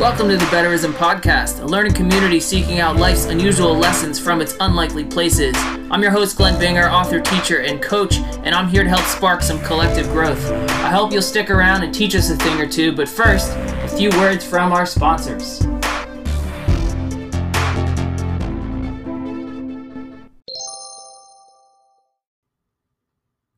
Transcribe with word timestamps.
Welcome 0.00 0.28
to 0.28 0.36
the 0.36 0.44
Betterism 0.46 0.92
Podcast, 0.92 1.62
a 1.62 1.66
learning 1.66 1.94
community 1.94 2.40
seeking 2.40 2.80
out 2.80 2.96
life's 2.96 3.26
unusual 3.26 3.74
lessons 3.74 4.18
from 4.18 4.42
its 4.42 4.56
unlikely 4.58 5.04
places. 5.04 5.54
I'm 5.56 6.02
your 6.02 6.10
host, 6.10 6.36
Glen 6.36 6.60
Binger, 6.60 6.90
author, 6.90 7.20
teacher, 7.20 7.60
and 7.60 7.80
coach, 7.80 8.16
and 8.18 8.56
I'm 8.56 8.68
here 8.68 8.82
to 8.82 8.88
help 8.88 9.04
spark 9.04 9.40
some 9.40 9.62
collective 9.62 10.08
growth. 10.08 10.44
I 10.50 10.90
hope 10.90 11.12
you'll 11.12 11.22
stick 11.22 11.48
around 11.48 11.84
and 11.84 11.94
teach 11.94 12.16
us 12.16 12.28
a 12.28 12.36
thing 12.36 12.60
or 12.60 12.66
two, 12.66 12.92
but 12.92 13.08
first, 13.08 13.52
a 13.56 13.88
few 13.88 14.10
words 14.18 14.44
from 14.44 14.72
our 14.72 14.84
sponsors. 14.84 15.60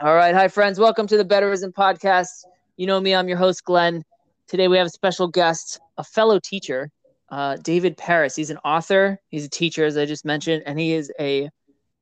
All 0.00 0.14
right. 0.14 0.34
Hi, 0.34 0.46
friends. 0.46 0.78
Welcome 0.78 1.08
to 1.08 1.16
the 1.16 1.24
Betterism 1.24 1.72
Podcast. 1.72 2.44
You 2.76 2.86
know 2.86 3.00
me, 3.00 3.14
I'm 3.14 3.26
your 3.26 3.36
host, 3.36 3.64
Glen. 3.64 4.04
Today 4.46 4.68
we 4.68 4.78
have 4.78 4.86
a 4.86 4.90
special 4.90 5.26
guest, 5.26 5.80
a 5.96 6.04
fellow 6.04 6.38
teacher, 6.38 6.92
uh, 7.30 7.56
David 7.56 7.96
Paris. 7.96 8.36
He's 8.36 8.50
an 8.50 8.58
author, 8.64 9.18
he's 9.28 9.44
a 9.44 9.50
teacher, 9.50 9.84
as 9.84 9.96
I 9.96 10.06
just 10.06 10.24
mentioned, 10.24 10.62
and 10.66 10.78
he 10.78 10.92
is 10.92 11.12
a 11.20 11.50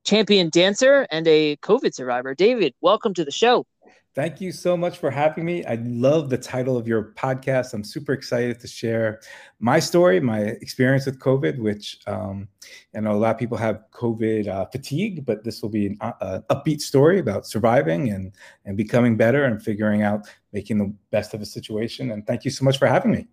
champion 0.05 0.51
dancer 0.51 1.07
and 1.11 1.27
a 1.27 1.57
COVID 1.57 1.95
survivor. 1.95 2.35
David, 2.35 2.75
welcome 2.81 3.13
to 3.15 3.25
the 3.25 3.33
show. 3.33 3.67
Thank 4.17 4.41
you 4.41 4.51
so 4.51 4.79
much 4.79 4.97
for 4.97 5.11
having 5.11 5.45
me. 5.45 5.63
I 5.67 5.75
love 5.85 6.31
the 6.31 6.39
title 6.39 6.79
of 6.79 6.89
your 6.89 7.13
podcast. 7.19 7.75
I'm 7.75 7.85
super 7.85 8.15
excited 8.15 8.59
to 8.61 8.67
share 8.67 9.21
my 9.61 9.79
story, 9.79 10.21
my 10.21 10.41
experience 10.41 11.05
with 11.05 11.19
COVID, 11.19 11.59
which 11.59 11.99
um, 12.07 12.49
I 12.97 13.01
know 13.01 13.13
a 13.13 13.19
lot 13.19 13.35
of 13.35 13.39
people 13.39 13.59
have 13.59 13.85
COVID 13.93 14.49
uh, 14.49 14.65
fatigue, 14.73 15.27
but 15.27 15.45
this 15.45 15.61
will 15.61 15.69
be 15.69 15.89
an 15.89 15.99
uh, 16.01 16.41
upbeat 16.49 16.81
story 16.81 17.19
about 17.19 17.47
surviving 17.47 18.09
and 18.09 18.33
and 18.65 18.75
becoming 18.75 19.19
better 19.19 19.45
and 19.45 19.63
figuring 19.63 20.01
out 20.01 20.27
making 20.51 20.79
the 20.79 20.95
best 21.11 21.35
of 21.35 21.43
a 21.43 21.47
situation. 21.47 22.13
And 22.13 22.27
thank 22.27 22.47
you 22.47 22.51
so 22.51 22.65
much 22.65 22.79
for 22.79 22.87
having 22.87 23.11
me. 23.11 23.29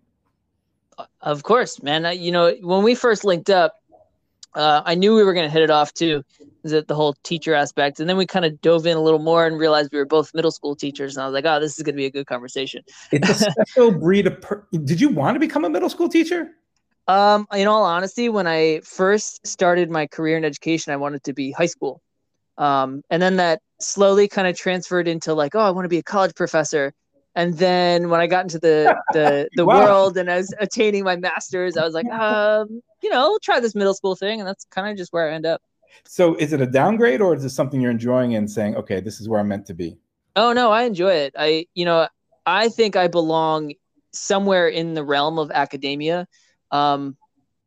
Of 1.20 1.42
course, 1.42 1.82
man. 1.82 2.18
You 2.18 2.32
know, 2.32 2.54
when 2.60 2.82
we 2.82 2.94
first 2.94 3.24
linked 3.24 3.50
up, 3.50 3.74
uh, 4.54 4.82
I 4.84 4.94
knew 4.94 5.14
we 5.14 5.24
were 5.24 5.34
going 5.34 5.46
to 5.46 5.52
hit 5.52 5.62
it 5.62 5.70
off 5.70 5.92
too 5.94 6.24
the, 6.64 6.82
the 6.82 6.94
whole 6.94 7.14
teacher 7.22 7.54
aspect. 7.54 8.00
And 8.00 8.08
then 8.08 8.16
we 8.16 8.26
kind 8.26 8.44
of 8.44 8.60
dove 8.60 8.86
in 8.86 8.96
a 8.96 9.00
little 9.00 9.20
more 9.20 9.46
and 9.46 9.58
realized 9.58 9.92
we 9.92 9.98
were 9.98 10.06
both 10.06 10.34
middle 10.34 10.50
school 10.50 10.74
teachers. 10.74 11.16
And 11.16 11.22
I 11.22 11.26
was 11.26 11.34
like, 11.34 11.44
oh, 11.44 11.60
this 11.60 11.76
is 11.76 11.82
going 11.82 11.94
to 11.94 11.96
be 11.96 12.06
a 12.06 12.10
good 12.10 12.26
conversation. 12.26 12.82
It's 13.12 13.28
a 13.28 13.34
special 13.52 13.92
breed 13.92 14.26
of. 14.26 14.40
Per- 14.40 14.66
Did 14.72 15.00
you 15.00 15.10
want 15.10 15.36
to 15.36 15.40
become 15.40 15.64
a 15.64 15.70
middle 15.70 15.88
school 15.88 16.08
teacher? 16.08 16.50
Um, 17.06 17.46
in 17.54 17.68
all 17.68 17.84
honesty, 17.84 18.30
when 18.30 18.46
I 18.46 18.80
first 18.82 19.46
started 19.46 19.90
my 19.90 20.06
career 20.06 20.38
in 20.38 20.44
education, 20.44 20.92
I 20.92 20.96
wanted 20.96 21.22
to 21.24 21.34
be 21.34 21.52
high 21.52 21.66
school. 21.66 22.00
Um, 22.56 23.02
and 23.10 23.20
then 23.20 23.36
that 23.36 23.60
slowly 23.78 24.26
kind 24.26 24.48
of 24.48 24.56
transferred 24.56 25.06
into 25.06 25.34
like, 25.34 25.54
oh, 25.54 25.60
I 25.60 25.70
want 25.70 25.84
to 25.84 25.90
be 25.90 25.98
a 25.98 26.02
college 26.02 26.34
professor. 26.34 26.94
And 27.36 27.54
then 27.58 28.10
when 28.10 28.20
I 28.20 28.26
got 28.26 28.44
into 28.44 28.58
the 28.58 28.96
the, 29.12 29.48
the 29.56 29.64
wow. 29.64 29.84
world 29.84 30.16
and 30.16 30.30
I 30.30 30.36
was 30.36 30.54
attaining 30.60 31.04
my 31.04 31.16
master's, 31.16 31.76
I 31.76 31.84
was 31.84 31.94
like, 31.94 32.06
um, 32.06 32.80
you 33.02 33.10
know, 33.10 33.38
try 33.42 33.60
this 33.60 33.74
middle 33.74 33.94
school 33.94 34.14
thing, 34.14 34.40
and 34.40 34.48
that's 34.48 34.64
kind 34.66 34.88
of 34.88 34.96
just 34.96 35.12
where 35.12 35.30
I 35.30 35.34
end 35.34 35.46
up. 35.46 35.60
So 36.06 36.34
is 36.36 36.52
it 36.52 36.60
a 36.60 36.66
downgrade 36.66 37.20
or 37.20 37.34
is 37.34 37.44
it 37.44 37.50
something 37.50 37.80
you're 37.80 37.90
enjoying 37.90 38.34
and 38.34 38.50
saying, 38.50 38.76
okay, 38.76 39.00
this 39.00 39.20
is 39.20 39.28
where 39.28 39.40
I'm 39.40 39.48
meant 39.48 39.66
to 39.66 39.74
be? 39.74 39.96
Oh 40.36 40.52
no, 40.52 40.70
I 40.70 40.82
enjoy 40.84 41.12
it. 41.12 41.34
I 41.38 41.66
you 41.74 41.84
know, 41.84 42.08
I 42.46 42.68
think 42.68 42.96
I 42.96 43.08
belong 43.08 43.74
somewhere 44.12 44.68
in 44.68 44.94
the 44.94 45.04
realm 45.04 45.38
of 45.38 45.50
academia. 45.50 46.26
Um, 46.70 47.16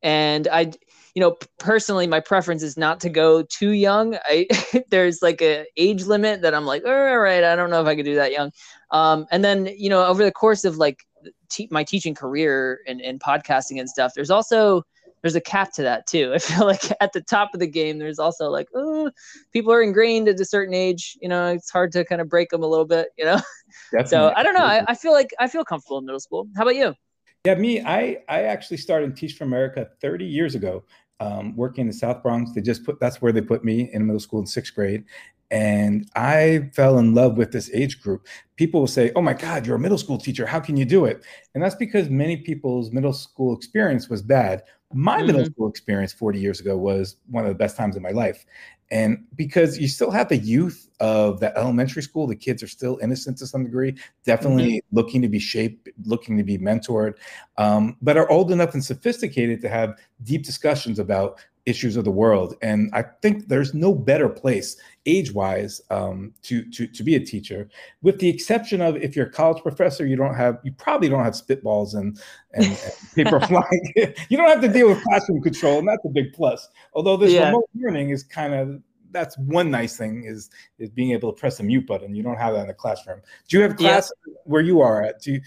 and 0.02 0.48
I 0.48 0.72
you 1.16 1.22
know, 1.22 1.36
personally, 1.58 2.06
my 2.06 2.20
preference 2.20 2.62
is 2.62 2.78
not 2.78 3.00
to 3.00 3.10
go 3.10 3.42
too 3.42 3.72
young. 3.72 4.18
I 4.26 4.48
there's 4.90 5.22
like 5.24 5.42
a 5.42 5.66
age 5.76 6.04
limit 6.04 6.44
that 6.44 6.54
I'm 6.54 6.66
like, 6.66 6.86
all 6.86 7.20
right, 7.20 7.44
I 7.44 7.56
don't 7.56 7.72
know 7.72 7.82
if 7.82 7.88
I 7.88 7.96
could 7.96 8.06
do 8.06 8.16
that 8.16 8.32
young. 8.32 8.52
Um, 8.92 9.26
and 9.32 9.44
then 9.44 9.70
you 9.78 9.90
know, 9.90 10.06
over 10.06 10.24
the 10.24 10.32
course 10.32 10.66
of 10.66 10.78
like 10.78 11.06
te- 11.50 11.68
my 11.72 11.84
teaching 11.84 12.16
career 12.16 12.80
and, 12.88 13.02
and 13.02 13.20
podcasting 13.20 13.80
and 13.80 13.90
stuff, 13.90 14.14
there's 14.16 14.32
also 14.32 14.84
there's 15.22 15.36
a 15.36 15.42
cap 15.42 15.74
to 15.74 15.82
that 15.84 16.08
too. 16.08 16.32
I 16.36 16.40
feel 16.40 16.66
like 16.66 16.92
at 17.02 17.14
the 17.14 17.22
top 17.22 17.52
of 17.54 17.60
the 17.60 17.68
game, 17.68 18.00
there's 18.00 18.20
also 18.20 18.50
like, 18.50 18.68
oh, 18.76 19.12
people 19.52 19.74
are 19.74 19.82
ingrained 19.82 20.28
at 20.28 20.40
a 20.40 20.46
certain 20.46 20.74
age. 20.74 21.18
You 21.22 21.30
know, 21.30 21.48
it's 21.48 21.70
hard 21.70 21.92
to 21.94 22.06
kind 22.06 22.22
of 22.22 22.30
break 22.30 22.50
them 22.50 22.64
a 22.64 22.68
little 22.68 22.86
bit. 22.86 23.10
You 23.18 23.26
know, 23.26 23.42
Definitely. 23.92 24.10
so 24.10 24.34
I 24.36 24.44
don't 24.44 24.54
know. 24.54 24.66
I, 24.66 24.84
I 24.88 24.96
feel 24.96 25.12
like 25.12 25.32
I 25.40 25.48
feel 25.48 25.66
comfortable 25.66 25.98
in 26.00 26.06
middle 26.06 26.20
school. 26.20 26.48
How 26.56 26.64
about 26.64 26.76
you? 26.76 26.94
Yeah, 27.46 27.56
me. 27.56 27.82
I 27.82 28.20
I 28.30 28.44
actually 28.44 28.78
started 28.78 29.16
Teach 29.16 29.34
for 29.34 29.44
America 29.44 29.90
30 30.02 30.26
years 30.26 30.56
ago, 30.56 30.84
um, 31.20 31.56
working 31.56 31.82
in 31.82 31.88
the 31.88 31.94
South 31.94 32.22
Bronx. 32.22 32.52
They 32.54 32.62
just 32.62 32.84
put 32.84 33.00
that's 33.00 33.22
where 33.22 33.32
they 33.32 33.42
put 33.42 33.64
me 33.64 33.90
in 33.94 34.06
middle 34.06 34.20
school 34.20 34.40
in 34.40 34.46
sixth 34.46 34.74
grade, 34.76 35.06
and 35.50 36.10
I 36.16 36.70
fell 36.74 36.98
in 36.98 37.14
love 37.14 37.38
with 37.38 37.52
this 37.52 37.72
age 37.74 38.02
group. 38.02 38.28
People 38.56 38.82
will 38.82 38.88
say, 38.88 39.12
"Oh 39.16 39.22
my 39.22 39.34
God, 39.34 39.66
you're 39.66 39.78
a 39.78 39.80
middle 39.80 39.98
school 39.98 40.18
teacher. 40.18 40.46
How 40.46 40.60
can 40.60 40.78
you 40.78 40.86
do 40.86 41.06
it?" 41.06 41.24
And 41.54 41.64
that's 41.64 41.76
because 41.76 42.10
many 42.10 42.38
people's 42.38 42.92
middle 42.92 43.14
school 43.14 43.56
experience 43.56 44.10
was 44.10 44.22
bad. 44.22 44.64
My 44.94 45.18
mm-hmm. 45.18 45.28
middle 45.28 45.46
school 45.46 45.70
experience 45.70 46.14
40 46.14 46.40
years 46.40 46.60
ago 46.60 46.78
was 46.78 47.18
one 47.30 47.44
of 47.44 47.50
the 47.50 47.56
best 47.56 47.76
times 47.76 47.96
of 47.96 48.02
my 48.02 48.12
life. 48.12 48.46
And 48.90 49.26
because 49.36 49.78
you 49.78 49.88
still 49.88 50.12
have 50.12 50.30
the 50.30 50.38
youth 50.38 50.90
of 51.02 51.42
the 51.42 51.56
elementary 51.58 52.02
school, 52.02 52.26
the 52.26 52.36
kids 52.36 52.64
are 52.64 52.68
still 52.68 52.98
innocent 53.02 53.38
to 53.40 53.48
some 53.48 53.66
degree, 53.66 53.96
definitely 54.26 54.78
mm-hmm. 54.78 54.96
looking 54.96 55.22
to 55.22 55.28
be 55.28 55.40
shaped, 55.40 55.90
looking 56.06 56.38
to 56.38 56.44
be 56.44 56.58
mentored, 56.58 57.16
um, 57.58 57.98
but 58.02 58.16
are 58.16 58.30
old 58.30 58.50
enough 58.50 58.74
and 58.74 58.84
sophisticated 58.84 59.62
to 59.62 59.70
have 59.70 60.00
deep 60.24 60.44
discussions 60.44 61.00
about 61.00 61.40
issues 61.68 61.98
of 61.98 62.06
the 62.06 62.12
world. 62.12 62.56
And 62.62 62.90
I 62.94 63.04
think 63.22 63.48
there's 63.48 63.74
no 63.74 63.94
better 63.94 64.30
place 64.30 64.78
age-wise 65.06 65.82
um, 65.92 66.34
to, 66.44 66.64
to, 66.72 66.88
to 66.88 67.04
be 67.04 67.16
a 67.16 67.20
teacher, 67.20 67.70
with 68.02 68.20
the 68.20 68.30
exception 68.30 68.82
of 68.82 68.96
if 68.98 69.16
you're 69.16 69.28
a 69.28 69.32
college 69.32 69.62
professor, 69.62 70.06
you 70.06 70.16
don't 70.16 70.36
have, 70.36 70.60
you 70.64 70.72
probably 70.72 71.10
don't 71.10 71.24
have 71.24 71.34
spitballs 71.34 71.94
and, 71.94 72.20
and, 72.54 72.66
and 72.66 72.94
paper 73.16 73.40
flying. 73.42 73.94
you 74.30 74.38
don't 74.38 74.50
have 74.50 74.62
to 74.62 74.68
deal 74.68 74.88
with 74.88 75.04
classroom 75.04 75.42
control, 75.42 75.80
and 75.80 75.88
that's 75.88 76.04
a 76.06 76.10
big 76.10 76.34
plus. 76.34 76.70
Although 76.94 77.18
this 77.18 77.34
yeah. 77.34 77.48
remote 77.48 77.70
learning 77.76 78.10
is 78.10 78.24
kind 78.24 78.54
of, 78.54 78.82
that's 79.12 79.38
one 79.38 79.72
nice 79.72 79.98
thing 79.98 80.24
is 80.26 80.50
is 80.80 80.90
being 80.90 81.12
able 81.12 81.32
to 81.32 81.40
press 81.40 81.60
a 81.60 81.64
mute 81.64 81.88
button. 81.88 82.16
You 82.16 82.24
don't 82.24 82.38
have 82.38 82.54
that 82.54 82.62
in 82.62 82.68
the 82.68 82.74
classroom. 82.74 83.22
Do 83.48 83.58
you 83.58 83.64
have 83.64 83.76
class 83.76 84.12
yeah. 84.28 84.34
where 84.46 84.62
you 84.62 84.82
are 84.82 85.04
at? 85.04 85.22
Do 85.22 85.34
you, 85.34 85.42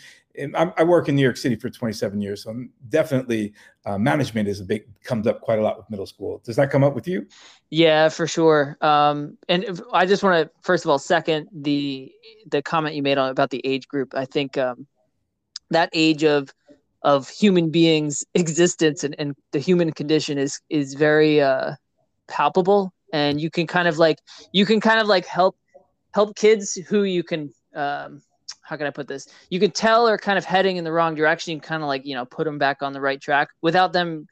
I 0.54 0.84
work 0.84 1.09
in 1.09 1.16
New 1.16 1.22
York 1.22 1.37
City 1.37 1.56
for 1.56 1.69
27 1.69 2.20
years, 2.20 2.44
so 2.44 2.65
definitely 2.88 3.53
uh, 3.84 3.99
management 3.99 4.49
is 4.49 4.60
a 4.60 4.65
big 4.65 4.84
comes 5.03 5.26
up 5.26 5.41
quite 5.41 5.59
a 5.59 5.62
lot 5.62 5.76
with 5.76 5.91
middle 5.91 6.06
school. 6.06 6.41
Does 6.44 6.56
that 6.56 6.70
come 6.70 6.84
up 6.84 6.94
with 6.94 7.09
you? 7.09 7.26
Yeah, 7.70 8.09
for 8.09 8.26
sure. 8.26 8.76
Um, 8.81 9.37
and 9.49 9.81
I 9.93 10.06
just 10.06 10.23
want 10.23 10.44
to 10.44 10.50
first 10.62 10.84
of 10.84 10.90
all 10.90 10.99
second 10.99 11.49
the 11.52 12.12
the 12.49 12.62
comment 12.62 12.94
you 12.94 13.02
made 13.02 13.19
on 13.19 13.31
about 13.31 13.50
the 13.50 13.61
age 13.64 13.88
group. 13.88 14.14
I 14.14 14.25
think 14.25 14.56
um, 14.56 14.87
that 15.70 15.90
age 15.93 16.25
of 16.25 16.55
of 17.02 17.29
human 17.29 17.70
beings' 17.70 18.25
existence 18.34 19.05
and, 19.05 19.14
and 19.19 19.34
the 19.52 19.58
human 19.58 19.93
condition 19.93 20.38
is 20.38 20.61
is 20.70 20.94
very 20.94 21.40
uh, 21.40 21.75
palpable, 22.29 22.93
and 23.12 23.40
you 23.40 23.50
can 23.50 23.66
kind 23.66 23.88
of 23.88 23.98
like 23.98 24.18
you 24.52 24.66
can 24.66 24.80
kind 24.80 25.00
of 25.00 25.06
like 25.06 25.26
help 25.26 25.56
help 26.12 26.36
kids 26.36 26.74
who 26.74 27.04
you 27.04 27.22
can. 27.22 27.52
Um, 27.74 28.22
how 28.62 28.76
can 28.76 28.86
I 28.86 28.90
put 28.90 29.08
this? 29.08 29.26
You 29.48 29.58
could 29.58 29.74
tell 29.74 30.08
are 30.08 30.18
kind 30.18 30.38
of 30.38 30.44
heading 30.44 30.76
in 30.76 30.84
the 30.84 30.92
wrong 30.92 31.14
direction. 31.16 31.54
You 31.54 31.60
kind 31.60 31.82
of 31.82 31.88
like, 31.88 32.06
you 32.06 32.14
know, 32.14 32.24
put 32.24 32.44
them 32.44 32.58
back 32.58 32.82
on 32.82 32.92
the 32.92 33.00
right 33.00 33.20
track 33.20 33.48
without 33.62 33.92
them 33.92 34.28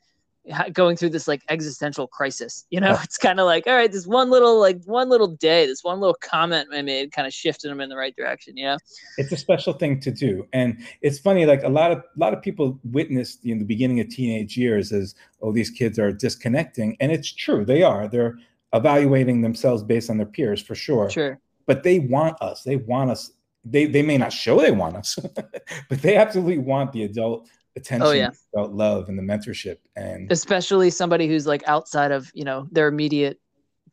going 0.72 0.96
through 0.96 1.10
this 1.10 1.28
like 1.28 1.42
existential 1.48 2.06
crisis. 2.06 2.64
You 2.78 2.80
know, 2.80 2.96
it's 3.02 3.18
kind 3.18 3.40
of 3.40 3.46
like, 3.46 3.66
all 3.66 3.74
right, 3.74 3.90
this 3.90 4.06
one 4.06 4.30
little, 4.30 4.60
like 4.60 4.80
one 4.84 5.08
little 5.08 5.26
day, 5.26 5.66
this 5.66 5.82
one 5.82 5.98
little 5.98 6.16
comment 6.20 6.68
I 6.72 6.82
made 6.82 7.10
kind 7.10 7.26
of 7.26 7.32
shifted 7.32 7.70
them 7.70 7.80
in 7.80 7.88
the 7.88 7.96
right 7.96 8.14
direction. 8.14 8.56
You 8.56 8.66
know, 8.66 8.78
it's 9.16 9.32
a 9.32 9.36
special 9.36 9.72
thing 9.72 9.98
to 10.00 10.12
do. 10.12 10.46
And 10.52 10.78
it's 11.00 11.18
funny, 11.18 11.44
like 11.44 11.64
a 11.64 11.68
lot 11.68 11.90
of, 11.90 11.98
a 11.98 12.18
lot 12.18 12.34
of 12.34 12.42
people 12.42 12.78
witnessed 12.84 13.44
in 13.44 13.58
the 13.58 13.64
beginning 13.64 13.98
of 13.98 14.08
teenage 14.10 14.56
years 14.56 14.92
as, 14.92 15.16
oh, 15.42 15.50
these 15.50 15.70
kids 15.70 15.98
are 15.98 16.12
disconnecting. 16.12 16.96
And 17.00 17.10
it's 17.10 17.32
true. 17.32 17.64
They 17.64 17.82
are, 17.82 18.06
they're 18.06 18.38
evaluating 18.72 19.40
themselves 19.40 19.82
based 19.82 20.10
on 20.10 20.18
their 20.18 20.26
peers 20.26 20.60
for 20.60 20.74
sure. 20.74 21.10
Sure 21.10 21.40
but 21.68 21.82
they 21.84 22.00
want 22.00 22.40
us. 22.42 22.64
They 22.64 22.76
want 22.76 23.10
us. 23.10 23.30
They 23.64 23.86
they 23.86 24.02
may 24.02 24.18
not 24.18 24.32
show 24.32 24.58
they 24.58 24.72
want 24.72 24.96
us, 24.96 25.16
but 25.88 26.02
they 26.02 26.16
absolutely 26.16 26.58
want 26.58 26.90
the 26.92 27.04
adult 27.04 27.48
attention, 27.76 28.08
oh, 28.08 28.10
yeah. 28.10 28.30
adult 28.54 28.72
love, 28.72 29.08
and 29.08 29.16
the 29.16 29.22
mentorship. 29.22 29.76
And 29.94 30.32
especially 30.32 30.90
somebody 30.90 31.28
who's 31.28 31.46
like 31.46 31.62
outside 31.68 32.10
of 32.10 32.32
you 32.34 32.44
know 32.44 32.66
their 32.72 32.88
immediate 32.88 33.38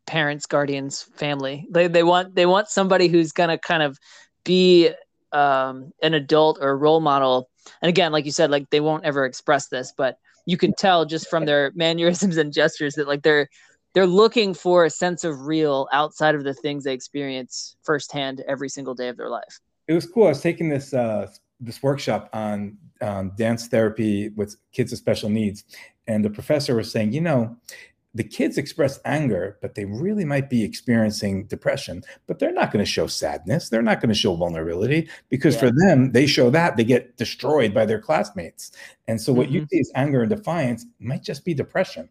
parents, 0.08 0.46
guardians, 0.46 1.04
family. 1.04 1.68
They 1.70 1.88
they 1.88 2.04
want 2.04 2.34
they 2.34 2.46
want 2.46 2.70
somebody 2.70 3.10
who's 3.10 3.34
gonna 3.34 3.58
kind 3.58 3.84
of 3.84 4.00
be 4.46 4.90
um, 5.34 5.92
an 6.02 6.14
adult 6.14 6.60
or 6.62 6.70
a 6.70 6.76
role 6.76 7.02
model. 7.02 7.50
And 7.82 7.90
again, 7.90 8.14
like 8.14 8.26
you 8.26 8.32
said, 8.32 8.52
like 8.52 8.70
they 8.70 8.80
won't 8.80 9.04
ever 9.04 9.26
express 9.26 9.68
this, 9.68 9.94
but 9.98 10.18
you 10.46 10.56
can 10.56 10.74
tell 10.74 11.04
just 11.04 11.30
from 11.30 11.46
their 11.46 11.74
mannerisms 11.76 12.38
and 12.38 12.54
gestures 12.54 12.96
that 12.96 13.08
like 13.08 13.24
they're 13.24 13.50
they're 13.96 14.06
looking 14.06 14.54
for 14.54 14.86
a 14.86 14.90
sense 14.90 15.24
of 15.24 15.48
real 15.48 15.88
outside 15.92 16.36
of 16.36 16.44
the 16.44 16.54
things 16.54 16.84
they 16.84 16.94
experience 16.94 17.78
firsthand 17.82 18.44
every 18.48 18.70
single 18.70 18.94
day 18.94 19.08
of 19.08 19.18
their 19.18 19.30
life. 19.30 19.60
It 19.88 19.94
was 19.94 20.06
cool. 20.06 20.26
I 20.26 20.30
was 20.30 20.42
taking 20.42 20.70
this 20.70 20.94
uh, 20.94 21.28
this 21.60 21.82
workshop 21.82 22.30
on 22.34 22.78
um, 23.02 23.32
dance 23.38 23.68
therapy 23.68 24.30
with 24.30 24.58
kids 24.74 24.92
with 24.92 25.00
special 25.00 25.30
needs, 25.30 25.64
and 26.08 26.24
the 26.24 26.30
professor 26.30 26.76
was 26.76 26.92
saying, 26.92 27.14
you 27.14 27.22
know, 27.22 27.56
the 28.14 28.24
kids 28.24 28.58
express 28.58 29.00
anger, 29.06 29.58
but 29.62 29.76
they 29.76 29.86
really 29.86 30.26
might 30.26 30.50
be 30.50 30.64
experiencing 30.64 31.46
depression, 31.46 32.04
but 32.28 32.40
they're 32.40 32.54
not 32.54 32.72
going 32.72 32.84
to 32.84 32.90
show 32.90 33.08
sadness. 33.08 33.70
They're 33.70 33.82
not 33.82 34.02
going 34.02 34.10
to 34.10 34.16
show 34.16 34.36
vulnerability 34.36 35.10
because 35.30 35.56
yeah. 35.56 35.60
for 35.62 35.72
them, 35.72 36.12
they 36.14 36.26
show 36.26 36.50
that 36.50 36.78
they 36.78 36.86
get 36.86 37.18
destroyed 37.18 37.74
by 37.74 37.86
their 37.86 38.00
classmates. 38.00 38.72
And 39.08 39.20
so 39.20 39.34
what 39.34 39.48
mm-hmm. 39.48 39.56
you 39.56 39.68
see 39.70 39.80
is 39.80 39.92
anger 39.96 40.22
and 40.22 40.30
defiance 40.30 40.86
might 41.00 41.24
just 41.24 41.44
be 41.44 41.54
depression. 41.54 42.10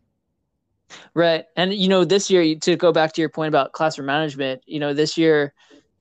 Right. 1.15 1.45
And, 1.57 1.73
you 1.73 1.89
know, 1.89 2.05
this 2.05 2.31
year, 2.31 2.55
to 2.57 2.77
go 2.77 2.93
back 2.93 3.13
to 3.15 3.21
your 3.21 3.31
point 3.31 3.49
about 3.49 3.73
classroom 3.73 4.07
management, 4.07 4.63
you 4.67 4.81
know, 4.81 4.95
this 4.95 5.17
year, 5.17 5.55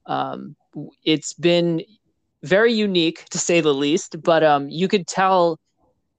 um, 0.06 0.56
it's 1.04 1.34
been 1.34 1.84
very 2.44 2.74
unique 2.74 3.26
to 3.30 3.38
say 3.38 3.62
the 3.62 3.74
least, 3.74 4.22
but 4.22 4.44
um, 4.44 4.70
you 4.70 4.88
could 4.88 5.08
tell 5.08 5.60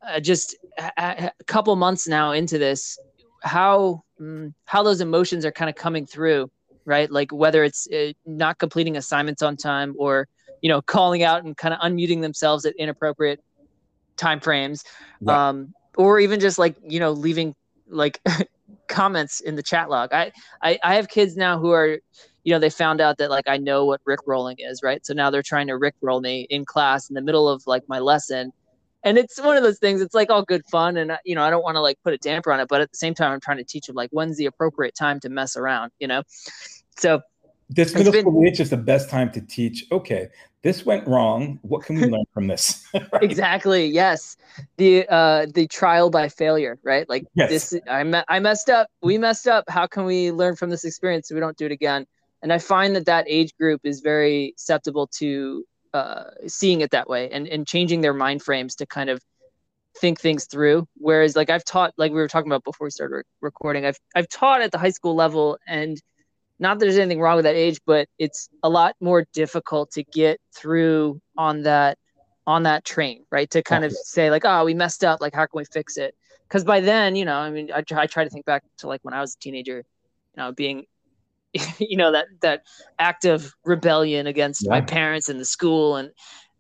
uh, 0.07 0.21
just 0.21 0.57
a, 0.79 1.31
a 1.39 1.45
couple 1.47 1.75
months 1.77 2.07
now 2.07 2.33
into 2.33 2.59
this 2.59 2.99
how 3.43 4.03
mm, 4.21 4.53
how 4.65 4.83
those 4.83 5.01
emotions 5.01 5.45
are 5.45 5.53
kind 5.53 5.69
of 5.69 5.77
coming 5.77 6.07
through 6.07 6.51
right 6.85 7.11
like 7.11 7.33
whether 7.33 7.65
it's 7.65 7.87
uh, 7.93 8.13
not 8.27 8.59
completing 8.59 8.97
assignments 8.97 9.43
on 9.43 9.57
time 9.57 9.95
or 9.99 10.29
you 10.63 10.69
know 10.69 10.81
calling 10.83 11.23
out 11.23 11.45
and 11.45 11.57
kind 11.57 11.75
of 11.75 11.81
unmuting 11.81 12.21
themselves 12.21 12.65
at 12.65 12.75
inappropriate 12.77 13.41
time 14.17 14.41
frames 14.41 14.85
right. 15.21 15.37
um 15.37 15.73
or 15.97 16.19
even 16.21 16.41
just 16.41 16.59
like 16.59 16.75
you 16.83 17.01
know 17.01 17.13
leaving 17.13 17.55
like 17.89 18.21
comments 18.89 19.41
in 19.41 19.57
the 19.57 19.63
chat 19.63 19.91
log. 19.91 20.13
I, 20.13 20.33
I 20.63 20.79
i 20.83 20.95
have 20.95 21.09
kids 21.09 21.37
now 21.37 21.59
who 21.59 21.71
are 21.71 21.99
you 22.45 22.53
know 22.53 22.59
they 22.59 22.71
found 22.71 23.01
out 23.01 23.19
that 23.19 23.31
like 23.31 23.49
i 23.49 23.57
know 23.57 23.85
what 23.85 24.01
rick 24.05 24.21
rolling 24.27 24.57
is 24.59 24.83
right? 24.83 25.05
So 25.05 25.15
now 25.15 25.31
they're 25.31 25.43
trying 25.43 25.67
to 25.69 25.77
rick 25.77 25.95
roll 26.01 26.21
me 26.21 26.47
in 26.51 26.65
class 26.65 27.09
in 27.09 27.15
the 27.15 27.23
middle 27.23 27.49
of 27.49 27.63
like 27.67 27.83
my 27.89 27.99
lesson. 27.99 28.53
And 29.07 29.19
it's 29.19 29.39
one 29.39 29.57
of 29.57 29.63
those 29.63 29.79
things 29.79 30.01
it's 30.01 30.15
like 30.15 30.31
all 30.31 30.43
good 30.43 30.65
fun 30.71 30.97
and 30.97 31.13
you 31.27 31.35
know 31.35 31.43
i 31.43 31.51
don't 31.51 31.63
want 31.63 31.77
to 31.77 31.81
like 31.81 31.99
put 32.03 32.15
a 32.15 32.19
damper 32.19 32.51
on 32.51 32.59
it 32.59 32.69
but 32.69 32.81
at 32.81 32.91
the 32.91 32.97
same 32.97 33.13
time 33.13 33.33
i'm 33.33 33.41
trying 33.41 33.59
to 33.59 33.65
teach 33.65 33.87
them 33.87 33.95
like 33.95 34.09
when's 34.13 34.39
the 34.39 34.47
appropriate 34.47 34.95
time 34.95 35.21
to 35.21 35.29
mess 35.29 35.57
around 35.59 35.93
you 35.99 36.09
know? 36.09 36.23
So 36.97 37.21
this 37.69 37.95
middle 37.95 38.13
been, 38.13 38.23
school 38.23 38.45
age 38.47 38.61
is 38.61 38.71
the 38.71 38.79
best 38.79 39.11
time 39.11 39.31
to 39.33 39.43
teach. 39.43 39.85
Okay 39.93 40.29
this 40.65 40.85
went 40.85 41.07
wrong. 41.07 41.61
What 41.63 41.85
can 41.85 41.97
we 41.97 42.07
learn 42.15 42.25
from 42.33 42.49
this? 42.49 42.85
Right? 43.13 43.23
exactly 43.23 43.87
yes. 43.87 44.37
The 44.79 45.07
uh 45.09 45.47
the 45.53 45.69
trial 45.69 46.11
by 46.11 46.29
failure 46.29 46.79
right? 46.83 47.09
Like 47.09 47.27
yes. 47.35 47.51
this 47.51 47.81
i 47.89 48.25
i 48.29 48.41
messed 48.41 48.71
up. 48.71 48.89
We 49.03 49.19
messed 49.19 49.47
up. 49.47 49.65
How 49.69 49.87
can 49.87 50.05
we 50.05 50.33
learn 50.33 50.57
from 50.57 50.71
this 50.71 50.85
experience 50.85 51.29
so 51.29 51.35
we 51.37 51.41
don't 51.41 51.57
do 51.57 51.67
it 51.67 51.73
again? 51.73 52.07
And 52.43 52.53
i 52.53 52.59
find 52.59 52.97
that 52.97 53.07
that 53.07 53.27
age 53.29 53.55
group 53.57 53.83
is 53.85 54.01
very 54.01 54.55
susceptible 54.57 55.07
to 55.19 55.65
uh, 55.95 56.25
seeing 56.49 56.81
it 56.81 56.91
that 56.91 57.09
way 57.09 57.31
and, 57.31 57.47
and 57.47 57.69
changing 57.69 58.01
their 58.01 58.13
mind 58.13 58.43
frames 58.43 58.75
to 58.75 58.87
kind 58.87 59.09
of 59.09 59.23
think 59.97 60.21
things 60.21 60.47
through. 60.47 60.89
Whereas 60.97 61.37
like 61.37 61.51
I've 61.51 61.65
taught, 61.65 61.95
like 61.97 62.11
we 62.11 62.17
were 62.17 62.27
talking 62.27 62.51
about 62.51 62.65
before 62.65 62.87
we 62.87 62.91
started 62.91 63.15
re- 63.15 63.23
recording, 63.41 63.87
I've, 63.87 63.99
I've 64.17 64.29
taught 64.29 64.61
at 64.61 64.73
the 64.73 64.79
high 64.79 64.91
school 64.91 65.15
level 65.15 65.57
and 65.69 65.97
not 66.59 66.79
that 66.79 66.85
there's 66.85 66.99
anything 66.99 67.21
wrong 67.21 67.37
with 67.37 67.45
that 67.45 67.57
age, 67.57 67.81
but 67.87 68.09
it's 68.19 68.49
a 68.63 68.69
lot 68.69 68.95
more 69.01 69.27
difficult 69.33 69.91
to 69.93 70.05
get 70.05 70.41
through 70.55 71.21
on 71.37 71.63
that, 71.63 71.99
on 72.47 72.63
that 72.65 72.85
train, 72.85 73.25
right. 73.31 73.51
To 73.51 73.63
kind 73.63 73.85
of 73.85 73.93
say 73.93 74.31
like, 74.31 74.45
oh, 74.45 74.65
we 74.65 74.75
messed 74.75 75.05
up. 75.05 75.21
Like, 75.21 75.35
how 75.35 75.47
can 75.47 75.59
we 75.59 75.65
fix 75.65 75.97
it? 75.97 76.15
Cause 76.49 76.63
by 76.63 76.81
then, 76.81 77.17
you 77.17 77.25
know, 77.25 77.37
I 77.37 77.51
mean, 77.51 77.71
I 77.75 77.81
try, 77.81 78.03
I 78.03 78.07
try 78.07 78.23
to 78.23 78.31
think 78.31 78.45
back 78.45 78.63
to 78.79 78.87
like 78.87 79.01
when 79.03 79.15
I 79.15 79.21
was 79.21 79.35
a 79.35 79.39
teenager, 79.39 79.79
you 79.79 80.37
know, 80.37 80.53
being 80.53 80.87
you 81.79 81.97
know 81.97 82.13
that 82.13 82.27
that 82.41 82.65
act 82.99 83.25
of 83.25 83.53
rebellion 83.65 84.27
against 84.27 84.65
yeah. 84.65 84.71
my 84.71 84.81
parents 84.81 85.29
and 85.29 85.39
the 85.39 85.45
school 85.45 85.97
and 85.97 86.11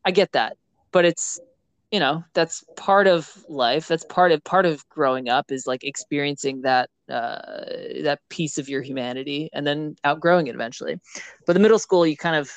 i 0.04 0.10
get 0.10 0.32
that 0.32 0.56
but 0.92 1.04
it's 1.04 1.40
you 1.90 2.00
know 2.00 2.24
that's 2.32 2.64
part 2.76 3.06
of 3.06 3.44
life 3.48 3.88
that's 3.88 4.04
part 4.04 4.32
of 4.32 4.42
part 4.44 4.66
of 4.66 4.88
growing 4.88 5.28
up 5.28 5.50
is 5.50 5.66
like 5.66 5.84
experiencing 5.84 6.62
that 6.62 6.90
uh 7.10 7.38
that 8.02 8.20
piece 8.30 8.58
of 8.58 8.68
your 8.68 8.82
humanity 8.82 9.50
and 9.52 9.66
then 9.66 9.94
outgrowing 10.04 10.46
it 10.46 10.54
eventually 10.54 10.98
but 11.46 11.52
the 11.52 11.60
middle 11.60 11.78
school 11.78 12.06
you 12.06 12.16
kind 12.16 12.36
of 12.36 12.50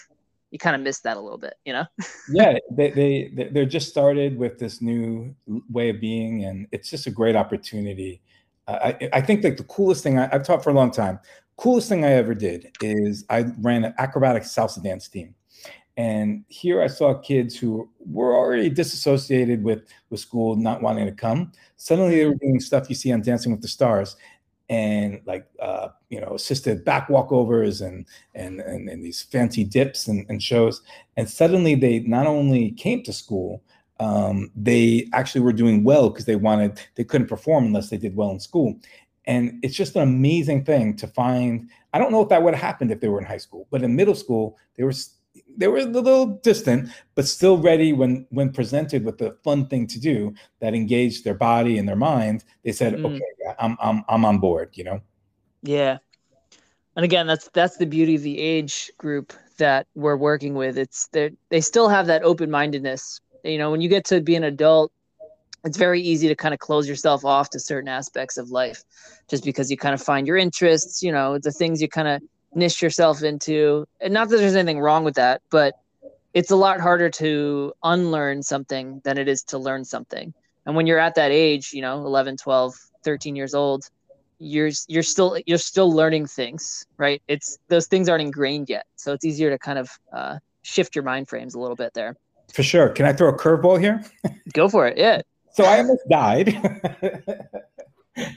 you 0.51 0.57
kind 0.57 0.75
of 0.75 0.81
miss 0.81 1.01
that 1.01 1.17
a 1.17 1.19
little 1.19 1.38
bit 1.38 1.55
you 1.65 1.73
know 1.73 1.85
yeah 2.29 2.57
they, 2.71 2.91
they 2.91 3.49
they're 3.51 3.65
just 3.65 3.89
started 3.89 4.38
with 4.38 4.57
this 4.57 4.81
new 4.81 5.35
way 5.69 5.89
of 5.89 5.99
being 5.99 6.45
and 6.45 6.67
it's 6.71 6.89
just 6.89 7.07
a 7.07 7.11
great 7.11 7.35
opportunity 7.35 8.21
I, 8.69 9.09
I 9.13 9.21
think 9.21 9.45
like 9.45 9.55
the 9.55 9.63
coolest 9.63 10.03
thing 10.03 10.19
I, 10.19 10.27
have 10.27 10.44
taught 10.44 10.61
for 10.61 10.71
a 10.71 10.73
long 10.73 10.91
time 10.91 11.19
coolest 11.57 11.89
thing 11.89 12.05
I 12.05 12.11
ever 12.13 12.33
did 12.33 12.71
is 12.81 13.25
I 13.29 13.45
ran 13.59 13.83
an 13.83 13.94
acrobatic 13.97 14.44
salsa 14.44 14.81
dance 14.81 15.07
team. 15.07 15.35
And 15.97 16.45
here 16.47 16.81
I 16.81 16.88
saw 16.88 17.15
kids 17.15 17.57
who 17.57 17.89
were 17.99 18.35
already 18.35 18.69
disassociated 18.69 19.63
with, 19.63 19.88
with 20.11 20.19
school, 20.19 20.55
not 20.55 20.83
wanting 20.83 21.07
to 21.07 21.11
come. 21.11 21.51
Suddenly 21.75 22.17
they 22.17 22.25
were 22.25 22.35
doing 22.35 22.59
stuff 22.59 22.88
you 22.88 22.95
see 22.95 23.11
on 23.11 23.21
Dancing 23.21 23.51
with 23.51 23.63
the 23.63 23.67
Stars 23.67 24.15
and 24.69 25.21
like, 25.25 25.47
uh, 25.61 25.89
you 26.09 26.19
know, 26.19 26.33
assisted 26.35 26.83
back 26.83 27.07
walkovers 27.07 27.85
and, 27.85 28.05
and, 28.35 28.59
and, 28.59 28.89
and 28.89 29.03
these 29.03 29.21
fancy 29.21 29.63
dips 29.63 30.07
and, 30.07 30.25
and 30.29 30.43
shows. 30.43 30.81
And 31.15 31.29
suddenly 31.29 31.75
they 31.75 31.99
not 31.99 32.27
only 32.27 32.71
came 32.71 33.03
to 33.03 33.13
school, 33.13 33.63
um, 33.99 34.51
they 34.55 35.07
actually 35.13 35.41
were 35.41 35.53
doing 35.53 35.83
well 35.83 36.09
because 36.09 36.25
they 36.25 36.35
wanted, 36.35 36.79
they 36.95 37.03
couldn't 37.03 37.27
perform 37.27 37.65
unless 37.65 37.89
they 37.89 37.97
did 37.97 38.15
well 38.15 38.31
in 38.31 38.39
school. 38.39 38.77
And 39.25 39.59
it's 39.63 39.75
just 39.75 39.95
an 39.95 40.03
amazing 40.03 40.63
thing 40.63 40.95
to 40.97 41.07
find. 41.07 41.69
I 41.93 41.97
don't 41.97 42.11
know 42.11 42.21
if 42.21 42.29
that 42.29 42.43
would 42.43 42.53
have 42.53 42.63
happened 42.63 42.92
if 42.92 43.01
they 43.01 43.09
were 43.09 43.19
in 43.19 43.25
high 43.25 43.37
school, 43.37 43.68
but 43.71 43.83
in 43.83 43.95
middle 43.95 44.15
school, 44.15 44.57
they 44.75 44.83
were 44.83 44.94
they 45.57 45.68
were 45.68 45.80
a 45.80 45.85
little 45.85 46.28
distant, 46.44 46.90
but 47.16 47.28
still 47.28 47.57
ready 47.57 47.92
when 47.92 48.28
when 48.30 48.52
presented 48.52 49.04
with 49.04 49.18
the 49.18 49.37
fun 49.44 49.68
thing 49.68 49.87
to 49.87 49.99
do 49.99 50.33
that 50.59 50.73
engaged 50.73 51.23
their 51.23 51.33
body 51.33 51.78
and 51.78 51.87
their 51.87 51.95
mind. 51.95 52.44
They 52.64 52.71
said, 52.71 52.94
mm. 52.94 53.06
"Okay, 53.06 53.56
I'm 53.59 53.76
I'm 53.81 54.04
I'm 54.07 54.23
on 54.23 54.37
board." 54.37 54.69
You 54.73 54.83
know. 54.85 55.02
Yeah, 55.64 55.97
and 56.95 57.04
again, 57.04 57.28
that's 57.28 57.49
that's 57.54 57.78
the 57.78 57.85
beauty 57.85 58.16
of 58.16 58.21
the 58.21 58.40
age 58.40 58.92
group 58.97 59.33
that 59.57 59.87
we're 59.95 60.18
working 60.18 60.54
with. 60.54 60.78
It's 60.78 61.07
they 61.07 61.31
they 61.49 61.61
still 61.61 61.90
have 61.90 62.07
that 62.07 62.23
open 62.23 62.52
mindedness. 62.52 63.19
You 63.44 63.57
know, 63.57 63.71
when 63.71 63.81
you 63.81 63.90
get 63.90 64.06
to 64.06 64.21
be 64.21 64.35
an 64.35 64.44
adult, 64.44 64.92
it's 65.64 65.78
very 65.78 66.02
easy 66.02 66.28
to 66.28 66.35
kind 66.35 66.54
of 66.54 66.59
close 66.59 66.87
yourself 66.87 67.26
off 67.26 67.49
to 67.52 67.59
certain 67.59 67.90
aspects 67.90 68.37
of 68.37 68.49
life 68.52 68.83
just 69.30 69.44
because 69.44 69.69
you 69.71 69.78
kind 69.78 69.94
of 69.94 70.02
find 70.02 70.28
your 70.28 70.37
interests 70.37 71.02
you 71.04 71.11
know 71.11 71.37
the 71.37 71.52
things 71.52 71.81
you 71.81 71.90
kind 71.90 72.07
of 72.07 72.21
niche 72.54 72.81
yourself 72.81 73.23
into 73.23 73.85
and 74.01 74.13
not 74.13 74.30
that 74.30 74.37
there's 74.37 74.56
anything 74.56 74.80
wrong 74.80 75.04
with 75.04 75.16
that 75.16 75.42
but 75.49 75.75
it's 76.33 76.51
a 76.51 76.56
lot 76.56 76.80
harder 76.80 77.09
to 77.09 77.73
unlearn 77.83 78.44
something 78.44 79.01
than 79.04 79.18
it 79.18 79.27
is 79.27 79.42
to 79.44 79.57
learn 79.57 79.83
something. 79.83 80.33
And 80.68 80.75
when 80.75 80.85
you're 80.85 80.99
at 80.99 81.16
that 81.16 81.31
age 81.31 81.73
you 81.73 81.81
know 81.81 82.06
11 82.06 82.37
12 82.37 82.75
13 83.04 83.35
years 83.35 83.54
old 83.54 83.89
you're 84.39 84.69
you're 84.87 85.04
still 85.04 85.39
you're 85.45 85.57
still 85.57 85.92
learning 85.92 86.27
things 86.27 86.85
right? 86.97 87.21
It's 87.27 87.57
those 87.69 87.87
things 87.87 88.09
aren't 88.09 88.21
ingrained 88.21 88.69
yet. 88.69 88.85
So 88.95 89.13
it's 89.13 89.25
easier 89.25 89.49
to 89.49 89.57
kind 89.57 89.80
of 89.80 89.89
uh, 90.13 90.37
shift 90.61 90.95
your 90.95 91.04
mind 91.04 91.27
frames 91.27 91.56
a 91.56 91.59
little 91.59 91.75
bit 91.75 91.94
there. 91.94 92.16
For 92.54 92.63
sure. 92.63 92.89
Can 92.89 93.06
i 93.06 93.13
throw 93.13 93.30
a 93.30 93.37
curveball 93.37 93.80
here? 93.80 94.04
Go 94.54 94.69
for 94.69 94.87
it. 94.87 94.97
Yeah. 94.97 95.21
So 95.54 95.66
I 95.66 95.80
almost 95.80 96.07
died. 96.09 96.49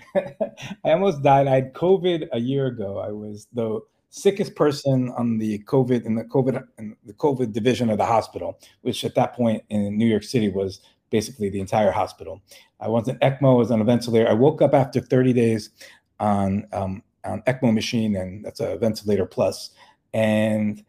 I 0.85 0.91
almost 0.91 1.23
died. 1.23 1.47
I 1.47 1.55
had 1.55 1.75
COVID 1.75 2.29
a 2.33 2.39
year 2.39 2.67
ago. 2.67 2.99
I 2.99 3.13
was 3.13 3.47
the 3.53 3.81
sickest 4.11 4.55
person 4.55 5.09
on 5.17 5.39
the 5.39 5.61
COVID 5.61 6.05
in 6.05 6.17
the 6.17 6.25
COVID 6.25 6.63
in 6.79 6.97
the 7.05 7.15
COVID 7.15 7.53
division 7.53 7.89
of 7.91 7.99
the 7.99 8.07
hospital, 8.07 8.59
which 8.83 9.05
at 9.05 9.15
that 9.15 9.35
point 9.35 9.63
in 9.71 9.97
New 9.97 10.07
York 10.07 10.25
City 10.25 10.51
was 10.51 10.81
basically 11.11 11.49
the 11.49 11.61
entire 11.61 11.91
hospital. 11.91 12.43
I 12.81 12.89
was 12.89 13.09
an 13.09 13.19
ECMO, 13.19 13.53
I 13.53 13.55
was 13.55 13.71
on 13.71 13.81
a 13.81 13.85
ventilator. 13.85 14.29
I 14.29 14.33
woke 14.33 14.63
up 14.63 14.75
after 14.75 15.01
30 15.01 15.33
days 15.33 15.71
on 16.19 16.67
um, 16.73 17.03
on 17.25 17.43
ECMO 17.43 17.73
machine, 17.73 18.17
and 18.17 18.45
that's 18.45 18.61
a 18.61 18.77
ventilator 18.77 19.27
plus. 19.27 19.71
And 20.13 20.85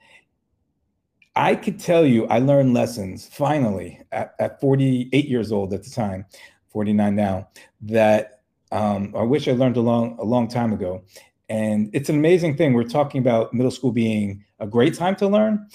I 1.36 1.56
could 1.56 1.80
tell 1.80 2.06
you, 2.06 2.26
I 2.28 2.40
learned 2.40 2.74
lessons 2.74 3.28
finally 3.28 4.02
at, 4.12 4.36
at 4.40 4.60
48 4.60 5.28
years 5.28 5.52
old 5.52 5.74
at 5.74 5.84
the 5.84 5.90
time, 5.90 6.26
49 6.70 7.16
now, 7.16 7.50
that 7.82 8.42
um, 8.72 9.14
I 9.16 9.24
wish 9.24 9.48
I 9.48 9.52
learned 9.52 9.78
a 9.78 9.82
long, 9.82 10.18
a 10.20 10.24
long 10.24 10.48
time 10.48 10.74
ago. 10.74 11.04
And 11.52 11.90
it's 11.92 12.08
an 12.08 12.16
amazing 12.16 12.56
thing. 12.56 12.72
We're 12.72 12.86
talking 12.86 13.20
about 13.20 13.54
middle 13.54 13.72
school 13.72 13.92
being 13.92 14.42
a 14.62 14.66
great 14.66 14.94
time 14.94 15.18
to 15.18 15.28
learn. 15.28 15.68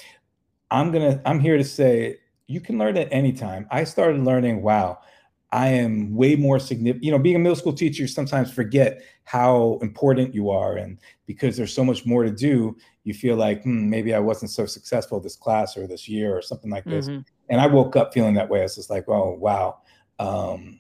I'm 0.71 0.91
gonna 0.91 1.21
I'm 1.27 1.39
here 1.39 1.59
to 1.59 1.65
say 1.65 2.17
you 2.47 2.63
can 2.63 2.79
learn 2.79 2.97
at 2.97 3.09
any 3.13 3.31
time. 3.31 3.67
I 3.71 3.85
started 3.85 4.25
learning, 4.25 4.63
wow, 4.63 5.01
I 5.53 5.69
am 5.69 6.15
way 6.15 6.35
more 6.35 6.59
significant. 6.59 7.05
You 7.05 7.11
know, 7.11 7.19
being 7.19 7.37
a 7.37 7.41
middle 7.41 7.57
school 7.57 7.75
teacher, 7.75 8.05
you 8.05 8.09
sometimes 8.09 8.51
forget 8.51 9.03
how 9.25 9.79
important 9.83 10.35
you 10.35 10.49
are. 10.49 10.79
And 10.79 10.99
because 11.27 11.59
there's 11.59 11.75
so 11.75 11.85
much 11.85 12.07
more 12.07 12.25
to 12.25 12.31
do, 12.31 12.75
you 13.05 13.13
feel 13.13 13.37
like 13.37 13.63
hmm, 13.63 13.91
maybe 13.91 14.15
I 14.15 14.19
wasn't 14.19 14.53
so 14.53 14.65
successful 14.65 15.21
this 15.21 15.37
class 15.37 15.77
or 15.77 15.87
this 15.87 16.09
year 16.09 16.35
or 16.35 16.41
something 16.41 16.71
like 16.71 16.85
this. 16.85 17.07
Mm-hmm. 17.07 17.21
And 17.51 17.61
I 17.61 17.67
woke 17.67 17.97
up 17.97 18.15
feeling 18.15 18.33
that 18.37 18.49
way. 18.49 18.61
I 18.61 18.63
was 18.63 18.77
just 18.77 18.89
like, 18.89 19.11
oh, 19.11 19.37
wow, 19.39 19.81
um, 20.19 20.79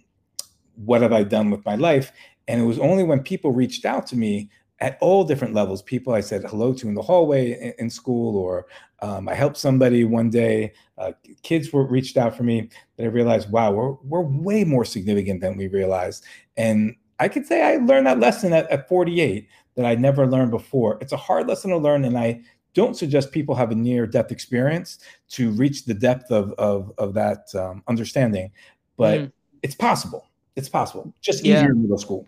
what 0.74 1.02
have 1.02 1.12
I 1.12 1.22
done 1.22 1.50
with 1.50 1.66
my 1.66 1.74
life? 1.74 2.12
And 2.48 2.62
it 2.62 2.64
was 2.64 2.78
only 2.78 3.02
when 3.02 3.22
people 3.22 3.52
reached 3.52 3.84
out 3.84 4.06
to 4.06 4.16
me 4.16 4.48
at 4.80 4.99
all 5.00 5.25
different 5.25 5.54
levels, 5.54 5.83
people 5.83 6.12
I 6.12 6.21
said 6.21 6.45
hello 6.45 6.75
to 6.75 6.88
in 6.88 6.95
the 6.95 7.02
hallway 7.02 7.75
in, 7.78 7.88
school, 7.88 8.37
or 8.37 8.66
um, 9.00 9.28
I 9.28 9.35
helped 9.35 9.56
somebody 9.56 10.04
one 10.04 10.28
day, 10.28 10.73
uh, 10.99 11.12
kids 11.42 11.73
were 11.73 11.87
reached 11.87 12.16
out 12.16 12.37
for 12.37 12.42
me 12.42 12.68
that 12.97 13.04
I 13.04 13.06
realized, 13.06 13.50
wow, 13.50 13.73
we're, 13.73 13.92
we're 14.04 14.21
way 14.21 14.64
more 14.64 14.85
significant 14.85 15.40
than 15.40 15.56
we 15.56 15.68
realized. 15.68 16.25
And 16.56 16.95
I 17.18 17.28
could 17.28 17.47
say 17.47 17.62
I 17.62 17.76
learned 17.76 18.06
that 18.06 18.21
lesson 18.21 18.52
at, 18.52 18.71
at 18.71 18.88
48 18.88 19.49
that 19.76 19.87
I 19.87 19.95
never 19.95 20.26
learned 20.26 20.50
before. 20.50 20.99
It's 21.00 21.12
a 21.12 21.16
hard 21.16 21.49
lesson 21.49 21.71
to 21.71 21.78
learn, 21.78 22.04
and 22.04 22.18
I 22.18 22.42
don't 22.75 22.97
suggest 22.97 23.33
people 23.33 23.54
have 23.54 23.71
a 23.71 23.75
near 23.75 24.06
death 24.06 24.30
experience 24.30 24.99
to 25.30 25.50
reach 25.52 25.87
the 25.87 25.95
depth 25.95 26.30
of, 26.30 26.52
of, 26.59 26.92
of 26.99 27.14
that 27.14 27.47
um, 27.54 27.83
understanding, 27.88 28.50
but 28.99 29.21
mm. 29.21 29.33
it's 29.62 29.75
possible. 29.75 30.26
It's 30.56 30.68
possible. 30.68 31.14
Just 31.23 31.40
easier 31.40 31.54
yeah. 31.54 31.66
in 31.66 31.83
middle 31.83 31.99
school. 31.99 32.26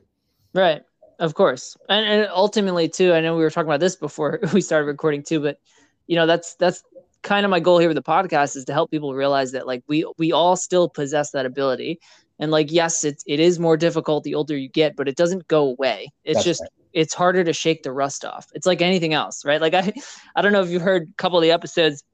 Right. 0.55 0.83
Of 1.19 1.35
course. 1.35 1.77
And, 1.89 2.07
and 2.07 2.29
ultimately 2.33 2.89
too, 2.89 3.13
I 3.13 3.21
know 3.21 3.37
we 3.37 3.43
were 3.43 3.51
talking 3.51 3.69
about 3.69 3.81
this 3.81 3.97
before 3.97 4.41
we 4.53 4.61
started 4.61 4.87
recording 4.87 5.23
too, 5.23 5.41
but 5.41 5.59
you 6.07 6.17
know, 6.17 6.27
that's 6.27 6.55
that's 6.55 6.83
kind 7.23 7.45
of 7.45 7.51
my 7.51 7.61
goal 7.61 7.79
here 7.79 7.89
with 7.89 7.97
the 7.97 8.03
podcast 8.03 8.57
is 8.57 8.65
to 8.65 8.73
help 8.73 8.91
people 8.91 9.15
realize 9.15 9.53
that 9.53 9.67
like 9.67 9.83
we 9.89 10.11
we 10.19 10.33
all 10.33 10.57
still 10.57 10.89
possess 10.89 11.33
that 11.33 11.47
ability. 11.47 12.01
And 12.39 12.51
like 12.51 12.71
yes, 12.71 13.05
it 13.05 13.23
it 13.27 13.41
is 13.41 13.59
more 13.59 13.77
difficult 13.77 14.25
the 14.25 14.35
older 14.35 14.57
you 14.57 14.69
get, 14.69 14.97
but 14.97 15.09
it 15.09 15.17
doesn't 15.17 15.49
go 15.49 15.65
away. 15.65 16.11
It's 16.25 16.39
that's 16.39 16.45
just 16.45 16.61
right. 16.63 16.71
it's 16.93 17.15
harder 17.15 17.43
to 17.43 17.53
shake 17.53 17.83
the 17.83 17.93
rust 17.93 18.25
off. 18.25 18.47
It's 18.55 18.67
like 18.67 18.81
anything 18.81 19.13
else, 19.13 19.45
right? 19.45 19.61
Like 19.61 19.75
I 19.75 19.93
I 20.37 20.43
don't 20.43 20.53
know 20.53 20.63
if 20.63 20.71
you 20.71 20.79
heard 20.79 21.09
a 21.11 21.15
couple 21.15 21.39
of 21.39 21.43
the 21.43 21.51
episodes. 21.51 22.05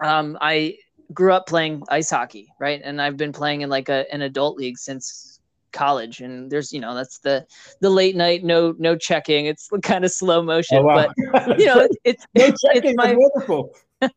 Um 0.00 0.36
I 0.40 0.76
grew 1.12 1.32
up 1.32 1.46
playing 1.46 1.82
ice 1.88 2.10
hockey, 2.10 2.52
right? 2.60 2.80
And 2.84 3.00
I've 3.00 3.16
been 3.16 3.32
playing 3.32 3.62
in 3.62 3.70
like 3.70 3.88
a 3.88 4.04
an 4.12 4.20
adult 4.20 4.58
league 4.58 4.78
since 4.78 5.33
college 5.74 6.20
and 6.20 6.50
there's 6.50 6.72
you 6.72 6.80
know 6.80 6.94
that's 6.94 7.18
the 7.18 7.46
the 7.80 7.90
late 7.90 8.16
night 8.16 8.44
no 8.44 8.74
no 8.78 8.96
checking. 8.96 9.46
It's 9.46 9.68
kind 9.82 10.04
of 10.04 10.10
slow 10.10 10.42
motion 10.42 10.78
oh, 10.78 10.84
wow. 10.84 11.08
but 11.32 11.58
you 11.58 11.66
know 11.66 11.80
it's 11.80 11.96
it's, 12.04 12.26
no 12.34 12.44
it's, 12.44 12.62
it's 12.64 12.96
my 12.96 13.14
wonderful. 13.14 13.74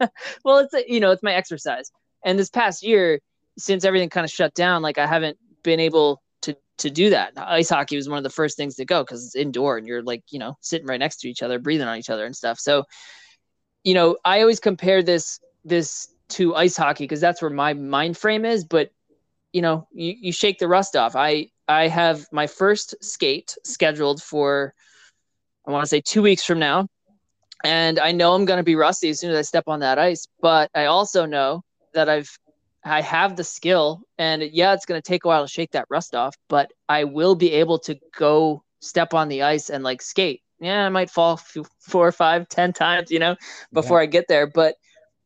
Well 0.43 0.59
it's 0.59 0.73
a, 0.73 0.83
you 0.87 0.99
know 0.99 1.11
it's 1.11 1.23
my 1.23 1.33
exercise. 1.33 1.91
And 2.23 2.37
this 2.37 2.49
past 2.49 2.83
year 2.83 3.19
since 3.57 3.83
everything 3.85 4.09
kind 4.09 4.23
of 4.23 4.31
shut 4.31 4.53
down 4.53 4.83
like 4.83 4.99
i 4.99 5.07
haven't 5.07 5.37
been 5.63 5.79
able 5.79 6.21
to 6.41 6.55
to 6.77 6.89
do 6.89 7.09
that. 7.09 7.33
Ice 7.35 7.69
hockey 7.69 7.95
was 7.95 8.07
one 8.07 8.17
of 8.17 8.23
the 8.23 8.29
first 8.29 8.55
things 8.55 8.75
to 8.75 8.85
go 8.85 9.03
because 9.03 9.25
it's 9.25 9.35
indoor 9.35 9.77
and 9.77 9.87
you're 9.87 10.03
like 10.03 10.23
you 10.29 10.39
know 10.39 10.57
sitting 10.61 10.87
right 10.87 10.99
next 10.99 11.17
to 11.17 11.29
each 11.29 11.41
other 11.41 11.59
breathing 11.59 11.87
on 11.87 11.97
each 11.97 12.09
other 12.09 12.25
and 12.25 12.35
stuff. 12.35 12.59
So 12.59 12.83
you 13.87 13.93
know 13.93 14.17
i 14.25 14.41
always 14.41 14.59
compare 14.59 15.01
this 15.01 15.39
this 15.63 16.09
to 16.27 16.53
ice 16.55 16.75
hockey 16.75 17.05
because 17.05 17.21
that's 17.21 17.41
where 17.41 17.49
my 17.49 17.73
mind 17.73 18.17
frame 18.17 18.43
is 18.43 18.65
but 18.65 18.91
you 19.53 19.61
know 19.61 19.87
you, 19.91 20.13
you 20.19 20.31
shake 20.31 20.59
the 20.59 20.67
rust 20.67 20.95
off. 20.95 21.15
I 21.15 21.49
i 21.67 21.87
have 21.87 22.25
my 22.31 22.47
first 22.47 22.95
skate 23.01 23.57
scheduled 23.63 24.21
for 24.21 24.73
i 25.67 25.71
want 25.71 25.83
to 25.83 25.89
say 25.89 26.01
two 26.01 26.21
weeks 26.21 26.43
from 26.43 26.59
now. 26.59 26.87
And 27.63 27.99
i 27.99 28.11
know 28.11 28.33
i'm 28.33 28.45
going 28.45 28.57
to 28.57 28.63
be 28.63 28.75
rusty 28.75 29.09
as 29.09 29.19
soon 29.19 29.31
as 29.31 29.37
i 29.37 29.41
step 29.41 29.65
on 29.67 29.79
that 29.79 29.97
ice 29.97 30.27
but 30.41 30.69
i 30.75 30.85
also 30.85 31.25
know 31.25 31.63
that 31.93 32.07
i've 32.07 32.29
i 32.85 33.01
have 33.01 33.35
the 33.35 33.43
skill 33.43 34.01
and 34.19 34.43
yeah 34.43 34.73
it's 34.73 34.85
going 34.85 35.01
to 35.01 35.05
take 35.05 35.25
a 35.25 35.27
while 35.27 35.43
to 35.43 35.51
shake 35.51 35.71
that 35.71 35.87
rust 35.89 36.13
off 36.13 36.35
but 36.49 36.71
i 36.87 37.03
will 37.03 37.33
be 37.33 37.51
able 37.53 37.79
to 37.79 37.97
go 38.15 38.63
step 38.79 39.15
on 39.15 39.27
the 39.27 39.41
ice 39.41 39.71
and 39.71 39.83
like 39.83 40.03
skate. 40.03 40.41
Yeah 40.59 40.85
i 40.85 40.89
might 40.89 41.09
fall 41.09 41.37
four 41.79 42.07
or 42.07 42.11
five 42.11 42.47
ten 42.47 42.73
times 42.73 43.09
you 43.09 43.19
know 43.19 43.35
before 43.73 43.99
yeah. 43.99 44.03
i 44.03 44.05
get 44.05 44.27
there 44.27 44.45
but 44.45 44.75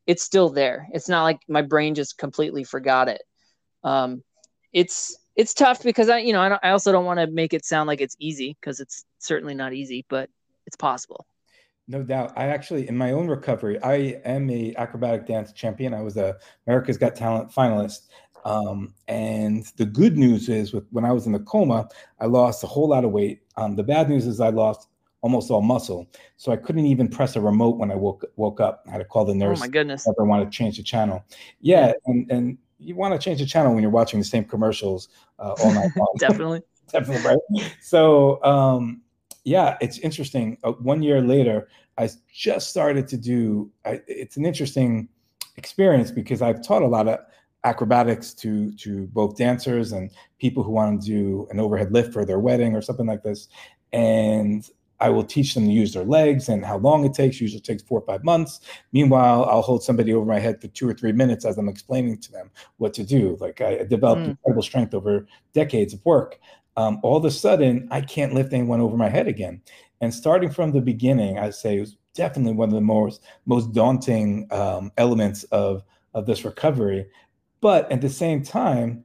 it's 0.07 0.23
still 0.23 0.49
there. 0.49 0.87
It's 0.91 1.07
not 1.07 1.23
like 1.23 1.39
my 1.47 1.61
brain 1.61 1.93
just 1.95 2.17
completely 2.17 2.63
forgot 2.63 3.07
it 3.07 3.21
um, 3.83 4.23
it's 4.73 5.17
it's 5.35 5.53
tough 5.53 5.83
because 5.83 6.09
I 6.09 6.19
you 6.19 6.33
know 6.33 6.41
I, 6.41 6.59
I 6.63 6.71
also 6.71 6.91
don't 6.91 7.05
want 7.05 7.19
to 7.19 7.27
make 7.27 7.53
it 7.53 7.65
sound 7.65 7.87
like 7.87 8.01
it's 8.01 8.15
easy 8.19 8.57
because 8.59 8.79
it's 8.79 9.05
certainly 9.19 9.53
not 9.53 9.73
easy, 9.73 10.05
but 10.09 10.29
it's 10.65 10.75
possible. 10.75 11.25
No 11.87 12.03
doubt. 12.03 12.31
I 12.37 12.45
actually, 12.45 12.87
in 12.87 12.97
my 12.97 13.11
own 13.11 13.27
recovery, 13.27 13.81
I 13.83 14.21
am 14.23 14.49
a 14.49 14.73
acrobatic 14.75 15.25
dance 15.25 15.51
champion. 15.51 15.93
I 15.93 16.01
was 16.01 16.15
a 16.15 16.37
America's 16.65 16.97
Got 16.97 17.15
Talent 17.15 17.51
finalist. 17.51 18.07
Um, 18.45 18.93
and 19.07 19.65
the 19.77 19.85
good 19.85 20.17
news 20.17 20.49
is, 20.49 20.73
with 20.73 20.85
when 20.91 21.05
I 21.05 21.11
was 21.11 21.25
in 21.25 21.33
the 21.33 21.39
coma, 21.39 21.89
I 22.19 22.25
lost 22.25 22.63
a 22.63 22.67
whole 22.67 22.87
lot 22.87 23.03
of 23.03 23.11
weight. 23.11 23.41
Um, 23.57 23.75
the 23.75 23.83
bad 23.83 24.09
news 24.09 24.25
is 24.25 24.39
I 24.39 24.49
lost 24.49 24.87
almost 25.21 25.51
all 25.51 25.61
muscle, 25.61 26.09
so 26.37 26.51
I 26.51 26.55
couldn't 26.55 26.85
even 26.85 27.07
press 27.07 27.35
a 27.35 27.41
remote 27.41 27.77
when 27.77 27.91
I 27.91 27.95
woke 27.95 28.25
woke 28.35 28.59
up. 28.59 28.83
I 28.87 28.91
had 28.91 28.97
to 28.99 29.05
call 29.05 29.25
the 29.25 29.35
nurse. 29.35 29.59
Oh 29.59 29.65
my 29.65 29.67
goodness! 29.67 30.07
I 30.07 30.11
wanted 30.17 30.45
to 30.45 30.51
change 30.51 30.77
the 30.77 30.83
channel. 30.83 31.23
Yeah, 31.59 31.91
and 32.05 32.31
and 32.31 32.57
you 32.81 32.95
want 32.95 33.13
to 33.13 33.19
change 33.19 33.39
the 33.39 33.45
channel 33.45 33.73
when 33.73 33.81
you're 33.81 33.91
watching 33.91 34.19
the 34.19 34.25
same 34.25 34.43
commercials 34.43 35.09
uh, 35.39 35.55
all 35.63 35.73
night 35.73 35.91
long. 35.95 36.13
Definitely. 36.17 36.61
Definitely, 36.91 37.25
right? 37.25 37.75
So, 37.81 38.43
um, 38.43 39.01
yeah, 39.43 39.77
it's 39.81 39.99
interesting. 39.99 40.57
Uh, 40.63 40.73
one 40.73 41.01
year 41.01 41.21
later, 41.21 41.69
I 41.97 42.09
just 42.33 42.69
started 42.69 43.07
to 43.09 43.17
do. 43.17 43.71
I, 43.85 44.01
it's 44.07 44.37
an 44.37 44.45
interesting 44.45 45.07
experience 45.55 46.11
because 46.11 46.41
I've 46.41 46.63
taught 46.63 46.81
a 46.81 46.87
lot 46.87 47.07
of 47.07 47.19
acrobatics 47.63 48.33
to 48.33 48.71
to 48.73 49.07
both 49.07 49.37
dancers 49.37 49.91
and 49.91 50.09
people 50.39 50.63
who 50.63 50.71
want 50.71 51.01
to 51.01 51.07
do 51.07 51.47
an 51.51 51.59
overhead 51.59 51.93
lift 51.93 52.11
for 52.11 52.25
their 52.25 52.39
wedding 52.39 52.75
or 52.75 52.81
something 52.81 53.05
like 53.05 53.23
this. 53.23 53.47
And 53.93 54.67
I 55.01 55.09
will 55.09 55.23
teach 55.23 55.53
them 55.53 55.65
to 55.65 55.71
use 55.71 55.93
their 55.93 56.05
legs 56.05 56.47
and 56.47 56.63
how 56.63 56.77
long 56.77 57.03
it 57.05 57.13
takes. 57.13 57.41
Usually 57.41 57.59
takes 57.59 57.83
four 57.83 57.99
or 57.99 58.05
five 58.05 58.23
months. 58.23 58.61
Meanwhile, 58.93 59.45
I'll 59.45 59.61
hold 59.61 59.83
somebody 59.83 60.13
over 60.13 60.25
my 60.25 60.39
head 60.39 60.61
for 60.61 60.67
two 60.67 60.87
or 60.87 60.93
three 60.93 61.11
minutes 61.11 61.43
as 61.43 61.57
I'm 61.57 61.67
explaining 61.67 62.19
to 62.19 62.31
them 62.31 62.51
what 62.77 62.93
to 62.93 63.03
do. 63.03 63.35
Like 63.39 63.59
I 63.61 63.83
developed 63.83 64.21
mm. 64.21 64.29
incredible 64.29 64.61
strength 64.61 64.93
over 64.93 65.25
decades 65.53 65.93
of 65.93 66.05
work. 66.05 66.39
Um, 66.77 66.99
all 67.03 67.17
of 67.17 67.25
a 67.25 67.31
sudden, 67.31 67.87
I 67.91 68.01
can't 68.01 68.33
lift 68.33 68.53
anyone 68.53 68.79
over 68.79 68.95
my 68.95 69.09
head 69.09 69.27
again. 69.27 69.61
And 69.99 70.13
starting 70.13 70.49
from 70.49 70.71
the 70.71 70.81
beginning, 70.81 71.37
I 71.37 71.49
say 71.49 71.77
it 71.77 71.81
was 71.81 71.97
definitely 72.13 72.53
one 72.53 72.69
of 72.69 72.75
the 72.75 72.81
most 72.81 73.23
most 73.45 73.73
daunting 73.73 74.47
um, 74.51 74.91
elements 74.97 75.43
of 75.45 75.83
of 76.13 76.25
this 76.25 76.45
recovery. 76.45 77.07
But 77.61 77.91
at 77.91 78.01
the 78.01 78.09
same 78.09 78.43
time, 78.43 79.03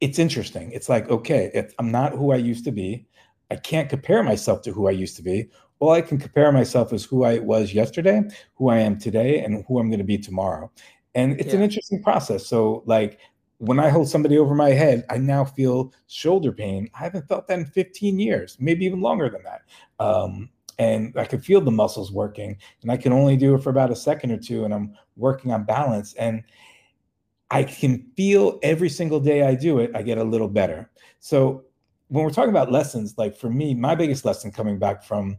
it's 0.00 0.18
interesting. 0.18 0.70
It's 0.72 0.88
like, 0.88 1.08
okay, 1.08 1.68
I'm 1.78 1.90
not 1.90 2.12
who 2.12 2.32
I 2.32 2.36
used 2.36 2.64
to 2.64 2.72
be. 2.72 3.06
I 3.50 3.56
can't 3.56 3.88
compare 3.88 4.22
myself 4.22 4.62
to 4.62 4.72
who 4.72 4.88
I 4.88 4.92
used 4.92 5.16
to 5.16 5.22
be. 5.22 5.48
All 5.78 5.90
I 5.90 6.00
can 6.00 6.18
compare 6.18 6.50
myself 6.52 6.92
is 6.92 7.04
who 7.04 7.24
I 7.24 7.38
was 7.38 7.74
yesterday, 7.74 8.22
who 8.54 8.70
I 8.70 8.78
am 8.78 8.98
today, 8.98 9.40
and 9.40 9.64
who 9.68 9.78
I'm 9.78 9.88
going 9.88 9.98
to 9.98 10.04
be 10.04 10.18
tomorrow. 10.18 10.70
And 11.14 11.38
it's 11.38 11.50
yeah. 11.50 11.56
an 11.56 11.62
interesting 11.62 12.02
process. 12.02 12.46
So, 12.46 12.82
like, 12.86 13.18
when 13.58 13.78
I 13.78 13.88
hold 13.88 14.08
somebody 14.08 14.38
over 14.38 14.54
my 14.54 14.70
head, 14.70 15.04
I 15.08 15.18
now 15.18 15.44
feel 15.44 15.92
shoulder 16.08 16.52
pain. 16.52 16.90
I 16.94 17.04
haven't 17.04 17.28
felt 17.28 17.46
that 17.48 17.58
in 17.58 17.66
15 17.66 18.18
years, 18.18 18.56
maybe 18.60 18.84
even 18.84 19.00
longer 19.00 19.30
than 19.30 19.42
that. 19.44 19.62
Um, 19.98 20.50
and 20.78 21.14
I 21.16 21.24
can 21.24 21.40
feel 21.40 21.60
the 21.60 21.70
muscles 21.70 22.12
working, 22.12 22.58
and 22.82 22.90
I 22.90 22.96
can 22.96 23.12
only 23.12 23.36
do 23.36 23.54
it 23.54 23.62
for 23.62 23.70
about 23.70 23.90
a 23.90 23.96
second 23.96 24.32
or 24.32 24.36
two, 24.36 24.64
and 24.64 24.74
I'm 24.74 24.96
working 25.16 25.52
on 25.52 25.64
balance. 25.64 26.12
And 26.14 26.42
I 27.50 27.62
can 27.62 28.10
feel 28.16 28.58
every 28.62 28.90
single 28.90 29.20
day 29.20 29.42
I 29.42 29.54
do 29.54 29.78
it, 29.78 29.90
I 29.94 30.02
get 30.02 30.18
a 30.18 30.24
little 30.24 30.48
better. 30.48 30.90
So 31.20 31.64
when 32.08 32.24
we're 32.24 32.30
talking 32.30 32.50
about 32.50 32.70
lessons, 32.70 33.14
like 33.16 33.36
for 33.36 33.50
me, 33.50 33.74
my 33.74 33.94
biggest 33.94 34.24
lesson 34.24 34.50
coming 34.52 34.78
back 34.78 35.02
from 35.02 35.38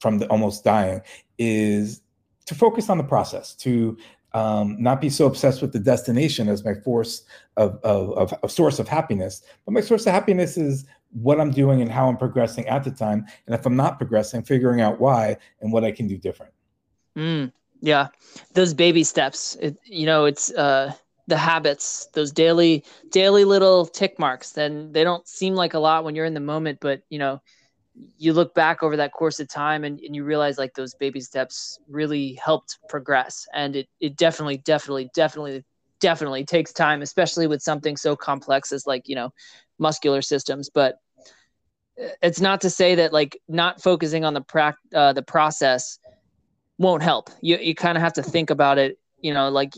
from 0.00 0.18
the 0.18 0.26
almost 0.28 0.62
dying 0.62 1.00
is 1.38 2.02
to 2.46 2.54
focus 2.54 2.90
on 2.90 2.98
the 2.98 3.04
process, 3.04 3.54
to 3.54 3.96
um, 4.34 4.76
not 4.78 5.00
be 5.00 5.08
so 5.08 5.26
obsessed 5.26 5.62
with 5.62 5.72
the 5.72 5.78
destination 5.78 6.48
as 6.48 6.64
my 6.64 6.74
force 6.74 7.24
of, 7.56 7.78
of, 7.82 8.34
of, 8.34 8.50
source 8.50 8.78
of 8.78 8.86
happiness. 8.86 9.42
But 9.64 9.72
my 9.72 9.80
source 9.80 10.06
of 10.06 10.12
happiness 10.12 10.58
is 10.58 10.84
what 11.12 11.40
I'm 11.40 11.50
doing 11.50 11.80
and 11.80 11.90
how 11.90 12.08
I'm 12.08 12.18
progressing 12.18 12.66
at 12.66 12.84
the 12.84 12.90
time. 12.90 13.24
And 13.46 13.54
if 13.54 13.64
I'm 13.64 13.76
not 13.76 13.96
progressing, 13.96 14.42
figuring 14.42 14.82
out 14.82 15.00
why 15.00 15.38
and 15.60 15.72
what 15.72 15.84
I 15.84 15.90
can 15.90 16.06
do 16.06 16.18
different. 16.18 16.52
Mm, 17.16 17.50
yeah, 17.80 18.08
those 18.52 18.74
baby 18.74 19.04
steps. 19.04 19.56
It, 19.60 19.78
you 19.84 20.04
know, 20.04 20.26
it's 20.26 20.52
uh, 20.52 20.92
the 21.26 21.36
habits, 21.36 22.08
those 22.14 22.32
daily 22.32 22.84
daily 23.10 23.44
little 23.44 23.86
tick 23.86 24.18
marks. 24.18 24.52
Then 24.52 24.92
they 24.92 25.04
don't 25.04 25.26
seem 25.26 25.54
like 25.54 25.74
a 25.74 25.78
lot 25.78 26.04
when 26.04 26.14
you're 26.14 26.24
in 26.24 26.34
the 26.34 26.40
moment, 26.40 26.78
but 26.80 27.02
you 27.10 27.18
know, 27.18 27.40
you 28.18 28.32
look 28.32 28.54
back 28.54 28.82
over 28.82 28.96
that 28.96 29.12
course 29.12 29.40
of 29.40 29.48
time 29.48 29.84
and, 29.84 29.98
and 30.00 30.14
you 30.14 30.24
realize 30.24 30.58
like 30.58 30.74
those 30.74 30.94
baby 30.94 31.20
steps 31.20 31.78
really 31.88 32.34
helped 32.34 32.78
progress. 32.88 33.46
And 33.54 33.76
it 33.76 33.88
it 34.00 34.16
definitely, 34.16 34.58
definitely, 34.58 35.10
definitely, 35.14 35.64
definitely 36.00 36.44
takes 36.44 36.72
time, 36.72 37.02
especially 37.02 37.46
with 37.46 37.62
something 37.62 37.96
so 37.96 38.14
complex 38.16 38.72
as 38.72 38.86
like, 38.86 39.08
you 39.08 39.16
know, 39.16 39.32
muscular 39.78 40.22
systems. 40.22 40.70
But 40.70 40.96
it's 42.22 42.40
not 42.40 42.60
to 42.60 42.70
say 42.70 42.96
that 42.96 43.12
like 43.12 43.40
not 43.48 43.82
focusing 43.82 44.24
on 44.24 44.34
the 44.34 44.42
prac 44.42 44.76
uh, 44.94 45.12
the 45.12 45.22
process 45.22 45.98
won't 46.78 47.02
help. 47.02 47.30
You 47.40 47.56
you 47.56 47.74
kind 47.74 47.96
of 47.96 48.02
have 48.02 48.12
to 48.14 48.22
think 48.22 48.50
about 48.50 48.78
it. 48.78 48.98
You 49.20 49.32
know, 49.32 49.48
like 49.48 49.72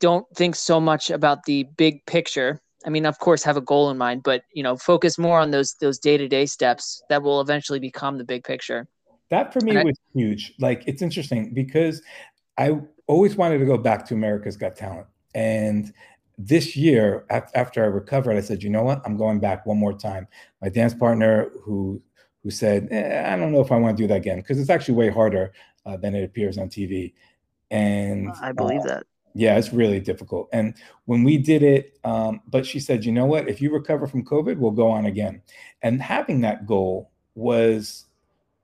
don't 0.00 0.26
think 0.34 0.54
so 0.54 0.80
much 0.80 1.10
about 1.10 1.44
the 1.44 1.64
big 1.76 2.04
picture. 2.06 2.60
I 2.86 2.90
mean, 2.90 3.06
of 3.06 3.18
course, 3.18 3.42
have 3.42 3.56
a 3.56 3.62
goal 3.62 3.90
in 3.90 3.98
mind, 3.98 4.22
but 4.22 4.42
you 4.52 4.62
know, 4.62 4.76
focus 4.76 5.18
more 5.18 5.40
on 5.40 5.50
those 5.50 5.74
those 5.74 5.98
day 5.98 6.16
to 6.16 6.28
day 6.28 6.46
steps 6.46 7.02
that 7.08 7.22
will 7.22 7.40
eventually 7.40 7.80
become 7.80 8.18
the 8.18 8.24
big 8.24 8.44
picture. 8.44 8.86
That 9.30 9.52
for 9.52 9.60
me 9.60 9.76
and 9.76 9.84
was 9.84 9.98
I, 9.98 10.18
huge. 10.18 10.54
Like, 10.58 10.84
it's 10.86 11.02
interesting 11.02 11.52
because 11.52 12.02
I 12.56 12.78
always 13.06 13.36
wanted 13.36 13.58
to 13.58 13.66
go 13.66 13.76
back 13.76 14.06
to 14.06 14.14
America's 14.14 14.56
Got 14.56 14.76
Talent, 14.76 15.06
and 15.34 15.92
this 16.38 16.76
year 16.76 17.26
after 17.30 17.82
I 17.82 17.86
recovered, 17.86 18.36
I 18.36 18.40
said, 18.40 18.62
you 18.62 18.70
know 18.70 18.84
what, 18.84 19.02
I'm 19.04 19.16
going 19.16 19.40
back 19.40 19.66
one 19.66 19.76
more 19.76 19.92
time. 19.92 20.28
My 20.62 20.68
dance 20.68 20.94
partner, 20.94 21.50
who 21.64 22.00
who 22.44 22.50
said, 22.50 22.88
eh, 22.92 23.32
I 23.32 23.36
don't 23.36 23.52
know 23.52 23.60
if 23.60 23.72
I 23.72 23.76
want 23.76 23.96
to 23.96 24.02
do 24.02 24.06
that 24.08 24.18
again 24.18 24.38
because 24.38 24.60
it's 24.60 24.70
actually 24.70 24.94
way 24.94 25.10
harder 25.10 25.52
uh, 25.84 25.96
than 25.96 26.14
it 26.14 26.22
appears 26.22 26.56
on 26.56 26.68
TV. 26.68 27.12
And 27.70 28.30
I 28.40 28.52
believe 28.52 28.82
uh, 28.82 28.86
that. 28.86 29.06
Yeah, 29.34 29.56
it's 29.56 29.72
really 29.72 30.00
difficult. 30.00 30.48
And 30.52 30.74
when 31.04 31.22
we 31.22 31.38
did 31.38 31.62
it, 31.62 31.98
um, 32.04 32.40
but 32.48 32.66
she 32.66 32.80
said, 32.80 33.04
you 33.04 33.12
know 33.12 33.26
what? 33.26 33.48
If 33.48 33.60
you 33.60 33.72
recover 33.72 34.06
from 34.06 34.24
COVID, 34.24 34.58
we'll 34.58 34.70
go 34.70 34.90
on 34.90 35.06
again. 35.06 35.42
And 35.82 36.02
having 36.02 36.40
that 36.42 36.66
goal 36.66 37.10
was 37.34 38.06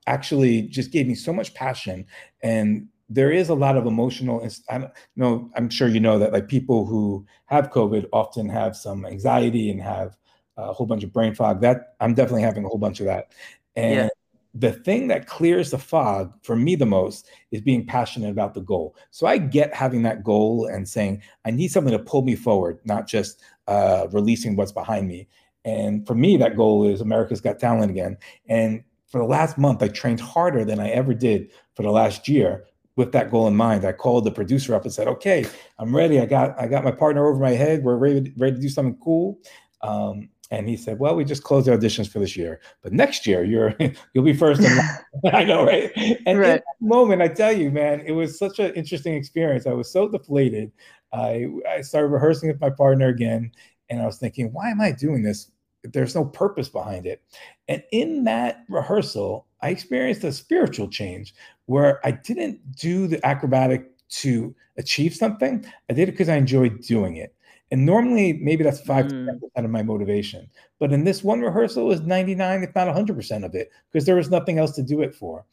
actually 0.07 0.63
just 0.63 0.91
gave 0.91 1.07
me 1.07 1.15
so 1.15 1.33
much 1.33 1.55
passion. 1.55 2.07
And 2.43 2.89
there 3.09 3.31
is 3.31 3.51
a 3.51 3.55
lot 3.55 3.77
of 3.77 3.87
emotional. 3.87 4.47
I 4.69 4.79
don't 4.79 4.93
know. 5.17 5.51
I'm 5.57 5.69
sure 5.71 5.89
you 5.89 6.01
know 6.01 6.19
that 6.19 6.33
like 6.33 6.49
people 6.49 6.87
who 6.87 7.27
have 7.47 7.71
COVID 7.71 8.09
often 8.13 8.49
have 8.49 8.77
some 8.77 9.05
anxiety 9.07 9.71
and 9.71 9.81
have 9.81 10.17
a 10.57 10.73
whole 10.73 10.87
bunch 10.87 11.05
of 11.05 11.13
brain 11.13 11.35
fog. 11.35 11.61
That 11.61 11.95
I'm 12.01 12.15
definitely 12.15 12.43
having 12.43 12.65
a 12.65 12.69
whole 12.69 12.79
bunch 12.79 13.01
of 13.01 13.07
that. 13.07 13.33
And 13.77 13.95
yeah 13.95 14.09
the 14.55 14.73
thing 14.73 15.09
that 15.09 15.27
clears 15.27 15.73
the 15.73 15.79
fog 15.79 16.33
for 16.43 16.55
me 16.55 16.77
the 16.77 16.87
most 16.87 17.29
is 17.51 17.61
being 17.61 17.85
passionate 17.85 18.31
about 18.31 18.55
the 18.55 18.61
goal. 18.61 18.95
So 19.11 19.27
I 19.27 19.37
get 19.39 19.75
having 19.75 20.03
that 20.05 20.23
goal 20.23 20.67
and 20.67 20.89
saying, 20.89 21.23
I 21.45 21.51
need 21.51 21.69
something 21.69 21.93
to 21.93 21.99
pull 21.99 22.23
me 22.23 22.37
forward, 22.37 22.79
not 22.85 23.09
just 23.09 23.43
uh, 23.67 24.07
releasing 24.13 24.55
what's 24.55 24.71
behind 24.71 25.09
me. 25.09 25.29
And 25.65 26.07
for 26.07 26.15
me, 26.15 26.37
that 26.37 26.57
goal 26.57 26.87
is 26.87 27.01
America's 27.01 27.41
Got 27.41 27.59
Talent 27.59 27.91
again. 27.91 28.17
And 28.49 28.85
for 29.09 29.19
the 29.19 29.25
last 29.25 29.59
month, 29.59 29.83
I 29.83 29.89
trained 29.89 30.21
harder 30.21 30.65
than 30.65 30.79
I 30.79 30.91
ever 30.91 31.15
did 31.15 31.51
for 31.75 31.83
the 31.83 31.91
last 31.91 32.29
year 32.29 32.65
with 32.97 33.13
that 33.13 33.31
goal 33.31 33.49
in 33.49 33.57
mind. 33.57 33.85
I 33.85 33.93
called 33.93 34.25
the 34.25 34.31
producer 34.31 34.75
up 34.75 34.85
and 34.85 34.93
said, 34.93 35.09
"Okay, 35.09 35.47
I'm 35.79 35.95
ready. 35.95 36.21
I 36.21 36.27
got 36.27 36.61
I 36.61 36.67
got 36.69 36.85
my 36.85 36.91
partner 36.91 37.27
over 37.27 37.41
my 37.41 37.53
head. 37.53 37.83
We're 37.83 37.97
ready 37.97 38.33
ready 38.37 38.57
to 38.57 38.61
do 38.63 38.69
something 38.69 38.99
cool." 39.03 39.39
Um, 39.83 40.29
and 40.51 40.69
he 40.69 40.77
said, 40.77 40.99
"Well, 40.99 41.17
we 41.17 41.25
just 41.25 41.43
closed 41.43 41.67
the 41.67 41.73
auditions 41.73 42.09
for 42.09 42.19
this 42.19 42.37
year, 42.37 42.61
but 42.83 42.93
next 42.93 43.27
year 43.27 43.45
you're 43.45 43.75
you'll 44.15 44.25
be 44.25 44.35
first 44.35 44.61
in 44.61 44.77
line." 44.77 44.99
I 45.33 45.45
know, 45.45 45.65
right? 45.65 45.91
And 46.27 46.39
right. 46.39 46.51
in 46.51 46.57
that 46.57 46.65
moment, 46.81 47.23
I 47.23 47.29
tell 47.29 47.53
you, 47.53 47.71
man, 47.71 48.03
it 48.07 48.13
was 48.13 48.39
such 48.39 48.59
an 48.59 48.73
interesting 48.75 49.15
experience. 49.15 49.67
I 49.67 49.73
was 49.73 49.91
so 49.91 50.09
deflated. 50.09 50.73
I 51.13 51.49
I 51.69 51.81
started 51.81 52.09
rehearsing 52.09 52.49
with 52.49 52.61
my 52.61 52.71
partner 52.71 53.09
again, 53.09 53.53
and 53.89 54.01
I 54.01 54.07
was 54.07 54.19
thinking, 54.19 54.53
"Why 54.53 54.71
am 54.71 54.81
I 54.81 54.93
doing 54.93 55.23
this? 55.23 55.51
There's 55.83 56.15
no 56.15 56.25
purpose 56.25 56.69
behind 56.69 57.07
it." 57.07 57.23
And 57.69 57.83
in 57.93 58.25
that 58.25 58.65
rehearsal, 58.69 59.47
I 59.63 59.71
experienced 59.71 60.25
a 60.25 60.33
spiritual 60.33 60.89
change 60.89 61.35
where 61.67 62.07
I 62.07 62.11
didn't 62.11 62.77
do 62.77 63.07
the 63.07 63.25
acrobatic 63.25 63.91
to 64.09 64.55
achieve 64.77 65.15
something. 65.15 65.65
I 65.89 65.95
did 65.95 66.09
it 66.09 66.13
because 66.13 66.29
I 66.29 66.37
enjoyed 66.37 66.83
doing 66.83 67.17
it. 67.17 67.34
And 67.71 67.87
normally, 67.87 68.35
maybe 68.35 68.63
that's 68.63 68.81
five 68.81 69.07
mm. 69.07 69.27
percent 69.27 69.65
of 69.67 69.71
my 69.71 69.83
motivation. 69.83 70.49
But 70.79 70.93
in 70.93 71.05
this 71.05 71.25
one 71.25 71.41
rehearsal, 71.41 71.85
it 71.85 71.89
was 71.89 72.01
99, 72.03 72.63
if 72.63 72.75
not 72.75 72.89
100% 72.89 73.45
of 73.45 73.55
it, 73.55 73.71
because 73.91 74.07
there 74.07 74.17
was 74.17 74.31
nothing 74.31 74.59
else 74.59 74.73
to 74.73 74.83
do 74.83 75.03
it 75.03 75.15
for. 75.15 75.45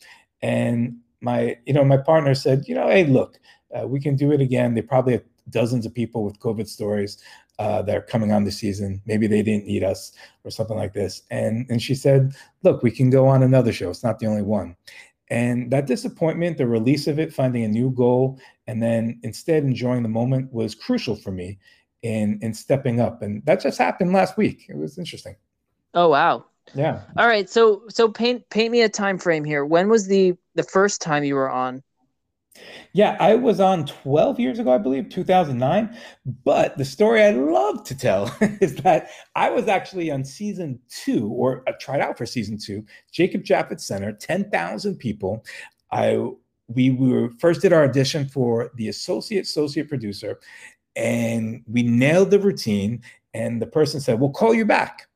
And 0.41 0.98
my, 1.22 1.58
you 1.65 1.74
know, 1.74 1.86
my 1.86 1.98
partner 1.98 2.36
said, 2.36 2.65
you 2.68 2.75
know, 2.75 2.88
hey, 2.89 3.06
look, 3.06 3.39
uh, 3.74 3.88
we 3.88 4.00
can 4.00 4.15
do 4.15 4.31
it 4.31 4.42
again. 4.42 4.74
They 4.74 4.81
probably 4.81 5.14
have 5.14 5.24
dozens 5.50 5.86
of 5.86 5.94
people 5.94 6.24
with 6.24 6.40
COVID 6.40 6.68
stories 6.68 7.18
uh, 7.59 7.81
that 7.83 7.96
are 7.96 8.01
coming 8.01 8.31
on 8.31 8.44
the 8.44 8.51
season. 8.51 9.01
Maybe 9.05 9.27
they 9.27 9.42
didn't 9.42 9.66
need 9.66 9.83
us 9.83 10.12
or 10.44 10.51
something 10.51 10.77
like 10.77 10.94
this. 10.94 11.24
And 11.29 11.66
and 11.70 11.81
she 11.81 11.96
said, 11.96 12.33
look, 12.64 12.83
we 12.83 12.92
can 12.92 13.09
go 13.09 13.27
on 13.27 13.44
another 13.44 13.72
show. 13.72 13.90
It's 13.90 14.03
not 14.03 14.20
the 14.20 14.27
only 14.27 14.42
one. 14.42 14.75
And 15.29 15.72
that 15.72 15.88
disappointment, 15.88 16.57
the 16.57 16.68
release 16.68 17.07
of 17.07 17.18
it, 17.18 17.33
finding 17.33 17.64
a 17.64 17.68
new 17.68 17.92
goal, 17.92 18.38
and 18.68 18.83
then 18.83 19.20
instead 19.24 19.64
enjoying 19.64 20.03
the 20.03 20.09
moment 20.09 20.51
was 20.51 20.75
crucial 20.75 21.16
for 21.16 21.31
me 21.31 21.57
in 22.03 22.40
in 22.42 22.53
stepping 22.53 23.00
up. 23.00 23.22
And 23.22 23.46
that 23.46 23.61
just 23.61 23.77
happened 23.77 24.14
last 24.14 24.37
week. 24.37 24.66
It 24.70 24.77
was 24.77 24.98
interesting. 24.98 25.35
Oh 25.94 26.09
wow. 26.09 26.46
Yeah. 26.74 27.01
All 27.18 27.27
right. 27.27 27.50
So 27.50 27.83
so 27.90 28.09
paint 28.09 28.50
paint 28.50 28.72
me 28.72 28.81
a 28.81 28.90
time 28.90 29.18
frame 29.18 29.44
here. 29.44 29.66
When 29.66 29.90
was 29.90 30.07
the 30.07 30.35
the 30.55 30.64
first 30.64 31.01
time 31.01 31.24
you 31.24 31.35
were 31.35 31.50
on? 31.50 31.83
Yeah 32.94 33.16
i 33.20 33.33
was 33.33 33.61
on 33.61 33.85
12 33.85 34.40
years 34.40 34.59
ago 34.59 34.74
i 34.74 34.77
believe 34.77 35.07
2009 35.09 35.98
but 36.44 36.77
the 36.77 36.83
story 36.83 37.24
i 37.24 37.31
love 37.31 37.83
to 37.85 37.98
tell 37.98 38.35
is 38.61 38.75
that 38.77 39.09
i 39.35 39.50
was 39.50 39.68
actually 39.68 40.11
on 40.11 40.25
season 40.25 40.77
two 40.90 41.29
or 41.29 41.64
I 41.68 41.72
tried 41.79 42.01
out 42.01 42.18
for 42.18 42.25
season 42.25 42.57
two 42.57 42.85
jacob 43.11 43.44
Javits 43.44 43.81
center 43.81 44.11
10000 44.11 44.98
people. 44.98 45.46
I 45.92 46.18
we, 46.68 46.92
we 46.92 47.09
were 47.09 47.31
first 47.40 47.61
did 47.61 47.74
our 47.74 47.83
audition 47.83 48.27
for 48.27 48.72
the 48.75 48.90
associate 48.90 49.46
associate 49.46 49.90
producer 49.90 50.40
and 50.96 51.64
we 51.68 51.84
nailed 51.84 52.32
the 52.32 52.40
routine. 52.40 53.01
And 53.34 53.62
the 53.62 53.68
person 53.68 54.01
said, 54.01 54.20
We'll 54.20 54.32
call 54.32 54.54
you 54.54 54.66
back. 54.66 55.08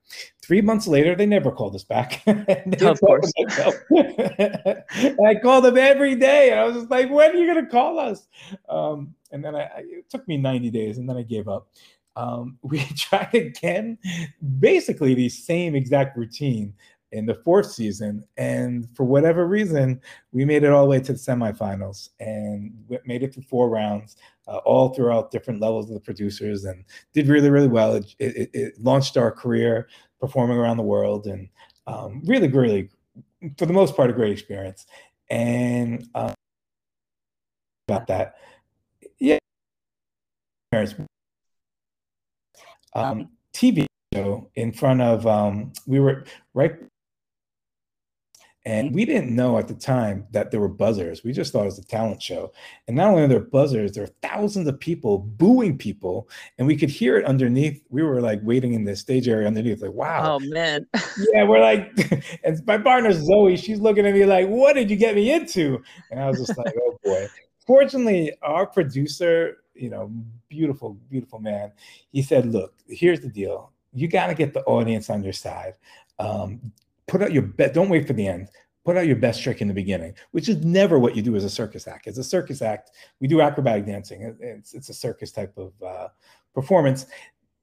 Three 0.41 0.61
months 0.61 0.87
later, 0.87 1.15
they 1.15 1.25
never 1.25 1.51
called 1.51 1.75
us 1.75 1.83
back. 1.83 2.21
of 2.27 2.99
course. 2.99 3.31
I 3.97 5.35
called 5.41 5.65
them 5.65 5.77
every 5.77 6.15
day. 6.15 6.51
And 6.51 6.59
I 6.59 6.63
was 6.65 6.75
just 6.75 6.91
like, 6.91 7.09
when 7.09 7.31
are 7.31 7.35
you 7.35 7.51
going 7.51 7.65
to 7.65 7.71
call 7.71 7.97
us? 7.99 8.27
Um, 8.69 9.15
and 9.31 9.43
then 9.43 9.55
I, 9.55 9.63
I, 9.63 9.83
it 9.85 10.09
took 10.09 10.27
me 10.27 10.37
90 10.37 10.69
days 10.69 10.99
and 10.99 11.09
then 11.09 11.17
I 11.17 11.23
gave 11.23 11.47
up. 11.47 11.67
Um, 12.15 12.57
we 12.61 12.79
tried 12.95 13.33
again, 13.33 13.97
basically 14.59 15.15
the 15.15 15.29
same 15.29 15.75
exact 15.75 16.15
routine 16.17 16.73
in 17.15 17.25
the 17.25 17.33
fourth 17.33 17.71
season. 17.71 18.23
And 18.37 18.87
for 18.95 19.05
whatever 19.05 19.47
reason, 19.47 20.01
we 20.33 20.43
made 20.43 20.63
it 20.63 20.71
all 20.71 20.83
the 20.83 20.89
way 20.89 20.99
to 20.99 21.13
the 21.13 21.17
semifinals 21.17 22.09
and 22.19 22.73
made 23.05 23.23
it 23.23 23.33
through 23.33 23.43
four 23.43 23.69
rounds, 23.69 24.17
uh, 24.47 24.57
all 24.57 24.89
throughout 24.89 25.31
different 25.31 25.61
levels 25.61 25.89
of 25.89 25.93
the 25.93 26.01
producers, 26.01 26.65
and 26.65 26.83
did 27.13 27.27
really, 27.27 27.49
really 27.49 27.69
well. 27.69 27.95
It, 27.95 28.13
it, 28.19 28.49
it 28.53 28.73
launched 28.81 29.15
our 29.15 29.31
career 29.31 29.87
performing 30.19 30.57
around 30.57 30.77
the 30.77 30.83
world, 30.83 31.25
and 31.25 31.47
um, 31.87 32.21
really, 32.25 32.49
really, 32.49 32.89
for 33.57 33.65
the 33.65 33.73
most 33.73 33.95
part, 33.95 34.09
a 34.09 34.13
great 34.13 34.33
experience. 34.33 34.85
And 35.29 36.07
um, 36.15 36.33
about 37.87 38.07
that, 38.07 38.35
yeah, 39.19 39.39
um, 42.93 43.29
TV 43.53 43.85
show 44.13 44.49
in 44.55 44.73
front 44.73 45.01
of 45.01 45.25
um, 45.25 45.71
we 45.87 45.99
were 45.99 46.25
right 46.53 46.75
and 48.65 48.95
we 48.95 49.05
didn't 49.05 49.35
know 49.35 49.59
at 49.59 49.67
the 49.67 49.75
time 49.75 50.25
that 50.31 50.49
there 50.49 50.59
were 50.59 50.67
buzzers. 50.67 51.23
We 51.23 51.33
just 51.33 51.53
thought 51.53 51.61
it 51.61 51.65
was 51.65 51.77
a 51.77 51.85
talent 51.85 52.21
show. 52.21 52.51
And 52.87 52.97
not 52.97 53.09
only 53.09 53.21
are 53.21 53.27
there 53.27 53.39
buzzers, 53.39 53.91
there 53.91 54.05
are 54.05 54.09
thousands 54.23 54.67
of 54.67 54.79
people 54.79 55.19
booing 55.19 55.77
people. 55.77 56.27
And 56.57 56.65
we 56.65 56.75
could 56.75 56.89
hear 56.89 57.15
it 57.17 57.25
underneath. 57.25 57.79
We 57.89 58.01
were 58.01 58.21
like 58.21 58.39
waiting 58.41 58.73
in 58.73 58.83
the 58.83 58.95
stage 58.95 59.27
area 59.27 59.45
underneath, 59.45 59.83
like, 59.83 59.93
wow. 59.93 60.35
Oh, 60.35 60.39
man. 60.39 60.87
yeah, 61.31 61.43
we're 61.43 61.61
like, 61.61 61.91
and 62.43 62.59
my 62.65 62.79
partner 62.79 63.13
Zoe, 63.13 63.55
she's 63.55 63.79
looking 63.79 64.07
at 64.07 64.15
me 64.15 64.25
like, 64.25 64.47
what 64.47 64.73
did 64.73 64.89
you 64.89 64.95
get 64.95 65.13
me 65.13 65.31
into? 65.31 65.83
And 66.09 66.19
I 66.19 66.27
was 66.27 66.39
just 66.39 66.57
like, 66.57 66.73
oh 66.81 66.97
boy. 67.03 67.27
Fortunately, 67.67 68.31
our 68.41 68.65
producer, 68.65 69.57
you 69.75 69.89
know, 69.89 70.11
beautiful, 70.49 70.97
beautiful 71.09 71.39
man, 71.39 71.71
he 72.11 72.23
said, 72.23 72.47
look, 72.47 72.73
here's 72.87 73.19
the 73.19 73.29
deal. 73.29 73.71
You 73.93 74.07
got 74.07 74.27
to 74.27 74.33
get 74.33 74.53
the 74.53 74.63
audience 74.63 75.09
on 75.09 75.23
your 75.23 75.33
side. 75.33 75.75
Um, 76.17 76.71
put 77.07 77.21
out 77.21 77.33
your 77.33 77.43
best, 77.43 77.73
don't 77.73 77.89
wait 77.89 78.07
for 78.07 78.13
the 78.13 78.27
end. 78.27 78.49
Put 78.83 78.97
out 78.97 79.07
your 79.07 79.15
best 79.15 79.41
trick 79.41 79.61
in 79.61 79.67
the 79.67 79.73
beginning, 79.73 80.13
which 80.31 80.47
is 80.47 80.63
never 80.63 80.99
what 80.99 81.15
you 81.15 81.23
do 81.23 81.35
as 81.35 81.43
a 81.43 81.49
circus 81.49 81.87
act. 81.87 82.05
As 82.05 82.19
a 82.19 82.23
circus 82.23 82.61
act, 82.61 82.91
we 83.19 83.27
do 83.27 83.41
acrobatic 83.41 83.87
dancing. 83.87 84.35
It's, 84.39 84.75
it's 84.75 84.89
a 84.89 84.93
circus 84.93 85.31
type 85.31 85.57
of 85.57 85.73
uh, 85.83 86.09
performance. 86.53 87.07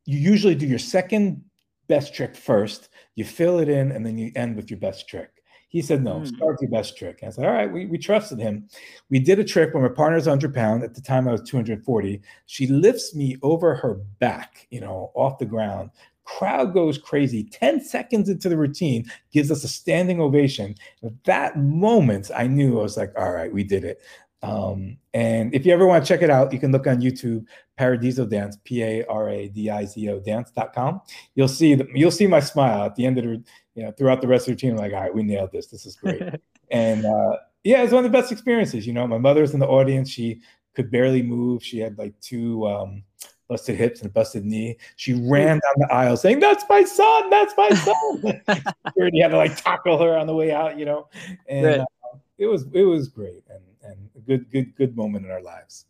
You 0.04 0.18
usually 0.18 0.56
do 0.56 0.66
your 0.66 0.80
second 0.80 1.44
best 1.86 2.14
trick 2.14 2.34
first, 2.34 2.88
you 3.14 3.24
fill 3.24 3.60
it 3.60 3.68
in, 3.68 3.92
and 3.92 4.04
then 4.04 4.18
you 4.18 4.32
end 4.34 4.56
with 4.56 4.70
your 4.70 4.80
best 4.80 5.08
trick. 5.08 5.42
He 5.68 5.80
said, 5.80 6.02
no, 6.02 6.16
mm. 6.16 6.26
start 6.26 6.52
with 6.52 6.62
your 6.62 6.70
best 6.70 6.98
trick. 6.98 7.20
And 7.22 7.28
I 7.28 7.32
said, 7.32 7.46
all 7.46 7.52
right, 7.52 7.70
we, 7.70 7.86
we 7.86 7.96
trusted 7.96 8.38
him. 8.38 8.68
We 9.08 9.18
did 9.18 9.38
a 9.38 9.44
trick 9.44 9.72
when 9.72 9.82
my 9.82 9.88
partner's 9.88 10.26
100 10.26 10.54
pound. 10.54 10.82
At 10.82 10.94
the 10.94 11.00
time, 11.00 11.26
I 11.26 11.32
was 11.32 11.42
240. 11.42 12.20
She 12.44 12.66
lifts 12.66 13.14
me 13.14 13.38
over 13.42 13.74
her 13.76 13.94
back, 14.18 14.66
you 14.70 14.80
know, 14.80 15.10
off 15.14 15.38
the 15.38 15.46
ground, 15.46 15.90
Crowd 16.24 16.72
goes 16.72 16.98
crazy. 16.98 17.44
10 17.44 17.80
seconds 17.84 18.28
into 18.28 18.48
the 18.48 18.56
routine 18.56 19.10
gives 19.32 19.50
us 19.50 19.64
a 19.64 19.68
standing 19.68 20.20
ovation. 20.20 20.74
At 21.02 21.24
that 21.24 21.58
moment, 21.58 22.30
I 22.34 22.46
knew 22.46 22.78
I 22.78 22.82
was 22.82 22.96
like, 22.96 23.12
all 23.16 23.32
right, 23.32 23.52
we 23.52 23.64
did 23.64 23.84
it. 23.84 24.00
Um, 24.42 24.98
and 25.14 25.54
if 25.54 25.64
you 25.64 25.72
ever 25.72 25.86
want 25.86 26.04
to 26.04 26.08
check 26.08 26.22
it 26.22 26.30
out, 26.30 26.52
you 26.52 26.58
can 26.58 26.72
look 26.72 26.86
on 26.86 27.00
YouTube, 27.00 27.46
Paradizo 27.78 28.28
Dance, 28.28 28.58
P 28.64 28.82
A 28.82 29.04
R 29.06 29.28
A 29.28 29.48
D 29.48 29.70
I 29.70 29.84
Z 29.84 30.08
O 30.08 30.18
dance.com. 30.18 31.00
You'll 31.34 31.48
see 31.48 31.74
the, 31.74 31.86
you'll 31.94 32.10
see 32.10 32.26
my 32.26 32.40
smile 32.40 32.84
at 32.84 32.96
the 32.96 33.06
end 33.06 33.18
of 33.18 33.24
the, 33.24 33.44
you 33.74 33.84
know, 33.84 33.92
throughout 33.92 34.20
the 34.20 34.26
rest 34.26 34.42
of 34.42 34.46
the 34.46 34.52
routine. 34.52 34.72
I'm 34.72 34.78
like, 34.78 34.92
all 34.92 35.00
right, 35.00 35.14
we 35.14 35.22
nailed 35.22 35.52
this. 35.52 35.68
This 35.68 35.86
is 35.86 35.96
great. 35.96 36.22
and 36.70 37.04
uh, 37.04 37.36
yeah, 37.62 37.82
it's 37.82 37.92
one 37.92 38.04
of 38.04 38.10
the 38.10 38.18
best 38.18 38.32
experiences. 38.32 38.86
You 38.86 38.92
know, 38.92 39.06
my 39.06 39.18
mother's 39.18 39.54
in 39.54 39.60
the 39.60 39.68
audience. 39.68 40.10
She 40.10 40.40
could 40.74 40.90
barely 40.90 41.22
move. 41.22 41.62
She 41.62 41.78
had 41.78 41.96
like 41.96 42.18
two 42.20 42.66
um, 42.66 43.04
busted 43.48 43.76
hips 43.76 44.00
and 44.00 44.08
a 44.08 44.12
busted 44.12 44.44
knee. 44.44 44.76
She 44.96 45.14
ran 45.14 45.60
down 45.60 45.74
the 45.76 45.88
aisle 45.92 46.16
saying, 46.16 46.40
"That's 46.40 46.64
my 46.68 46.84
son! 46.84 47.30
That's 47.30 47.54
my 47.56 47.70
son!" 47.70 48.42
Security 48.86 49.20
had 49.20 49.30
to 49.32 49.36
like 49.36 49.56
tackle 49.56 49.98
her 49.98 50.16
on 50.16 50.26
the 50.26 50.34
way 50.34 50.52
out. 50.52 50.78
You 50.78 50.84
know, 50.84 51.08
and 51.48 51.66
right. 51.66 51.80
uh, 51.80 52.16
it 52.38 52.46
was 52.46 52.66
it 52.72 52.84
was 52.84 53.08
great 53.08 53.44
and 53.48 53.62
and 53.82 54.08
a 54.16 54.20
good 54.20 54.50
good 54.50 54.74
good 54.76 54.96
moment 54.96 55.24
in 55.24 55.30
our 55.30 55.42
lives. 55.42 55.86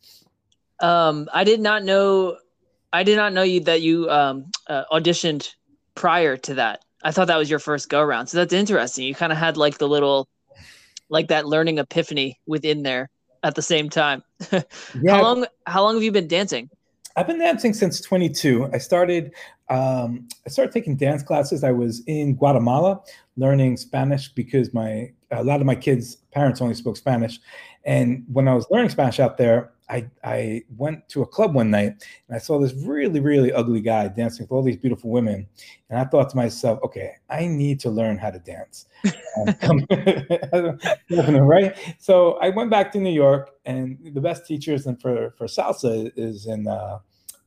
Um, 0.80 1.28
I 1.32 1.44
did 1.44 1.60
not 1.60 1.84
know. 1.84 2.36
I 2.92 3.04
did 3.04 3.16
not 3.16 3.32
know 3.32 3.42
you 3.42 3.60
that 3.60 3.80
you 3.80 4.10
um, 4.10 4.50
uh, 4.68 4.84
auditioned 4.92 5.54
prior 5.94 6.36
to 6.36 6.54
that. 6.54 6.84
I 7.04 7.10
thought 7.10 7.28
that 7.28 7.38
was 7.38 7.50
your 7.50 7.58
first 7.58 7.88
go 7.88 8.00
around. 8.00 8.26
So 8.26 8.38
that's 8.38 8.52
interesting. 8.52 9.06
You 9.06 9.14
kind 9.14 9.32
of 9.32 9.38
had 9.38 9.56
like 9.56 9.78
the 9.78 9.88
little, 9.88 10.28
like 11.08 11.28
that 11.28 11.46
learning 11.46 11.78
epiphany 11.78 12.38
within 12.46 12.82
there 12.82 13.10
at 13.42 13.54
the 13.54 13.62
same 13.62 13.88
time. 13.88 14.22
yeah. 14.52 14.62
How 15.08 15.22
long? 15.22 15.46
How 15.66 15.82
long 15.82 15.94
have 15.94 16.02
you 16.02 16.12
been 16.12 16.28
dancing? 16.28 16.70
I've 17.16 17.26
been 17.26 17.38
dancing 17.38 17.74
since 17.74 18.00
22. 18.00 18.70
I 18.72 18.78
started. 18.78 19.34
Um, 19.68 20.28
I 20.46 20.50
started 20.50 20.72
taking 20.72 20.96
dance 20.96 21.22
classes. 21.22 21.64
I 21.64 21.72
was 21.72 22.02
in 22.06 22.34
Guatemala 22.34 23.00
learning 23.36 23.76
Spanish 23.76 24.28
because 24.28 24.72
my 24.74 25.12
a 25.30 25.42
lot 25.42 25.60
of 25.60 25.66
my 25.66 25.74
kids' 25.74 26.16
parents 26.32 26.60
only 26.60 26.74
spoke 26.74 26.96
Spanish, 26.96 27.40
and 27.84 28.24
when 28.32 28.48
I 28.48 28.54
was 28.54 28.66
learning 28.70 28.90
Spanish 28.90 29.18
out 29.20 29.38
there, 29.38 29.72
I, 29.92 30.08
I 30.24 30.62
went 30.78 31.06
to 31.10 31.20
a 31.20 31.26
club 31.26 31.54
one 31.54 31.70
night 31.70 32.02
and 32.26 32.34
I 32.34 32.38
saw 32.38 32.58
this 32.58 32.72
really, 32.72 33.20
really 33.20 33.52
ugly 33.52 33.82
guy 33.82 34.08
dancing 34.08 34.44
with 34.44 34.50
all 34.50 34.62
these 34.62 34.78
beautiful 34.78 35.10
women. 35.10 35.46
And 35.90 35.98
I 35.98 36.04
thought 36.04 36.30
to 36.30 36.36
myself, 36.36 36.80
okay, 36.82 37.12
I 37.28 37.46
need 37.46 37.78
to 37.80 37.90
learn 37.90 38.16
how 38.16 38.30
to 38.30 38.38
dance. 38.38 38.86
right? 41.10 41.76
So 41.98 42.38
I 42.38 42.48
went 42.48 42.70
back 42.70 42.90
to 42.92 42.98
New 42.98 43.12
York 43.12 43.50
and 43.66 43.98
the 44.14 44.20
best 44.20 44.46
teachers 44.46 44.86
and 44.86 44.98
for, 44.98 45.34
for 45.36 45.46
salsa 45.46 46.10
is 46.16 46.46
in, 46.46 46.66
uh, 46.66 47.00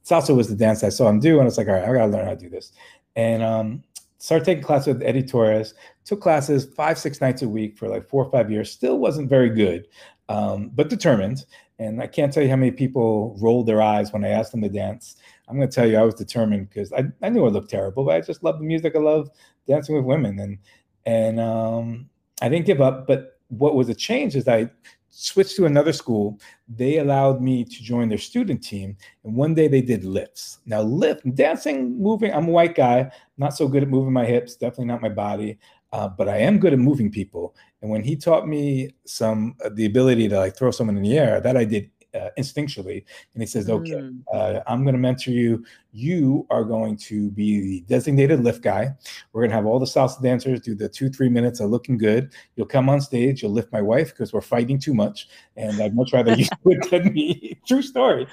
salsa 0.06 0.36
was 0.36 0.48
the 0.48 0.56
dance 0.56 0.84
I 0.84 0.90
saw 0.90 1.10
him 1.10 1.20
do. 1.20 1.34
And 1.40 1.42
I 1.42 1.46
was 1.46 1.58
like, 1.58 1.68
all 1.68 1.74
right, 1.74 1.84
I 1.84 1.94
gotta 1.94 2.12
learn 2.12 2.26
how 2.26 2.36
to 2.36 2.40
do 2.40 2.50
this. 2.50 2.74
And 3.16 3.42
um, 3.42 3.84
started 4.20 4.46
taking 4.46 4.64
classes 4.64 4.94
with 4.94 5.02
Eddie 5.02 5.24
Torres, 5.24 5.74
took 6.04 6.22
classes 6.22 6.66
five, 6.76 7.00
six 7.00 7.22
nights 7.22 7.42
a 7.42 7.50
week 7.50 7.76
for 7.76 7.88
like 7.88 8.08
four 8.08 8.24
or 8.24 8.30
five 8.30 8.52
years, 8.52 8.72
still 8.72 9.00
wasn't 9.00 9.30
very 9.30 9.50
good, 9.50 9.88
um, 10.30 10.70
but 10.76 10.90
determined. 10.90 11.46
And 11.80 12.02
I 12.02 12.08
can't 12.08 12.32
tell 12.32 12.44
you 12.44 12.50
how 12.50 12.56
many 12.56 12.72
people 12.72 13.36
rolled 13.40 13.68
their 13.68 13.82
eyes 13.82 14.14
when 14.14 14.24
I 14.24 14.30
asked 14.30 14.52
them 14.52 14.62
to 14.62 14.70
dance. 14.70 15.18
I'm 15.48 15.58
going 15.58 15.70
to 15.70 15.76
tell 15.76 15.88
you, 15.88 15.98
I 15.98 16.04
was 16.04 16.16
determined 16.16 16.70
because 16.70 16.92
I, 16.94 17.06
I 17.22 17.30
knew 17.30 17.46
I 17.46 17.50
looked 17.50 17.70
terrible, 17.70 18.06
but 18.06 18.16
I 18.16 18.22
just 18.22 18.44
love 18.44 18.60
the 18.60 18.66
music. 18.66 18.96
I 18.96 19.00
love 19.00 19.30
dancing 19.68 19.96
with 19.96 20.06
women, 20.06 20.40
and 20.40 20.58
and 21.06 21.40
um, 21.40 22.10
I 22.42 22.50
didn't 22.50 22.66
give 22.66 22.82
up. 22.82 23.08
But 23.08 23.40
what 23.50 23.76
was 23.76 23.90
a 23.90 23.96
change 23.96 24.36
is 24.36 24.48
I 24.48 24.70
switched 25.10 25.56
to 25.56 25.66
another 25.66 25.94
school. 25.94 26.40
They 26.68 26.98
allowed 26.98 27.42
me 27.42 27.64
to 27.64 27.84
join 27.84 28.10
their 28.10 28.18
student 28.18 28.64
team, 28.64 28.98
and 29.24 29.36
one 29.36 29.54
day 29.54 29.68
they 29.68 29.82
did 29.82 30.04
lifts. 30.04 30.60
Now, 30.66 30.82
lift 30.82 31.36
dancing, 31.36 32.02
moving. 32.02 32.34
I'm 32.34 32.48
a 32.48 32.52
white 32.52 32.76
guy, 32.76 33.12
not 33.38 33.56
so 33.56 33.68
good 33.68 33.84
at 33.84 33.90
moving 33.90 34.14
my 34.14 34.26
hips. 34.26 34.56
Definitely 34.56 34.86
not 34.86 35.02
my 35.02 35.10
body. 35.10 35.60
Uh, 35.96 36.10
but 36.10 36.28
I 36.28 36.40
am 36.40 36.60
good 36.60 36.74
at 36.74 36.80
moving 36.80 37.10
people. 37.10 37.56
And 37.82 37.90
when 37.90 38.04
he 38.04 38.18
taught 38.18 38.50
me 38.50 38.90
some 39.06 39.56
uh, 39.64 39.70
the 39.74 39.86
ability 39.86 40.28
to 40.28 40.38
like 40.38 40.58
throw 40.58 40.70
someone 40.70 40.98
in 40.98 41.04
the 41.04 41.18
air, 41.18 41.40
that 41.40 41.56
I 41.56 41.64
did 41.64 41.90
uh, 42.14 42.32
instinctually. 42.38 43.06
And 43.34 43.42
he 43.42 43.46
says, 43.46 43.70
"Okay, 43.70 43.94
mm. 43.94 44.20
uh, 44.34 44.60
I'm 44.68 44.84
going 44.84 44.96
to 44.96 45.00
mentor 45.00 45.32
you. 45.32 45.64
You 45.94 46.48
are 46.50 46.66
going 46.66 46.98
to 46.98 47.32
be 47.32 47.62
the 47.62 47.80
designated 47.88 48.44
lift 48.44 48.62
guy. 48.62 48.90
We're 49.32 49.44
going 49.44 49.52
to 49.52 49.56
have 49.56 49.66
all 49.66 49.80
the 49.80 49.86
salsa 49.86 50.22
dancers 50.22 50.60
do 50.60 50.76
the 50.76 50.90
two 50.90 51.08
three 51.08 51.30
minutes 51.30 51.62
of 51.62 51.70
looking 51.70 51.98
good. 51.98 52.34
You'll 52.58 52.68
come 52.68 52.90
on 52.90 53.00
stage. 53.00 53.42
You'll 53.42 53.54
lift 53.54 53.72
my 53.72 53.82
wife 53.82 54.10
because 54.10 54.34
we're 54.34 54.42
fighting 54.42 54.78
too 54.78 54.94
much, 54.94 55.30
and 55.56 55.82
I'd 55.82 55.96
much 55.96 56.12
rather 56.12 56.34
you 56.34 56.44
do 56.66 56.72
it 56.72 56.90
than 56.92 57.14
me. 57.14 57.58
True 57.70 57.82
story. 57.82 58.28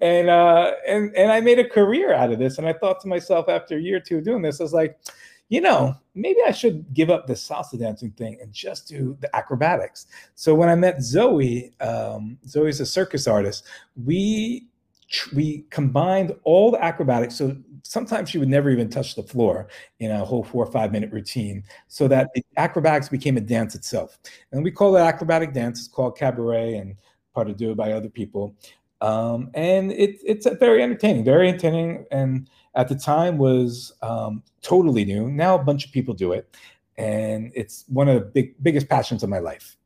And 0.00 0.30
uh, 0.30 0.70
and 0.86 1.12
and 1.16 1.32
I 1.32 1.40
made 1.40 1.58
a 1.58 1.68
career 1.68 2.14
out 2.14 2.30
of 2.30 2.38
this. 2.38 2.58
And 2.58 2.68
I 2.68 2.74
thought 2.74 3.00
to 3.00 3.08
myself 3.08 3.48
after 3.48 3.76
a 3.76 3.80
year 3.80 3.96
or 3.96 4.00
two 4.00 4.20
doing 4.20 4.42
this, 4.42 4.60
I 4.60 4.62
was 4.62 4.72
like." 4.72 4.96
You 5.48 5.60
know, 5.60 5.94
maybe 6.14 6.40
I 6.46 6.50
should 6.50 6.92
give 6.92 7.10
up 7.10 7.26
the 7.26 7.32
salsa 7.32 7.78
dancing 7.78 8.10
thing 8.12 8.38
and 8.40 8.52
just 8.52 8.88
do 8.88 9.16
the 9.20 9.34
acrobatics. 9.34 10.06
So 10.34 10.54
when 10.54 10.68
I 10.68 10.74
met 10.74 11.02
Zoe, 11.02 11.72
um, 11.80 12.38
Zoe's 12.46 12.80
a 12.80 12.86
circus 12.86 13.26
artist. 13.26 13.64
We 14.04 14.66
we 15.34 15.64
combined 15.70 16.34
all 16.44 16.70
the 16.70 16.84
acrobatics. 16.84 17.34
So 17.36 17.56
sometimes 17.82 18.28
she 18.28 18.36
would 18.36 18.48
never 18.48 18.68
even 18.68 18.90
touch 18.90 19.14
the 19.14 19.22
floor 19.22 19.68
in 20.00 20.10
a 20.10 20.22
whole 20.22 20.44
four 20.44 20.66
or 20.66 20.70
five 20.70 20.92
minute 20.92 21.10
routine, 21.10 21.64
so 21.86 22.08
that 22.08 22.28
the 22.34 22.44
acrobatics 22.58 23.08
became 23.08 23.38
a 23.38 23.40
dance 23.40 23.74
itself. 23.74 24.18
And 24.52 24.62
we 24.62 24.70
call 24.70 24.96
it 24.96 25.00
acrobatic 25.00 25.54
dance. 25.54 25.78
It's 25.78 25.88
called 25.88 26.18
cabaret 26.18 26.74
and 26.74 26.94
part 27.34 27.48
of 27.48 27.56
do 27.56 27.70
it 27.70 27.76
by 27.76 27.92
other 27.92 28.10
people. 28.10 28.54
Um, 29.00 29.50
and 29.54 29.92
it, 29.92 30.18
it's 30.24 30.46
very 30.58 30.82
entertaining, 30.82 31.24
very 31.24 31.48
entertaining, 31.48 32.04
and 32.10 32.50
at 32.74 32.88
the 32.88 32.94
time 32.94 33.38
was 33.38 33.92
um, 34.02 34.42
totally 34.62 35.04
new. 35.04 35.30
Now 35.30 35.54
a 35.54 35.62
bunch 35.62 35.84
of 35.86 35.92
people 35.92 36.14
do 36.14 36.32
it, 36.32 36.56
and 36.96 37.52
it's 37.54 37.84
one 37.88 38.08
of 38.08 38.14
the 38.14 38.26
big 38.26 38.62
biggest 38.62 38.88
passions 38.88 39.22
of 39.22 39.28
my 39.28 39.38
life. 39.38 39.76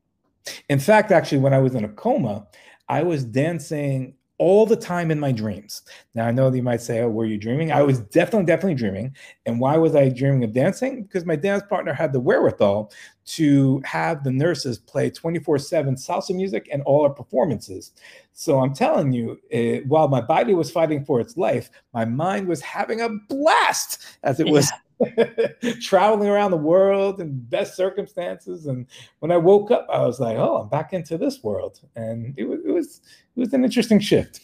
In 0.68 0.79
fact, 0.79 1.12
actually, 1.12 1.38
when 1.38 1.55
I 1.55 1.59
was 1.59 1.75
in 1.75 1.85
a 1.85 1.88
coma, 1.88 2.47
I 2.88 3.03
was 3.03 3.25
dancing 3.25 4.14
all 4.42 4.66
the 4.66 4.74
time 4.74 5.12
in 5.12 5.20
my 5.20 5.31
dreams. 5.31 5.83
Now 6.16 6.26
I 6.26 6.33
know 6.33 6.50
that 6.50 6.57
you 6.57 6.64
might 6.64 6.81
say, 6.81 7.00
"Oh, 7.00 7.09
were 7.09 7.26
you 7.26 7.38
dreaming?" 7.38 7.70
I 7.70 7.83
was 7.83 8.00
definitely, 8.00 8.46
definitely 8.46 8.74
dreaming. 8.74 9.14
And 9.46 9.61
why 9.61 9.76
was 9.76 9.94
I 9.94 10.09
dreaming 10.09 10.42
of 10.42 10.52
dancing? 10.52 11.05
Because 11.05 11.24
my 11.24 11.37
dance 11.37 11.62
partner 11.68 11.92
had 11.92 12.12
the 12.12 12.18
wherewithal 12.18 12.90
to 13.24 13.81
have 13.85 14.24
the 14.24 14.33
nurses 14.33 14.78
play 14.81 15.11
24/7 15.11 15.94
salsa 15.94 16.35
music 16.35 16.68
and 16.72 16.83
all 16.83 17.05
our 17.05 17.14
performances. 17.14 17.92
So 18.33 18.59
I'm 18.59 18.74
telling 18.74 19.12
you, 19.12 19.38
it, 19.48 19.87
while 19.87 20.09
my 20.09 20.20
body 20.20 20.55
was 20.55 20.72
fighting 20.72 21.05
for 21.05 21.20
its 21.20 21.37
life, 21.37 21.70
my 21.94 22.05
mind 22.05 22.48
was 22.48 22.61
having 22.62 23.00
a 23.00 23.11
blast 23.28 24.02
as 24.24 24.40
it 24.40 24.48
was 24.48 24.68
traveling 25.80 26.28
around 26.28 26.50
the 26.50 26.56
world 26.56 27.20
in 27.20 27.38
best 27.40 27.76
circumstances. 27.76 28.66
And 28.66 28.86
when 29.20 29.30
I 29.30 29.36
woke 29.36 29.70
up, 29.70 29.86
I 29.92 30.00
was 30.04 30.20
like, 30.20 30.36
"Oh, 30.36 30.58
I'm 30.58 30.68
back 30.68 30.92
into 30.92 31.18
this 31.18 31.42
world," 31.42 31.80
and 31.96 32.34
it 32.36 32.44
was 32.44 32.60
it 32.64 32.70
was 32.70 33.00
it 33.36 33.40
was 33.40 33.52
an 33.52 33.64
interesting 33.64 34.00
shift. 34.00 34.40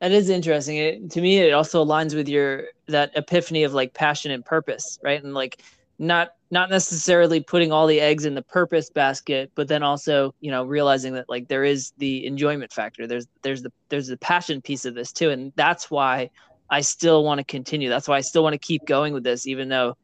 That 0.00 0.12
is 0.12 0.28
interesting. 0.28 0.76
It, 0.76 1.10
to 1.12 1.20
me, 1.20 1.38
it 1.38 1.52
also 1.52 1.84
aligns 1.84 2.14
with 2.14 2.28
your 2.28 2.64
that 2.86 3.10
epiphany 3.16 3.64
of 3.64 3.74
like 3.74 3.94
passion 3.94 4.30
and 4.30 4.44
purpose, 4.44 4.98
right? 5.02 5.22
And 5.22 5.34
like 5.34 5.62
not 5.98 6.30
not 6.50 6.70
necessarily 6.70 7.40
putting 7.40 7.72
all 7.72 7.86
the 7.86 8.00
eggs 8.00 8.24
in 8.24 8.34
the 8.34 8.42
purpose 8.42 8.88
basket, 8.88 9.50
but 9.54 9.68
then 9.68 9.82
also 9.82 10.34
you 10.40 10.50
know 10.50 10.64
realizing 10.64 11.14
that 11.14 11.28
like 11.28 11.48
there 11.48 11.64
is 11.64 11.92
the 11.98 12.24
enjoyment 12.26 12.72
factor. 12.72 13.06
There's 13.06 13.26
there's 13.42 13.62
the 13.62 13.72
there's 13.88 14.06
the 14.08 14.16
passion 14.16 14.62
piece 14.62 14.84
of 14.84 14.94
this 14.94 15.12
too, 15.12 15.30
and 15.30 15.52
that's 15.56 15.90
why 15.90 16.30
I 16.70 16.80
still 16.80 17.24
want 17.24 17.38
to 17.38 17.44
continue. 17.44 17.88
That's 17.88 18.08
why 18.08 18.16
I 18.16 18.20
still 18.20 18.42
want 18.42 18.54
to 18.54 18.58
keep 18.58 18.86
going 18.86 19.14
with 19.14 19.24
this, 19.24 19.46
even 19.46 19.68
though, 19.68 19.96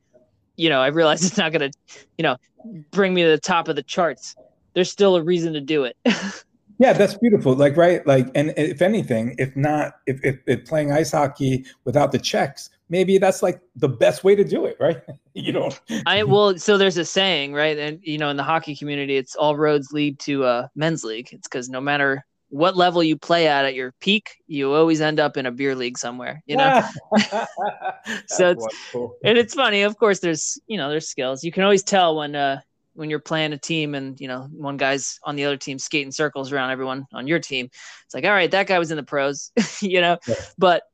you 0.57 0.69
know, 0.69 0.81
I 0.81 0.89
realize 0.89 1.25
it's 1.27 1.37
not 1.37 1.53
going 1.53 1.71
to, 1.71 1.79
you 2.19 2.23
know, 2.23 2.37
bring 2.91 3.15
me 3.15 3.23
to 3.23 3.29
the 3.29 3.39
top 3.39 3.69
of 3.69 3.77
the 3.77 3.83
charts. 3.83 4.37
There's 4.75 4.91
still 4.91 5.17
a 5.17 5.23
reason 5.23 5.53
to 5.53 5.61
do 5.61 5.85
it. 5.85 5.97
yeah, 6.79 6.93
that's 6.93 7.15
beautiful. 7.15 7.55
Like, 7.55 7.77
right. 7.77 8.05
Like, 8.07 8.29
and 8.35 8.53
if 8.57 8.83
anything, 8.83 9.37
if 9.39 9.55
not, 9.55 9.95
if, 10.07 10.25
if, 10.25 10.39
if 10.47 10.65
playing 10.65 10.91
ice 10.91 11.13
hockey 11.13 11.65
without 11.85 12.13
the 12.13 12.19
checks, 12.19 12.71
maybe 12.89 13.19
that's 13.19 13.43
like 13.43 13.61
the 13.77 13.89
best 13.89 14.25
way 14.25 14.35
to 14.35 14.45
do 14.45 14.65
it, 14.65 14.77
right? 14.81 15.01
you 15.35 15.53
know, 15.53 15.71
I 16.07 16.25
well, 16.25 16.59
so 16.59 16.77
there's 16.79 16.97
a 16.97 17.05
saying, 17.05 17.53
right? 17.53 17.79
And, 17.79 18.01
you 18.03 18.19
know, 18.19 18.31
in 18.31 18.37
the 18.37 18.43
hockey 18.43 18.75
community, 18.75 19.17
it's 19.17 19.37
all 19.37 19.57
roads 19.57 19.93
lead 19.93 20.19
to 20.21 20.45
a 20.45 20.71
men's 20.75 21.05
league. 21.05 21.29
It's 21.33 21.47
because 21.47 21.69
no 21.69 21.81
matter 21.81 22.25
what 22.55 22.77
level 22.77 23.03
you 23.03 23.17
play 23.17 23.49
at 23.49 23.65
at 23.65 23.75
your 23.75 23.93
peak, 24.01 24.37
you 24.47 24.73
always 24.73 25.01
end 25.01 25.19
up 25.19 25.37
in 25.37 25.45
a 25.45 25.51
beer 25.51 25.75
league 25.75 25.99
somewhere, 25.99 26.41
you 26.47 26.57
know? 26.57 26.83
so 28.29 28.51
it's, 28.51 28.61
wonderful. 28.61 29.17
and 29.25 29.37
it's 29.37 29.55
funny. 29.55 29.83
Of 29.83 29.99
course, 29.99 30.21
there's, 30.21 30.57
you 30.69 30.77
know, 30.77 30.89
there's 30.89 31.09
skills. 31.09 31.43
You 31.43 31.51
can 31.51 31.65
always 31.65 31.83
tell 31.83 32.15
when, 32.15 32.37
uh, 32.37 32.61
when 32.93 33.11
you're 33.11 33.19
playing 33.19 33.55
a 33.55 33.59
team 33.59 33.97
and, 33.97 34.21
you 34.21 34.29
know, 34.29 34.47
one 34.53 34.77
guy's 34.77 35.19
on 35.25 35.35
the 35.35 35.45
other 35.45 35.57
team 35.57 35.81
skating 35.81 36.13
circles 36.13 36.53
around 36.53 36.71
everyone 36.71 37.07
on 37.13 37.27
your 37.27 37.41
team. 37.41 37.69
It's 38.05 38.15
like, 38.15 38.25
all 38.25 38.31
right, 38.31 38.53
that 38.53 38.69
guy 38.69 38.79
was 38.79 38.93
in 38.93 38.99
the 38.99 39.03
pros, 39.03 39.51
you 39.81 40.01
know, 40.01 40.17
yeah. 40.29 40.35
but 40.57 40.85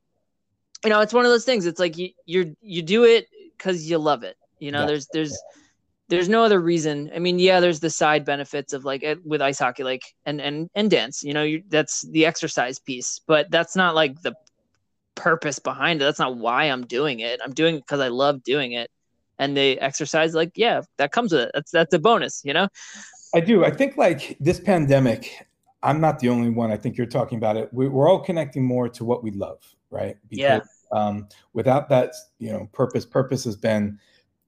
you 0.83 0.89
know, 0.89 1.01
it's 1.01 1.13
one 1.13 1.25
of 1.25 1.31
those 1.31 1.45
things. 1.45 1.67
It's 1.67 1.79
like 1.79 1.95
you, 1.95 2.09
you're, 2.25 2.45
you 2.59 2.81
do 2.81 3.03
it 3.03 3.27
cause 3.59 3.83
you 3.83 3.99
love 3.99 4.23
it. 4.23 4.35
You 4.57 4.71
know, 4.71 4.79
yeah. 4.79 4.87
there's, 4.87 5.07
there's, 5.13 5.31
yeah 5.31 5.60
there's 6.11 6.27
no 6.27 6.43
other 6.43 6.59
reason. 6.59 7.09
I 7.15 7.19
mean, 7.19 7.39
yeah, 7.39 7.61
there's 7.61 7.79
the 7.79 7.89
side 7.89 8.25
benefits 8.25 8.73
of 8.73 8.83
like 8.83 9.03
with 9.23 9.41
ice 9.41 9.59
hockey, 9.59 9.83
like 9.83 10.03
and 10.25 10.41
and 10.41 10.69
and 10.75 10.91
dance. 10.91 11.23
You 11.23 11.33
know, 11.33 11.43
you, 11.43 11.63
that's 11.69 12.01
the 12.01 12.25
exercise 12.25 12.79
piece, 12.79 13.21
but 13.25 13.49
that's 13.49 13.77
not 13.77 13.95
like 13.95 14.21
the 14.21 14.35
purpose 15.15 15.57
behind 15.57 16.01
it. 16.01 16.05
That's 16.05 16.19
not 16.19 16.35
why 16.35 16.65
I'm 16.65 16.85
doing 16.85 17.21
it. 17.21 17.39
I'm 17.41 17.53
doing 17.53 17.75
it 17.75 17.83
because 17.87 18.01
I 18.01 18.09
love 18.09 18.43
doing 18.43 18.73
it, 18.73 18.91
and 19.39 19.55
the 19.55 19.79
exercise, 19.79 20.35
like, 20.35 20.51
yeah, 20.55 20.81
that 20.97 21.13
comes 21.13 21.31
with 21.31 21.43
it. 21.43 21.51
That's 21.53 21.71
that's 21.71 21.93
a 21.93 21.99
bonus, 21.99 22.41
you 22.43 22.53
know. 22.53 22.67
I 23.33 23.39
do. 23.39 23.63
I 23.63 23.71
think 23.71 23.95
like 23.95 24.35
this 24.41 24.59
pandemic, 24.59 25.47
I'm 25.81 26.01
not 26.01 26.19
the 26.19 26.27
only 26.27 26.49
one. 26.49 26.73
I 26.73 26.77
think 26.77 26.97
you're 26.97 27.07
talking 27.07 27.37
about 27.37 27.55
it. 27.55 27.69
We're 27.71 28.09
all 28.09 28.19
connecting 28.19 28.65
more 28.65 28.89
to 28.89 29.05
what 29.05 29.23
we 29.23 29.31
love, 29.31 29.63
right? 29.89 30.17
Because, 30.29 30.41
yeah. 30.41 30.59
Um, 30.91 31.29
without 31.53 31.87
that, 31.87 32.13
you 32.37 32.51
know, 32.51 32.67
purpose, 32.73 33.05
purpose 33.05 33.45
has 33.45 33.55
been 33.55 33.97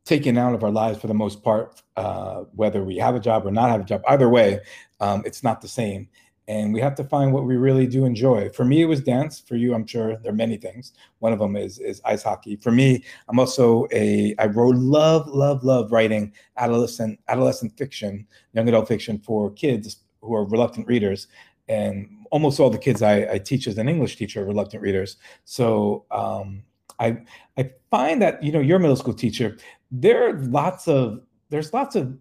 taken 0.06 0.38
out 0.38 0.54
of 0.54 0.64
our 0.64 0.72
lives 0.72 1.00
for 1.00 1.08
the 1.08 1.14
most 1.14 1.44
part, 1.44 1.82
uh, 1.96 2.44
whether 2.56 2.84
we 2.84 2.98
have 2.98 3.16
a 3.16 3.20
job 3.20 3.46
or 3.46 3.52
not 3.52 3.70
have 3.70 3.82
a 3.82 3.86
job. 3.86 4.02
Either 4.08 4.30
way, 4.30 4.60
um, 5.00 5.24
it's 5.26 5.44
not 5.44 5.62
the 5.62 5.68
same. 5.68 6.08
And 6.50 6.74
we 6.74 6.82
have 6.82 6.96
to 6.96 7.06
find 7.06 7.32
what 7.32 7.46
we 7.46 7.56
really 7.56 7.88
do 7.88 8.04
enjoy. 8.04 8.50
For 8.50 8.66
me, 8.66 8.82
it 8.82 8.86
was 8.86 9.00
dance. 9.00 9.40
For 9.40 9.56
you, 9.56 9.74
I'm 9.74 9.88
sure 9.88 10.18
there 10.18 10.34
are 10.34 10.36
many 10.36 10.58
things. 10.58 10.92
One 11.20 11.32
of 11.32 11.40
them 11.40 11.56
is 11.56 11.80
is 11.80 12.02
ice 12.04 12.22
hockey. 12.22 12.58
For 12.58 12.70
me, 12.70 13.06
I'm 13.30 13.40
also 13.40 13.88
a 13.94 14.36
I 14.38 14.48
wrote 14.48 14.76
love, 14.76 15.28
love, 15.30 15.64
love 15.64 15.94
writing 15.94 16.34
adolescent 16.58 17.18
adolescent 17.30 17.78
fiction, 17.78 18.28
young 18.52 18.68
adult 18.68 18.90
fiction 18.90 19.20
for 19.20 19.52
kids 19.52 20.04
who 20.20 20.36
are 20.36 20.46
reluctant 20.46 20.86
readers. 20.86 21.28
And 21.70 22.10
almost 22.30 22.60
all 22.60 22.70
the 22.70 22.78
kids 22.78 23.02
I, 23.02 23.34
I 23.34 23.38
teach 23.38 23.66
as 23.68 23.78
an 23.78 23.88
English 23.88 24.18
teacher 24.18 24.42
are 24.42 24.46
reluctant 24.46 24.84
readers. 24.84 25.16
So 25.46 26.04
um, 26.12 26.64
I 27.00 27.18
I 27.58 27.72
find 27.92 28.22
that 28.22 28.44
you 28.44 28.52
know 28.52 28.60
you're 28.60 28.78
a 28.78 28.80
middle 28.80 28.96
school 28.96 29.14
teacher. 29.14 29.58
There 29.92 30.30
are 30.30 30.34
lots 30.34 30.88
of 30.88 31.22
there's 31.50 31.74
lots 31.74 31.96
of 31.96 32.18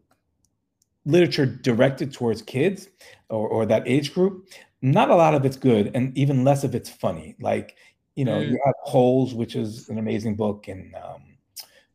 literature 1.04 1.46
directed 1.46 2.12
towards 2.12 2.42
kids 2.42 2.88
or, 3.28 3.48
or 3.48 3.66
that 3.66 3.82
age 3.86 4.14
group. 4.14 4.48
Not 4.82 5.10
a 5.10 5.16
lot 5.16 5.34
of 5.34 5.44
it's 5.44 5.56
good, 5.56 5.90
and 5.94 6.16
even 6.16 6.44
less 6.44 6.64
of 6.64 6.74
it's 6.74 6.90
funny. 6.90 7.36
Like 7.40 7.76
you 8.14 8.24
know, 8.24 8.38
mm. 8.40 8.50
you 8.50 8.60
have 8.64 8.74
Holes, 8.82 9.34
which 9.34 9.56
is 9.56 9.88
an 9.88 9.98
amazing 9.98 10.36
book, 10.36 10.68
and 10.68 10.94
um, 10.96 11.22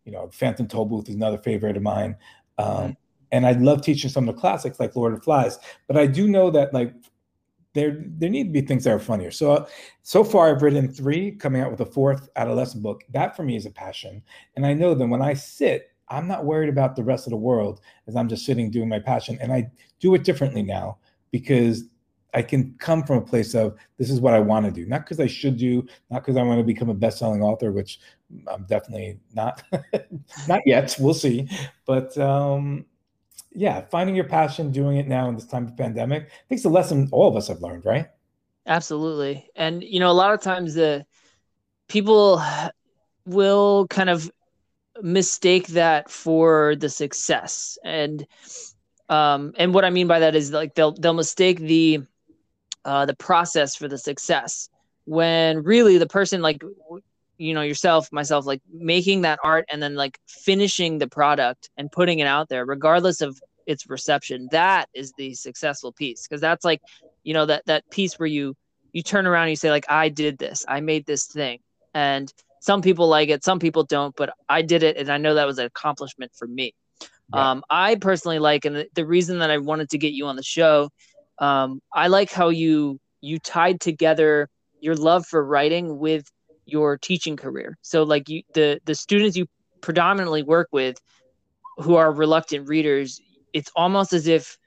you 0.05 0.11
know, 0.11 0.29
Phantom 0.31 0.67
Tollbooth 0.67 1.09
is 1.09 1.15
another 1.15 1.37
favorite 1.37 1.77
of 1.77 1.83
mine. 1.83 2.15
Um, 2.57 2.67
mm. 2.67 2.97
And 3.33 3.45
I 3.45 3.51
love 3.51 3.81
teaching 3.81 4.09
some 4.09 4.27
of 4.27 4.35
the 4.35 4.39
classics 4.39 4.79
like 4.79 4.95
Lord 4.95 5.13
of 5.13 5.19
the 5.19 5.23
Flies, 5.23 5.59
but 5.85 5.97
I 5.97 6.07
do 6.07 6.29
know 6.29 6.49
that 6.51 6.73
like 6.73 6.93
there 7.77 8.03
there 8.17 8.29
need 8.29 8.45
to 8.45 8.49
be 8.49 8.61
things 8.61 8.83
that 8.83 8.93
are 8.93 8.99
funnier. 8.99 9.31
So 9.31 9.51
uh, 9.53 9.67
so 10.01 10.23
far 10.23 10.49
I've 10.49 10.61
written 10.61 10.91
three, 10.91 11.31
coming 11.31 11.61
out 11.61 11.71
with 11.71 11.81
a 11.81 11.85
fourth 11.85 12.29
adolescent 12.35 12.83
book. 12.83 13.03
That 13.11 13.35
for 13.35 13.43
me 13.43 13.55
is 13.55 13.65
a 13.65 13.71
passion, 13.71 14.23
and 14.55 14.65
I 14.65 14.73
know 14.73 14.93
that 14.93 15.07
when 15.07 15.21
I 15.21 15.33
sit, 15.33 15.91
I'm 16.09 16.27
not 16.27 16.45
worried 16.45 16.69
about 16.69 16.95
the 16.95 17.03
rest 17.03 17.27
of 17.27 17.31
the 17.31 17.37
world 17.37 17.81
as 18.07 18.15
I'm 18.15 18.27
just 18.27 18.45
sitting 18.45 18.71
doing 18.71 18.89
my 18.89 18.99
passion, 18.99 19.37
and 19.41 19.53
I 19.53 19.69
do 19.99 20.15
it 20.15 20.23
differently 20.23 20.63
now 20.63 20.97
because 21.31 21.83
I 22.33 22.41
can 22.41 22.75
come 22.79 23.03
from 23.03 23.17
a 23.17 23.21
place 23.21 23.55
of 23.55 23.77
this 23.97 24.09
is 24.09 24.19
what 24.19 24.33
I 24.33 24.39
want 24.39 24.65
to 24.65 24.71
do, 24.71 24.85
not 24.85 25.01
because 25.01 25.19
I 25.19 25.27
should 25.27 25.57
do, 25.57 25.85
not 26.11 26.23
because 26.23 26.37
I 26.37 26.43
want 26.43 26.59
to 26.59 26.63
become 26.63 26.89
a 26.89 26.93
best-selling 26.93 27.41
author, 27.41 27.71
which 27.71 27.99
I'm 28.47 28.63
definitely 28.65 29.19
not, 29.33 29.63
not 30.47 30.61
yet. 30.65 30.95
We'll 30.99 31.13
see, 31.13 31.49
but 31.85 32.17
um, 32.17 32.85
yeah, 33.57 33.81
finding 33.81 34.15
your 34.15 34.25
passion, 34.25 34.71
doing 34.71 34.97
it 34.97 35.07
now 35.07 35.27
in 35.29 35.33
this 35.33 35.47
time 35.47 35.65
of 35.65 35.75
pandemic. 35.75 36.25
I 36.25 36.47
think 36.47 36.59
it's 36.59 36.65
a 36.65 36.69
lesson 36.69 37.09
all 37.11 37.27
of 37.27 37.35
us 37.35 37.47
have 37.47 37.59
learned, 37.59 37.85
right? 37.85 38.05
Absolutely. 38.67 39.49
And 39.55 39.83
you 39.83 39.99
know, 39.99 40.11
a 40.11 40.13
lot 40.13 40.31
of 40.31 40.41
times 40.41 40.75
the 40.75 41.07
people 41.89 42.39
will 43.25 43.87
kind 43.87 44.11
of 44.11 44.29
mistake 45.01 45.67
that 45.69 46.11
for 46.11 46.75
the 46.75 46.87
success. 46.87 47.79
And 47.83 48.27
um 49.09 49.53
and 49.57 49.73
what 49.73 49.85
I 49.85 49.89
mean 49.89 50.05
by 50.05 50.19
that 50.19 50.35
is 50.35 50.51
like 50.51 50.75
they'll 50.75 50.91
they'll 50.91 51.13
mistake 51.13 51.59
the 51.59 52.01
uh 52.85 53.07
the 53.07 53.15
process 53.15 53.75
for 53.75 53.87
the 53.87 53.97
success 53.97 54.69
when 55.05 55.63
really 55.63 55.97
the 55.97 56.07
person 56.07 56.43
like 56.43 56.61
you 57.37 57.53
know 57.53 57.61
yourself 57.61 58.11
myself 58.11 58.45
like 58.45 58.61
making 58.71 59.21
that 59.21 59.39
art 59.43 59.65
and 59.71 59.81
then 59.81 59.95
like 59.95 60.19
finishing 60.27 60.97
the 60.97 61.07
product 61.07 61.69
and 61.77 61.91
putting 61.91 62.19
it 62.19 62.27
out 62.27 62.49
there 62.49 62.65
regardless 62.65 63.21
of 63.21 63.39
its 63.67 63.89
reception 63.89 64.47
that 64.51 64.87
is 64.93 65.13
the 65.17 65.33
successful 65.35 65.91
piece. 65.91 66.25
Because 66.27 66.41
that's 66.41 66.65
like 66.65 66.81
you 67.23 67.33
know 67.33 67.45
that 67.45 67.65
that 67.67 67.87
piece 67.91 68.17
where 68.17 68.27
you 68.27 68.55
you 68.93 69.03
turn 69.03 69.27
around 69.27 69.43
and 69.43 69.49
you 69.51 69.55
say 69.57 69.69
like 69.69 69.85
i 69.89 70.09
did 70.09 70.37
this. 70.37 70.65
I 70.67 70.79
made 70.79 71.05
this 71.05 71.25
thing. 71.27 71.59
And 71.93 72.31
some 72.59 72.81
people 72.81 73.07
like 73.07 73.29
it 73.29 73.43
some 73.43 73.59
people 73.59 73.83
don't 73.83 74.15
but 74.15 74.31
i 74.49 74.61
did 74.61 74.81
it 74.81 74.97
and 74.97 75.09
i 75.09 75.17
know 75.17 75.35
that 75.35 75.45
was 75.45 75.59
an 75.59 75.65
accomplishment 75.65 76.31
for 76.35 76.47
me. 76.47 76.73
Yeah. 77.33 77.51
um 77.51 77.63
i 77.69 77.95
personally 77.95 78.39
like 78.39 78.65
and 78.65 78.75
the, 78.75 78.87
the 78.95 79.05
reason 79.05 79.39
that 79.39 79.51
i 79.51 79.57
wanted 79.57 79.89
to 79.91 79.97
get 79.97 80.13
you 80.13 80.25
on 80.25 80.35
the 80.35 80.43
show 80.43 80.89
um 81.39 81.81
i 81.93 82.07
like 82.07 82.31
how 82.31 82.49
you 82.49 82.99
you 83.21 83.37
tied 83.37 83.79
together 83.79 84.49
your 84.79 84.95
love 84.95 85.25
for 85.25 85.43
writing 85.43 85.99
with 85.99 86.25
your 86.67 86.97
teaching 86.97 87.37
career. 87.37 87.77
So 87.81 88.03
like 88.03 88.29
you 88.29 88.43
the 88.53 88.79
the 88.85 88.95
students 88.95 89.37
you 89.37 89.47
predominantly 89.81 90.43
work 90.43 90.67
with 90.71 90.99
who 91.77 91.95
are 91.95 92.11
reluctant 92.11 92.67
readers, 92.67 93.21
it's 93.53 93.71
almost 93.75 94.13
as 94.13 94.27
if 94.27 94.57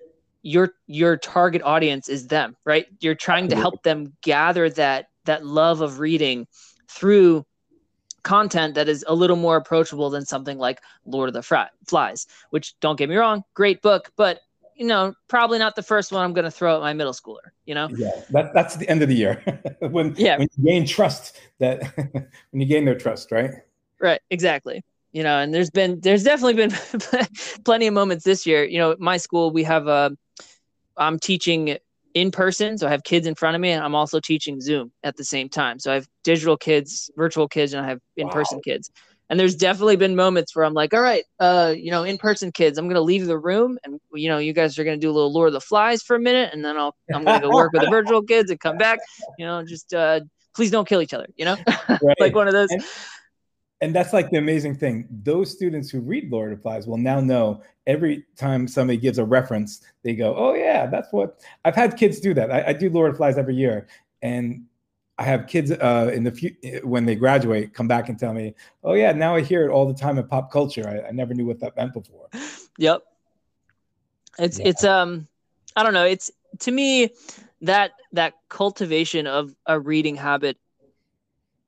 your 0.42 0.72
your 0.86 1.16
target 1.16 1.62
audience 1.62 2.08
is 2.08 2.26
them, 2.26 2.56
right? 2.64 2.86
You're 3.00 3.14
trying 3.14 3.48
to 3.48 3.56
help 3.56 3.82
them 3.82 4.14
gather 4.22 4.70
that 4.70 5.06
that 5.26 5.44
love 5.44 5.80
of 5.82 5.98
reading 5.98 6.46
through 6.88 7.44
content 8.22 8.74
that 8.74 8.88
is 8.88 9.04
a 9.06 9.14
little 9.14 9.36
more 9.36 9.56
approachable 9.56 10.10
than 10.10 10.24
something 10.24 10.58
like 10.58 10.80
Lord 11.04 11.28
of 11.28 11.34
the 11.34 11.68
Flies, 11.86 12.26
which 12.50 12.78
don't 12.80 12.98
get 12.98 13.08
me 13.08 13.16
wrong, 13.16 13.42
great 13.54 13.82
book, 13.82 14.10
but 14.16 14.40
you 14.80 14.86
know, 14.86 15.12
probably 15.28 15.58
not 15.58 15.76
the 15.76 15.82
first 15.82 16.10
one 16.10 16.24
I'm 16.24 16.32
going 16.32 16.46
to 16.46 16.50
throw 16.50 16.76
at 16.76 16.80
my 16.80 16.94
middle 16.94 17.12
schooler, 17.12 17.52
you 17.66 17.74
know? 17.74 17.90
Yeah, 17.92 18.12
that, 18.30 18.54
that's 18.54 18.76
the 18.76 18.88
end 18.88 19.02
of 19.02 19.10
the 19.10 19.14
year 19.14 19.42
when, 19.80 20.14
yeah. 20.16 20.38
when 20.38 20.48
you 20.56 20.64
gain 20.64 20.86
trust 20.86 21.38
that 21.58 21.82
when 22.50 22.62
you 22.62 22.64
gain 22.64 22.86
their 22.86 22.96
trust, 22.96 23.30
right? 23.30 23.50
Right, 24.00 24.22
exactly. 24.30 24.82
You 25.12 25.22
know, 25.22 25.38
and 25.38 25.52
there's 25.52 25.68
been, 25.68 26.00
there's 26.00 26.24
definitely 26.24 26.54
been 26.54 26.72
plenty 27.66 27.88
of 27.88 27.92
moments 27.92 28.24
this 28.24 28.46
year. 28.46 28.64
You 28.64 28.78
know, 28.78 28.96
my 28.98 29.18
school, 29.18 29.50
we 29.50 29.64
have, 29.64 29.86
uh, 29.86 30.10
I'm 30.96 31.18
teaching 31.18 31.76
in 32.14 32.30
person. 32.30 32.78
So 32.78 32.86
I 32.86 32.90
have 32.90 33.04
kids 33.04 33.26
in 33.26 33.34
front 33.34 33.56
of 33.56 33.60
me 33.60 33.72
and 33.72 33.84
I'm 33.84 33.94
also 33.94 34.18
teaching 34.18 34.62
Zoom 34.62 34.92
at 35.02 35.14
the 35.14 35.24
same 35.24 35.50
time. 35.50 35.78
So 35.78 35.90
I 35.90 35.94
have 35.96 36.08
digital 36.24 36.56
kids, 36.56 37.10
virtual 37.16 37.48
kids, 37.48 37.74
and 37.74 37.84
I 37.84 37.88
have 37.90 38.00
in 38.16 38.30
person 38.30 38.56
wow. 38.56 38.62
kids. 38.64 38.90
And 39.30 39.38
there's 39.38 39.54
definitely 39.54 39.96
been 39.96 40.16
moments 40.16 40.54
where 40.54 40.64
I'm 40.64 40.74
like, 40.74 40.92
all 40.92 41.00
right, 41.00 41.24
uh, 41.38 41.72
you 41.76 41.92
know, 41.92 42.02
in 42.02 42.18
person 42.18 42.50
kids, 42.50 42.76
I'm 42.76 42.88
gonna 42.88 43.00
leave 43.00 43.26
the 43.26 43.38
room 43.38 43.78
and 43.84 44.00
you 44.12 44.28
know, 44.28 44.38
you 44.38 44.52
guys 44.52 44.78
are 44.78 44.84
gonna 44.84 44.96
do 44.96 45.08
a 45.08 45.12
little 45.12 45.32
Lord 45.32 45.46
of 45.46 45.52
the 45.52 45.60
Flies 45.60 46.02
for 46.02 46.16
a 46.16 46.20
minute, 46.20 46.52
and 46.52 46.64
then 46.64 46.76
I'll 46.76 46.94
I'm 47.14 47.24
gonna 47.24 47.40
go 47.40 47.50
work 47.54 47.72
with 47.72 47.82
the 47.82 47.88
virtual 47.88 48.22
kids 48.22 48.50
and 48.50 48.58
come 48.60 48.76
back. 48.76 48.98
You 49.38 49.46
know, 49.46 49.64
just 49.64 49.94
uh 49.94 50.20
please 50.54 50.70
don't 50.70 50.88
kill 50.88 51.00
each 51.00 51.14
other, 51.14 51.26
you 51.36 51.44
know? 51.44 51.56
Right. 52.02 52.16
like 52.18 52.34
one 52.34 52.48
of 52.48 52.54
those. 52.54 52.70
And, 52.70 52.82
and 53.82 53.94
that's 53.94 54.12
like 54.12 54.30
the 54.30 54.38
amazing 54.38 54.74
thing. 54.74 55.06
Those 55.22 55.50
students 55.50 55.90
who 55.90 56.00
read 56.00 56.30
Lord 56.30 56.52
of 56.52 56.58
the 56.58 56.62
Flies 56.62 56.86
will 56.86 56.98
now 56.98 57.20
know 57.20 57.62
every 57.86 58.24
time 58.36 58.66
somebody 58.66 58.96
gives 58.96 59.18
a 59.18 59.24
reference, 59.24 59.82
they 60.02 60.14
go, 60.14 60.34
Oh 60.36 60.54
yeah, 60.54 60.86
that's 60.86 61.12
what 61.12 61.40
I've 61.64 61.74
had 61.74 61.96
kids 61.96 62.20
do 62.20 62.32
that. 62.34 62.50
I, 62.50 62.68
I 62.68 62.72
do 62.72 62.90
Lord 62.90 63.10
of 63.10 63.14
the 63.14 63.18
Flies 63.18 63.38
every 63.38 63.54
year. 63.54 63.86
And 64.22 64.64
I 65.20 65.24
have 65.24 65.46
kids 65.46 65.70
uh, 65.70 66.10
in 66.14 66.24
the 66.24 66.30
few, 66.30 66.56
when 66.82 67.04
they 67.04 67.14
graduate 67.14 67.74
come 67.74 67.86
back 67.86 68.08
and 68.08 68.18
tell 68.18 68.32
me, 68.32 68.54
"Oh 68.82 68.94
yeah, 68.94 69.12
now 69.12 69.36
I 69.36 69.42
hear 69.42 69.66
it 69.66 69.70
all 69.70 69.86
the 69.86 69.92
time 69.92 70.16
in 70.16 70.26
pop 70.26 70.50
culture. 70.50 70.88
I, 70.88 71.08
I 71.08 71.10
never 71.10 71.34
knew 71.34 71.44
what 71.44 71.60
that 71.60 71.76
meant 71.76 71.92
before." 71.92 72.30
Yep. 72.78 73.02
It's 74.38 74.58
yeah. 74.58 74.68
it's 74.68 74.84
um 74.84 75.28
I 75.76 75.82
don't 75.82 75.92
know. 75.92 76.06
It's 76.06 76.30
to 76.60 76.70
me 76.70 77.10
that 77.60 77.92
that 78.12 78.32
cultivation 78.48 79.26
of 79.26 79.54
a 79.66 79.78
reading 79.78 80.16
habit 80.16 80.56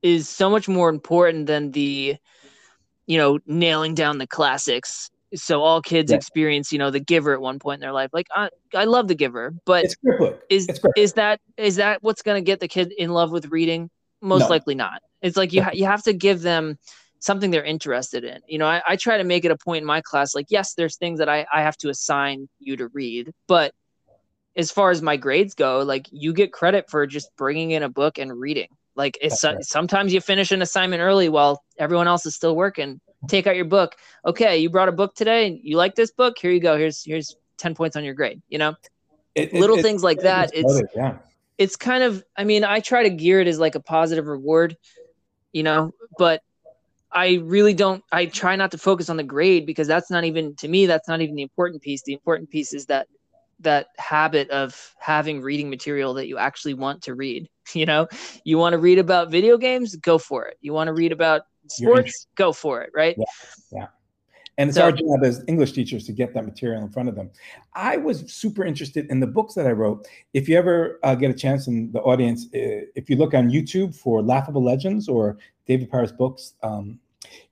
is 0.01 0.31
so 0.31 0.49
much 0.49 0.67
more 0.67 0.89
important 0.89 1.47
than 1.47 1.73
the 1.73 2.17
you 3.05 3.19
know 3.19 3.39
nailing 3.45 3.95
down 3.95 4.17
the 4.17 4.27
classics 4.27 5.11
so 5.35 5.63
all 5.63 5.81
kids 5.81 6.11
yeah. 6.11 6.17
experience 6.17 6.73
you 6.73 6.79
know 6.79 6.91
the 6.91 7.01
giver 7.01 7.33
at 7.33 7.41
one 7.41 7.59
point 7.59 7.77
in 7.77 7.81
their 7.81 7.93
life. 7.93 8.11
Like 8.13 8.27
i, 8.35 8.49
I 8.75 8.85
love 8.85 9.09
the 9.09 9.15
giver 9.15 9.55
but 9.65 9.87
is 10.49 10.69
is 10.97 11.15
that 11.15 11.41
is 11.57 11.77
that 11.77 12.03
what's 12.03 12.23
going 12.23 12.43
to 12.43 12.45
get 12.45 12.61
the 12.61 12.69
kid 12.69 12.93
in 12.97 13.11
love 13.11 13.31
with 13.31 13.47
reading? 13.47 13.91
Most 14.21 14.43
no. 14.43 14.49
likely 14.49 14.75
not. 14.75 15.03
It's 15.21 15.37
like 15.37 15.53
you, 15.53 15.63
ha- 15.63 15.71
you 15.73 15.85
have 15.85 16.03
to 16.05 16.13
give 16.13 16.43
them 16.43 16.79
something 17.19 17.51
they're 17.51 17.65
interested 17.65 18.25
in. 18.25 18.41
You 18.47 18.59
know 18.59 18.67
I, 18.67 18.83
I 18.87 18.97
try 18.97 19.19
to 19.19 19.25
make 19.25 19.45
it 19.45 19.51
a 19.51 19.57
point 19.57 19.83
in 19.83 19.87
my 19.87 20.01
class 20.01 20.35
like 20.35 20.47
yes 20.49 20.75
there's 20.75 20.97
things 20.97 21.19
that 21.19 21.29
I, 21.29 21.47
I 21.53 21.63
have 21.63 21.77
to 21.79 21.89
assign 21.89 22.49
you 22.59 22.77
to 22.77 22.89
read 22.89 23.33
but 23.49 23.73
as 24.57 24.71
far 24.71 24.91
as 24.91 25.01
my 25.01 25.17
grades 25.17 25.55
go 25.55 25.81
like 25.81 26.07
you 26.11 26.33
get 26.33 26.53
credit 26.53 26.91
for 26.91 27.07
just 27.07 27.31
bringing 27.37 27.71
in 27.71 27.83
a 27.83 27.89
book 27.89 28.19
and 28.19 28.39
reading. 28.39 28.69
Like 28.95 29.17
it's 29.23 29.43
right. 29.43 29.57
sometimes 29.65 30.13
you 30.13 30.21
finish 30.21 30.53
an 30.53 30.61
assignment 30.61 31.01
early 31.01 31.31
while 31.31 31.63
everyone 31.79 32.09
else 32.09 32.27
is 32.27 32.35
still 32.35 32.55
working 32.55 33.01
take 33.29 33.47
out 33.47 33.57
your 33.57 33.65
book. 33.65 33.97
Okay, 34.25 34.59
you 34.59 34.71
brought 34.71 34.89
a 34.89 34.93
book 34.93 35.15
today. 35.15 35.47
And 35.47 35.59
You 35.63 35.77
like 35.77 35.95
this 35.95 36.11
book? 36.11 36.39
Here 36.39 36.51
you 36.51 36.61
go. 36.61 36.77
Here's 36.77 37.05
here's 37.05 37.37
ten 37.59 37.75
points 37.75 37.97
on 37.97 38.05
your 38.05 38.15
grade. 38.15 38.43
You 38.49 38.59
know, 38.59 38.75
it, 39.35 39.53
little 39.53 39.79
it, 39.79 39.83
things 39.83 40.03
like 40.03 40.21
that. 40.21 40.51
It's 40.55 40.77
it's, 40.77 40.95
yeah. 40.95 41.19
it's 41.59 41.77
kind 41.77 42.03
of. 42.03 42.25
I 42.37 42.45
mean, 42.45 42.65
I 42.65 42.81
try 42.81 43.05
to 43.05 43.11
gear 43.11 43.41
it 43.41 43.49
as 43.49 43.59
like 43.59 43.75
a 43.75 43.81
positive 43.81 44.27
reward. 44.27 44.77
You 45.53 45.63
know, 45.63 45.93
but 46.19 46.43
I 47.11 47.41
really 47.43 47.75
don't. 47.75 48.03
I 48.11 48.27
try 48.27 48.57
not 48.57 48.71
to 48.73 48.79
focus 48.79 49.11
on 49.11 49.17
the 49.17 49.23
grade 49.23 49.67
because 49.67 49.87
that's 49.87 50.11
not 50.11 50.25
even 50.25 50.55
to 50.57 50.69
me. 50.69 50.87
That's 50.87 51.09
not 51.09 51.21
even 51.21 51.35
the 51.35 51.43
important 51.43 51.83
piece. 51.83 52.03
The 52.03 52.15
important 52.15 52.51
piece 52.51 52.73
is 52.73 52.87
that 52.87 53.07
that 53.61 53.89
habit 53.97 54.51
of 54.51 54.95
having 54.99 55.41
reading 55.41 55.71
material 55.71 56.15
that 56.15 56.27
you 56.27 56.37
actually 56.37 56.75
want 56.75 57.03
to 57.03 57.15
read. 57.15 57.49
You 57.75 57.87
know, 57.87 58.09
you 58.45 58.59
want 58.59 58.73
to 58.73 58.79
read 58.79 58.99
about 58.99 59.31
video 59.31 59.57
games, 59.57 59.95
go 59.95 60.19
for 60.19 60.47
it. 60.47 60.59
You 60.61 60.73
want 60.73 60.89
to 60.89 60.93
read 60.93 61.13
about 61.13 61.43
sports, 61.69 62.27
go 62.35 62.53
for 62.53 62.83
it, 62.83 62.91
right? 62.95 63.17
Yeah. 63.19 63.25
yeah. 63.73 63.87
And 64.59 64.69
it's 64.69 64.77
so, 64.77 64.85
our 64.85 64.93
job 64.93 65.25
as 65.25 65.43
English 65.49 65.73
teachers 65.73 66.05
to 66.07 66.13
get 66.13 66.35
that 66.35 66.45
material 66.45 66.83
in 66.83 66.91
front 66.91 67.09
of 67.09 67.15
them. 67.15 67.31
I 67.75 67.97
was 67.97 68.31
super 68.33 68.65
interested 68.65 69.11
in 69.11 69.21
the 69.21 69.27
books 69.27 69.55
that 69.55 69.67
I 69.67 69.73
wrote. 69.73 70.07
If 70.35 70.49
you 70.49 70.59
ever 70.59 71.01
uh, 71.03 71.15
get 71.15 71.31
a 71.31 71.35
chance 71.35 71.67
in 71.69 71.91
the 71.93 72.01
audience, 72.01 72.47
uh, 72.55 72.85
if 72.95 73.09
you 73.09 73.17
look 73.17 73.33
on 73.33 73.51
YouTube 73.51 73.97
for 73.97 74.23
Laughable 74.23 74.63
Legends 74.63 75.09
or 75.09 75.39
David 75.67 75.91
Paris 75.91 76.13
books, 76.13 76.55
um, 76.63 76.99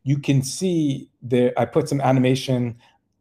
you 0.02 0.18
can 0.18 0.42
see 0.42 1.08
there. 1.22 1.52
I 1.56 1.64
put 1.64 1.88
some 1.88 2.00
animation 2.02 2.76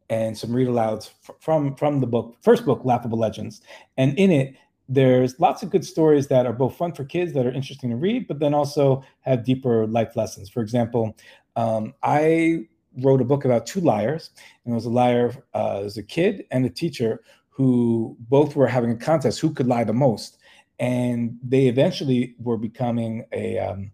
and 0.10 0.38
some 0.38 0.54
read 0.54 0.68
alouds 0.68 1.12
from 1.40 1.76
from 1.76 2.00
the 2.02 2.08
book, 2.08 2.36
first 2.42 2.66
book, 2.66 2.84
Laughable 2.84 3.18
Legends, 3.18 3.62
and 3.98 4.18
in 4.18 4.32
it 4.32 4.56
there's 4.90 5.40
lots 5.40 5.62
of 5.62 5.70
good 5.70 5.86
stories 5.86 6.28
that 6.28 6.48
are 6.48 6.54
both 6.54 6.76
fun 6.76 6.92
for 6.94 7.06
kids 7.06 7.32
that 7.34 7.46
are 7.46 7.52
interesting 7.52 7.92
to 7.92 7.96
read, 7.96 8.28
but 8.28 8.40
then 8.40 8.56
also 8.56 9.04
have 9.22 9.46
deeper 9.46 9.86
life 9.86 10.16
lessons. 10.16 10.50
For 10.50 10.62
example, 10.62 11.16
um, 11.56 11.94
I 12.02 12.66
wrote 12.98 13.22
a 13.22 13.26
book 13.26 13.46
about 13.46 13.68
two 13.68 13.82
liars, 13.82 14.32
and 14.66 14.74
it 14.74 14.76
was 14.76 14.86
a 14.86 14.90
liar, 14.90 15.32
uh, 15.54 15.82
was 15.84 15.98
a 15.98 16.04
kid 16.04 16.44
and 16.50 16.66
a 16.66 16.70
teacher 16.70 17.22
who 17.50 18.18
both 18.20 18.56
were 18.56 18.68
having 18.68 18.90
a 18.92 18.96
contest 18.96 19.40
who 19.40 19.54
could 19.54 19.68
lie 19.68 19.84
the 19.84 19.94
most, 19.94 20.38
and 20.80 21.38
they 21.44 21.68
eventually 21.68 22.36
were 22.40 22.58
becoming 22.58 23.26
a. 23.32 23.60
Um, 23.60 23.92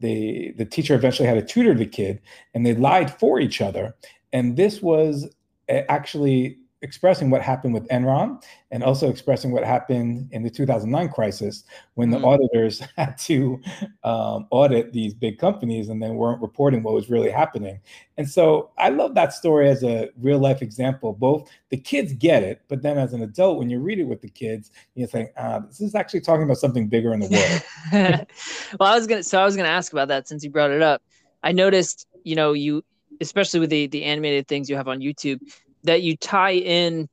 they 0.00 0.54
the 0.56 0.64
teacher 0.64 0.94
eventually 0.94 1.26
had 1.26 1.34
to 1.34 1.44
tutor 1.44 1.74
the 1.74 1.86
kid, 1.86 2.20
and 2.54 2.64
they 2.64 2.74
lied 2.74 3.10
for 3.10 3.40
each 3.40 3.60
other, 3.60 3.96
and 4.32 4.56
this 4.56 4.80
was 4.80 5.28
actually 5.68 6.57
expressing 6.82 7.28
what 7.28 7.42
happened 7.42 7.74
with 7.74 7.86
Enron 7.88 8.42
and 8.70 8.84
also 8.84 9.10
expressing 9.10 9.50
what 9.50 9.64
happened 9.64 10.28
in 10.30 10.42
the 10.42 10.50
2009 10.50 11.08
crisis 11.08 11.64
when 11.94 12.10
the 12.10 12.18
mm. 12.18 12.24
auditors 12.24 12.80
had 12.96 13.18
to 13.18 13.60
um, 14.04 14.46
audit 14.50 14.92
these 14.92 15.12
big 15.12 15.38
companies 15.38 15.88
and 15.88 16.00
then 16.00 16.14
weren't 16.14 16.40
reporting 16.40 16.82
what 16.82 16.94
was 16.94 17.10
really 17.10 17.30
happening. 17.30 17.80
And 18.16 18.28
so 18.28 18.70
I 18.78 18.90
love 18.90 19.14
that 19.16 19.32
story 19.32 19.68
as 19.68 19.82
a 19.82 20.10
real 20.20 20.38
life 20.38 20.62
example. 20.62 21.12
Both 21.12 21.50
the 21.70 21.76
kids 21.76 22.12
get 22.12 22.42
it, 22.42 22.62
but 22.68 22.82
then 22.82 22.96
as 22.96 23.12
an 23.12 23.22
adult, 23.22 23.58
when 23.58 23.70
you 23.70 23.80
read 23.80 23.98
it 23.98 24.04
with 24.04 24.20
the 24.20 24.30
kids, 24.30 24.70
you 24.94 25.06
think, 25.06 25.30
ah, 25.36 25.60
this 25.60 25.80
is 25.80 25.94
actually 25.94 26.20
talking 26.20 26.44
about 26.44 26.58
something 26.58 26.88
bigger 26.88 27.12
in 27.12 27.20
the 27.20 27.28
world. 27.28 28.26
well, 28.78 28.92
I 28.92 28.94
was 28.94 29.06
gonna, 29.06 29.24
so 29.24 29.40
I 29.40 29.44
was 29.44 29.56
gonna 29.56 29.68
ask 29.68 29.92
about 29.92 30.08
that 30.08 30.28
since 30.28 30.44
you 30.44 30.50
brought 30.50 30.70
it 30.70 30.82
up. 30.82 31.02
I 31.42 31.52
noticed, 31.52 32.06
you 32.22 32.36
know, 32.36 32.52
you, 32.52 32.84
especially 33.20 33.58
with 33.58 33.70
the 33.70 33.88
the 33.88 34.04
animated 34.04 34.46
things 34.46 34.70
you 34.70 34.76
have 34.76 34.86
on 34.86 35.00
YouTube 35.00 35.40
that 35.84 36.02
you 36.02 36.16
tie 36.16 36.54
in 36.54 37.08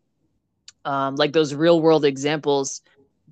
um, 0.86 1.16
like 1.16 1.34
those 1.34 1.54
real 1.54 1.82
world 1.82 2.06
examples 2.06 2.82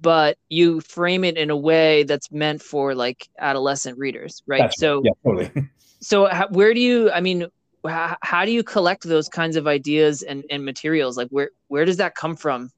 but 0.02 0.38
you 0.50 0.82
frame 0.82 1.24
it 1.24 1.38
in 1.38 1.50
a 1.50 1.56
way 1.56 2.04
that's 2.04 2.30
meant 2.32 2.62
for 2.62 2.94
like 2.94 3.30
adolescent 3.40 3.98
readers 3.98 4.42
right? 4.48 4.62
That's 4.62 4.80
so 4.80 5.02
yeah, 5.04 5.12
totally. 5.24 5.52
so 6.02 6.26
how, 6.26 6.48
where 6.50 6.74
do 6.74 6.80
you 6.80 7.12
i 7.12 7.22
mean 7.22 7.48
how, 7.88 8.18
how 8.22 8.46
do 8.46 8.52
you 8.52 8.64
collect 8.64 9.04
those 9.04 9.30
kinds 9.30 9.56
of 9.56 9.68
ideas 9.68 10.22
and, 10.22 10.44
and 10.50 10.64
materials? 10.64 11.18
Like 11.18 11.30
where 11.30 11.52
where 11.68 11.86
does 11.86 11.98
that 11.98 12.16
come 12.16 12.36
from? 12.36 12.72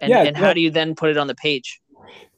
And, 0.00 0.10
yeah, 0.10 0.22
and 0.22 0.36
how 0.36 0.52
do 0.52 0.60
you 0.60 0.70
then 0.70 0.94
put 0.94 1.10
it 1.10 1.16
on 1.16 1.26
the 1.26 1.34
page? 1.34 1.80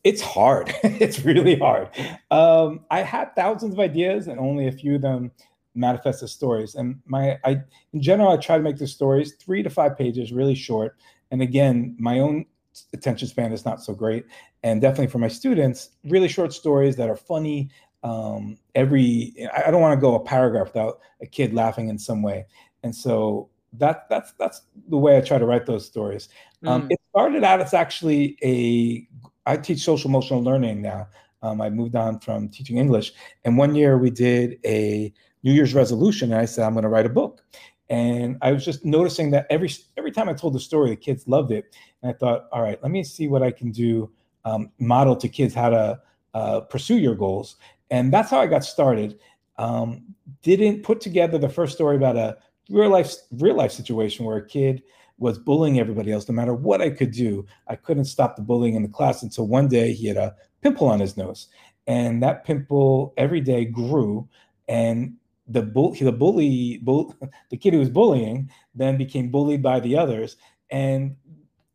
It's 0.04 0.22
hard. 0.22 0.74
It's 0.84 1.24
really 1.24 1.56
hard. 1.56 1.90
Um, 2.30 2.84
i 2.90 3.02
had 3.02 3.34
thousands 3.34 3.74
of 3.74 3.80
ideas 3.80 4.28
and 4.28 4.38
only 4.38 4.68
a 4.68 4.72
few 4.72 4.96
of 4.96 5.02
them 5.02 5.32
manifest 5.76 6.22
as 6.22 6.32
stories. 6.32 6.74
And 6.74 7.00
my, 7.06 7.38
I, 7.44 7.62
in 7.92 8.02
general, 8.02 8.30
I 8.30 8.36
try 8.36 8.56
to 8.56 8.62
make 8.62 8.76
the 8.76 8.86
stories 8.86 9.34
three 9.34 9.62
to 9.62 9.70
five 9.70 9.96
pages, 9.96 10.32
really 10.32 10.54
short. 10.54 10.96
And 11.30 11.42
again, 11.42 11.96
my 11.98 12.20
own 12.20 12.46
attention 12.92 13.28
span 13.28 13.52
is 13.52 13.64
not 13.64 13.82
so 13.82 13.94
great. 13.94 14.24
And 14.62 14.80
definitely 14.80 15.08
for 15.08 15.18
my 15.18 15.28
students, 15.28 15.90
really 16.04 16.28
short 16.28 16.52
stories 16.52 16.96
that 16.96 17.08
are 17.08 17.16
funny. 17.16 17.70
Um, 18.02 18.58
every, 18.74 19.34
I 19.54 19.70
don't 19.70 19.80
want 19.80 19.96
to 19.96 20.00
go 20.00 20.14
a 20.14 20.20
paragraph 20.20 20.68
without 20.68 21.00
a 21.20 21.26
kid 21.26 21.54
laughing 21.54 21.88
in 21.88 21.98
some 21.98 22.22
way. 22.22 22.46
And 22.82 22.94
so 22.94 23.50
that 23.78 24.08
that's 24.08 24.32
that's 24.38 24.62
the 24.88 24.96
way 24.96 25.16
I 25.16 25.20
try 25.20 25.38
to 25.38 25.46
write 25.46 25.66
those 25.66 25.86
stories. 25.86 26.28
Um, 26.64 26.82
mm. 26.82 26.92
It 26.92 27.00
started 27.10 27.44
out 27.44 27.60
as 27.60 27.74
actually 27.74 28.36
a 28.42 29.06
I 29.46 29.56
teach 29.56 29.80
social 29.80 30.08
emotional 30.08 30.42
learning 30.42 30.82
now. 30.82 31.08
Um, 31.42 31.60
I 31.60 31.70
moved 31.70 31.94
on 31.94 32.18
from 32.20 32.48
teaching 32.48 32.78
English, 32.78 33.12
and 33.44 33.56
one 33.56 33.74
year 33.74 33.98
we 33.98 34.10
did 34.10 34.58
a 34.64 35.12
New 35.46 35.52
Year's 35.52 35.74
resolution, 35.74 36.32
and 36.32 36.40
I 36.40 36.44
said 36.44 36.64
I'm 36.64 36.72
going 36.72 36.82
to 36.82 36.88
write 36.88 37.06
a 37.06 37.08
book. 37.08 37.40
And 37.88 38.36
I 38.42 38.50
was 38.50 38.64
just 38.64 38.84
noticing 38.84 39.30
that 39.30 39.46
every 39.48 39.70
every 39.96 40.10
time 40.10 40.28
I 40.28 40.32
told 40.32 40.54
the 40.54 40.60
story, 40.60 40.90
the 40.90 40.96
kids 40.96 41.28
loved 41.28 41.52
it. 41.52 41.66
And 42.02 42.10
I 42.10 42.18
thought, 42.18 42.48
all 42.50 42.62
right, 42.62 42.82
let 42.82 42.90
me 42.90 43.04
see 43.04 43.28
what 43.28 43.44
I 43.44 43.52
can 43.52 43.70
do, 43.70 44.10
um, 44.44 44.72
model 44.80 45.14
to 45.14 45.28
kids 45.28 45.54
how 45.54 45.70
to 45.70 46.00
uh, 46.34 46.60
pursue 46.62 46.98
your 46.98 47.14
goals. 47.14 47.56
And 47.92 48.12
that's 48.12 48.28
how 48.28 48.40
I 48.40 48.48
got 48.48 48.64
started. 48.64 49.20
Um, 49.56 50.02
didn't 50.42 50.82
put 50.82 51.00
together 51.00 51.38
the 51.38 51.48
first 51.48 51.74
story 51.74 51.94
about 51.94 52.16
a 52.16 52.38
real 52.68 52.90
life 52.90 53.14
real 53.30 53.54
life 53.54 53.70
situation 53.70 54.26
where 54.26 54.38
a 54.38 54.46
kid 54.46 54.82
was 55.18 55.38
bullying 55.38 55.78
everybody 55.78 56.10
else. 56.10 56.28
No 56.28 56.34
matter 56.34 56.54
what 56.54 56.82
I 56.82 56.90
could 56.90 57.12
do, 57.12 57.46
I 57.68 57.76
couldn't 57.76 58.06
stop 58.06 58.34
the 58.34 58.42
bullying 58.42 58.74
in 58.74 58.82
the 58.82 58.88
class 58.88 59.22
until 59.22 59.46
one 59.46 59.68
day 59.68 59.92
he 59.92 60.08
had 60.08 60.16
a 60.16 60.34
pimple 60.60 60.88
on 60.88 60.98
his 60.98 61.16
nose, 61.16 61.46
and 61.86 62.20
that 62.24 62.44
pimple 62.44 63.14
every 63.16 63.40
day 63.40 63.64
grew. 63.64 64.28
And 64.66 65.14
the 65.48 65.62
bull, 65.62 65.92
the 65.92 66.12
bully, 66.12 66.78
bull, 66.78 67.14
the 67.50 67.56
kid 67.56 67.72
who 67.72 67.78
was 67.78 67.90
bullying, 67.90 68.50
then 68.74 68.96
became 68.96 69.30
bullied 69.30 69.62
by 69.62 69.80
the 69.80 69.96
others. 69.96 70.36
And 70.70 71.16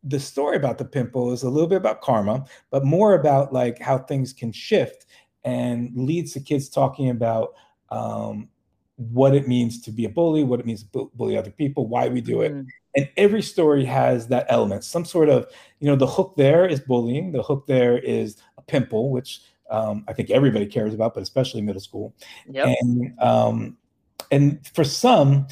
the 0.04 0.20
story 0.20 0.56
about 0.56 0.78
the 0.78 0.84
pimple 0.84 1.32
is 1.32 1.42
a 1.42 1.50
little 1.50 1.68
bit 1.68 1.76
about 1.76 2.00
karma, 2.00 2.44
but 2.70 2.84
more 2.84 3.14
about 3.14 3.52
like 3.52 3.78
how 3.78 3.98
things 3.98 4.32
can 4.32 4.52
shift 4.52 5.06
and 5.44 5.90
leads 5.94 6.32
to 6.32 6.40
kids 6.40 6.68
talking 6.68 7.10
about 7.10 7.54
um, 7.90 8.48
what 8.96 9.34
it 9.34 9.48
means 9.48 9.80
to 9.82 9.90
be 9.90 10.04
a 10.04 10.08
bully, 10.08 10.44
what 10.44 10.60
it 10.60 10.66
means 10.66 10.82
to 10.82 11.10
bully 11.14 11.36
other 11.36 11.50
people, 11.50 11.86
why 11.86 12.08
we 12.08 12.20
do 12.20 12.42
it. 12.42 12.52
Mm. 12.52 12.66
And 12.94 13.08
every 13.16 13.42
story 13.42 13.84
has 13.84 14.28
that 14.28 14.46
element, 14.48 14.84
some 14.84 15.04
sort 15.04 15.28
of, 15.28 15.46
you 15.80 15.86
know, 15.86 15.96
the 15.96 16.06
hook 16.06 16.34
there 16.36 16.66
is 16.66 16.80
bullying, 16.80 17.32
the 17.32 17.42
hook 17.42 17.66
there 17.66 17.98
is 17.98 18.36
a 18.58 18.62
pimple, 18.62 19.10
which 19.10 19.40
um, 19.72 20.04
I 20.06 20.12
think 20.12 20.30
everybody 20.30 20.66
cares 20.66 20.94
about, 20.94 21.14
but 21.14 21.22
especially 21.22 21.62
middle 21.62 21.80
school. 21.80 22.14
Yep. 22.48 22.76
And 22.80 23.20
um, 23.20 23.76
and 24.30 24.64
for 24.74 24.84
some, 24.84 25.46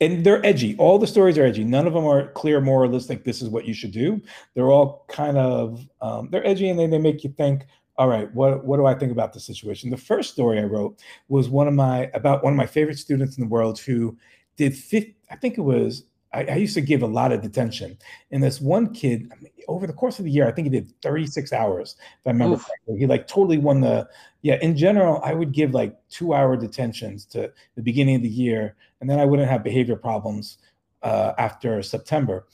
and 0.00 0.24
they're 0.24 0.44
edgy. 0.44 0.76
All 0.76 0.98
the 0.98 1.06
stories 1.06 1.38
are 1.38 1.44
edgy. 1.44 1.64
None 1.64 1.86
of 1.86 1.92
them 1.92 2.04
are 2.04 2.32
clear 2.32 2.60
moralistic. 2.60 3.24
This 3.24 3.40
is 3.40 3.48
what 3.48 3.66
you 3.66 3.74
should 3.74 3.92
do. 3.92 4.20
They're 4.54 4.70
all 4.70 5.04
kind 5.08 5.38
of 5.38 5.86
um, 6.02 6.28
they're 6.30 6.46
edgy, 6.46 6.68
and 6.68 6.78
then 6.78 6.90
they 6.90 6.98
make 6.98 7.24
you 7.24 7.30
think. 7.30 7.62
All 7.96 8.08
right, 8.08 8.32
what 8.34 8.64
what 8.64 8.78
do 8.78 8.86
I 8.86 8.94
think 8.94 9.12
about 9.12 9.32
the 9.32 9.40
situation? 9.40 9.90
The 9.90 9.96
first 9.96 10.32
story 10.32 10.58
I 10.58 10.64
wrote 10.64 10.98
was 11.28 11.48
one 11.48 11.68
of 11.68 11.74
my 11.74 12.10
about 12.14 12.42
one 12.42 12.52
of 12.52 12.56
my 12.56 12.66
favorite 12.66 12.98
students 12.98 13.36
in 13.36 13.44
the 13.44 13.48
world 13.48 13.78
who 13.78 14.16
did 14.56 14.76
50, 14.76 15.16
I 15.30 15.36
think 15.36 15.58
it 15.58 15.62
was 15.62 16.04
I, 16.32 16.44
I, 16.44 16.54
used 16.56 16.74
to 16.74 16.80
give 16.80 17.02
a 17.02 17.06
lot 17.06 17.32
of 17.32 17.42
detention. 17.42 17.98
And 18.30 18.42
this 18.42 18.60
one 18.60 18.94
kid, 18.94 19.30
I 19.32 19.40
mean, 19.40 19.52
over 19.68 19.86
the 19.86 19.92
course 19.92 20.18
of 20.18 20.24
the 20.24 20.30
year, 20.30 20.46
I 20.46 20.52
think 20.52 20.66
he 20.66 20.70
did 20.70 20.92
36 21.02 21.52
hours, 21.52 21.96
if 21.98 22.26
I 22.26 22.30
remember 22.30 22.56
correctly. 22.56 22.98
He 22.98 23.06
like 23.06 23.26
totally 23.26 23.58
won 23.58 23.80
the, 23.80 24.08
yeah, 24.42 24.58
in 24.62 24.76
general, 24.76 25.20
I 25.24 25.34
would 25.34 25.52
give 25.52 25.74
like 25.74 25.96
two 26.08 26.34
hour 26.34 26.56
detentions 26.56 27.24
to 27.26 27.52
the 27.74 27.82
beginning 27.82 28.16
of 28.16 28.22
the 28.22 28.28
year, 28.28 28.76
and 29.00 29.10
then 29.10 29.18
I 29.18 29.24
wouldn't 29.24 29.50
have 29.50 29.64
behavior 29.64 29.96
problems 29.96 30.58
uh, 31.02 31.32
after 31.38 31.82
September. 31.82 32.46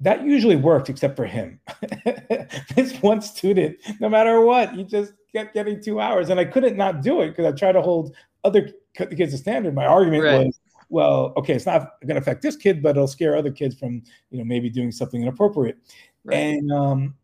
That 0.00 0.24
usually 0.24 0.56
worked, 0.56 0.88
except 0.88 1.16
for 1.16 1.26
him. 1.26 1.60
this 2.74 2.94
one 3.00 3.20
student, 3.20 3.76
no 4.00 4.08
matter 4.08 4.40
what, 4.40 4.72
he 4.72 4.84
just 4.84 5.12
kept 5.34 5.54
getting 5.54 5.82
two 5.82 6.00
hours. 6.00 6.30
And 6.30 6.40
I 6.40 6.44
couldn't 6.44 6.76
not 6.76 7.02
do 7.02 7.20
it 7.20 7.30
because 7.30 7.44
I 7.44 7.52
tried 7.52 7.72
to 7.72 7.82
hold 7.82 8.14
other 8.44 8.70
kids 8.94 9.32
to 9.32 9.38
standard. 9.38 9.74
My 9.74 9.86
argument 9.86 10.24
right. 10.24 10.46
was, 10.46 10.60
well, 10.90 11.32
okay, 11.36 11.54
it's 11.54 11.66
not 11.66 11.92
going 12.02 12.16
to 12.16 12.20
affect 12.20 12.42
this 12.42 12.56
kid, 12.56 12.82
but 12.82 12.90
it'll 12.90 13.06
scare 13.06 13.36
other 13.36 13.50
kids 13.50 13.76
from, 13.76 14.02
you 14.30 14.38
know, 14.38 14.44
maybe 14.44 14.68
doing 14.68 14.92
something 14.92 15.22
inappropriate. 15.22 15.78
Right. 16.24 16.36
And, 16.36 16.70
um, 16.72 17.14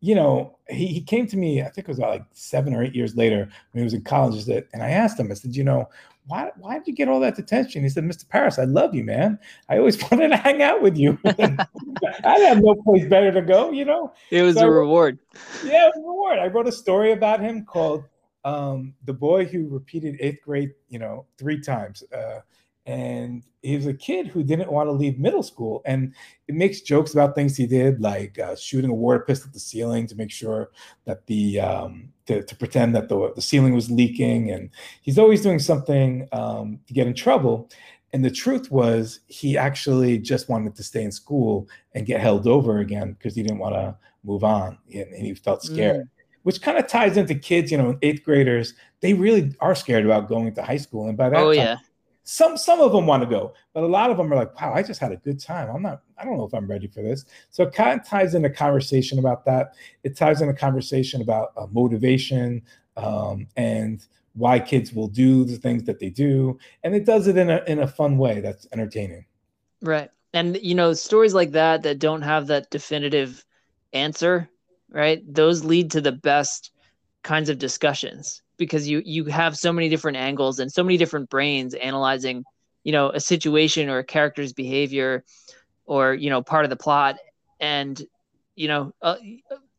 you 0.00 0.14
know, 0.14 0.58
he, 0.68 0.86
he 0.86 1.00
came 1.00 1.26
to 1.26 1.36
me, 1.36 1.62
I 1.62 1.64
think 1.64 1.86
it 1.86 1.88
was 1.88 1.98
about 1.98 2.10
like 2.10 2.24
seven 2.32 2.74
or 2.74 2.82
eight 2.82 2.94
years 2.94 3.16
later 3.16 3.48
when 3.72 3.80
he 3.80 3.84
was 3.84 3.94
in 3.94 4.02
college. 4.02 4.48
And 4.48 4.82
I 4.82 4.90
asked 4.90 5.18
him, 5.18 5.30
I 5.30 5.34
said, 5.34 5.54
you 5.54 5.64
know, 5.64 5.88
why, 6.26 6.50
why 6.56 6.78
did 6.78 6.86
you 6.86 6.94
get 6.94 7.08
all 7.08 7.18
that 7.20 7.38
attention? 7.38 7.82
He 7.82 7.88
said, 7.88 8.04
Mr. 8.04 8.28
Paris, 8.28 8.58
I 8.58 8.64
love 8.64 8.94
you, 8.94 9.02
man. 9.02 9.38
I 9.68 9.78
always 9.78 10.00
wanted 10.10 10.28
to 10.28 10.36
hang 10.36 10.62
out 10.62 10.80
with 10.80 10.96
you. 10.96 11.18
I 11.24 12.38
have 12.38 12.62
no 12.62 12.76
place 12.76 13.06
better 13.06 13.32
to 13.32 13.42
go, 13.42 13.72
you 13.72 13.84
know? 13.84 14.12
It 14.30 14.42
was 14.42 14.56
so 14.56 14.66
a 14.66 14.70
reward. 14.70 15.18
yeah, 15.64 15.86
it 15.86 15.92
was 15.96 16.04
a 16.04 16.08
reward. 16.08 16.38
I 16.38 16.46
wrote 16.46 16.68
a 16.68 16.72
story 16.72 17.12
about 17.12 17.40
him 17.40 17.64
called 17.64 18.04
um, 18.44 18.94
The 19.04 19.12
Boy 19.12 19.44
Who 19.44 19.68
Repeated 19.68 20.16
Eighth 20.20 20.42
Grade, 20.42 20.72
you 20.88 20.98
know, 20.98 21.26
three 21.38 21.60
times. 21.60 22.04
Uh, 22.16 22.40
and 22.86 23.44
he 23.62 23.76
was 23.76 23.86
a 23.86 23.94
kid 23.94 24.26
who 24.26 24.42
didn't 24.42 24.72
want 24.72 24.88
to 24.88 24.92
leave 24.92 25.18
middle 25.18 25.42
school. 25.42 25.82
And 25.84 26.14
it 26.48 26.54
makes 26.54 26.80
jokes 26.80 27.12
about 27.12 27.34
things 27.34 27.56
he 27.56 27.66
did 27.66 28.00
like 28.00 28.38
uh, 28.38 28.56
shooting 28.56 28.90
a 28.90 28.94
water 28.94 29.20
pistol 29.20 29.48
at 29.48 29.54
the 29.54 29.60
ceiling 29.60 30.06
to 30.08 30.16
make 30.16 30.32
sure 30.32 30.70
that 31.04 31.26
the 31.26 31.60
um, 31.60 32.12
to, 32.26 32.42
to, 32.42 32.56
pretend 32.56 32.94
that 32.96 33.08
the, 33.08 33.32
the 33.34 33.42
ceiling 33.42 33.74
was 33.74 33.90
leaking. 33.90 34.50
And 34.50 34.70
he's 35.00 35.18
always 35.18 35.42
doing 35.42 35.60
something 35.60 36.28
um, 36.32 36.80
to 36.88 36.94
get 36.94 37.06
in 37.06 37.14
trouble. 37.14 37.70
And 38.12 38.24
the 38.24 38.30
truth 38.30 38.70
was 38.70 39.20
he 39.28 39.56
actually 39.56 40.18
just 40.18 40.48
wanted 40.48 40.74
to 40.74 40.82
stay 40.82 41.02
in 41.02 41.12
school 41.12 41.68
and 41.94 42.04
get 42.04 42.20
held 42.20 42.46
over 42.48 42.78
again 42.78 43.12
because 43.12 43.34
he 43.34 43.42
didn't 43.42 43.58
want 43.58 43.74
to 43.74 43.96
move 44.24 44.42
on. 44.42 44.76
And, 44.92 45.06
and 45.12 45.24
he 45.24 45.34
felt 45.34 45.62
scared 45.62 46.02
mm. 46.02 46.08
which 46.42 46.60
kind 46.60 46.78
of 46.78 46.88
ties 46.88 47.16
into 47.16 47.34
kids 47.34 47.70
you 47.70 47.78
know 47.78 47.96
eighth 48.02 48.24
graders 48.24 48.74
they 49.00 49.14
really 49.14 49.54
are 49.60 49.74
scared 49.74 50.04
about 50.04 50.28
going 50.28 50.52
to 50.52 50.62
high 50.62 50.76
school. 50.76 51.08
And 51.08 51.16
by 51.16 51.30
that 51.30 51.40
oh, 51.40 51.54
time, 51.54 51.56
yeah 51.56 51.76
some 52.32 52.56
some 52.56 52.80
of 52.80 52.92
them 52.92 53.06
want 53.06 53.22
to 53.22 53.28
go, 53.28 53.52
but 53.74 53.82
a 53.82 53.86
lot 53.86 54.10
of 54.10 54.16
them 54.16 54.32
are 54.32 54.36
like, 54.36 54.58
wow, 54.58 54.72
I 54.72 54.82
just 54.82 55.00
had 55.00 55.12
a 55.12 55.18
good 55.18 55.38
time. 55.38 55.68
I'm 55.68 55.82
not, 55.82 56.00
I 56.16 56.24
don't 56.24 56.38
know 56.38 56.46
if 56.46 56.54
I'm 56.54 56.66
ready 56.66 56.86
for 56.86 57.02
this. 57.02 57.26
So 57.50 57.64
it 57.64 57.74
kind 57.74 58.00
of 58.00 58.06
ties 58.06 58.34
in 58.34 58.46
a 58.46 58.50
conversation 58.50 59.18
about 59.18 59.44
that. 59.44 59.74
It 60.02 60.16
ties 60.16 60.40
in 60.40 60.48
a 60.48 60.54
conversation 60.54 61.20
about 61.20 61.52
uh, 61.58 61.66
motivation 61.70 62.62
um, 62.96 63.46
and 63.58 64.06
why 64.32 64.60
kids 64.60 64.94
will 64.94 65.08
do 65.08 65.44
the 65.44 65.58
things 65.58 65.84
that 65.84 65.98
they 65.98 66.08
do, 66.08 66.58
and 66.82 66.94
it 66.94 67.04
does 67.04 67.26
it 67.26 67.36
in 67.36 67.50
a 67.50 67.62
in 67.66 67.80
a 67.80 67.86
fun 67.86 68.16
way 68.16 68.40
that's 68.40 68.66
entertaining. 68.72 69.26
Right, 69.82 70.10
and 70.32 70.56
you 70.62 70.74
know 70.74 70.94
stories 70.94 71.34
like 71.34 71.50
that 71.50 71.82
that 71.82 71.98
don't 71.98 72.22
have 72.22 72.46
that 72.46 72.70
definitive 72.70 73.44
answer, 73.92 74.48
right? 74.88 75.22
Those 75.28 75.64
lead 75.64 75.90
to 75.90 76.00
the 76.00 76.12
best 76.12 76.70
kinds 77.22 77.50
of 77.50 77.58
discussions 77.58 78.40
because 78.62 78.88
you 78.88 79.02
you 79.04 79.24
have 79.24 79.56
so 79.56 79.72
many 79.72 79.88
different 79.88 80.16
angles 80.16 80.60
and 80.60 80.70
so 80.70 80.84
many 80.84 80.96
different 80.96 81.28
brains 81.28 81.74
analyzing 81.74 82.44
you 82.84 82.92
know 82.92 83.10
a 83.10 83.20
situation 83.20 83.88
or 83.88 83.98
a 83.98 84.04
character's 84.04 84.52
behavior 84.52 85.24
or 85.84 86.14
you 86.14 86.30
know 86.30 86.42
part 86.42 86.64
of 86.64 86.70
the 86.70 86.76
plot. 86.76 87.16
And 87.60 88.00
you 88.54 88.68
know 88.68 88.92
uh, 89.02 89.16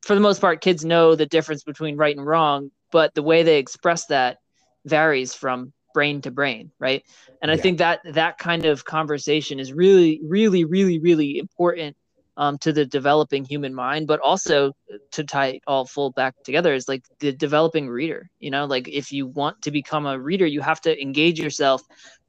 for 0.01 0.15
the 0.15 0.21
most 0.21 0.41
part 0.41 0.61
kids 0.61 0.84
know 0.84 1.15
the 1.15 1.25
difference 1.25 1.63
between 1.63 1.95
right 1.95 2.15
and 2.15 2.25
wrong 2.25 2.71
but 2.91 3.13
the 3.13 3.23
way 3.23 3.43
they 3.43 3.57
express 3.57 4.05
that 4.07 4.38
varies 4.86 5.34
from 5.34 5.71
brain 5.93 6.21
to 6.21 6.31
brain 6.31 6.71
right? 6.79 7.03
And 7.41 7.51
i 7.51 7.57
think 7.57 7.77
that 7.77 8.01
that 8.13 8.38
kind 8.38 8.65
of 8.65 8.84
conversation 8.84 9.59
is 9.59 9.71
really 9.71 10.19
really 10.23 10.65
really 10.65 10.99
really 10.99 11.38
important 11.38 11.95
um, 12.38 12.57
to 12.59 12.73
the 12.73 12.86
developing 12.86 13.45
human 13.45 13.73
mind, 13.73 14.07
but 14.07 14.19
also 14.19 14.73
to 15.11 15.23
tie 15.23 15.47
it 15.47 15.61
all 15.67 15.86
full 15.86 16.11
back 16.11 16.36
together 16.43 16.73
is 16.73 16.88
like 16.88 17.03
the 17.19 17.31
developing 17.31 17.88
reader. 17.88 18.29
You 18.39 18.51
know, 18.51 18.65
like 18.65 18.88
if 18.88 19.11
you 19.11 19.27
want 19.27 19.61
to 19.63 19.71
become 19.71 20.05
a 20.05 20.19
reader, 20.19 20.45
you 20.45 20.61
have 20.61 20.81
to 20.81 21.01
engage 21.01 21.39
yourself 21.39 21.81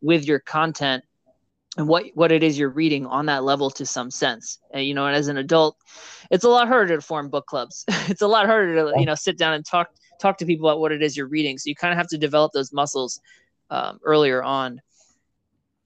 with 0.03 0.27
your 0.27 0.41
content 0.41 1.05
and 1.77 1.89
what 1.89 2.05
what 2.15 2.31
it 2.31 2.43
is 2.43 2.59
you're 2.59 2.69
reading 2.69 3.07
on 3.07 3.27
that 3.27 3.45
level 3.45 3.71
to 3.71 3.87
some 3.87 4.11
sense. 4.11 4.59
And, 4.73 4.87
you 4.87 4.95
know, 4.95 5.07
and 5.07 5.17
as 5.17 5.29
an 5.29 5.39
adult, 5.39 5.77
it's 6.31 6.45
a 6.45 6.49
lot 6.49 6.69
harder 6.69 6.97
to 6.97 7.03
form 7.03 7.29
book 7.29 7.47
clubs. 7.47 7.85
it's 8.09 8.23
a 8.23 8.29
lot 8.29 8.47
harder 8.47 8.75
to 8.75 8.93
you 8.99 9.07
know 9.07 9.15
sit 9.15 9.39
down 9.39 9.55
and 9.55 9.65
talk 9.65 9.89
talk 10.21 10.39
to 10.39 10.47
people 10.47 10.69
about 10.69 10.81
what 10.81 10.93
it 10.93 11.03
is 11.03 11.17
you're 11.17 11.27
reading. 11.29 11.59
So 11.59 11.69
you 11.69 11.75
kind 11.75 11.93
of 11.93 11.99
have 11.99 12.09
to 12.09 12.19
develop 12.19 12.53
those 12.53 12.73
muscles 12.73 13.21
um, 13.71 13.99
earlier 14.05 14.43
on. 14.43 14.81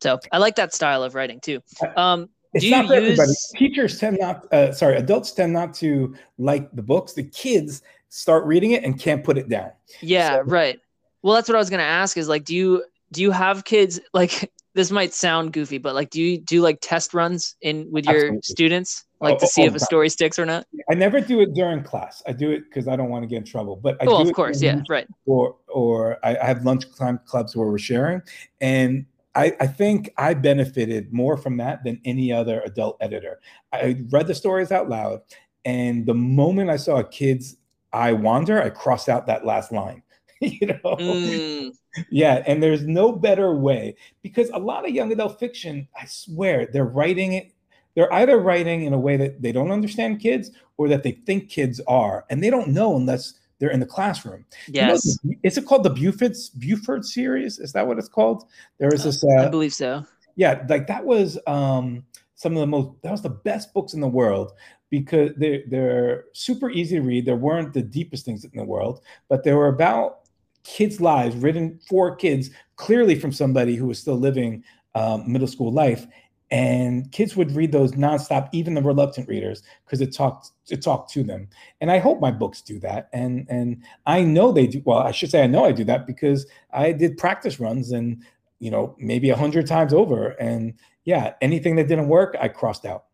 So 0.01 0.19
I 0.31 0.39
like 0.39 0.57
that 0.57 0.75
style 0.75 1.03
of 1.03 1.15
writing 1.15 1.41
too. 1.41 1.61
Um, 1.97 2.29
it's 2.55 2.71
not 2.71 2.87
for 2.87 2.95
use... 2.95 3.19
everybody. 3.19 3.33
Teachers 3.57 3.99
tend 3.99 4.19
not, 4.21 4.53
uh, 4.53 4.73
sorry, 4.73 4.97
adults 4.97 5.33
tend 5.33 5.53
not 5.53 5.75
to 5.75 6.15
like 6.39 6.71
the 6.73 6.83
books. 6.83 7.13
The 7.13 7.25
kids 7.25 7.83
start 8.09 8.45
reading 8.45 8.73
it 8.73 8.85
and 8.85 8.99
can't 8.99 9.23
put 9.23 9.39
it 9.39 9.49
down. 9.49 9.71
Yeah, 10.01 10.37
so, 10.37 10.43
right. 10.43 10.79
Well, 11.23 11.35
that's 11.35 11.49
what 11.49 11.57
I 11.57 11.59
was 11.59 11.71
gonna 11.71 11.83
ask. 11.83 12.17
Is 12.17 12.29
like, 12.29 12.45
do 12.45 12.55
you 12.55 12.85
do 13.13 13.23
you 13.23 13.31
have 13.31 13.65
kids 13.65 14.01
like? 14.13 14.51
This 14.75 14.93
might 14.93 15.13
sound 15.13 15.55
goofy, 15.55 15.79
but 15.79 15.97
like, 15.97 16.11
do 16.11 16.23
you 16.23 16.39
do 16.39 16.61
like 16.61 16.79
test 16.81 17.13
runs 17.13 17.57
in 17.63 17.91
with 17.91 18.05
your 18.05 18.17
absolutely. 18.17 18.43
students, 18.43 19.07
like 19.21 19.35
oh, 19.35 19.39
to 19.39 19.47
see 19.49 19.63
oh, 19.63 19.67
if 19.67 19.75
a 19.75 19.81
story 19.81 20.09
sticks 20.09 20.39
or 20.39 20.47
not? 20.47 20.69
I 20.89 20.95
never 20.95 21.21
do 21.21 21.41
it 21.41 21.53
during 21.53 21.83
class. 21.83 22.23
I 22.29 22.33
do 22.33 22.53
it 22.53 22.63
because 22.69 22.87
I 22.87 22.95
don't 22.95 23.09
want 23.09 23.25
to 23.25 23.27
get 23.27 23.39
in 23.39 23.45
trouble. 23.45 23.75
But 23.75 24.01
I 24.01 24.07
oh, 24.07 24.23
do 24.23 24.29
of 24.29 24.37
course, 24.37 24.63
yeah, 24.63 24.81
right. 24.89 25.09
Or 25.27 25.57
or 25.67 26.25
I, 26.25 26.37
I 26.37 26.45
have 26.45 26.65
lunchtime 26.65 27.19
clubs 27.25 27.57
where 27.57 27.67
we're 27.67 27.79
sharing, 27.79 28.23
and 28.61 29.05
I, 29.35 29.55
I, 29.61 29.67
think 29.67 30.13
I 30.17 30.35
benefited 30.35 31.13
more 31.13 31.37
from 31.37 31.59
that 31.59 31.85
than 31.85 32.01
any 32.05 32.33
other 32.33 32.61
adult 32.65 32.97
editor. 33.01 33.41
I 33.73 34.05
read 34.11 34.27
the 34.27 34.35
stories 34.35 34.73
out 34.73 34.89
loud, 34.89 35.21
and 35.65 36.07
the 36.07 36.15
moment 36.15 36.71
I 36.71 36.77
saw 36.77 36.97
a 36.97 37.05
kid's 37.05 37.57
eye 37.93 38.13
wander, 38.13 38.63
I 38.63 38.71
crossed 38.71 39.09
out 39.09 39.27
that 39.27 39.47
last 39.47 39.73
line. 39.73 40.03
you 40.41 40.69
know, 40.69 40.97
mm. 40.97 41.77
yeah. 42.11 42.43
And 42.47 42.63
there's 42.63 42.87
no 42.87 43.13
better 43.13 43.55
way 43.55 43.97
because 44.23 44.51
a 44.51 44.59
lot 44.59 44.87
of 44.87 44.95
young 44.95 45.11
adult 45.13 45.39
fiction, 45.41 45.89
I 46.01 46.07
swear, 46.07 46.69
they're 46.73 46.85
writing 46.85 47.33
it. 47.33 47.53
They're 47.95 48.13
either 48.13 48.39
writing 48.39 48.85
in 48.85 48.93
a 48.93 48.99
way 48.99 49.17
that 49.17 49.43
they 49.43 49.51
don't 49.51 49.73
understand 49.73 50.21
kids 50.21 50.53
or 50.77 50.89
that 50.89 51.03
they 51.03 51.13
think 51.13 51.49
kids 51.49 51.81
are, 51.89 52.25
and 52.31 52.43
they 52.43 52.51
don't 52.51 52.69
know 52.69 52.97
unless 52.97 53.35
they're 53.59 53.71
in 53.71 53.81
the 53.81 53.87
classroom. 53.87 54.45
Yes. 54.69 55.19
You 55.23 55.31
know, 55.31 55.37
is 55.43 55.59
it 55.59 55.67
called 55.67 55.85
the 55.85 55.91
Bluford's 55.91 56.51
Bluford 56.51 57.05
series? 57.05 57.59
Is 57.59 57.73
that 57.73 57.87
what 57.87 57.99
it's 57.99 58.09
called? 58.09 58.45
There 58.79 58.93
is 58.93 59.05
this. 59.05 59.25
Uh, 59.25 59.47
I 59.47 59.49
believe 59.49 59.75
so. 59.75 60.05
Yeah, 60.37 60.65
like 60.69 60.87
that 60.87 61.05
was 61.05 61.39
um, 61.47 62.05
some 62.37 62.53
of 62.53 62.61
the 62.61 62.67
most. 62.67 63.03
That 63.03 63.11
was 63.11 63.23
the 63.23 63.31
best 63.31 63.75
books 63.75 63.95
in 63.95 64.01
the 64.01 64.09
world 64.09 64.53
because 64.91 65.31
they're 65.37 65.63
they're 65.69 66.25
super 66.33 66.71
easy 66.71 66.97
to 66.97 67.03
read. 67.03 67.27
There 67.27 67.37
weren't 67.37 67.73
the 67.73 67.83
deepest 67.83 68.25
things 68.25 68.45
in 68.45 68.51
the 68.55 68.65
world, 68.65 69.01
but 69.29 69.43
they 69.43 69.53
were 69.53 69.69
about 69.69 70.21
kids' 70.63 71.01
lives, 71.01 71.35
written 71.37 71.81
for 71.89 72.15
kids, 72.15 72.51
clearly 72.77 73.19
from 73.19 73.33
somebody 73.33 73.75
who 73.75 73.87
was 73.87 73.99
still 73.99 74.17
living 74.19 74.63
um, 74.95 75.31
middle 75.31 75.49
school 75.49 75.73
life, 75.73 76.07
and 76.51 77.11
kids 77.13 77.37
would 77.37 77.53
read 77.53 77.73
those 77.73 77.93
nonstop, 77.93 78.49
even 78.53 78.75
the 78.75 78.83
reluctant 78.83 79.29
readers, 79.29 79.63
because 79.85 80.01
it 80.01 80.15
talked 80.15 80.51
it 80.69 80.83
talked 80.83 81.11
to 81.13 81.23
them. 81.23 81.49
And 81.81 81.91
I 81.91 81.99
hope 81.99 82.21
my 82.21 82.31
books 82.31 82.63
do 82.63 82.79
that. 82.81 83.09
And 83.13 83.47
and 83.49 83.83
I 84.07 84.23
know 84.23 84.53
they 84.53 84.67
do. 84.67 84.83
Well, 84.85 84.99
I 84.99 85.11
should 85.11 85.31
say 85.31 85.43
I 85.43 85.47
know 85.47 85.65
I 85.65 85.73
do 85.73 85.85
that 85.85 86.07
because 86.07 86.47
I 86.73 86.93
did 86.93 87.19
practice 87.19 87.61
runs 87.61 87.93
and 87.93 88.25
you 88.61 88.71
know 88.71 88.95
maybe 88.99 89.31
a 89.31 89.37
hundred 89.37 89.67
times 89.67 89.93
over. 89.93 90.29
And 90.41 90.75
yeah, 91.05 91.35
anything 91.41 91.77
that 91.77 91.89
didn't 91.89 92.09
work, 92.09 92.37
I 92.41 92.49
crossed 92.49 92.87
out. 92.87 93.05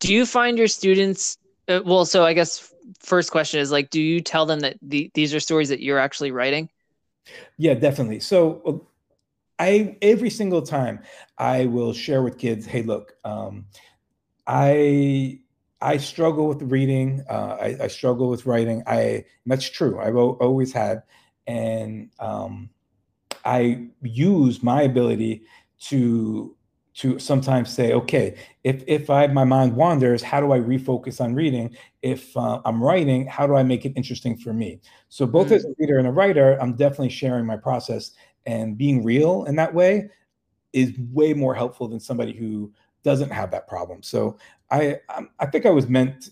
Do 0.00 0.12
you 0.12 0.26
find 0.26 0.58
your 0.58 0.68
students? 0.68 1.38
Uh, 1.66 1.80
well, 1.84 2.04
so 2.04 2.24
I 2.24 2.34
guess 2.34 2.72
first 2.98 3.30
question 3.30 3.60
is 3.60 3.70
like, 3.70 3.90
do 3.90 4.00
you 4.00 4.20
tell 4.20 4.44
them 4.44 4.60
that 4.60 4.76
the, 4.82 5.10
these 5.14 5.34
are 5.34 5.40
stories 5.40 5.70
that 5.70 5.80
you're 5.80 5.98
actually 5.98 6.30
writing? 6.30 6.68
Yeah, 7.56 7.74
definitely. 7.74 8.20
So 8.20 8.86
I 9.58 9.96
every 10.02 10.30
single 10.30 10.62
time 10.62 11.00
I 11.38 11.66
will 11.66 11.92
share 11.92 12.22
with 12.22 12.38
kids, 12.38 12.66
hey, 12.66 12.82
look, 12.82 13.14
um, 13.24 13.66
I 14.46 15.40
I 15.80 15.98
struggle 15.98 16.48
with 16.48 16.62
reading. 16.62 17.22
Uh, 17.28 17.56
I, 17.60 17.76
I, 17.82 17.88
struggle 17.88 18.30
with 18.30 18.46
writing. 18.46 18.82
I 18.86 19.24
that's 19.44 19.68
true. 19.68 20.00
I've 20.00 20.16
always 20.16 20.72
had, 20.72 21.02
and 21.46 22.10
um, 22.18 22.70
I 23.44 23.88
use 24.02 24.62
my 24.62 24.82
ability 24.82 25.42
to 25.88 26.56
to 26.94 27.18
sometimes 27.18 27.70
say, 27.70 27.92
okay, 27.92 28.36
if 28.62 28.82
if 28.86 29.10
I 29.10 29.26
my 29.26 29.44
mind 29.44 29.76
wanders, 29.76 30.22
how 30.22 30.40
do 30.40 30.52
I 30.52 30.58
refocus 30.58 31.20
on 31.20 31.34
reading? 31.34 31.76
If 32.02 32.36
uh, 32.36 32.60
I'm 32.64 32.82
writing, 32.82 33.26
how 33.26 33.46
do 33.46 33.54
I 33.54 33.62
make 33.62 33.84
it 33.84 33.92
interesting 33.96 34.36
for 34.36 34.52
me? 34.52 34.80
So 35.08 35.26
both 35.26 35.46
mm-hmm. 35.46 35.54
as 35.54 35.64
a 35.64 35.74
reader 35.78 35.98
and 35.98 36.08
a 36.08 36.12
writer, 36.12 36.56
I'm 36.62 36.76
definitely 36.76 37.10
sharing 37.10 37.46
my 37.46 37.56
process 37.56 38.12
and 38.46 38.76
being 38.76 39.02
real 39.02 39.44
in 39.44 39.56
that 39.56 39.72
way 39.72 40.10
is 40.72 40.92
way 41.12 41.32
more 41.34 41.54
helpful 41.54 41.88
than 41.88 42.00
somebody 42.00 42.32
who 42.32 42.72
doesn't 43.02 43.30
have 43.30 43.50
that 43.50 43.68
problem. 43.68 44.02
So 44.02 44.38
I 44.70 44.98
I 45.38 45.46
think 45.46 45.66
I 45.66 45.70
was 45.70 45.88
meant. 45.88 46.30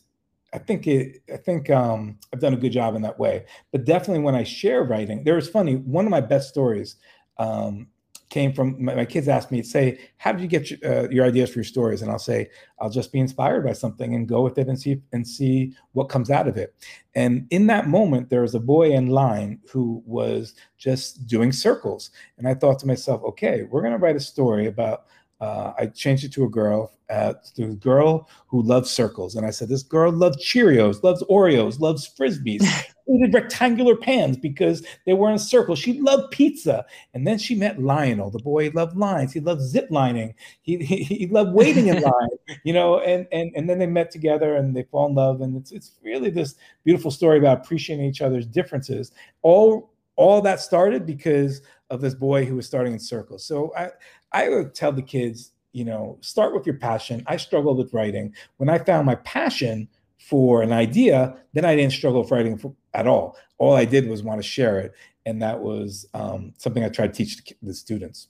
I 0.54 0.58
think 0.58 0.86
it. 0.86 1.22
I 1.32 1.36
think 1.36 1.70
um, 1.70 2.18
I've 2.32 2.40
done 2.40 2.54
a 2.54 2.58
good 2.58 2.72
job 2.72 2.94
in 2.94 3.02
that 3.02 3.18
way. 3.18 3.44
But 3.70 3.84
definitely 3.84 4.22
when 4.22 4.34
I 4.34 4.42
share 4.42 4.84
writing, 4.84 5.24
there 5.24 5.36
was 5.36 5.48
funny. 5.48 5.76
One 5.76 6.04
of 6.04 6.10
my 6.10 6.20
best 6.20 6.48
stories 6.48 6.96
um, 7.38 7.88
came 8.32 8.50
from 8.50 8.82
my, 8.82 8.94
my, 8.94 9.04
kids 9.04 9.28
asked 9.28 9.52
me, 9.52 9.62
say, 9.62 10.00
how 10.16 10.32
did 10.32 10.40
you 10.40 10.48
get 10.48 10.70
your, 10.70 10.80
uh, 10.84 11.08
your, 11.10 11.26
ideas 11.26 11.50
for 11.50 11.58
your 11.58 11.64
stories? 11.64 12.00
And 12.00 12.10
I'll 12.10 12.18
say, 12.18 12.48
I'll 12.80 12.88
just 12.88 13.12
be 13.12 13.20
inspired 13.20 13.62
by 13.62 13.74
something 13.74 14.14
and 14.14 14.26
go 14.26 14.40
with 14.40 14.56
it 14.56 14.68
and 14.68 14.80
see 14.80 15.02
and 15.12 15.28
see 15.28 15.76
what 15.92 16.08
comes 16.08 16.30
out 16.30 16.48
of 16.48 16.56
it. 16.56 16.74
And 17.14 17.46
in 17.50 17.66
that 17.66 17.88
moment, 17.88 18.30
there 18.30 18.40
was 18.40 18.54
a 18.54 18.60
boy 18.60 18.92
in 18.92 19.08
line 19.08 19.60
who 19.70 20.02
was 20.06 20.54
just 20.78 21.26
doing 21.26 21.52
circles. 21.52 22.10
And 22.38 22.48
I 22.48 22.54
thought 22.54 22.78
to 22.78 22.86
myself, 22.86 23.22
okay, 23.22 23.64
we're 23.64 23.82
going 23.82 23.92
to 23.92 23.98
write 23.98 24.16
a 24.16 24.20
story 24.20 24.66
about 24.66 25.04
uh, 25.42 25.74
I 25.76 25.86
changed 25.86 26.24
it 26.24 26.32
to 26.34 26.44
a 26.44 26.48
girl, 26.48 26.92
uh, 27.10 27.34
a 27.58 27.66
girl 27.66 28.30
who 28.46 28.62
loves 28.62 28.90
circles. 28.90 29.34
And 29.34 29.44
I 29.44 29.50
said, 29.50 29.68
this 29.68 29.82
girl 29.82 30.10
loves 30.10 30.42
Cheerios, 30.42 31.02
loves 31.02 31.22
Oreos, 31.24 31.80
loves 31.80 32.08
Frisbees, 32.08 32.62
needed 33.07 33.34
rectangular 33.34 33.96
pans 33.96 34.36
because 34.36 34.84
they 35.07 35.12
were 35.12 35.28
in 35.28 35.34
a 35.34 35.38
circle. 35.38 35.74
She 35.74 36.00
loved 36.00 36.30
pizza. 36.30 36.84
And 37.14 37.26
then 37.26 37.38
she 37.38 37.55
met 37.55 37.80
Lionel, 37.80 38.30
the 38.30 38.38
boy 38.38 38.70
loved 38.74 38.96
lines. 38.96 39.32
He 39.32 39.40
loved 39.40 39.62
zip 39.62 39.88
lining. 39.90 40.34
He, 40.62 40.78
he, 40.78 41.05
he 41.05 41.26
loved 41.26 41.53
waiting 41.53 41.88
in 41.88 42.00
line, 42.03 42.30
you 42.64 42.72
know, 42.72 43.00
and, 43.00 43.26
and, 43.32 43.53
and 43.55 43.68
then 43.68 43.78
they 43.78 43.86
met 43.86 44.11
together 44.11 44.57
and 44.57 44.74
they 44.74 44.84
fall 44.84 45.09
in 45.09 45.14
love. 45.14 45.40
And 45.40 45.57
it's, 45.57 45.72
it's 45.72 45.92
really 46.03 46.30
this 46.30 46.57
beautiful 46.84 47.11
story 47.11 47.38
about 47.38 47.64
appreciating 47.64 48.07
each 48.07 48.22
other's 48.22 48.46
differences. 48.46 49.12
All, 49.42 49.92
all 50.16 50.40
that 50.42 50.61
started 50.61 51.07
because 51.07 51.62
of 51.90 52.00
this 52.00 52.14
boy 52.14 52.44
who 52.44 52.57
was 52.57 52.66
starting 52.66 52.92
in 52.92 52.98
circles. 52.98 53.44
So 53.44 53.72
I, 53.76 53.90
I 54.32 54.48
would 54.48 54.74
tell 54.74 54.92
the 54.92 55.03
kids, 55.03 55.53
you 55.72 55.84
know, 55.84 56.18
start 56.20 56.55
with 56.55 56.66
your 56.66 56.76
passion. 56.76 57.22
I 57.26 57.36
struggled 57.36 57.78
with 57.78 57.92
writing. 57.92 58.34
When 58.59 58.68
I 58.68 58.78
found 58.78 59.07
my 59.07 59.14
passion 59.16 59.88
for 60.28 60.62
an 60.62 60.72
idea, 60.72 61.36
then 61.52 61.64
I 61.64 61.76
didn't 61.76 61.92
struggle 61.92 62.22
with 62.22 62.30
writing 62.30 62.56
for, 62.56 62.74
at 62.94 63.06
all. 63.06 63.36
All 63.58 63.74
I 63.74 63.84
did 63.84 64.08
was 64.08 64.22
want 64.22 64.40
to 64.40 64.46
share 64.46 64.78
it. 64.80 64.92
And 65.26 65.42
that 65.42 65.60
was 65.60 66.06
um, 66.14 66.54
something 66.58 66.84
I 66.84 66.88
tried 66.88 67.14
to 67.14 67.24
teach 67.24 67.36
the, 67.36 67.54
the 67.62 67.74
students. 67.74 68.28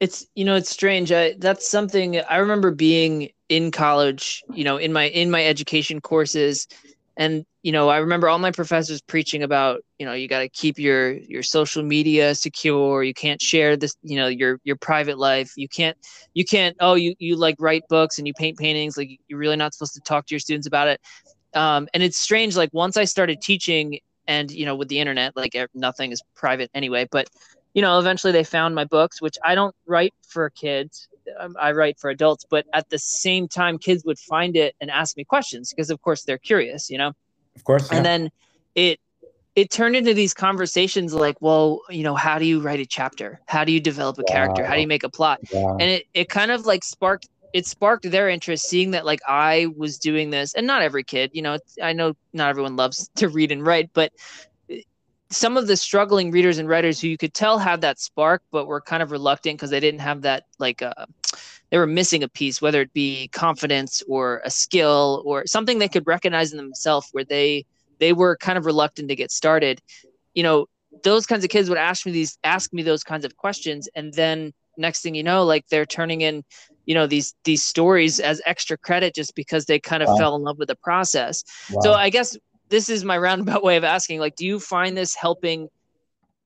It's, 0.00 0.26
you 0.34 0.44
know, 0.44 0.54
it's 0.54 0.70
strange. 0.70 1.12
I, 1.12 1.34
that's 1.38 1.68
something 1.68 2.20
I 2.20 2.36
remember 2.36 2.70
being 2.70 3.30
in 3.48 3.70
college, 3.70 4.42
you 4.52 4.64
know, 4.64 4.76
in 4.76 4.92
my, 4.92 5.04
in 5.08 5.30
my 5.30 5.44
education 5.44 6.00
courses 6.00 6.66
and 7.16 7.44
you 7.62 7.72
know 7.72 7.88
i 7.88 7.98
remember 7.98 8.28
all 8.28 8.38
my 8.38 8.50
professors 8.50 9.00
preaching 9.00 9.42
about 9.42 9.80
you 9.98 10.06
know 10.06 10.12
you 10.12 10.28
got 10.28 10.40
to 10.40 10.48
keep 10.48 10.78
your 10.78 11.12
your 11.12 11.42
social 11.42 11.82
media 11.82 12.34
secure. 12.34 13.02
You 13.02 13.14
can't 13.14 13.40
share 13.40 13.76
this 13.76 13.94
you 14.02 14.16
know 14.16 14.26
your 14.26 14.58
your 14.64 14.76
private 14.76 15.18
life. 15.18 15.52
You 15.56 15.68
can't 15.68 15.96
you 16.34 16.44
can't 16.44 16.76
oh 16.80 16.94
you 16.94 17.14
you 17.18 17.36
like 17.36 17.56
write 17.58 17.84
books 17.88 18.18
and 18.18 18.26
you 18.26 18.34
paint 18.34 18.58
paintings. 18.58 18.96
Like 18.96 19.08
you're 19.28 19.38
really 19.38 19.56
not 19.56 19.74
supposed 19.74 19.94
to 19.94 20.00
talk 20.00 20.26
to 20.26 20.34
your 20.34 20.40
students 20.40 20.66
about 20.66 20.88
it. 20.88 21.00
Um, 21.54 21.88
and 21.94 22.02
it's 22.02 22.20
strange 22.20 22.56
like 22.56 22.70
once 22.72 22.96
i 22.96 23.04
started 23.04 23.40
teaching 23.40 24.00
and 24.26 24.50
you 24.50 24.66
know 24.66 24.74
with 24.74 24.88
the 24.88 24.98
internet 24.98 25.36
like 25.36 25.54
nothing 25.74 26.10
is 26.10 26.20
private 26.34 26.70
anyway 26.74 27.06
but 27.12 27.28
you 27.74 27.82
know 27.82 27.98
eventually 27.98 28.32
they 28.32 28.42
found 28.42 28.74
my 28.74 28.84
books 28.84 29.22
which 29.22 29.36
i 29.44 29.54
don't 29.54 29.74
write 29.86 30.12
for 30.26 30.50
kids 30.50 31.08
Um, 31.38 31.56
I 31.58 31.72
write 31.72 31.98
for 31.98 32.10
adults, 32.10 32.44
but 32.48 32.66
at 32.72 32.88
the 32.90 32.98
same 32.98 33.48
time, 33.48 33.78
kids 33.78 34.04
would 34.04 34.18
find 34.18 34.56
it 34.56 34.74
and 34.80 34.90
ask 34.90 35.16
me 35.16 35.24
questions 35.24 35.70
because, 35.70 35.90
of 35.90 36.00
course, 36.02 36.24
they're 36.24 36.38
curious, 36.38 36.90
you 36.90 36.98
know. 36.98 37.12
Of 37.56 37.64
course. 37.64 37.90
Yeah. 37.90 37.98
And 37.98 38.06
then 38.06 38.30
it 38.74 39.00
it 39.54 39.70
turned 39.70 39.94
into 39.94 40.14
these 40.14 40.34
conversations 40.34 41.14
like, 41.14 41.36
well, 41.40 41.80
you 41.88 42.02
know, 42.02 42.16
how 42.16 42.38
do 42.38 42.44
you 42.44 42.60
write 42.60 42.80
a 42.80 42.86
chapter? 42.86 43.40
How 43.46 43.64
do 43.64 43.70
you 43.70 43.80
develop 43.80 44.18
a 44.18 44.22
wow. 44.22 44.34
character? 44.34 44.64
How 44.64 44.74
do 44.74 44.80
you 44.80 44.88
make 44.88 45.04
a 45.04 45.08
plot? 45.08 45.40
And 45.52 45.82
it 45.82 46.06
it 46.14 46.28
kind 46.28 46.50
of 46.50 46.66
like 46.66 46.82
sparked 46.82 47.28
it 47.52 47.66
sparked 47.66 48.10
their 48.10 48.28
interest 48.28 48.68
seeing 48.68 48.90
that 48.90 49.06
like 49.06 49.20
I 49.28 49.68
was 49.76 49.96
doing 49.98 50.30
this, 50.30 50.54
and 50.54 50.66
not 50.66 50.82
every 50.82 51.04
kid, 51.04 51.30
you 51.32 51.40
know, 51.40 51.58
I 51.80 51.92
know 51.92 52.14
not 52.32 52.50
everyone 52.50 52.74
loves 52.74 53.08
to 53.14 53.28
read 53.28 53.52
and 53.52 53.64
write, 53.64 53.90
but 53.94 54.12
some 55.34 55.56
of 55.56 55.66
the 55.66 55.76
struggling 55.76 56.30
readers 56.30 56.58
and 56.58 56.68
writers 56.68 57.00
who 57.00 57.08
you 57.08 57.18
could 57.18 57.34
tell 57.34 57.58
had 57.58 57.80
that 57.80 57.98
spark 57.98 58.42
but 58.50 58.66
were 58.66 58.80
kind 58.80 59.02
of 59.02 59.10
reluctant 59.10 59.58
because 59.58 59.70
they 59.70 59.80
didn't 59.80 60.00
have 60.00 60.22
that 60.22 60.44
like 60.58 60.80
uh, 60.82 61.06
they 61.70 61.78
were 61.78 61.86
missing 61.86 62.22
a 62.22 62.28
piece 62.28 62.62
whether 62.62 62.80
it 62.80 62.92
be 62.92 63.28
confidence 63.28 64.02
or 64.08 64.40
a 64.44 64.50
skill 64.50 65.22
or 65.26 65.46
something 65.46 65.78
they 65.78 65.88
could 65.88 66.06
recognize 66.06 66.52
in 66.52 66.56
themselves 66.56 67.08
where 67.12 67.24
they 67.24 67.64
they 67.98 68.12
were 68.12 68.36
kind 68.36 68.56
of 68.58 68.66
reluctant 68.66 69.08
to 69.08 69.16
get 69.16 69.30
started 69.30 69.80
you 70.34 70.42
know 70.42 70.66
those 71.02 71.26
kinds 71.26 71.44
of 71.44 71.50
kids 71.50 71.68
would 71.68 71.78
ask 71.78 72.06
me 72.06 72.12
these 72.12 72.38
ask 72.44 72.72
me 72.72 72.82
those 72.82 73.02
kinds 73.02 73.24
of 73.24 73.36
questions 73.36 73.88
and 73.94 74.12
then 74.14 74.52
next 74.76 75.02
thing 75.02 75.14
you 75.14 75.22
know 75.22 75.44
like 75.44 75.66
they're 75.68 75.86
turning 75.86 76.20
in 76.20 76.44
you 76.86 76.94
know 76.94 77.06
these 77.06 77.34
these 77.44 77.62
stories 77.62 78.20
as 78.20 78.40
extra 78.46 78.76
credit 78.76 79.14
just 79.14 79.34
because 79.34 79.66
they 79.66 79.78
kind 79.80 80.02
of 80.02 80.08
wow. 80.10 80.16
fell 80.16 80.36
in 80.36 80.42
love 80.42 80.58
with 80.58 80.68
the 80.68 80.76
process 80.76 81.44
wow. 81.72 81.80
so 81.80 81.92
i 81.92 82.10
guess 82.10 82.36
this 82.74 82.88
is 82.88 83.04
my 83.04 83.16
roundabout 83.16 83.62
way 83.62 83.76
of 83.76 83.84
asking 83.84 84.18
like 84.18 84.34
do 84.34 84.44
you 84.44 84.58
find 84.58 84.96
this 84.96 85.14
helping 85.14 85.68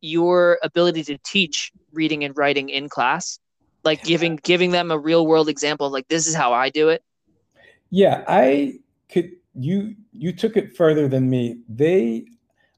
your 0.03 0.59
ability 0.63 1.03
to 1.03 1.17
teach 1.25 1.73
reading 1.95 2.23
and 2.23 2.37
writing 2.37 2.69
in 2.69 2.91
class? 2.91 3.39
Like 3.83 4.05
giving 4.05 4.37
giving 4.37 4.71
them 4.71 4.91
a 4.91 4.99
real 4.99 5.27
world 5.27 5.49
example 5.49 5.87
of 5.87 5.93
like 5.93 6.07
this 6.09 6.27
is 6.27 6.35
how 6.35 6.53
i 6.53 6.69
do 6.69 6.91
it? 6.91 7.03
Yeah 7.89 8.25
i 8.29 8.75
could 9.11 9.31
you 9.55 9.95
you 10.13 10.33
took 10.33 10.59
it 10.59 10.77
further 10.77 11.09
than 11.09 11.31
me. 11.31 11.61
They 11.67 12.27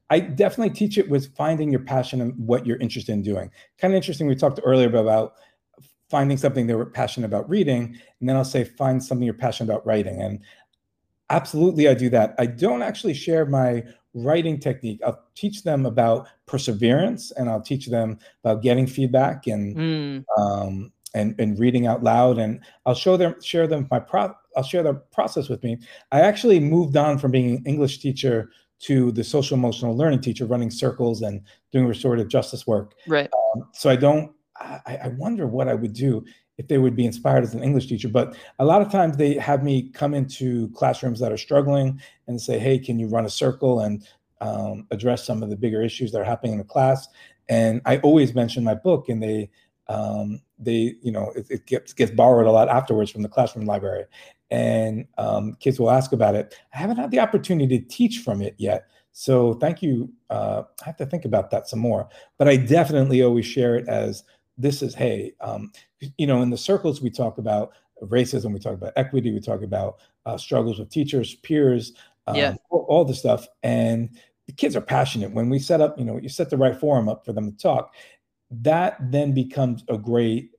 i 0.09 0.21
definitely 0.21 0.73
teach 0.73 0.97
it 0.97 1.09
with 1.09 1.35
finding 1.35 1.71
your 1.71 1.81
passion 1.81 2.21
and 2.21 2.33
what 2.37 2.65
you're 2.65 2.77
interested 2.77 3.11
in 3.11 3.21
doing. 3.21 3.51
Kind 3.79 3.93
of 3.93 3.97
interesting 3.97 4.27
we 4.27 4.35
talked 4.35 4.61
earlier 4.63 4.87
about 4.87 5.33
finding 6.09 6.37
something 6.37 6.67
they 6.67 6.75
were 6.75 6.85
passionate 6.85 7.25
about 7.25 7.49
reading 7.49 7.97
and 8.19 8.27
then 8.27 8.35
i'll 8.35 8.43
say 8.43 8.65
find 8.65 9.01
something 9.01 9.25
you're 9.25 9.33
passionate 9.33 9.69
about 9.69 9.85
writing. 9.85 10.21
And 10.21 10.39
Absolutely, 11.31 11.87
I 11.87 11.93
do 11.93 12.09
that. 12.09 12.35
I 12.37 12.45
don't 12.45 12.81
actually 12.81 13.13
share 13.13 13.45
my 13.45 13.83
writing 14.13 14.59
technique. 14.59 14.99
I'll 15.05 15.23
teach 15.33 15.63
them 15.63 15.85
about 15.85 16.27
perseverance, 16.45 17.31
and 17.31 17.49
I'll 17.49 17.61
teach 17.61 17.87
them 17.87 18.19
about 18.43 18.61
getting 18.61 18.85
feedback 18.85 19.47
and 19.47 19.75
mm. 19.75 20.23
um, 20.37 20.91
and 21.13 21.33
and 21.39 21.57
reading 21.57 21.87
out 21.87 22.03
loud. 22.03 22.37
And 22.37 22.59
I'll 22.85 22.95
show 22.95 23.15
them 23.15 23.35
share 23.41 23.65
them 23.65 23.87
my 23.89 23.99
pro. 23.99 24.33
I'll 24.57 24.63
share 24.63 24.83
the 24.83 24.95
process 25.13 25.47
with 25.47 25.63
me. 25.63 25.77
I 26.11 26.19
actually 26.19 26.59
moved 26.59 26.97
on 26.97 27.17
from 27.17 27.31
being 27.31 27.55
an 27.55 27.63
English 27.65 27.99
teacher 27.99 28.51
to 28.79 29.11
the 29.13 29.23
social 29.23 29.55
emotional 29.55 29.95
learning 29.95 30.19
teacher, 30.19 30.45
running 30.45 30.71
circles 30.71 31.21
and 31.21 31.41
doing 31.71 31.85
restorative 31.85 32.27
justice 32.27 32.67
work. 32.67 32.95
Right. 33.07 33.29
Um, 33.55 33.69
so 33.73 33.89
I 33.89 33.95
don't. 33.95 34.33
I, 34.59 34.99
I 35.05 35.07
wonder 35.17 35.47
what 35.47 35.67
I 35.67 35.73
would 35.73 35.93
do 35.93 36.23
if 36.57 36.67
they 36.67 36.77
would 36.77 36.95
be 36.95 37.05
inspired 37.05 37.43
as 37.43 37.53
an 37.53 37.63
English 37.63 37.87
teacher. 37.87 38.09
But 38.09 38.35
a 38.59 38.65
lot 38.65 38.81
of 38.81 38.91
times 38.91 39.17
they 39.17 39.33
have 39.35 39.63
me 39.63 39.89
come 39.89 40.13
into 40.13 40.69
classrooms 40.69 41.19
that 41.19 41.31
are 41.31 41.37
struggling 41.37 41.99
and 42.27 42.39
say, 42.39 42.59
hey, 42.59 42.77
can 42.77 42.99
you 42.99 43.07
run 43.07 43.25
a 43.25 43.29
circle 43.29 43.79
and 43.79 44.07
um, 44.41 44.87
address 44.91 45.25
some 45.25 45.43
of 45.43 45.49
the 45.49 45.55
bigger 45.55 45.81
issues 45.81 46.11
that 46.11 46.21
are 46.21 46.25
happening 46.25 46.53
in 46.53 46.57
the 46.57 46.63
class? 46.63 47.07
And 47.49 47.81
I 47.85 47.97
always 47.97 48.33
mention 48.33 48.63
my 48.63 48.75
book, 48.75 49.09
and 49.09 49.21
they, 49.21 49.49
um, 49.87 50.41
they, 50.57 50.95
you 51.01 51.11
know, 51.11 51.31
it, 51.35 51.47
it, 51.49 51.65
gets 51.65 51.93
gets 51.93 52.11
borrowed 52.11 52.47
a 52.47 52.51
lot 52.51 52.69
afterwards 52.69 53.11
from 53.11 53.23
the 53.23 53.29
classroom 53.29 53.65
library, 53.65 54.05
and 54.49 55.05
um, 55.17 55.57
kids 55.59 55.79
will 55.79 55.91
ask 55.91 56.13
about 56.13 56.35
it. 56.35 56.55
I 56.73 56.77
haven't 56.77 56.97
had 56.97 57.11
the 57.11 57.19
opportunity 57.19 57.79
to 57.79 57.85
teach 57.85 58.19
from 58.19 58.41
it 58.41 58.55
yet, 58.57 58.85
so 59.11 59.55
thank 59.55 59.81
you. 59.81 60.13
Uh, 60.29 60.63
I 60.81 60.85
have 60.85 60.97
to 60.97 61.05
think 61.05 61.25
about 61.25 61.51
that 61.51 61.67
some 61.67 61.79
more, 61.79 62.07
but 62.37 62.47
I 62.47 62.55
definitely 62.55 63.21
always 63.21 63.45
share 63.45 63.75
it 63.75 63.87
as 63.89 64.23
this 64.57 64.81
is 64.81 64.93
hey 64.93 65.33
um, 65.41 65.71
you 66.17 66.27
know 66.27 66.41
in 66.41 66.49
the 66.49 66.57
circles 66.57 67.01
we 67.01 67.09
talk 67.09 67.37
about 67.37 67.71
racism 68.03 68.53
we 68.53 68.59
talk 68.59 68.73
about 68.73 68.93
equity 68.95 69.31
we 69.31 69.39
talk 69.39 69.61
about 69.61 69.99
uh, 70.25 70.37
struggles 70.37 70.79
with 70.79 70.89
teachers 70.89 71.35
peers 71.35 71.93
um, 72.27 72.35
yeah. 72.35 72.55
all, 72.69 72.85
all 72.89 73.05
the 73.05 73.13
stuff. 73.13 73.47
And 73.63 74.09
the 74.47 74.53
kids 74.53 74.75
are 74.75 74.81
passionate. 74.81 75.31
When 75.31 75.49
we 75.49 75.59
set 75.59 75.81
up 75.81 75.97
you 75.97 76.05
know 76.05 76.17
you 76.17 76.29
set 76.29 76.49
the 76.49 76.57
right 76.57 76.75
forum 76.75 77.09
up 77.09 77.25
for 77.25 77.33
them 77.33 77.51
to 77.51 77.57
talk 77.57 77.93
that 78.51 78.97
then 78.99 79.33
becomes 79.33 79.83
a 79.87 79.97
great 79.97 80.51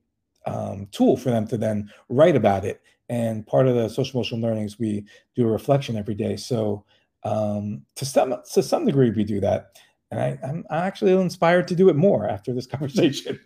um, 0.45 0.87
tool 0.91 1.15
for 1.15 1.29
them 1.29 1.47
to 1.47 1.57
then 1.57 1.89
write 2.09 2.35
about 2.35 2.65
it. 2.65 2.81
And 3.09 3.45
part 3.45 3.67
of 3.67 3.75
the 3.75 3.87
social 3.89 4.19
emotional 4.19 4.41
learning 4.41 4.63
is 4.63 4.79
we 4.79 5.05
do 5.35 5.47
a 5.47 5.51
reflection 5.51 5.95
every 5.95 6.15
day. 6.15 6.35
So 6.35 6.83
um, 7.23 7.83
to 7.95 8.05
some 8.05 8.35
to 8.53 8.63
some 8.63 8.85
degree 8.85 9.11
we 9.11 9.23
do 9.23 9.39
that 9.41 9.77
and 10.13 10.21
I, 10.21 10.47
I'm 10.47 10.65
actually 10.69 11.11
inspired 11.13 11.67
to 11.69 11.75
do 11.75 11.89
it 11.89 11.95
more 11.95 12.27
after 12.27 12.53
this 12.53 12.67
conversation. 12.73 13.39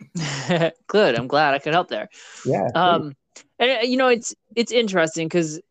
Good. 0.88 1.16
I'm 1.16 1.28
glad 1.28 1.54
I 1.54 1.60
could 1.60 1.74
help 1.74 1.88
there. 1.88 2.10
Yeah. 2.46 2.68
Um, 2.76 3.14
and 3.60 3.72
uh, 3.72 3.82
you 3.84 3.98
know, 3.98 4.08
it's 4.08 4.36
it's 4.56 4.72
interesting 4.72 5.28
because, 5.28 5.62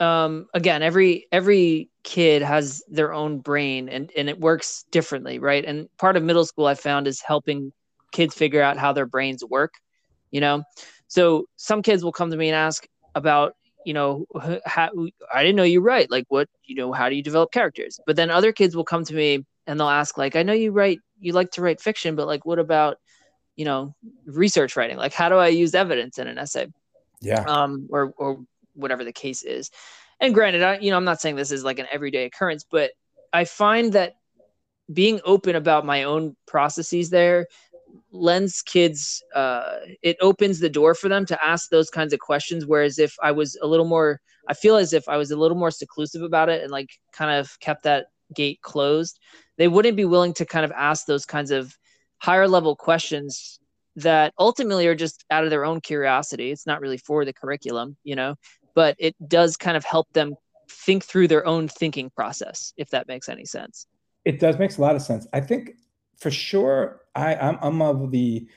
um, 0.00 0.46
again, 0.54 0.82
every 0.82 1.26
every 1.32 1.90
kid 2.02 2.42
has 2.42 2.82
their 2.88 3.12
own 3.12 3.38
brain 3.38 3.88
and 3.88 4.10
and 4.16 4.28
it 4.28 4.38
works 4.38 4.84
differently, 4.90 5.38
right? 5.38 5.64
And 5.64 5.88
part 5.96 6.16
of 6.16 6.22
middle 6.22 6.44
school 6.44 6.66
I 6.66 6.74
found 6.74 7.06
is 7.06 7.20
helping 7.20 7.72
kids 8.12 8.34
figure 8.34 8.62
out 8.62 8.76
how 8.76 8.92
their 8.92 9.06
brains 9.06 9.44
work. 9.44 9.74
You 10.30 10.40
know, 10.40 10.64
so 11.08 11.46
some 11.56 11.82
kids 11.82 12.04
will 12.04 12.12
come 12.12 12.30
to 12.30 12.36
me 12.36 12.48
and 12.48 12.56
ask 12.56 12.86
about 13.14 13.54
you 13.86 13.92
know 13.92 14.24
how 14.64 14.90
i 15.32 15.42
didn't 15.42 15.56
know 15.56 15.62
you 15.62 15.82
write 15.82 16.10
like 16.10 16.24
what 16.28 16.48
you 16.64 16.74
know 16.74 16.90
how 16.90 17.10
do 17.10 17.14
you 17.14 17.22
develop 17.22 17.52
characters 17.52 18.00
but 18.06 18.16
then 18.16 18.30
other 18.30 18.50
kids 18.50 18.74
will 18.74 18.82
come 18.82 19.04
to 19.04 19.14
me 19.14 19.44
and 19.66 19.78
they'll 19.78 19.88
ask 19.88 20.18
like 20.18 20.36
i 20.36 20.42
know 20.42 20.52
you 20.52 20.72
write 20.72 21.00
you 21.18 21.32
like 21.32 21.50
to 21.50 21.62
write 21.62 21.80
fiction 21.80 22.16
but 22.16 22.26
like 22.26 22.44
what 22.44 22.58
about 22.58 22.98
you 23.56 23.64
know 23.64 23.94
research 24.26 24.76
writing? 24.76 24.96
Like 24.96 25.12
how 25.12 25.28
do 25.28 25.36
i 25.36 25.48
use 25.48 25.74
evidence 25.74 26.18
in 26.18 26.26
an 26.26 26.38
essay? 26.38 26.66
Yeah. 27.20 27.42
Um 27.42 27.88
or 27.90 28.12
or 28.16 28.44
whatever 28.74 29.04
the 29.04 29.12
case 29.12 29.42
is. 29.42 29.70
And 30.20 30.34
granted 30.34 30.62
i 30.62 30.78
you 30.78 30.90
know 30.90 30.96
i'm 30.96 31.04
not 31.04 31.20
saying 31.20 31.36
this 31.36 31.50
is 31.50 31.64
like 31.64 31.78
an 31.78 31.86
everyday 31.90 32.24
occurrence 32.24 32.64
but 32.68 32.92
i 33.32 33.44
find 33.44 33.92
that 33.92 34.14
being 34.92 35.20
open 35.24 35.56
about 35.56 35.84
my 35.84 36.04
own 36.04 36.36
processes 36.46 37.10
there 37.10 37.46
lends 38.10 38.62
kids 38.62 39.22
uh 39.34 39.78
it 40.02 40.16
opens 40.20 40.60
the 40.60 40.68
door 40.68 40.94
for 40.94 41.08
them 41.08 41.26
to 41.26 41.44
ask 41.44 41.68
those 41.68 41.90
kinds 41.90 42.12
of 42.12 42.20
questions 42.20 42.64
whereas 42.64 42.98
if 42.98 43.14
i 43.22 43.32
was 43.32 43.56
a 43.60 43.66
little 43.66 43.86
more 43.86 44.20
i 44.48 44.54
feel 44.54 44.76
as 44.76 44.92
if 44.92 45.08
i 45.08 45.16
was 45.16 45.30
a 45.30 45.36
little 45.36 45.56
more 45.56 45.70
seclusive 45.70 46.22
about 46.22 46.48
it 46.48 46.62
and 46.62 46.70
like 46.70 46.90
kind 47.12 47.30
of 47.30 47.58
kept 47.60 47.82
that 47.82 48.06
gate 48.34 48.60
closed 48.62 49.18
they 49.56 49.68
wouldn't 49.68 49.96
be 49.96 50.04
willing 50.04 50.34
to 50.34 50.46
kind 50.46 50.64
of 50.64 50.72
ask 50.72 51.06
those 51.06 51.26
kinds 51.26 51.50
of 51.50 51.76
higher 52.18 52.48
level 52.48 52.74
questions 52.74 53.60
that 53.96 54.32
ultimately 54.38 54.86
are 54.86 54.94
just 54.94 55.24
out 55.30 55.44
of 55.44 55.50
their 55.50 55.64
own 55.64 55.80
curiosity. 55.80 56.50
It's 56.50 56.66
not 56.66 56.80
really 56.80 56.98
for 56.98 57.24
the 57.24 57.32
curriculum, 57.32 57.96
you 58.02 58.16
know, 58.16 58.34
but 58.74 58.96
it 58.98 59.14
does 59.28 59.56
kind 59.56 59.76
of 59.76 59.84
help 59.84 60.12
them 60.12 60.34
think 60.68 61.04
through 61.04 61.28
their 61.28 61.46
own 61.46 61.68
thinking 61.68 62.10
process, 62.10 62.72
if 62.76 62.90
that 62.90 63.06
makes 63.06 63.28
any 63.28 63.44
sense. 63.44 63.86
It 64.24 64.40
does 64.40 64.58
makes 64.58 64.78
a 64.78 64.80
lot 64.80 64.96
of 64.96 65.02
sense. 65.02 65.26
I 65.32 65.40
think 65.40 65.72
for 66.18 66.30
sure, 66.30 67.02
I, 67.14 67.36
I'm, 67.36 67.58
I'm 67.60 67.82
of 67.82 68.10
the 68.10 68.48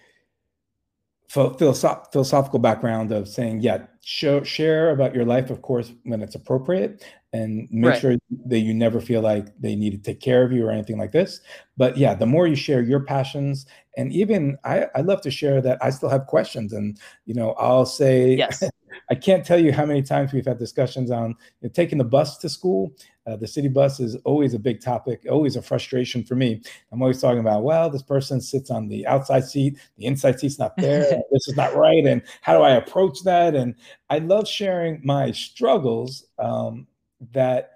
philosoph- 1.30 2.12
philosophical 2.12 2.60
background 2.60 3.12
of 3.12 3.28
saying, 3.28 3.62
yeah, 3.62 3.86
show, 4.04 4.42
share 4.44 4.92
about 4.92 5.14
your 5.14 5.26
life, 5.26 5.52
of 5.52 5.62
course, 5.62 5.92
when 6.04 6.24
it's 6.24 6.36
appropriate, 6.36 7.06
and 7.34 7.68
make 7.72 7.92
right. 7.92 8.02
sure 8.02 8.16
that 8.46 8.60
you 8.60 8.74
never 8.74 9.02
feel 9.02 9.22
like 9.22 9.48
they 9.60 9.76
need 9.76 9.92
to 9.92 9.98
take 9.98 10.22
care 10.22 10.44
of 10.44 10.52
you 10.52 10.66
or 10.66 10.72
anything 10.72 10.98
like 10.98 11.12
this. 11.12 11.42
But 11.76 11.98
yeah, 11.98 12.16
the 12.16 12.26
more 12.26 12.48
you 12.48 12.56
share 12.56 12.82
your 12.82 13.02
passions, 13.02 13.66
and 13.98 14.14
even 14.14 14.58
I, 14.64 14.88
I 14.96 15.02
love 15.02 15.22
to 15.22 15.32
share 15.32 15.62
that 15.62 15.78
I 15.82 15.90
still 15.90 16.10
have 16.10 16.26
questions, 16.28 16.74
and 16.74 17.00
you 17.26 17.34
know, 17.34 17.52
I'll 17.54 17.86
say, 17.86 18.36
yes. 18.36 18.64
I 19.10 19.16
can't 19.16 19.46
tell 19.46 19.60
you 19.60 19.72
how 19.72 19.86
many 19.86 20.02
times 20.02 20.34
we've 20.34 20.46
had 20.46 20.58
discussions 20.58 21.12
on 21.12 21.30
you 21.30 21.68
know, 21.68 21.70
taking 21.70 21.98
the 21.98 22.04
bus 22.04 22.38
to 22.40 22.50
school. 22.50 22.92
Uh, 23.26 23.36
the 23.36 23.48
city 23.48 23.68
bus 23.68 24.00
is 24.00 24.16
always 24.26 24.54
a 24.54 24.60
big 24.60 24.82
topic, 24.82 25.26
always 25.30 25.56
a 25.56 25.62
frustration 25.62 26.24
for 26.24 26.36
me. 26.36 26.62
I'm 26.92 27.02
always 27.02 27.22
talking 27.22 27.40
about, 27.40 27.64
well, 27.64 27.90
this 27.90 28.02
person 28.02 28.42
sits 28.42 28.70
on 28.72 28.88
the 28.88 29.06
outside 29.06 29.44
seat, 29.46 29.78
the 29.98 30.06
inside 30.06 30.40
seat's 30.40 30.60
not 30.60 30.76
there, 30.78 31.02
this 31.32 31.48
is 31.48 31.56
not 31.56 31.76
right, 31.76 32.06
and 32.06 32.22
how 32.42 32.58
do 32.58 32.64
I 32.64 32.72
approach 32.72 33.20
that? 33.24 33.56
And 33.56 33.76
I 34.10 34.20
love 34.20 34.48
sharing 34.48 35.02
my 35.04 35.32
struggles 35.32 36.26
um, 36.40 36.88
that 37.32 37.72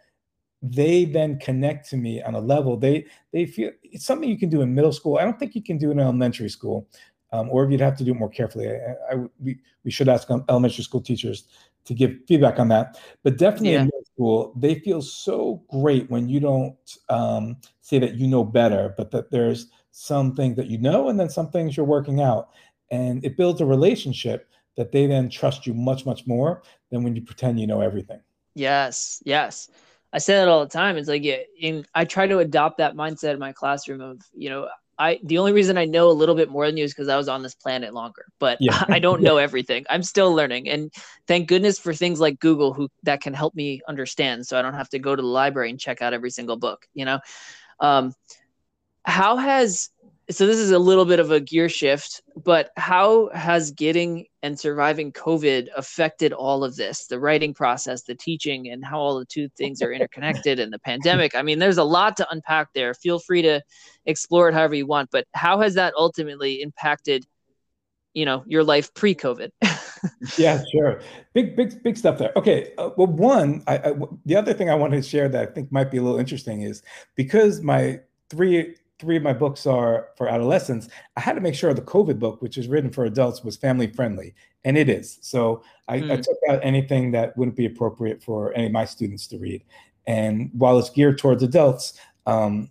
they 0.62 1.06
then 1.06 1.40
connect 1.40 1.90
to 1.90 1.98
me 1.98 2.22
on 2.22 2.36
a 2.36 2.40
level 2.40 2.78
they 2.78 3.06
they 3.34 3.46
feel 3.46 3.72
it's 3.84 4.06
something 4.06 4.30
you 4.30 4.38
can 4.38 4.50
do 4.50 4.62
in 4.62 4.76
middle 4.76 4.92
school. 4.92 5.18
I 5.18 5.24
don't 5.24 5.40
think 5.40 5.56
you 5.56 5.64
can 5.64 5.78
do 5.78 5.92
in 5.92 6.00
elementary 6.00 6.50
school, 6.50 6.88
um, 7.32 7.50
or 7.50 7.64
if 7.66 7.72
you'd 7.72 7.82
have 7.82 7.98
to 7.98 8.04
do 8.04 8.12
it 8.12 8.20
more 8.20 8.30
carefully. 8.30 8.70
I, 8.70 9.14
I, 9.14 9.16
we 9.40 9.60
we 9.84 9.92
should 9.92 10.10
ask 10.10 10.30
elementary 10.50 10.84
school 10.84 11.02
teachers 11.02 11.46
to 11.86 11.94
give 11.96 12.16
feedback 12.28 12.60
on 12.60 12.68
that. 12.68 13.00
But 13.24 13.38
definitely 13.38 13.72
yeah. 13.72 13.80
in 13.80 13.86
middle 13.86 14.04
school, 14.14 14.54
they 14.56 14.76
feel 14.76 15.02
so 15.02 15.64
great 15.72 16.10
when 16.12 16.30
you 16.30 16.40
don't 16.40 16.76
um, 17.10 17.58
say 17.82 17.98
that 18.00 18.16
you 18.16 18.28
know 18.28 18.44
better, 18.44 18.94
but 18.98 19.10
that 19.12 19.32
there's 19.32 19.68
some 19.92 20.36
things 20.36 20.56
that 20.58 20.68
you 20.68 20.78
know 20.78 21.10
and 21.10 21.20
then 21.20 21.30
some 21.30 21.50
things 21.50 21.76
you're 21.76 21.86
working 21.86 22.22
out, 22.22 22.50
and 22.92 23.26
it 23.26 23.38
builds 23.38 23.62
a 23.62 23.66
relationship 23.66 24.48
that 24.78 24.92
they 24.92 25.08
then 25.08 25.30
trust 25.30 25.66
you 25.66 25.74
much 25.74 26.06
much 26.06 26.28
more 26.28 26.62
than 26.92 27.04
when 27.04 27.16
you 27.16 27.22
pretend 27.22 27.60
you 27.60 27.68
know 27.68 27.82
everything. 27.82 28.20
Yes, 28.56 29.22
yes. 29.26 29.70
I 30.14 30.18
say 30.18 30.36
that 30.36 30.48
all 30.48 30.62
the 30.62 30.70
time. 30.70 30.98
It's 30.98 31.08
like, 31.08 31.24
yeah, 31.24 31.38
in, 31.60 31.86
I 31.96 32.06
try 32.06 32.28
to 32.28 32.40
adopt 32.40 32.78
that 32.80 32.96
mindset 32.96 33.34
in 33.34 33.40
my 33.40 33.54
classroom 33.54 34.02
of, 34.02 34.22
you 34.34 34.50
know, 34.50 34.68
I 35.00 35.20
the 35.24 35.40
only 35.40 35.52
reason 35.52 35.78
I 35.78 35.86
know 35.86 36.10
a 36.10 36.14
little 36.14 36.36
bit 36.36 36.50
more 36.50 36.68
than 36.68 36.78
you 36.78 36.84
is 36.84 36.94
because 36.94 37.08
I 37.08 37.18
was 37.18 37.28
on 37.28 37.42
this 37.42 37.56
planet 37.56 37.94
longer, 37.94 38.26
but 38.40 38.58
yeah. 38.62 38.84
I 38.90 39.00
don't 39.00 39.22
know 39.22 39.38
everything. 39.38 39.84
I'm 39.90 40.04
still 40.04 40.34
learning, 40.34 40.70
and 40.70 40.94
thank 41.28 41.48
goodness 41.48 41.80
for 41.80 41.94
things 41.94 42.20
like 42.20 42.40
Google 42.40 42.72
who 42.72 42.88
that 43.04 43.22
can 43.22 43.34
help 43.34 43.56
me 43.56 43.82
understand, 43.88 44.46
so 44.46 44.60
I 44.60 44.62
don't 44.62 44.76
have 44.76 44.90
to 44.90 45.00
go 45.00 45.16
to 45.16 45.22
the 45.22 45.28
library 45.28 45.72
and 45.72 45.80
check 45.80 46.04
out 46.04 46.14
every 46.14 46.30
single 46.30 46.58
book. 46.58 46.86
You 46.94 47.06
know, 47.06 47.20
um, 47.80 48.14
how 49.04 49.38
has 49.38 49.90
so 50.32 50.48
this 50.48 50.58
is 50.58 50.72
a 50.72 50.80
little 50.80 51.06
bit 51.06 51.20
of 51.20 51.32
a 51.32 51.40
gear 51.40 51.70
shift, 51.70 52.22
but 52.44 52.72
how 52.78 53.30
has 53.34 53.72
getting 53.72 54.26
and 54.44 54.60
surviving 54.60 55.12
COVID 55.12 55.68
affected 55.76 56.34
all 56.34 56.64
of 56.64 56.76
this? 56.76 57.08
The 57.08 57.20
writing 57.20 57.54
process, 57.54 58.04
the 58.04 58.16
teaching, 58.16 58.70
and 58.70 58.84
how 58.84 59.00
all 59.00 59.20
the 59.20 59.26
two 59.26 59.50
things 59.58 59.82
are 59.82 59.92
interconnected 59.92 60.60
and 60.60 60.72
the 60.72 60.80
pandemic. 60.80 61.36
I 61.36 61.42
mean, 61.42 61.60
there's 61.60 61.78
a 61.78 61.84
lot 61.84 62.18
to 62.18 62.28
unpack 62.32 62.70
there. 62.74 62.94
Feel 62.94 63.20
free 63.20 63.42
to 63.44 63.62
explore 64.06 64.50
it 64.50 64.54
however 64.54 64.76
you 64.76 64.88
want, 64.88 65.10
but 65.12 65.26
how 65.34 65.60
has 65.62 65.76
that 65.76 65.94
ultimately 65.98 66.62
impacted, 66.62 67.26
you 68.14 68.26
know, 68.26 68.44
your 68.48 68.64
life 68.64 68.94
pre-COVID? 68.94 69.50
yeah, 70.38 70.64
sure. 70.72 71.02
Big, 71.34 71.56
big, 71.56 71.84
big 71.84 71.98
stuff 71.98 72.18
there. 72.18 72.32
Okay. 72.36 72.74
Uh, 72.78 72.90
well, 72.98 73.08
one, 73.08 73.64
I, 73.68 73.78
I, 73.78 73.94
the 74.26 74.36
other 74.36 74.54
thing 74.54 74.70
I 74.70 74.76
wanted 74.76 75.04
to 75.04 75.08
share 75.08 75.30
that 75.30 75.50
I 75.50 75.52
think 75.52 75.72
might 75.72 75.92
be 75.92 75.98
a 75.98 76.02
little 76.02 76.20
interesting 76.20 76.62
is 76.62 76.82
because 77.16 77.62
my 77.62 78.00
three 78.30 78.76
three 79.02 79.18
of 79.18 79.24
my 79.24 79.34
books 79.34 79.66
are 79.66 80.10
for 80.16 80.30
adolescents, 80.30 80.88
I 81.18 81.22
had 81.22 81.34
to 81.34 81.42
make 81.42 81.56
sure 81.56 81.74
the 81.74 81.82
COVID 81.82 82.20
book, 82.20 82.42
which 82.42 82.58
is 82.58 82.68
written 82.68 82.92
for 82.92 83.06
adults, 83.06 83.44
was 83.44 83.58
family 83.58 83.88
friendly, 83.88 84.36
and 84.64 84.78
it 84.78 84.88
is. 84.88 85.18
So 85.22 85.64
I, 85.88 86.00
mm. 86.00 86.12
I, 86.12 86.16
took 86.18 86.38
out 86.48 86.60
anything 86.62 87.12
that 87.12 87.36
wouldn't 87.36 87.58
be 87.58 87.66
appropriate 87.66 88.22
for 88.22 88.54
any 88.54 88.68
of 88.68 88.72
my 88.72 88.86
students 88.86 89.26
to 89.28 89.40
read. 89.40 89.64
And 90.06 90.52
while 90.54 90.78
it's 90.78 90.92
geared 90.92 91.18
towards 91.18 91.42
adults, 91.42 92.00
um, 92.28 92.70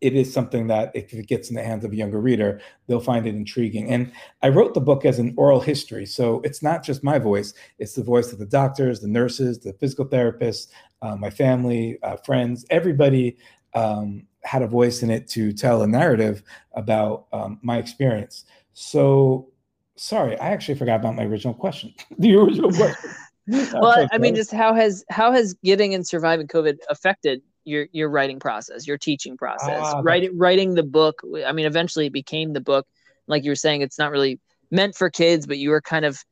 it 0.00 0.14
is 0.14 0.32
something 0.32 0.66
that 0.68 0.92
if 0.94 1.12
it 1.12 1.26
gets 1.26 1.50
in 1.50 1.56
the 1.56 1.62
hands 1.62 1.84
of 1.84 1.92
a 1.92 1.96
younger 1.96 2.20
reader, 2.20 2.60
they'll 2.86 3.00
find 3.00 3.26
it 3.26 3.34
intriguing. 3.34 3.90
And 3.90 4.12
I 4.42 4.48
wrote 4.48 4.72
the 4.72 4.80
book 4.80 5.04
as 5.04 5.18
an 5.18 5.34
oral 5.36 5.60
history. 5.60 6.06
So 6.06 6.40
it's 6.42 6.62
not 6.62 6.82
just 6.82 7.04
my 7.04 7.18
voice, 7.18 7.52
it's 7.78 7.94
the 7.94 8.02
voice 8.02 8.32
of 8.32 8.38
the 8.38 8.46
doctors, 8.46 9.00
the 9.00 9.08
nurses, 9.08 9.58
the 9.58 9.74
physical 9.74 10.06
therapists, 10.06 10.68
uh, 11.02 11.16
my 11.16 11.30
family, 11.30 11.98
uh, 12.02 12.16
friends, 12.16 12.64
everybody 12.70 13.36
um, 13.74 14.26
had 14.42 14.62
a 14.62 14.66
voice 14.66 15.02
in 15.02 15.10
it 15.10 15.28
to 15.28 15.52
tell 15.52 15.82
a 15.82 15.86
narrative 15.86 16.42
about 16.72 17.26
um, 17.32 17.58
my 17.62 17.78
experience. 17.78 18.44
So, 18.74 19.48
sorry, 19.96 20.38
I 20.38 20.48
actually 20.50 20.76
forgot 20.76 21.00
about 21.00 21.16
my 21.16 21.24
original 21.24 21.54
question. 21.54 21.94
the 22.18 22.34
original 22.36 22.72
question. 22.72 23.10
well, 23.46 24.08
I 24.10 24.18
mean, 24.18 24.34
just 24.34 24.52
how 24.52 24.74
has 24.74 25.04
how 25.08 25.32
has 25.32 25.54
getting 25.64 25.94
and 25.94 26.06
surviving 26.06 26.48
COVID 26.48 26.78
affected 26.90 27.42
your 27.64 27.86
your 27.92 28.08
writing 28.08 28.40
process, 28.40 28.86
your 28.86 28.98
teaching 28.98 29.36
process, 29.36 29.80
ah, 29.82 30.00
writing 30.02 30.36
writing 30.36 30.74
the 30.74 30.82
book? 30.82 31.22
I 31.46 31.52
mean, 31.52 31.66
eventually 31.66 32.06
it 32.06 32.12
became 32.12 32.52
the 32.52 32.60
book. 32.60 32.86
Like 33.28 33.44
you 33.44 33.50
were 33.50 33.56
saying, 33.56 33.82
it's 33.82 33.98
not 33.98 34.10
really 34.10 34.40
meant 34.70 34.96
for 34.96 35.10
kids, 35.10 35.46
but 35.46 35.58
you 35.58 35.70
were 35.70 35.80
kind 35.80 36.04
of, 36.04 36.22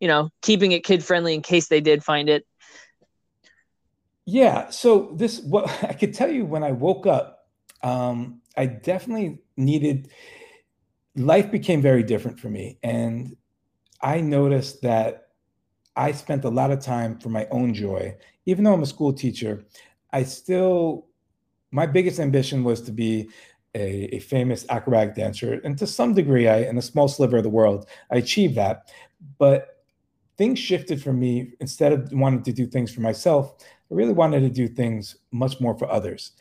you 0.00 0.08
know, 0.08 0.30
keeping 0.42 0.72
it 0.72 0.84
kid 0.84 1.04
friendly 1.04 1.34
in 1.34 1.42
case 1.42 1.68
they 1.68 1.80
did 1.80 2.02
find 2.02 2.28
it. 2.28 2.44
Yeah. 4.26 4.70
So 4.70 5.12
this, 5.14 5.40
what 5.44 5.68
I 5.82 5.92
could 5.92 6.14
tell 6.14 6.30
you 6.30 6.44
when 6.44 6.62
I 6.62 6.72
woke 6.72 7.06
up 7.06 7.34
um, 7.84 8.40
I 8.56 8.66
definitely 8.66 9.38
needed, 9.56 10.10
life 11.14 11.50
became 11.52 11.82
very 11.82 12.02
different 12.02 12.40
for 12.40 12.48
me. 12.48 12.78
And 12.82 13.36
I 14.00 14.20
noticed 14.20 14.82
that 14.82 15.28
I 15.94 16.12
spent 16.12 16.44
a 16.44 16.48
lot 16.48 16.72
of 16.72 16.80
time 16.80 17.18
for 17.18 17.28
my 17.28 17.46
own 17.50 17.74
joy. 17.74 18.16
Even 18.46 18.64
though 18.64 18.72
I'm 18.72 18.82
a 18.82 18.86
school 18.86 19.12
teacher, 19.12 19.64
I 20.12 20.24
still, 20.24 21.06
my 21.70 21.86
biggest 21.86 22.18
ambition 22.18 22.64
was 22.64 22.80
to 22.82 22.92
be 22.92 23.28
a, 23.74 24.16
a, 24.16 24.18
famous 24.20 24.64
acrobatic 24.68 25.14
dancer. 25.14 25.60
And 25.64 25.76
to 25.78 25.86
some 25.86 26.14
degree, 26.14 26.48
I, 26.48 26.58
in 26.58 26.78
a 26.78 26.82
small 26.82 27.08
sliver 27.08 27.38
of 27.38 27.42
the 27.42 27.50
world, 27.50 27.88
I 28.10 28.16
achieved 28.16 28.54
that. 28.54 28.92
But 29.38 29.82
things 30.36 30.58
shifted 30.58 31.02
for 31.02 31.12
me. 31.12 31.52
Instead 31.60 31.92
of 31.92 32.12
wanting 32.12 32.42
to 32.44 32.52
do 32.52 32.66
things 32.66 32.92
for 32.92 33.00
myself, 33.00 33.56
I 33.90 33.94
really 33.94 34.12
wanted 34.12 34.40
to 34.40 34.50
do 34.50 34.68
things 34.68 35.16
much 35.30 35.60
more 35.60 35.76
for 35.76 35.90
others 35.90 36.32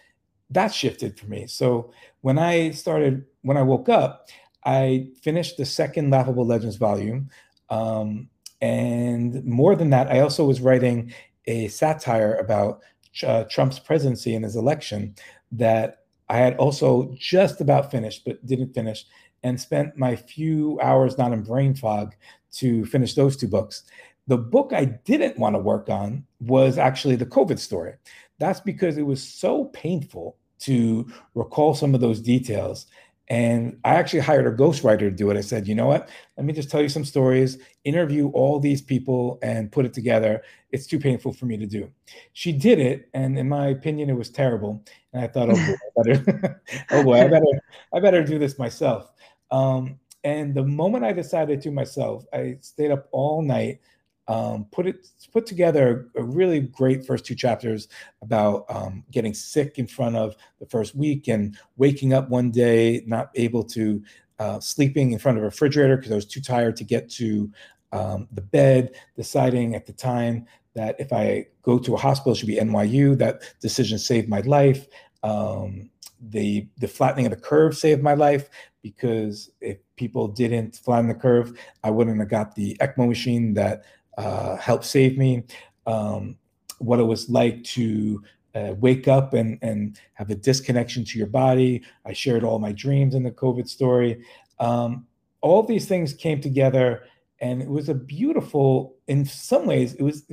that 0.53 0.73
shifted 0.73 1.19
for 1.19 1.25
me. 1.27 1.47
So 1.47 1.91
when 2.21 2.37
I 2.37 2.71
started, 2.71 3.25
when 3.41 3.57
I 3.57 3.63
woke 3.63 3.89
up, 3.89 4.29
I 4.65 5.07
finished 5.21 5.57
the 5.57 5.65
second 5.65 6.11
Laughable 6.11 6.45
Legends 6.45 6.77
volume. 6.77 7.29
Um, 7.69 8.29
and 8.61 9.43
more 9.43 9.75
than 9.75 9.89
that, 9.89 10.09
I 10.11 10.19
also 10.21 10.45
was 10.45 10.61
writing 10.61 11.13
a 11.45 11.67
satire 11.67 12.35
about 12.35 12.81
uh, 13.23 13.43
Trump's 13.45 13.79
presidency 13.79 14.35
and 14.35 14.45
his 14.45 14.55
election 14.55 15.15
that 15.51 16.05
I 16.29 16.37
had 16.37 16.55
also 16.55 17.13
just 17.17 17.59
about 17.59 17.91
finished, 17.91 18.23
but 18.25 18.45
didn't 18.45 18.73
finish, 18.73 19.05
and 19.43 19.59
spent 19.59 19.97
my 19.97 20.15
few 20.15 20.79
hours 20.81 21.17
not 21.17 21.33
in 21.33 21.43
brain 21.43 21.75
fog 21.75 22.15
to 22.53 22.85
finish 22.85 23.13
those 23.15 23.35
two 23.35 23.47
books. 23.47 23.83
The 24.27 24.37
book 24.37 24.71
I 24.73 24.85
didn't 24.85 25.37
want 25.37 25.55
to 25.55 25.59
work 25.59 25.89
on 25.89 26.25
was 26.39 26.77
actually 26.77 27.15
the 27.15 27.25
COVID 27.25 27.59
story. 27.59 27.93
That's 28.39 28.59
because 28.59 28.97
it 28.97 29.03
was 29.03 29.21
so 29.21 29.65
painful 29.65 30.37
to 30.61 31.05
recall 31.35 31.73
some 31.73 31.93
of 31.93 32.01
those 32.01 32.21
details. 32.21 32.85
And 33.29 33.79
I 33.85 33.95
actually 33.95 34.19
hired 34.19 34.47
a 34.47 34.51
ghostwriter 34.51 34.99
to 34.99 35.11
do 35.11 35.29
it. 35.29 35.37
I 35.37 35.41
said, 35.41 35.67
you 35.67 35.75
know 35.75 35.87
what? 35.87 36.09
Let 36.37 36.45
me 36.45 36.53
just 36.53 36.69
tell 36.69 36.81
you 36.81 36.89
some 36.89 37.05
stories, 37.05 37.57
interview 37.85 38.29
all 38.29 38.59
these 38.59 38.81
people, 38.81 39.39
and 39.41 39.71
put 39.71 39.85
it 39.85 39.93
together. 39.93 40.43
It's 40.71 40.87
too 40.87 40.99
painful 40.99 41.33
for 41.33 41.45
me 41.45 41.57
to 41.57 41.65
do. 41.65 41.89
She 42.33 42.51
did 42.51 42.79
it, 42.79 43.09
and 43.13 43.37
in 43.39 43.47
my 43.47 43.67
opinion, 43.67 44.09
it 44.09 44.17
was 44.17 44.29
terrible. 44.29 44.83
And 45.13 45.23
I 45.23 45.27
thought, 45.27 45.49
oh 45.49 45.55
boy, 45.55 45.75
I 45.99 46.03
better, 46.03 46.61
oh 46.91 47.03
boy, 47.03 47.21
I 47.21 47.27
better, 47.27 47.63
I 47.93 47.99
better 48.01 48.23
do 48.23 48.37
this 48.39 48.59
myself. 48.59 49.11
Um, 49.51 49.99
and 50.25 50.53
the 50.53 50.63
moment 50.63 51.05
I 51.05 51.13
decided 51.13 51.61
to 51.61 51.71
myself, 51.71 52.25
I 52.33 52.57
stayed 52.61 52.91
up 52.91 53.07
all 53.11 53.41
night 53.41 53.79
um, 54.27 54.65
put 54.71 54.87
it 54.87 55.07
put 55.31 55.45
together 55.45 56.09
a 56.15 56.23
really 56.23 56.61
great 56.61 57.05
first 57.05 57.25
two 57.25 57.35
chapters 57.35 57.87
about 58.21 58.65
um, 58.69 59.03
getting 59.11 59.33
sick 59.33 59.77
in 59.79 59.87
front 59.87 60.15
of 60.15 60.35
the 60.59 60.65
first 60.65 60.95
week 60.95 61.27
and 61.27 61.57
waking 61.75 62.13
up 62.13 62.29
one 62.29 62.49
day 62.49 63.03
not 63.05 63.29
able 63.35 63.63
to 63.63 64.01
uh, 64.39 64.59
sleeping 64.59 65.11
in 65.11 65.19
front 65.19 65.37
of 65.37 65.43
a 65.43 65.45
refrigerator 65.45 65.97
because 65.97 66.11
I 66.11 66.15
was 66.15 66.25
too 66.25 66.41
tired 66.41 66.75
to 66.77 66.83
get 66.83 67.09
to 67.11 67.51
um, 67.91 68.27
the 68.31 68.41
bed. 68.41 68.95
Deciding 69.15 69.75
at 69.75 69.85
the 69.85 69.93
time 69.93 70.45
that 70.73 70.95
if 70.99 71.13
I 71.13 71.47
go 71.61 71.77
to 71.79 71.95
a 71.95 71.97
hospital, 71.97 72.33
it 72.33 72.37
should 72.37 72.47
be 72.47 72.55
NYU. 72.55 73.17
That 73.17 73.43
decision 73.61 73.99
saved 73.99 74.29
my 74.29 74.39
life. 74.41 74.87
Um, 75.21 75.89
the 76.29 76.67
the 76.77 76.87
flattening 76.87 77.25
of 77.25 77.31
the 77.31 77.37
curve 77.37 77.77
saved 77.77 78.01
my 78.01 78.13
life 78.13 78.49
because 78.81 79.51
if 79.61 79.77
people 79.95 80.27
didn't 80.27 80.75
flatten 80.75 81.07
the 81.07 81.13
curve, 81.13 81.57
I 81.83 81.89
wouldn't 81.89 82.19
have 82.19 82.29
got 82.29 82.55
the 82.55 82.75
ECMO 82.81 83.07
machine 83.07 83.53
that 83.53 83.83
uh, 84.17 84.55
helped 84.57 84.85
save 84.85 85.17
me, 85.17 85.43
um, 85.85 86.37
what 86.79 86.99
it 86.99 87.03
was 87.03 87.29
like 87.29 87.63
to 87.63 88.21
uh, 88.55 88.73
wake 88.77 89.07
up 89.07 89.33
and, 89.33 89.57
and 89.61 89.99
have 90.13 90.29
a 90.29 90.35
disconnection 90.35 91.03
to 91.05 91.17
your 91.17 91.27
body. 91.27 91.81
I 92.05 92.13
shared 92.13 92.43
all 92.43 92.59
my 92.59 92.71
dreams 92.71 93.15
in 93.15 93.23
the 93.23 93.31
COVID 93.31 93.67
story. 93.67 94.23
Um, 94.59 95.07
all 95.41 95.63
these 95.63 95.87
things 95.87 96.13
came 96.13 96.39
together 96.39 97.03
and 97.43 97.61
it 97.61 97.67
was 97.67 97.89
a 97.89 97.93
beautiful 97.93 98.95
in 99.07 99.25
some 99.25 99.65
ways 99.65 99.93
it 99.95 100.01
was 100.01 100.25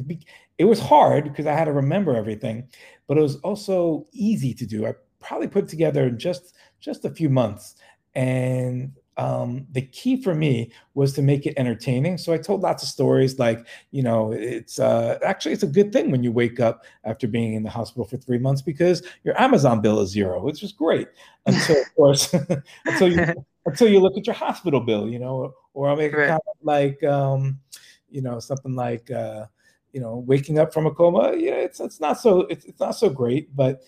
it 0.59 0.64
was 0.64 0.78
hard 0.78 1.24
because 1.24 1.47
i 1.47 1.53
had 1.53 1.64
to 1.64 1.72
remember 1.72 2.14
everything 2.14 2.68
but 3.07 3.18
it 3.18 3.20
was 3.20 3.37
also 3.37 4.07
easy 4.12 4.55
to 4.55 4.64
do 4.64 4.87
i 4.87 4.95
probably 5.18 5.49
put 5.49 5.68
together 5.68 6.07
in 6.07 6.18
just 6.18 6.55
just 6.78 7.05
a 7.05 7.11
few 7.11 7.28
months 7.28 7.74
and 8.14 8.93
um, 9.16 9.66
the 9.72 9.82
key 9.82 10.22
for 10.22 10.34
me 10.34 10.72
was 10.94 11.12
to 11.14 11.22
make 11.22 11.46
it 11.46 11.54
entertaining. 11.56 12.16
So 12.16 12.32
I 12.32 12.38
told 12.38 12.62
lots 12.62 12.82
of 12.82 12.88
stories 12.88 13.38
like, 13.38 13.66
you 13.90 14.02
know, 14.02 14.32
it's 14.32 14.78
uh, 14.78 15.18
actually 15.24 15.52
it's 15.52 15.62
a 15.62 15.68
good 15.68 15.92
thing 15.92 16.11
when 16.11 16.22
you 16.22 16.32
wake 16.32 16.61
up 16.61 16.84
after 17.04 17.28
being 17.28 17.54
in 17.54 17.62
the 17.62 17.70
hospital 17.70 18.04
for 18.04 18.16
three 18.16 18.38
months 18.38 18.62
because 18.62 19.02
your 19.24 19.38
Amazon 19.40 19.80
bill 19.80 20.00
is 20.00 20.11
zero, 20.11 20.42
which 20.42 20.62
is 20.62 20.72
great. 20.72 21.08
Until 21.46 21.80
of 21.80 21.94
course, 21.94 22.34
until 22.84 23.11
you 23.11 23.34
until 23.64 23.88
you 23.88 23.98
look 23.98 24.16
at 24.16 24.26
your 24.26 24.34
hospital 24.34 24.80
bill, 24.80 25.08
you 25.08 25.18
know, 25.18 25.54
or 25.72 25.88
I'll 25.88 25.96
make 25.96 26.12
right. 26.12 26.24
a 26.24 26.28
comment 26.28 26.42
like, 26.62 27.02
um, 27.02 27.58
you 28.11 28.22
know, 28.22 28.40
something 28.40 28.74
like. 28.74 29.11
Uh, 29.11 29.46
you 29.92 30.00
know, 30.00 30.22
waking 30.26 30.58
up 30.58 30.72
from 30.72 30.86
a 30.86 30.90
coma, 30.92 31.34
yeah, 31.36 31.54
it's 31.54 31.80
it's 31.80 31.98
not 31.98 32.20
so 32.20 32.42
it's, 32.42 32.64
it's 32.64 32.78
not 32.78 32.92
so 32.92 33.08
great, 33.08 33.54
but 33.56 33.82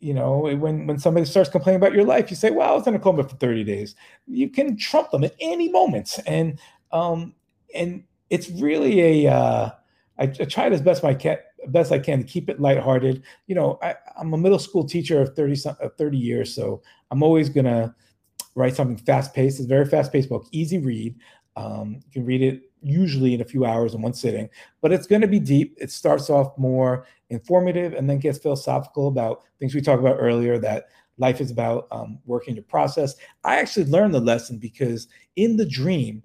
you 0.00 0.14
know, 0.14 0.38
when 0.38 0.86
when 0.86 0.98
somebody 0.98 1.26
starts 1.26 1.50
complaining 1.50 1.80
about 1.80 1.92
your 1.92 2.04
life, 2.04 2.30
you 2.30 2.36
say, 2.36 2.50
"Well, 2.50 2.70
I 2.70 2.74
was 2.74 2.86
in 2.86 2.94
a 2.94 2.98
coma 2.98 3.22
for 3.22 3.36
30 3.36 3.64
days." 3.64 3.94
You 4.26 4.48
can 4.48 4.76
trump 4.76 5.10
them 5.10 5.24
at 5.24 5.34
any 5.40 5.68
moment, 5.68 6.18
and 6.26 6.58
um, 6.90 7.34
and 7.74 8.04
it's 8.30 8.50
really 8.50 9.24
a. 9.26 9.32
Uh, 9.32 9.70
I, 10.18 10.24
I 10.24 10.44
tried 10.44 10.72
as 10.72 10.80
best 10.80 11.04
I 11.04 11.14
can 11.14 11.38
best 11.68 11.92
I 11.92 11.98
can 11.98 12.20
to 12.20 12.24
keep 12.24 12.48
it 12.48 12.60
lighthearted. 12.60 13.22
You 13.46 13.54
know, 13.54 13.78
I, 13.82 13.94
am 14.18 14.32
a 14.32 14.38
middle 14.38 14.58
school 14.58 14.84
teacher 14.84 15.20
of 15.20 15.36
30 15.36 15.68
of 15.80 15.94
30 15.96 16.16
years, 16.16 16.54
so 16.54 16.82
I'm 17.10 17.22
always 17.22 17.50
gonna 17.50 17.94
write 18.54 18.76
something 18.76 18.96
fast 18.96 19.34
paced. 19.34 19.60
It's 19.60 19.66
a 19.66 19.68
very 19.68 19.84
fast 19.84 20.12
paced 20.12 20.30
book, 20.30 20.46
easy 20.50 20.78
read. 20.78 21.14
Um, 21.56 22.00
you 22.06 22.12
can 22.12 22.24
read 22.24 22.42
it 22.42 22.62
usually 22.82 23.34
in 23.34 23.42
a 23.42 23.44
few 23.44 23.66
hours 23.66 23.94
in 23.94 24.00
one 24.00 24.14
sitting, 24.14 24.48
but 24.80 24.92
it's 24.92 25.06
going 25.06 25.20
to 25.20 25.28
be 25.28 25.40
deep. 25.40 25.76
It 25.78 25.90
starts 25.90 26.30
off 26.30 26.56
more 26.56 27.06
informative 27.30 27.94
and 27.94 28.08
then 28.08 28.18
gets 28.18 28.38
philosophical 28.38 29.08
about 29.08 29.42
things 29.58 29.74
we 29.74 29.80
talked 29.80 30.00
about 30.00 30.18
earlier 30.18 30.58
that 30.58 30.86
life 31.18 31.40
is 31.40 31.50
about 31.50 31.86
um, 31.90 32.18
working 32.26 32.54
your 32.54 32.64
process. 32.64 33.14
I 33.44 33.56
actually 33.56 33.86
learned 33.86 34.14
the 34.14 34.20
lesson 34.20 34.58
because 34.58 35.08
in 35.36 35.56
the 35.56 35.66
dream, 35.66 36.22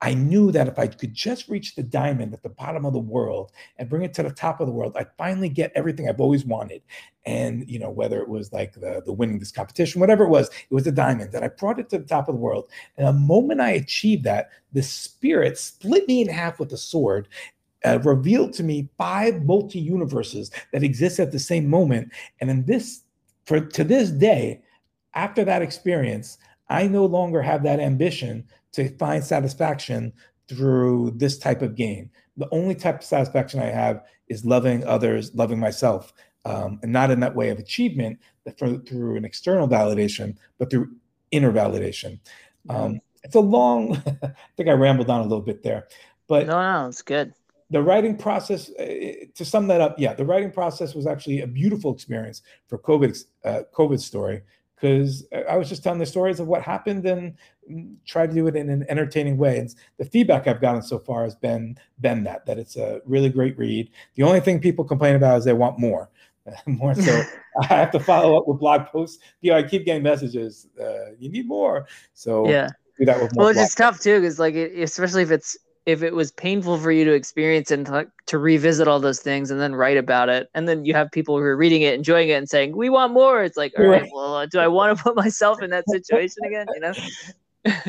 I 0.00 0.14
knew 0.14 0.52
that 0.52 0.68
if 0.68 0.78
I 0.78 0.86
could 0.86 1.12
just 1.12 1.48
reach 1.48 1.74
the 1.74 1.82
diamond 1.82 2.32
at 2.32 2.44
the 2.44 2.50
bottom 2.50 2.84
of 2.86 2.92
the 2.92 3.00
world 3.00 3.50
and 3.78 3.88
bring 3.88 4.02
it 4.02 4.14
to 4.14 4.22
the 4.22 4.30
top 4.30 4.60
of 4.60 4.68
the 4.68 4.72
world, 4.72 4.96
I'd 4.96 5.10
finally 5.18 5.48
get 5.48 5.72
everything 5.74 6.08
I've 6.08 6.20
always 6.20 6.44
wanted. 6.44 6.82
And 7.26 7.68
you 7.68 7.80
know, 7.80 7.90
whether 7.90 8.20
it 8.20 8.28
was 8.28 8.52
like 8.52 8.74
the, 8.74 9.02
the 9.04 9.12
winning 9.12 9.40
this 9.40 9.50
competition, 9.50 10.00
whatever 10.00 10.24
it 10.24 10.30
was, 10.30 10.48
it 10.48 10.74
was 10.74 10.86
a 10.86 10.92
diamond 10.92 11.32
that 11.32 11.42
I 11.42 11.48
brought 11.48 11.80
it 11.80 11.88
to 11.90 11.98
the 11.98 12.04
top 12.04 12.28
of 12.28 12.36
the 12.36 12.40
world. 12.40 12.70
And 12.96 13.08
the 13.08 13.12
moment 13.12 13.60
I 13.60 13.70
achieved 13.70 14.22
that, 14.24 14.50
the 14.72 14.82
spirit 14.82 15.58
split 15.58 16.06
me 16.06 16.20
in 16.22 16.28
half 16.28 16.60
with 16.60 16.72
a 16.72 16.76
sword 16.76 17.26
uh, 17.88 17.98
revealed 18.04 18.52
to 18.54 18.62
me 18.62 18.88
five 18.98 19.44
multi 19.44 19.78
universes 19.78 20.50
that 20.72 20.82
exist 20.82 21.18
at 21.18 21.32
the 21.32 21.38
same 21.38 21.68
moment. 21.68 22.12
And 22.40 22.50
in 22.50 22.64
this, 22.66 23.02
for 23.46 23.60
to 23.60 23.84
this 23.84 24.10
day, 24.10 24.62
after 25.14 25.44
that 25.44 25.62
experience, 25.62 26.38
I 26.68 26.86
no 26.86 27.06
longer 27.06 27.40
have 27.42 27.62
that 27.62 27.80
ambition 27.80 28.46
to 28.72 28.94
find 28.96 29.24
satisfaction 29.24 30.12
through 30.48 31.12
this 31.16 31.38
type 31.38 31.62
of 31.62 31.74
game. 31.74 32.10
The 32.36 32.48
only 32.52 32.74
type 32.74 32.98
of 32.98 33.04
satisfaction 33.04 33.60
I 33.60 33.66
have 33.66 34.04
is 34.28 34.44
loving 34.44 34.84
others, 34.84 35.34
loving 35.34 35.58
myself, 35.58 36.12
um, 36.44 36.78
and 36.82 36.92
not 36.92 37.10
in 37.10 37.20
that 37.20 37.34
way 37.34 37.48
of 37.50 37.58
achievement 37.58 38.18
for, 38.56 38.78
through 38.78 39.16
an 39.16 39.24
external 39.24 39.68
validation, 39.68 40.36
but 40.58 40.70
through 40.70 40.90
inner 41.30 41.52
validation. 41.52 42.18
Um, 42.68 43.00
it's 43.24 43.34
a 43.34 43.40
long, 43.40 43.96
I 44.22 44.32
think 44.56 44.68
I 44.68 44.72
rambled 44.72 45.10
on 45.10 45.20
a 45.20 45.24
little 45.24 45.40
bit 45.40 45.62
there, 45.62 45.88
but 46.28 46.46
no, 46.46 46.60
no, 46.60 46.88
it's 46.88 47.02
good. 47.02 47.34
The 47.70 47.82
writing 47.82 48.16
process, 48.16 48.70
uh, 48.78 49.26
to 49.34 49.44
sum 49.44 49.66
that 49.68 49.80
up, 49.80 49.96
yeah, 49.98 50.14
the 50.14 50.24
writing 50.24 50.50
process 50.50 50.94
was 50.94 51.06
actually 51.06 51.42
a 51.42 51.46
beautiful 51.46 51.92
experience 51.92 52.42
for 52.66 52.78
COVID, 52.78 53.24
uh, 53.44 53.62
COVID 53.74 54.00
story 54.00 54.42
because 54.80 55.26
I 55.48 55.56
was 55.56 55.68
just 55.68 55.82
telling 55.82 55.98
the 55.98 56.06
stories 56.06 56.40
of 56.40 56.46
what 56.46 56.62
happened 56.62 57.04
and 57.06 57.36
try 58.06 58.26
to 58.26 58.32
do 58.32 58.46
it 58.46 58.56
in 58.56 58.70
an 58.70 58.86
entertaining 58.88 59.36
way. 59.36 59.58
And 59.58 59.74
the 59.98 60.04
feedback 60.04 60.46
I've 60.46 60.60
gotten 60.60 60.82
so 60.82 60.98
far 60.98 61.24
has 61.24 61.34
been 61.34 61.76
been 62.00 62.24
that 62.24 62.46
that 62.46 62.58
it's 62.58 62.76
a 62.76 63.00
really 63.04 63.28
great 63.28 63.58
read. 63.58 63.90
The 64.14 64.22
only 64.22 64.40
thing 64.40 64.60
people 64.60 64.84
complain 64.84 65.16
about 65.16 65.38
is 65.38 65.44
they 65.44 65.52
want 65.52 65.78
more, 65.78 66.10
more. 66.66 66.94
So 66.94 67.22
I 67.62 67.66
have 67.66 67.90
to 67.92 68.00
follow 68.00 68.38
up 68.38 68.46
with 68.46 68.58
blog 68.60 68.86
posts. 68.86 69.18
You 69.40 69.52
know, 69.52 69.58
I 69.58 69.62
keep 69.62 69.84
getting 69.84 70.02
messages. 70.02 70.68
Uh, 70.80 71.12
you 71.18 71.30
need 71.30 71.48
more. 71.48 71.86
So 72.14 72.48
yeah, 72.48 72.68
do 72.98 73.04
that 73.04 73.20
with 73.20 73.34
more. 73.34 73.46
Well, 73.46 73.58
it's 73.58 73.74
tough 73.74 74.00
too, 74.00 74.20
because 74.20 74.38
like 74.38 74.54
it, 74.54 74.78
especially 74.78 75.22
if 75.22 75.30
it's 75.30 75.56
if 75.88 76.02
it 76.02 76.14
was 76.14 76.30
painful 76.30 76.76
for 76.76 76.92
you 76.92 77.02
to 77.02 77.14
experience 77.14 77.70
and 77.70 77.86
to, 77.86 78.06
to, 78.26 78.36
revisit 78.36 78.86
all 78.86 79.00
those 79.00 79.20
things 79.20 79.50
and 79.50 79.58
then 79.58 79.74
write 79.74 79.96
about 79.96 80.28
it 80.28 80.48
and 80.54 80.68
then 80.68 80.84
you 80.84 80.92
have 80.92 81.10
people 81.10 81.38
who 81.38 81.42
are 81.42 81.56
reading 81.56 81.80
it 81.80 81.94
enjoying 81.94 82.28
it 82.28 82.34
and 82.34 82.48
saying 82.48 82.76
we 82.76 82.90
want 82.90 83.10
more 83.10 83.42
it's 83.42 83.56
like 83.56 83.72
all 83.78 83.86
right 83.86 84.08
well 84.12 84.46
do 84.46 84.58
i 84.58 84.68
want 84.68 84.96
to 84.96 85.02
put 85.02 85.16
myself 85.16 85.62
in 85.62 85.70
that 85.70 85.84
situation 85.88 86.44
again? 86.44 86.66
You 86.74 86.80
know? 86.80 86.92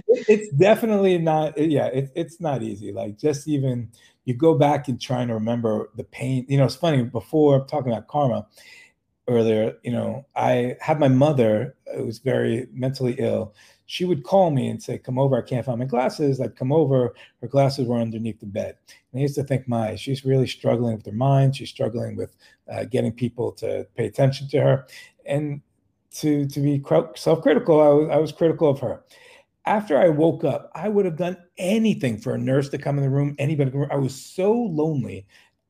It's 0.06 0.50
definitely 0.56 1.18
not 1.18 1.58
yeah 1.58 1.88
it, 1.88 2.10
it's 2.16 2.40
not 2.40 2.64
easy 2.64 2.94
like 2.94 3.18
just 3.18 3.48
even 3.50 3.90
you 4.24 4.34
go 4.34 4.54
back 4.58 4.88
and 4.88 5.00
trying 5.00 5.28
to 5.28 5.34
remember 5.34 5.90
the 5.96 6.06
pain 6.06 6.46
you 6.48 6.58
know 6.58 6.66
it's 6.66 6.76
funny 6.76 7.04
before 7.04 7.66
talking 7.66 7.92
about 7.92 8.08
karma 8.08 8.48
earlier 9.28 9.76
you 9.84 9.92
know 9.92 10.26
i 10.36 10.76
had 10.80 11.00
my 11.00 11.10
mother 11.10 11.76
who 11.96 12.06
was 12.06 12.20
very 12.20 12.68
mentally 12.74 13.16
ill 13.20 13.54
she 13.90 14.06
would 14.06 14.24
call 14.24 14.52
me 14.52 14.68
and 14.68 14.82
say, 14.82 15.00
Come 15.00 15.18
over, 15.18 15.36
I 15.36 15.42
can't 15.42 15.66
find 15.66 15.80
my 15.80 15.86
glasses. 15.86 16.40
I'd 16.40 16.56
come 16.56 16.72
over, 16.72 17.16
her 17.42 17.48
glasses 17.48 17.88
were 17.88 17.98
underneath 17.98 18.40
the 18.40 18.46
bed. 18.46 18.78
And 19.12 19.20
I 19.20 19.24
used 19.24 19.34
to 19.34 19.44
think, 19.44 19.68
My, 19.68 19.96
she's 19.96 20.24
really 20.24 20.46
struggling 20.46 20.96
with 20.96 21.08
her 21.08 21.12
mind. 21.12 21.56
She's 21.56 21.72
struggling 21.72 22.16
with 22.16 22.36
uh, 22.72 22.84
getting 22.84 23.12
people 23.12 23.52
to 23.54 23.88
pay 23.96 24.06
attention 24.06 24.48
to 24.50 24.62
her. 24.62 24.88
And 25.26 25.62
to, 26.18 26.46
to 26.46 26.60
be 26.60 26.84
self 27.16 27.42
critical, 27.42 27.82
I 27.82 27.88
was, 27.88 28.10
I 28.12 28.18
was 28.18 28.32
critical 28.32 28.70
of 28.70 28.80
her. 28.80 29.04
After 29.66 29.98
I 29.98 30.10
woke 30.10 30.44
up, 30.44 30.70
I 30.76 30.88
would 30.88 31.06
have 31.06 31.18
done 31.18 31.38
anything 31.58 32.20
for 32.20 32.36
a 32.36 32.38
nurse 32.38 32.70
to 32.70 32.78
come 32.78 32.98
in 32.98 33.04
the 33.04 33.10
room, 33.10 33.36
anybody. 33.40 33.72
I 33.90 33.98
was 33.98 34.14
so 34.14 34.54
lonely, 34.54 35.26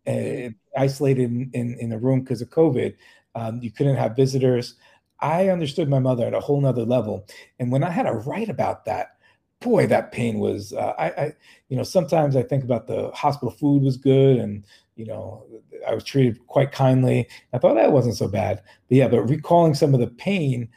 uh, 0.05 0.49
isolated 0.77 1.23
in, 1.23 1.51
in, 1.53 1.77
in 1.79 1.89
the 1.89 1.97
room 1.97 2.19
because 2.19 2.41
of 2.41 2.49
COVID. 2.49 2.95
Um, 3.35 3.61
you 3.61 3.71
couldn't 3.71 3.95
have 3.95 4.17
visitors. 4.17 4.75
I 5.21 5.49
understood 5.49 5.89
my 5.89 5.99
mother 5.99 6.25
at 6.25 6.33
a 6.33 6.39
whole 6.39 6.61
nother 6.61 6.85
level. 6.85 7.25
And 7.59 7.71
when 7.71 7.83
I 7.83 7.89
had 7.89 8.03
to 8.03 8.13
write 8.13 8.49
about 8.49 8.85
that, 8.85 9.17
boy, 9.59 9.87
that 9.87 10.11
pain 10.11 10.39
was, 10.39 10.73
uh, 10.73 10.93
I, 10.97 11.05
I, 11.09 11.33
you 11.67 11.75
know, 11.75 11.83
sometimes 11.83 12.35
I 12.35 12.43
think 12.43 12.63
about 12.63 12.87
the 12.87 13.11
hospital 13.11 13.51
food 13.51 13.83
was 13.83 13.97
good 13.97 14.37
and, 14.37 14.65
you 14.95 15.05
know, 15.05 15.45
I 15.87 15.93
was 15.93 16.03
treated 16.03 16.45
quite 16.47 16.71
kindly. 16.71 17.27
I 17.53 17.57
thought 17.57 17.75
that 17.75 17.91
wasn't 17.91 18.15
so 18.15 18.27
bad. 18.27 18.61
But 18.87 18.97
yeah, 18.97 19.07
but 19.07 19.23
recalling 19.23 19.73
some 19.73 19.93
of 19.93 19.99
the 19.99 20.07
pain, 20.07 20.69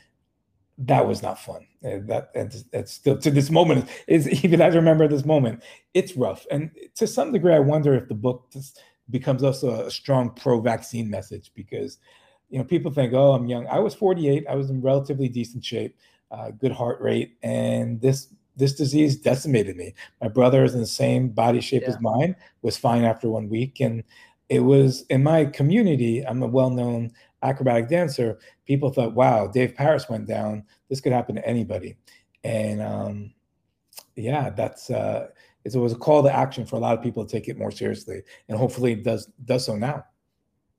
that 0.78 1.06
was 1.06 1.22
not 1.22 1.38
fun. 1.38 1.66
And 1.82 2.08
that 2.08 2.30
and 2.34 2.54
it's 2.72 2.92
still 2.92 3.18
to 3.18 3.30
this 3.30 3.50
moment 3.50 3.88
is 4.06 4.28
even 4.44 4.60
as 4.60 4.74
I 4.74 4.78
remember 4.78 5.08
this 5.08 5.24
moment, 5.24 5.62
it's 5.94 6.16
rough. 6.16 6.46
And 6.50 6.70
to 6.96 7.06
some 7.06 7.32
degree, 7.32 7.54
I 7.54 7.60
wonder 7.60 7.94
if 7.94 8.08
the 8.08 8.14
book 8.14 8.52
becomes 9.10 9.42
also 9.42 9.86
a 9.86 9.90
strong 9.90 10.30
pro-vaccine 10.30 11.10
message 11.10 11.50
because 11.54 11.98
you 12.52 12.58
know, 12.58 12.64
people 12.64 12.92
think, 12.92 13.14
oh, 13.14 13.32
I'm 13.32 13.46
young. 13.46 13.66
I 13.66 13.78
was 13.78 13.94
48. 13.94 14.44
I 14.46 14.54
was 14.54 14.68
in 14.68 14.82
relatively 14.82 15.26
decent 15.26 15.64
shape, 15.64 15.96
uh, 16.30 16.50
good 16.50 16.70
heart 16.70 17.00
rate, 17.00 17.38
and 17.42 17.98
this 18.00 18.28
this 18.56 18.74
disease 18.74 19.16
decimated 19.16 19.74
me. 19.74 19.94
My 20.20 20.28
brother 20.28 20.62
is 20.62 20.74
in 20.74 20.80
the 20.80 20.86
same 20.86 21.30
body 21.30 21.62
shape 21.62 21.84
yeah. 21.84 21.88
as 21.88 22.00
mine, 22.02 22.36
was 22.60 22.76
fine 22.76 23.04
after 23.04 23.30
one 23.30 23.48
week, 23.48 23.80
and 23.80 24.04
it 24.50 24.60
was 24.60 25.06
in 25.08 25.22
my 25.22 25.46
community. 25.46 26.26
I'm 26.26 26.42
a 26.42 26.46
well-known 26.46 27.12
acrobatic 27.42 27.88
dancer. 27.88 28.38
People 28.66 28.90
thought, 28.90 29.14
wow, 29.14 29.46
Dave 29.46 29.74
Paris 29.74 30.10
went 30.10 30.26
down. 30.26 30.64
This 30.90 31.00
could 31.00 31.12
happen 31.12 31.36
to 31.36 31.48
anybody, 31.48 31.96
and 32.44 32.82
um, 32.82 33.32
yeah, 34.14 34.50
that's. 34.50 34.90
Uh, 34.90 35.28
it 35.64 35.74
was 35.74 35.92
a 35.92 35.96
call 35.96 36.22
to 36.24 36.30
action 36.30 36.66
for 36.66 36.76
a 36.76 36.80
lot 36.80 36.98
of 36.98 37.02
people 37.02 37.24
to 37.24 37.32
take 37.32 37.48
it 37.48 37.56
more 37.56 37.70
seriously, 37.70 38.20
and 38.50 38.58
hopefully 38.58 38.92
it 38.92 39.04
does 39.04 39.30
does 39.46 39.64
so 39.64 39.74
now. 39.74 40.04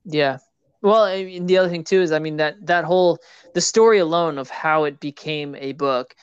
Yeah, 0.06 0.38
well, 0.84 1.04
I 1.04 1.24
mean, 1.24 1.46
the 1.46 1.58
other 1.58 1.70
thing 1.70 1.84
too 1.84 2.02
is, 2.02 2.12
I 2.12 2.20
mean 2.20 2.38
that 2.38 2.56
that 2.66 2.84
whole 2.84 3.18
the 3.54 3.62
story 3.62 4.00
alone 4.00 4.38
of 4.38 4.50
how 4.50 4.84
it 4.84 5.00
became 5.00 5.56
a 5.56 5.72
book, 5.72 6.14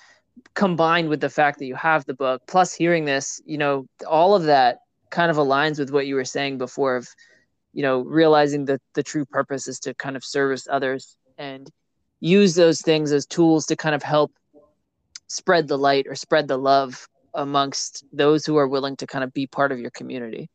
combined 0.54 1.08
with 1.08 1.20
the 1.20 1.30
fact 1.30 1.58
that 1.58 1.66
you 1.66 1.74
have 1.74 2.04
the 2.04 2.14
book, 2.14 2.42
plus 2.46 2.72
hearing 2.74 3.06
this, 3.06 3.40
you 3.46 3.58
know, 3.58 3.86
all 4.06 4.34
of 4.34 4.44
that 4.44 4.78
kind 5.11 5.30
of 5.30 5.38
aligns 5.38 5.78
with 5.78 5.90
what 5.90 6.06
you 6.06 6.14
were 6.14 6.24
saying 6.24 6.58
before 6.58 6.96
of, 6.96 7.08
you 7.72 7.82
know, 7.82 8.00
realizing 8.00 8.66
that 8.66 8.80
the 8.94 9.02
true 9.02 9.24
purpose 9.24 9.66
is 9.66 9.80
to 9.80 9.94
kind 9.94 10.14
of 10.14 10.24
service 10.24 10.68
others 10.70 11.16
and 11.38 11.70
use 12.20 12.54
those 12.54 12.82
things 12.82 13.12
as 13.12 13.26
tools 13.26 13.66
to 13.66 13.76
kind 13.76 13.94
of 13.94 14.02
help 14.02 14.30
spread 15.28 15.68
the 15.68 15.78
light 15.78 16.06
or 16.06 16.14
spread 16.14 16.46
the 16.48 16.58
love 16.58 17.08
amongst 17.34 18.04
those 18.12 18.44
who 18.44 18.56
are 18.56 18.68
willing 18.68 18.96
to 18.96 19.06
kind 19.06 19.24
of 19.24 19.32
be 19.32 19.46
part 19.46 19.72
of 19.72 19.78
your 19.78 19.90
community. 19.90 20.50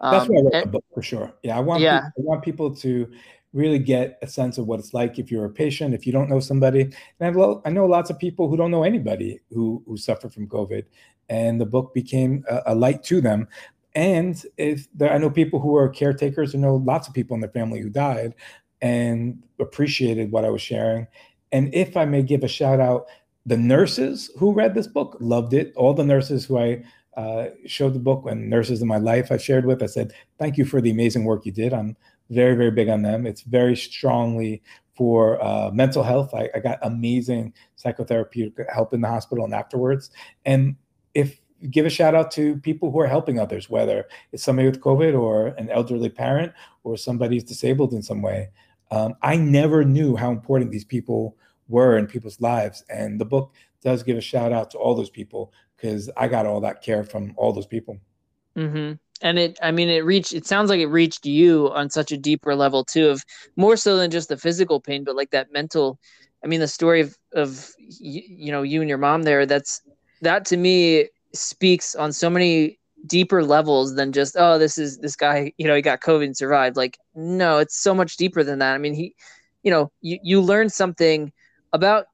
That's 0.00 0.26
um, 0.26 0.28
why 0.28 0.40
I 0.40 0.42
wrote 0.42 0.54
and, 0.54 0.64
the 0.64 0.70
book 0.70 0.84
for 0.92 1.02
sure. 1.02 1.32
Yeah, 1.42 1.56
I 1.56 1.60
want 1.60 1.80
yeah. 1.80 2.00
People, 2.00 2.12
I 2.18 2.22
want 2.28 2.42
people 2.42 2.74
to 2.76 3.12
really 3.54 3.78
get 3.78 4.18
a 4.20 4.26
sense 4.26 4.58
of 4.58 4.66
what 4.66 4.80
it's 4.80 4.92
like 4.92 5.18
if 5.18 5.30
you're 5.30 5.46
a 5.46 5.50
patient, 5.50 5.94
if 5.94 6.06
you 6.06 6.12
don't 6.12 6.28
know 6.28 6.40
somebody. 6.40 6.82
And 6.82 6.94
I've, 7.20 7.60
I 7.64 7.70
know 7.70 7.86
lots 7.86 8.10
of 8.10 8.18
people 8.18 8.48
who 8.48 8.56
don't 8.56 8.72
know 8.72 8.82
anybody 8.82 9.40
who, 9.50 9.82
who 9.86 9.96
suffer 9.96 10.28
from 10.28 10.48
COVID. 10.48 10.84
And 11.30 11.60
the 11.60 11.66
book 11.66 11.94
became 11.94 12.44
a, 12.50 12.62
a 12.66 12.74
light 12.74 13.02
to 13.04 13.20
them. 13.20 13.48
And 13.94 14.44
if 14.58 14.88
there, 14.92 15.12
I 15.12 15.18
know 15.18 15.30
people 15.30 15.60
who 15.60 15.76
are 15.76 15.88
caretakers 15.88 16.52
who 16.52 16.58
know 16.58 16.76
lots 16.76 17.06
of 17.06 17.14
people 17.14 17.34
in 17.34 17.40
their 17.40 17.50
family 17.50 17.80
who 17.80 17.88
died 17.88 18.34
and 18.82 19.40
appreciated 19.60 20.32
what 20.32 20.44
I 20.44 20.50
was 20.50 20.60
sharing. 20.60 21.06
And 21.52 21.72
if 21.72 21.96
I 21.96 22.04
may 22.04 22.22
give 22.22 22.42
a 22.42 22.48
shout 22.48 22.80
out, 22.80 23.06
the 23.46 23.56
nurses 23.56 24.30
who 24.36 24.52
read 24.52 24.74
this 24.74 24.88
book 24.88 25.16
loved 25.20 25.54
it. 25.54 25.72
All 25.76 25.94
the 25.94 26.04
nurses 26.04 26.44
who 26.44 26.58
I 26.58 26.84
uh, 27.16 27.50
showed 27.66 27.94
the 27.94 28.00
book 28.00 28.24
and 28.28 28.50
nurses 28.50 28.82
in 28.82 28.88
my 28.88 28.98
life 28.98 29.30
I 29.30 29.36
shared 29.36 29.64
with, 29.64 29.82
I 29.82 29.86
said, 29.86 30.12
thank 30.38 30.58
you 30.58 30.64
for 30.64 30.80
the 30.80 30.90
amazing 30.90 31.24
work 31.24 31.46
you 31.46 31.52
did. 31.52 31.72
I'm 31.72 31.96
very, 32.30 32.54
very 32.54 32.70
big 32.70 32.88
on 32.88 33.02
them. 33.02 33.26
It's 33.26 33.42
very 33.42 33.76
strongly 33.76 34.62
for 34.96 35.42
uh, 35.42 35.70
mental 35.72 36.02
health. 36.02 36.32
I, 36.34 36.48
I, 36.54 36.60
got 36.60 36.78
amazing 36.82 37.52
psychotherapeutic 37.76 38.72
help 38.72 38.94
in 38.94 39.00
the 39.00 39.08
hospital 39.08 39.44
and 39.44 39.52
afterwards. 39.52 40.10
And 40.44 40.76
if 41.14 41.40
give 41.70 41.86
a 41.86 41.90
shout 41.90 42.14
out 42.14 42.30
to 42.32 42.56
people 42.58 42.90
who 42.90 43.00
are 43.00 43.06
helping 43.06 43.38
others, 43.38 43.70
whether 43.70 44.06
it's 44.32 44.42
somebody 44.42 44.68
with 44.68 44.80
COVID 44.80 45.18
or 45.18 45.48
an 45.58 45.70
elderly 45.70 46.08
parent 46.08 46.52
or 46.82 46.96
somebody 46.96 47.38
somebody's 47.38 47.44
disabled 47.44 47.92
in 47.92 48.02
some 48.02 48.22
way. 48.22 48.50
Um, 48.90 49.14
I 49.22 49.36
never 49.36 49.84
knew 49.84 50.16
how 50.16 50.30
important 50.30 50.70
these 50.70 50.84
people 50.84 51.36
were 51.68 51.96
in 51.96 52.06
people's 52.06 52.40
lives. 52.40 52.84
And 52.88 53.20
the 53.20 53.24
book 53.24 53.54
does 53.82 54.02
give 54.02 54.16
a 54.16 54.20
shout 54.20 54.52
out 54.52 54.70
to 54.72 54.78
all 54.78 54.94
those 54.94 55.10
people 55.10 55.52
because 55.76 56.10
I 56.16 56.28
got 56.28 56.46
all 56.46 56.60
that 56.60 56.82
care 56.82 57.04
from 57.04 57.34
all 57.36 57.52
those 57.52 57.66
people. 57.66 57.98
Mm-hmm. 58.56 58.94
And 59.22 59.38
it, 59.38 59.58
I 59.62 59.70
mean, 59.70 59.88
it 59.88 60.04
reached, 60.04 60.32
it 60.32 60.46
sounds 60.46 60.70
like 60.70 60.80
it 60.80 60.86
reached 60.86 61.24
you 61.24 61.70
on 61.72 61.88
such 61.90 62.12
a 62.12 62.16
deeper 62.18 62.54
level 62.54 62.84
too, 62.84 63.08
of 63.08 63.24
more 63.56 63.76
so 63.76 63.96
than 63.96 64.10
just 64.10 64.28
the 64.28 64.36
physical 64.36 64.80
pain, 64.80 65.04
but 65.04 65.16
like 65.16 65.30
that 65.30 65.52
mental. 65.52 65.98
I 66.42 66.46
mean, 66.46 66.60
the 66.60 66.68
story 66.68 67.00
of, 67.00 67.16
of 67.32 67.70
you, 67.78 68.22
you 68.26 68.52
know, 68.52 68.62
you 68.62 68.80
and 68.80 68.88
your 68.88 68.98
mom 68.98 69.22
there, 69.22 69.46
that's, 69.46 69.80
that 70.20 70.44
to 70.46 70.56
me 70.56 71.08
speaks 71.32 71.94
on 71.94 72.12
so 72.12 72.28
many 72.28 72.78
deeper 73.06 73.44
levels 73.44 73.96
than 73.96 74.12
just 74.12 74.34
oh 74.38 74.58
this 74.58 74.78
is 74.78 74.98
this 74.98 75.16
guy 75.16 75.52
you 75.58 75.66
know 75.66 75.74
he 75.74 75.82
got 75.82 76.00
covid 76.00 76.24
and 76.24 76.36
survived 76.36 76.76
like 76.76 76.98
no 77.14 77.58
it's 77.58 77.78
so 77.78 77.94
much 77.94 78.16
deeper 78.16 78.42
than 78.42 78.58
that 78.58 78.74
i 78.74 78.78
mean 78.78 78.94
he 78.94 79.14
you 79.62 79.70
know 79.70 79.90
you, 80.00 80.18
you 80.22 80.40
learn 80.40 80.70
something 80.70 81.30
about 81.72 82.06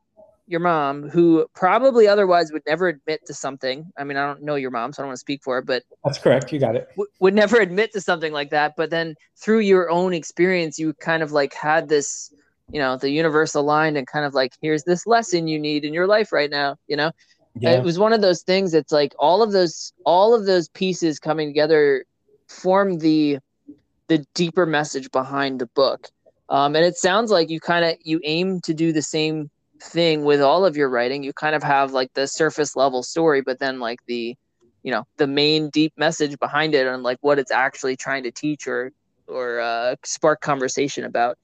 your 0.50 0.60
mom 0.60 1.08
who 1.08 1.46
probably 1.54 2.08
otherwise 2.08 2.52
would 2.52 2.62
never 2.66 2.88
admit 2.88 3.20
to 3.26 3.34
something. 3.34 3.90
I 3.96 4.04
mean 4.04 4.16
i 4.16 4.26
don't 4.26 4.42
know 4.42 4.56
your 4.56 4.70
mom 4.70 4.92
so 4.92 5.00
i 5.00 5.04
don't 5.04 5.08
want 5.08 5.16
to 5.16 5.20
speak 5.20 5.42
for 5.42 5.56
her 5.56 5.62
but 5.62 5.82
that's 6.04 6.18
correct 6.18 6.52
you 6.52 6.58
got 6.58 6.76
it. 6.76 6.88
w- 6.90 7.10
would 7.20 7.34
never 7.34 7.58
admit 7.60 7.92
to 7.92 8.00
something 8.00 8.32
like 8.32 8.50
that. 8.50 8.74
But 8.76 8.90
then 8.90 9.14
through 9.36 9.60
your 9.60 9.90
own 9.90 10.12
experience 10.12 10.78
you 10.78 10.92
kind 10.94 11.22
of 11.22 11.32
like 11.32 11.54
had 11.54 11.88
this 11.88 12.32
you 12.72 12.80
know 12.80 12.96
the 12.96 13.10
universe 13.10 13.54
aligned 13.54 13.96
and 13.96 14.06
kind 14.06 14.24
of 14.24 14.34
like 14.34 14.52
here's 14.60 14.84
this 14.84 15.06
lesson 15.06 15.48
you 15.48 15.58
need 15.58 15.84
in 15.84 15.94
your 15.94 16.06
life 16.06 16.32
right 16.32 16.50
now 16.50 16.76
you 16.86 16.96
know? 16.96 17.10
Yeah. 17.58 17.72
it 17.72 17.82
was 17.82 17.98
one 17.98 18.12
of 18.12 18.20
those 18.20 18.42
things 18.42 18.74
it's 18.74 18.92
like 18.92 19.12
all 19.18 19.42
of 19.42 19.50
those 19.50 19.92
all 20.04 20.34
of 20.34 20.46
those 20.46 20.68
pieces 20.68 21.18
coming 21.18 21.48
together 21.48 22.04
form 22.48 22.98
the 22.98 23.38
the 24.10 24.26
deeper 24.34 24.66
message 24.66 25.10
behind 25.12 25.60
the 25.60 25.66
book. 25.66 26.08
Um, 26.48 26.74
and 26.74 26.84
it 26.84 26.96
sounds 26.96 27.30
like 27.30 27.48
you 27.48 27.60
kind 27.60 27.84
of 27.84 27.94
you 28.02 28.20
aim 28.24 28.60
to 28.62 28.74
do 28.74 28.92
the 28.92 29.02
same 29.02 29.50
thing 29.82 30.24
with 30.24 30.40
all 30.40 30.64
of 30.64 30.76
your 30.76 30.88
writing 30.88 31.22
you 31.22 31.32
kind 31.32 31.54
of 31.54 31.62
have 31.62 31.92
like 31.92 32.12
the 32.14 32.26
surface 32.26 32.76
level 32.76 33.02
story 33.02 33.40
but 33.40 33.58
then 33.58 33.80
like 33.80 33.98
the 34.06 34.36
you 34.82 34.90
know 34.90 35.04
the 35.16 35.26
main 35.26 35.70
deep 35.70 35.92
message 35.96 36.38
behind 36.38 36.74
it 36.74 36.86
and 36.86 37.02
like 37.02 37.18
what 37.20 37.38
it's 37.38 37.50
actually 37.50 37.96
trying 37.96 38.22
to 38.22 38.30
teach 38.30 38.66
or 38.66 38.92
or 39.26 39.60
uh, 39.60 39.94
spark 40.04 40.40
conversation 40.40 41.04
about 41.04 41.38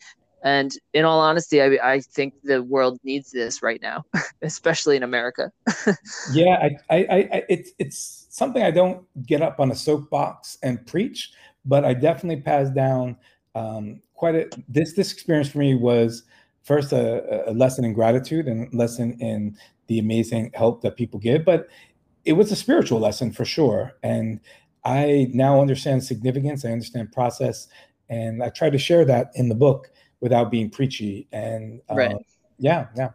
and 0.47 0.71
in 0.93 1.05
all 1.05 1.19
honesty, 1.19 1.61
I, 1.61 1.77
I 1.83 2.01
think 2.01 2.35
the 2.45 2.63
world 2.63 3.01
needs 3.03 3.33
this 3.33 3.65
right 3.65 3.83
now, 3.83 4.05
especially 4.43 4.97
in 4.97 5.03
America. 5.03 5.51
yeah, 6.33 6.69
I, 6.91 6.97
I, 6.97 7.29
I, 7.33 7.43
it's 7.49 7.73
it's 7.81 8.27
something 8.31 8.63
I 8.63 8.71
don't 8.71 9.05
get 9.27 9.43
up 9.43 9.59
on 9.59 9.73
a 9.73 9.75
soapbox 9.75 10.57
and 10.63 10.87
preach, 10.87 11.33
but 11.65 11.85
I 11.85 11.95
definitely 11.95 12.43
pass 12.43 12.69
down 12.71 13.17
um, 13.57 14.01
quite 14.15 14.37
a. 14.37 14.49
This 14.69 14.93
this 14.95 15.13
experience 15.13 15.49
for 15.49 15.59
me 15.59 15.75
was 15.75 16.23
first 16.67 16.93
a, 16.93 17.49
a 17.49 17.53
lesson 17.53 17.85
in 17.85 17.95
gratitude 17.95 18.49
and 18.49 18.73
lesson 18.75 19.17
in 19.21 19.57
the 19.87 19.99
amazing 20.01 20.51
help 20.53 20.83
that 20.83 20.97
people 20.97 21.19
give, 21.19 21.45
but 21.45 21.69
it 22.25 22.33
was 22.33 22.51
a 22.51 22.57
spiritual 22.57 22.99
lesson 22.99 23.33
for 23.33 23.45
sure. 23.45 23.95
And 24.03 24.41
I 24.85 25.29
now 25.33 25.61
understand 25.61 26.05
significance. 26.05 26.65
I 26.65 26.71
understand 26.71 27.13
process, 27.13 27.69
and 28.09 28.43
I 28.43 28.51
try 28.51 28.69
to 28.69 28.79
share 28.79 29.05
that 29.05 29.31
in 29.35 29.49
the 29.49 29.55
book 29.55 29.91
without 30.21 30.51
being 30.51 30.69
preachy. 30.69 31.29
And 31.33 31.81
uh, 31.91 31.95
right. 31.95 32.17
yeah, 32.59 32.87
yeah. 32.97 33.11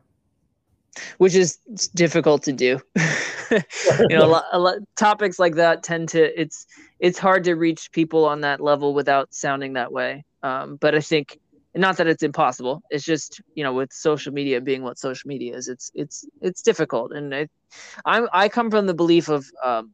Which 1.17 1.35
is 1.35 1.57
difficult 1.93 2.43
to 2.43 2.53
do. 2.53 2.79
you 3.51 4.07
know, 4.09 4.25
a 4.25 4.27
lot, 4.27 4.45
a 4.51 4.59
lot, 4.59 4.75
topics 4.97 5.39
like 5.39 5.55
that 5.55 5.83
tend 5.83 6.09
to 6.09 6.39
it's 6.39 6.67
it's 6.99 7.17
hard 7.17 7.45
to 7.45 7.55
reach 7.55 7.91
people 7.91 8.25
on 8.25 8.41
that 8.41 8.59
level 8.59 8.93
without 8.93 9.33
sounding 9.33 9.73
that 9.73 9.91
way. 9.91 10.25
Um, 10.43 10.75
but 10.75 10.95
I 10.95 10.99
think 10.99 11.39
not 11.75 11.97
that 11.97 12.07
it's 12.07 12.23
impossible. 12.23 12.81
It's 12.89 13.05
just 13.05 13.41
you 13.55 13.63
know 13.63 13.73
with 13.73 13.91
social 13.93 14.33
media 14.33 14.61
being 14.61 14.83
what 14.83 14.97
social 14.97 15.27
media 15.27 15.55
is, 15.55 15.67
it's 15.67 15.91
it's 15.93 16.25
it's 16.41 16.61
difficult. 16.61 17.11
And 17.13 17.33
I 17.33 17.47
I, 18.05 18.27
I 18.33 18.49
come 18.49 18.71
from 18.71 18.87
the 18.87 18.93
belief 18.93 19.29
of 19.29 19.45
um, 19.63 19.93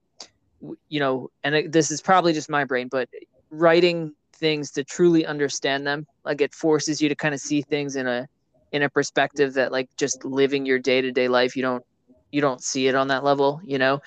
you 0.89 0.99
know, 0.99 1.29
and 1.43 1.55
it, 1.55 1.71
this 1.71 1.91
is 1.91 2.01
probably 2.01 2.33
just 2.33 2.49
my 2.49 2.65
brain, 2.65 2.87
but 2.89 3.07
writing 3.51 4.13
things 4.33 4.71
to 4.71 4.83
truly 4.83 5.25
understand 5.25 5.85
them 5.85 6.05
like 6.23 6.41
it 6.41 6.53
forces 6.53 7.01
you 7.01 7.09
to 7.09 7.15
kind 7.15 7.33
of 7.33 7.39
see 7.39 7.61
things 7.61 7.95
in 7.95 8.07
a 8.07 8.27
in 8.71 8.83
a 8.83 8.89
perspective 8.89 9.53
that 9.53 9.71
like 9.71 9.89
just 9.97 10.23
living 10.25 10.65
your 10.65 10.77
day-to-day 10.77 11.27
life 11.27 11.55
you 11.55 11.61
don't 11.61 11.83
you 12.31 12.41
don't 12.41 12.61
see 12.61 12.87
it 12.87 12.95
on 12.95 13.07
that 13.07 13.23
level 13.23 13.59
you 13.63 13.77
know 13.77 13.99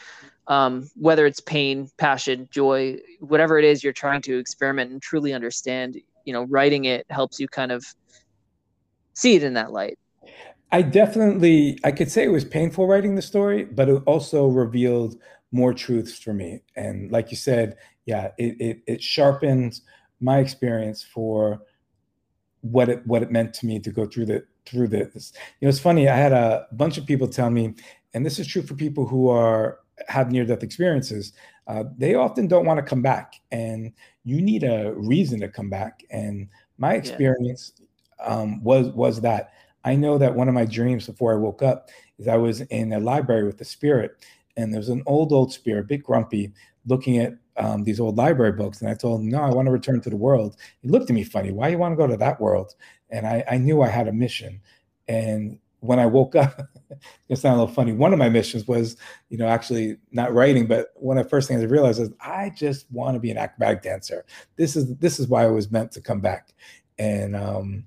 um, 0.46 0.88
whether 0.94 1.26
it's 1.26 1.40
pain 1.40 1.88
passion 1.98 2.48
joy 2.52 2.96
whatever 3.20 3.58
it 3.58 3.64
is 3.64 3.82
you're 3.82 3.92
trying 3.92 4.22
to 4.22 4.38
experiment 4.38 4.90
and 4.90 5.02
truly 5.02 5.32
understand 5.32 5.96
you 6.24 6.32
know 6.32 6.44
writing 6.44 6.84
it 6.84 7.06
helps 7.10 7.38
you 7.40 7.48
kind 7.48 7.72
of 7.72 7.84
see 9.14 9.36
it 9.36 9.42
in 9.42 9.54
that 9.54 9.72
light 9.72 9.98
i 10.72 10.82
definitely 10.82 11.78
i 11.84 11.90
could 11.90 12.10
say 12.10 12.24
it 12.24 12.28
was 12.28 12.44
painful 12.44 12.86
writing 12.86 13.14
the 13.14 13.22
story 13.22 13.64
but 13.64 13.88
it 13.88 14.02
also 14.06 14.46
revealed 14.46 15.16
more 15.52 15.74
truths 15.74 16.18
for 16.18 16.32
me 16.32 16.62
and 16.76 17.10
like 17.10 17.30
you 17.30 17.36
said 17.36 17.76
yeah 18.06 18.30
it 18.38 18.56
it, 18.60 18.82
it 18.86 19.02
sharpened 19.02 19.80
my 20.20 20.38
experience 20.38 21.02
for 21.02 21.60
what 22.62 22.88
it 22.88 23.06
what 23.06 23.22
it 23.22 23.30
meant 23.30 23.54
to 23.54 23.66
me 23.66 23.78
to 23.80 23.90
go 23.90 24.06
through 24.06 24.26
the 24.26 24.44
through 24.66 24.88
this. 24.88 25.32
You 25.60 25.66
know, 25.66 25.68
it's 25.70 25.78
funny. 25.78 26.08
I 26.08 26.16
had 26.16 26.32
a 26.32 26.66
bunch 26.72 26.98
of 26.98 27.06
people 27.06 27.28
tell 27.28 27.50
me, 27.50 27.74
and 28.14 28.24
this 28.24 28.38
is 28.38 28.46
true 28.46 28.62
for 28.62 28.74
people 28.74 29.06
who 29.06 29.28
are 29.28 29.79
have 30.08 30.30
near 30.30 30.44
death 30.44 30.62
experiences. 30.62 31.32
Uh, 31.66 31.84
they 31.96 32.14
often 32.14 32.46
don't 32.46 32.66
want 32.66 32.78
to 32.78 32.82
come 32.82 33.02
back, 33.02 33.34
and 33.52 33.92
you 34.24 34.40
need 34.40 34.64
a 34.64 34.92
reason 34.96 35.40
to 35.40 35.48
come 35.48 35.70
back. 35.70 36.02
And 36.10 36.48
my 36.78 36.94
experience 36.94 37.72
yeah. 38.18 38.26
um, 38.26 38.62
was 38.62 38.88
was 38.88 39.20
that 39.20 39.52
I 39.84 39.96
know 39.96 40.18
that 40.18 40.34
one 40.34 40.48
of 40.48 40.54
my 40.54 40.64
dreams 40.64 41.06
before 41.06 41.32
I 41.32 41.36
woke 41.36 41.62
up 41.62 41.88
is 42.18 42.28
I 42.28 42.36
was 42.36 42.60
in 42.62 42.92
a 42.92 43.00
library 43.00 43.44
with 43.44 43.58
the 43.58 43.64
spirit, 43.64 44.26
and 44.56 44.72
there 44.72 44.80
was 44.80 44.88
an 44.88 45.02
old 45.06 45.32
old 45.32 45.52
spirit, 45.52 45.86
big 45.86 46.02
grumpy, 46.02 46.52
looking 46.86 47.18
at 47.18 47.34
um, 47.56 47.84
these 47.84 48.00
old 48.00 48.16
library 48.16 48.52
books. 48.52 48.80
And 48.80 48.90
I 48.90 48.94
told 48.94 49.20
him, 49.20 49.28
no, 49.28 49.42
I 49.42 49.50
want 49.50 49.66
to 49.66 49.72
return 49.72 50.00
to 50.00 50.10
the 50.10 50.16
world. 50.16 50.56
He 50.80 50.88
looked 50.88 51.10
at 51.10 51.14
me 51.14 51.24
funny. 51.24 51.52
Why 51.52 51.68
you 51.68 51.78
want 51.78 51.92
to 51.92 51.96
go 51.96 52.06
to 52.06 52.16
that 52.16 52.40
world? 52.40 52.74
And 53.10 53.26
I, 53.26 53.44
I 53.50 53.58
knew 53.58 53.82
I 53.82 53.88
had 53.88 54.08
a 54.08 54.12
mission. 54.12 54.60
And 55.08 55.58
when 55.80 55.98
I 55.98 56.06
woke 56.06 56.36
up, 56.36 56.60
it 57.28 57.36
sounded 57.36 57.56
a 57.56 57.60
little 57.60 57.74
funny. 57.74 57.92
One 57.92 58.12
of 58.12 58.18
my 58.18 58.28
missions 58.28 58.68
was, 58.68 58.96
you 59.28 59.38
know, 59.38 59.46
actually 59.46 59.96
not 60.12 60.32
writing, 60.32 60.66
but 60.66 60.92
one 60.96 61.18
of 61.18 61.24
the 61.24 61.30
first 61.30 61.48
things 61.48 61.62
I 61.62 61.66
realized 61.66 62.00
is 62.00 62.10
I 62.20 62.50
just 62.50 62.90
want 62.90 63.14
to 63.14 63.20
be 63.20 63.30
an 63.30 63.38
acrobatic 63.38 63.82
dancer. 63.82 64.24
This 64.56 64.76
is 64.76 64.94
this 64.96 65.18
is 65.18 65.28
why 65.28 65.44
I 65.44 65.50
was 65.50 65.70
meant 65.70 65.92
to 65.92 66.00
come 66.00 66.20
back. 66.20 66.52
And 66.98 67.34
um, 67.34 67.84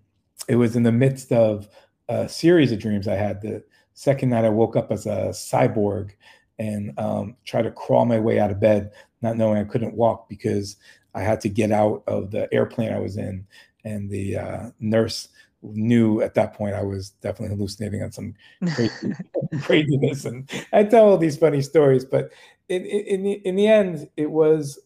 it 0.48 0.56
was 0.56 0.76
in 0.76 0.84
the 0.84 0.92
midst 0.92 1.32
of 1.32 1.70
a 2.10 2.28
series 2.28 2.72
of 2.72 2.80
dreams 2.80 3.08
I 3.08 3.16
had. 3.16 3.42
The 3.42 3.64
second 3.94 4.30
night 4.30 4.46
I 4.46 4.50
woke 4.50 4.76
up 4.76 4.92
as 4.92 5.06
a 5.06 5.30
cyborg 5.30 6.12
and 6.60 6.98
um, 7.00 7.36
try 7.46 7.62
to 7.62 7.72
crawl 7.72 8.06
my 8.06 8.20
way 8.20 8.40
out 8.40 8.52
of 8.52 8.60
bed, 8.60 8.92
not 9.22 9.38
knowing 9.38 9.58
I 9.58 9.70
couldn't 9.70 9.96
walk 9.96 10.30
because 10.30 10.78
I 11.16 11.22
had 11.22 11.42
to 11.42 11.50
get 11.50 11.72
out 11.72 12.04
of 12.08 12.32
the 12.32 12.52
airplane 12.54 12.92
I 12.92 13.00
was 13.00 13.18
in. 13.18 13.46
And 13.86 14.10
the 14.10 14.38
uh, 14.38 14.70
nurse 14.80 15.28
knew 15.64 16.22
at 16.22 16.34
that 16.36 16.54
point 16.54 16.76
I 16.76 16.84
was 16.84 17.12
definitely 17.22 17.56
hallucinating 17.56 18.04
on 18.04 18.12
some 18.12 18.36
crazy, 18.74 19.14
craziness. 19.62 20.26
And 20.26 20.50
I 20.72 20.84
tell 20.84 21.06
all 21.06 21.18
these 21.18 21.38
funny 21.38 21.62
stories, 21.62 22.06
but 22.06 22.32
in, 22.70 22.86
in, 22.86 23.24
the, 23.24 23.32
in 23.46 23.56
the 23.56 23.68
end, 23.68 24.10
it 24.18 24.30
was 24.30 24.80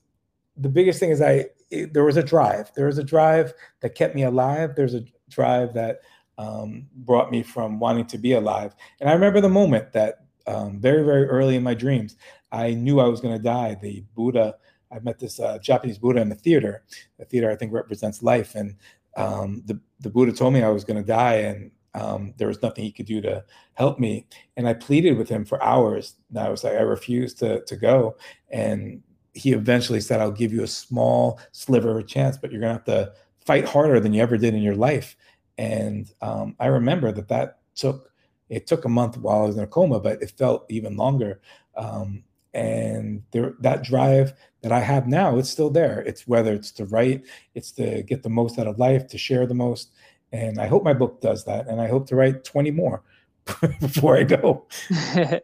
the 0.55 0.69
biggest 0.69 0.99
thing 0.99 1.09
is 1.09 1.21
I, 1.21 1.47
it, 1.69 1.93
there 1.93 2.03
was 2.03 2.17
a 2.17 2.23
drive. 2.23 2.71
There 2.75 2.88
was 2.88 2.97
a 2.97 3.03
drive 3.03 3.53
that 3.82 3.95
kept 3.95 4.15
me 4.15 4.23
alive. 4.23 4.75
There's 4.75 4.93
a 4.93 5.03
drive 5.30 5.73
that 5.73 6.01
um, 6.38 6.88
brought 6.95 7.32
me 7.32 7.43
from 7.43 7.80
wanting 7.80 8.05
to 8.07 8.17
be 8.17 8.34
alive. 8.34 8.75
And 8.99 9.09
I 9.09 9.13
remember 9.13 9.41
the 9.41 9.49
moment 9.49 9.91
that 9.93 10.28
um, 10.47 10.80
very, 10.80 11.03
very 11.03 11.25
early 11.25 11.55
in 11.55 11.63
my 11.63 11.73
dreams. 11.73 12.15
I 12.51 12.73
knew 12.73 12.99
I 12.99 13.07
was 13.07 13.19
going 13.19 13.38
to 13.38 13.43
die. 13.43 13.75
The 13.82 14.03
Buddha, 14.15 14.55
I 14.91 14.99
met 14.99 15.19
this 15.19 15.39
uh, 15.39 15.59
Japanese 15.59 15.97
Buddha 15.97 16.21
in 16.21 16.30
the 16.30 16.36
theater. 16.36 16.84
The 17.19 17.25
theater, 17.25 17.51
I 17.51 17.55
think, 17.55 17.73
represents 17.73 18.23
life. 18.23 18.55
And 18.55 18.75
um, 19.17 19.61
the, 19.65 19.80
the 19.99 20.09
Buddha 20.09 20.31
told 20.31 20.53
me 20.53 20.63
I 20.63 20.69
was 20.69 20.83
going 20.83 21.01
to 21.01 21.07
die 21.07 21.35
and 21.35 21.71
um, 21.93 22.33
there 22.37 22.47
was 22.47 22.61
nothing 22.61 22.83
he 22.83 22.91
could 22.91 23.07
do 23.07 23.21
to 23.21 23.43
help 23.73 23.99
me. 23.99 24.27
And 24.55 24.67
I 24.67 24.73
pleaded 24.73 25.17
with 25.17 25.29
him 25.29 25.45
for 25.45 25.61
hours. 25.63 26.15
And 26.29 26.39
I 26.39 26.49
was 26.49 26.63
like, 26.63 26.73
I 26.73 26.81
refused 26.81 27.39
to, 27.39 27.63
to 27.65 27.75
go. 27.75 28.17
And 28.51 29.01
he 29.33 29.53
eventually 29.53 30.01
said, 30.01 30.21
I'll 30.21 30.31
give 30.31 30.53
you 30.53 30.63
a 30.63 30.67
small 30.67 31.39
sliver 31.51 31.91
of 31.91 31.97
a 31.97 32.03
chance, 32.03 32.37
but 32.37 32.51
you're 32.51 32.61
going 32.61 32.73
to 32.73 32.77
have 32.77 32.85
to 32.85 33.13
fight 33.45 33.65
harder 33.65 33.99
than 33.99 34.13
you 34.13 34.21
ever 34.21 34.37
did 34.37 34.53
in 34.53 34.61
your 34.61 34.75
life. 34.75 35.15
And 35.57 36.11
um, 36.21 36.55
I 36.59 36.67
remember 36.67 37.11
that 37.11 37.29
that 37.29 37.59
took 37.75 38.11
it 38.49 38.65
took 38.65 38.85
a 38.85 38.89
month 38.89 39.17
while 39.17 39.43
I 39.43 39.45
was 39.45 39.57
in 39.57 39.63
a 39.63 39.67
coma, 39.67 39.99
but 39.99 40.21
it 40.21 40.31
felt 40.37 40.65
even 40.69 40.95
longer. 40.95 41.41
Um, 41.75 42.23
and 42.57 43.21
there, 43.31 43.53
that 43.59 43.83
drive 43.83 44.33
that 44.61 44.71
I 44.71 44.79
have 44.79 45.07
now, 45.07 45.37
it's 45.37 45.49
still 45.49 45.69
there. 45.69 46.01
It's 46.01 46.27
whether 46.27 46.53
it's 46.53 46.71
to 46.73 46.85
write, 46.85 47.23
it's 47.53 47.71
to 47.73 48.01
get 48.03 48.23
the 48.23 48.29
most 48.29 48.57
out 48.57 48.67
of 48.67 48.79
life, 48.79 49.07
to 49.09 49.17
share 49.17 49.45
the 49.45 49.53
most. 49.53 49.91
And 50.31 50.59
I 50.59 50.67
hope 50.67 50.83
my 50.83 50.93
book 50.93 51.21
does 51.21 51.45
that. 51.45 51.67
And 51.67 51.79
I 51.79 51.87
hope 51.87 52.07
to 52.07 52.15
write 52.15 52.43
20 52.43 52.71
more 52.71 53.03
before 53.79 54.17
I 54.17 54.23
go. 54.23 54.65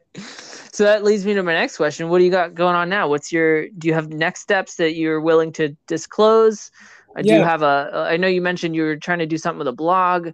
So 0.74 0.86
that 0.86 1.03
leads 1.03 1.24
me 1.24 1.36
to 1.36 1.43
my 1.43 1.53
next 1.53 1.78
question. 1.78 2.09
What 2.09 2.18
do 2.18 2.24
you 2.24 2.32
got 2.32 2.55
going 2.55 2.76
on 2.76 2.89
now? 2.89 3.07
What's 3.07 3.32
your 3.32 3.70
do 3.70 3.88
you 3.88 3.93
have 3.93 4.09
next 4.09 4.41
steps 4.41 4.74
that 4.78 4.95
you're 4.95 5.22
willing 5.22 5.51
to 5.53 5.78
disclose? 5.86 6.72
i 7.16 7.22
do 7.22 7.30
yeah. 7.30 7.38
you 7.38 7.43
have 7.43 7.61
a 7.61 8.09
uh, 8.11 8.18
know 8.18 8.28
you 8.28 8.41
mentioned 8.41 8.76
you 8.76 8.82
were 8.82 8.95
trying 8.95 9.20
to 9.20 9.28
do 9.28 9.38
something 9.38 9.59
with 9.59 9.68
a 9.68 9.72
blog. 9.72 10.30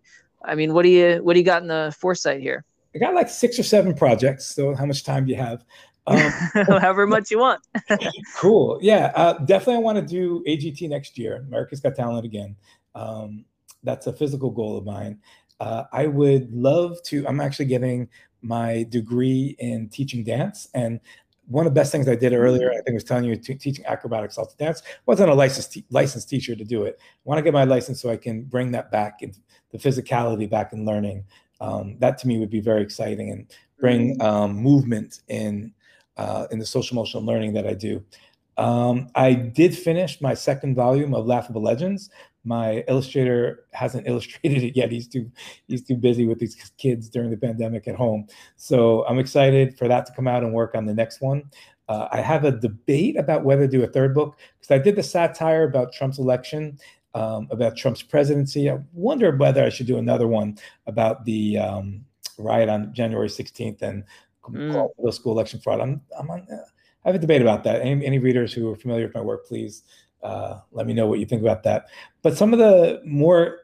I 0.45 0.55
mean, 0.55 0.73
what 0.73 0.83
do 0.83 0.89
you 0.89 1.17
what 1.23 1.33
do 1.33 1.39
you 1.41 1.45
got 1.45 1.61
in 1.61 1.67
the 1.67 1.93
foresight 1.99 2.39
here? 2.39 2.63
I 2.95 2.99
got 2.99 3.13
like 3.13 3.29
six 3.29 3.59
or 3.59 3.63
seven 3.63 3.93
projects. 3.93 4.45
So 4.45 4.73
how 4.73 4.85
much 4.85 5.03
time 5.03 5.25
do 5.25 5.31
you 5.31 5.37
have? 5.37 5.65
Um, 6.09 6.17
However 6.65 7.05
much 7.05 7.29
you 7.29 7.39
want. 7.39 7.61
cool. 8.35 8.79
Yeah, 8.81 9.11
uh, 9.15 9.33
definitely. 9.45 9.75
I 9.75 9.79
want 9.79 9.97
to 9.97 10.05
do 10.05 10.43
AGT 10.47 10.89
next 10.89 11.17
year. 11.17 11.45
America's 11.47 11.79
Got 11.79 11.95
Talent 11.95 12.25
again. 12.25 12.55
Um, 12.95 13.45
that's 13.83 14.07
a 14.07 14.13
physical 14.13 14.49
goal 14.49 14.77
of 14.77 14.85
mine. 14.85 15.19
Uh, 15.59 15.83
I 15.91 16.07
would 16.07 16.51
love 16.53 17.01
to. 17.03 17.27
I'm 17.27 17.39
actually 17.39 17.65
getting 17.65 18.09
my 18.41 18.83
degree 18.89 19.55
in 19.59 19.89
teaching 19.89 20.23
dance. 20.23 20.67
And 20.73 20.99
one 21.47 21.65
of 21.65 21.73
the 21.73 21.79
best 21.79 21.91
things 21.91 22.07
I 22.07 22.15
did 22.15 22.33
earlier, 22.33 22.71
I 22.71 22.75
think 22.75 22.89
I 22.89 22.93
was 22.93 23.03
telling 23.03 23.25
you, 23.25 23.35
t- 23.35 23.55
teaching 23.55 23.85
acrobatic 23.85 24.31
salsa 24.31 24.57
dance. 24.57 24.81
wasn't 25.05 25.29
a 25.29 25.33
licensed 25.33 25.77
licensed 25.89 26.29
teacher 26.29 26.55
to 26.55 26.63
do 26.63 26.83
it. 26.83 26.97
I 26.99 27.03
want 27.23 27.37
to 27.39 27.43
get 27.43 27.53
my 27.53 27.65
license 27.65 28.01
so 28.01 28.09
I 28.09 28.17
can 28.17 28.43
bring 28.43 28.71
that 28.71 28.91
back 28.91 29.21
and 29.21 29.35
the 29.71 29.77
physicality 29.77 30.49
back 30.49 30.73
in 30.73 30.85
learning. 30.85 31.25
Um, 31.61 31.97
that 31.99 32.17
to 32.19 32.27
me 32.27 32.39
would 32.39 32.49
be 32.49 32.61
very 32.61 32.81
exciting 32.81 33.31
and 33.31 33.47
bring 33.79 34.17
mm-hmm. 34.17 34.21
um, 34.21 34.55
movement 34.55 35.21
in 35.27 35.73
uh, 36.19 36.47
in 36.51 36.59
the 36.59 36.65
social 36.65 36.95
emotional 36.95 37.23
learning 37.23 37.53
that 37.53 37.65
I 37.65 37.73
do. 37.73 38.03
Um, 38.57 39.07
I 39.15 39.33
did 39.33 39.77
finish 39.77 40.19
my 40.19 40.33
second 40.33 40.75
volume 40.75 41.13
of 41.13 41.25
Laughable 41.25 41.63
Legends, 41.63 42.09
my 42.43 42.83
illustrator 42.87 43.65
hasn't 43.73 44.07
illustrated 44.11 44.63
it 44.63 44.75
yet. 44.75 44.91
He's 44.91 45.07
too 45.07 45.31
he's 45.67 45.83
too 45.83 45.95
busy 45.95 46.25
with 46.25 46.39
these 46.39 46.55
kids 46.77 47.09
during 47.09 47.29
the 47.29 47.37
pandemic 47.37 47.87
at 47.87 47.95
home. 47.95 48.27
So 48.57 49.05
I'm 49.07 49.19
excited 49.19 49.77
for 49.77 49.87
that 49.87 50.05
to 50.07 50.13
come 50.13 50.27
out 50.27 50.43
and 50.43 50.53
work 50.53 50.75
on 50.75 50.85
the 50.85 50.93
next 50.93 51.21
one. 51.21 51.43
Uh, 51.87 52.07
I 52.11 52.21
have 52.21 52.43
a 52.43 52.51
debate 52.51 53.17
about 53.17 53.43
whether 53.43 53.65
to 53.65 53.71
do 53.71 53.83
a 53.83 53.87
third 53.87 54.13
book 54.13 54.37
because 54.59 54.71
I 54.71 54.77
did 54.77 54.95
the 54.95 55.03
satire 55.03 55.63
about 55.63 55.91
Trump's 55.91 56.19
election, 56.19 56.77
um, 57.15 57.47
about 57.49 57.75
Trump's 57.75 58.03
presidency. 58.03 58.69
I 58.69 58.77
wonder 58.93 59.35
whether 59.35 59.63
I 59.63 59.69
should 59.69 59.87
do 59.87 59.97
another 59.97 60.27
one 60.27 60.57
about 60.85 61.25
the 61.25 61.57
um, 61.57 62.05
riot 62.37 62.69
on 62.69 62.93
January 62.93 63.27
16th 63.27 63.81
and 63.81 64.03
mm. 64.47 64.89
middle 64.97 65.11
school 65.11 65.33
election 65.33 65.59
fraud. 65.59 65.79
I'm, 65.79 66.01
I'm 66.17 66.29
on, 66.29 66.47
I 67.05 67.07
have 67.09 67.15
a 67.15 67.19
debate 67.19 67.41
about 67.41 67.63
that. 67.63 67.81
Any, 67.81 68.05
any 68.05 68.19
readers 68.19 68.53
who 68.53 68.71
are 68.71 68.75
familiar 68.75 69.05
with 69.05 69.15
my 69.15 69.21
work, 69.21 69.47
please 69.47 69.83
uh, 70.23 70.59
let 70.71 70.85
me 70.87 70.93
know 70.93 71.07
what 71.07 71.19
you 71.19 71.25
think 71.25 71.41
about 71.41 71.63
that. 71.63 71.87
But 72.21 72.37
some 72.37 72.53
of 72.53 72.59
the 72.59 73.01
more 73.05 73.59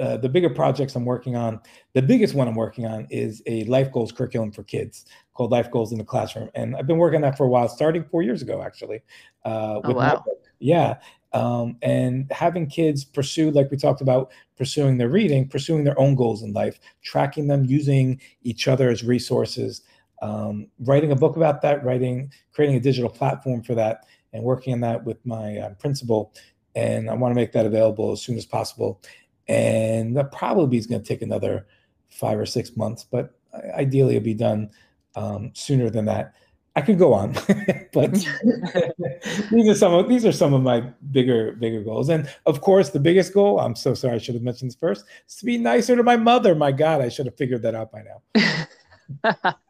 uh, 0.00 0.16
the 0.16 0.28
bigger 0.28 0.50
projects 0.50 0.94
I'm 0.96 1.04
working 1.04 1.36
on, 1.36 1.60
the 1.92 2.02
biggest 2.02 2.34
one 2.34 2.48
I'm 2.48 2.54
working 2.54 2.86
on 2.86 3.06
is 3.10 3.42
a 3.46 3.64
life 3.64 3.92
goals 3.92 4.12
curriculum 4.12 4.50
for 4.50 4.62
kids 4.62 5.04
called 5.34 5.50
Life 5.50 5.70
Goals 5.70 5.92
in 5.92 5.98
the 5.98 6.04
Classroom, 6.04 6.50
and 6.54 6.74
I've 6.74 6.86
been 6.86 6.96
working 6.98 7.16
on 7.16 7.22
that 7.22 7.36
for 7.36 7.44
a 7.44 7.48
while, 7.48 7.68
starting 7.68 8.04
four 8.04 8.22
years 8.22 8.42
ago 8.42 8.62
actually. 8.62 9.02
Uh, 9.44 9.80
oh 9.84 9.92
wow! 9.92 10.24
Yeah, 10.58 10.96
um, 11.32 11.76
and 11.82 12.30
having 12.32 12.66
kids 12.66 13.04
pursue, 13.04 13.50
like 13.50 13.70
we 13.70 13.76
talked 13.76 14.00
about, 14.00 14.30
pursuing 14.56 14.96
their 14.96 15.10
reading, 15.10 15.46
pursuing 15.46 15.84
their 15.84 15.98
own 15.98 16.14
goals 16.14 16.42
in 16.42 16.52
life, 16.52 16.78
tracking 17.02 17.46
them, 17.46 17.64
using 17.64 18.20
each 18.42 18.68
other 18.68 18.88
as 18.88 19.04
resources, 19.04 19.82
um, 20.22 20.68
writing 20.80 21.12
a 21.12 21.16
book 21.16 21.36
about 21.36 21.62
that, 21.62 21.84
writing, 21.84 22.32
creating 22.52 22.76
a 22.76 22.80
digital 22.80 23.10
platform 23.10 23.62
for 23.62 23.74
that, 23.74 24.04
and 24.32 24.42
working 24.42 24.72
on 24.72 24.80
that 24.80 25.04
with 25.04 25.24
my 25.24 25.58
uh, 25.58 25.70
principal. 25.74 26.32
And 26.74 27.10
I 27.10 27.14
want 27.14 27.32
to 27.32 27.36
make 27.36 27.52
that 27.52 27.66
available 27.66 28.12
as 28.12 28.22
soon 28.22 28.36
as 28.36 28.46
possible. 28.46 29.00
And 29.48 30.16
that 30.16 30.32
probably 30.32 30.78
is 30.78 30.86
going 30.86 31.02
to 31.02 31.06
take 31.06 31.22
another 31.22 31.66
five 32.08 32.38
or 32.38 32.46
six 32.46 32.76
months, 32.76 33.04
but 33.04 33.34
ideally 33.74 34.16
it'll 34.16 34.24
be 34.24 34.34
done 34.34 34.70
um, 35.16 35.50
sooner 35.54 35.90
than 35.90 36.04
that. 36.06 36.34
I 36.76 36.80
could 36.80 36.98
go 36.98 37.12
on, 37.12 37.32
but 37.92 38.12
these 39.50 39.68
are 39.68 39.74
some 39.74 39.94
of 39.94 40.08
these 40.08 40.24
are 40.24 40.30
some 40.30 40.54
of 40.54 40.62
my 40.62 40.80
bigger 41.10 41.52
bigger 41.52 41.82
goals. 41.82 42.08
And 42.08 42.32
of 42.46 42.60
course, 42.60 42.90
the 42.90 43.00
biggest 43.00 43.34
goal. 43.34 43.58
I'm 43.58 43.74
so 43.74 43.94
sorry 43.94 44.14
I 44.14 44.18
should 44.18 44.36
have 44.36 44.44
mentioned 44.44 44.70
this 44.70 44.76
first. 44.76 45.04
Is 45.28 45.34
to 45.36 45.44
be 45.44 45.58
nicer 45.58 45.96
to 45.96 46.04
my 46.04 46.16
mother. 46.16 46.54
My 46.54 46.70
God, 46.70 47.00
I 47.00 47.08
should 47.08 47.26
have 47.26 47.36
figured 47.36 47.62
that 47.62 47.74
out 47.74 47.90
by 47.90 48.04
now. 48.04 49.54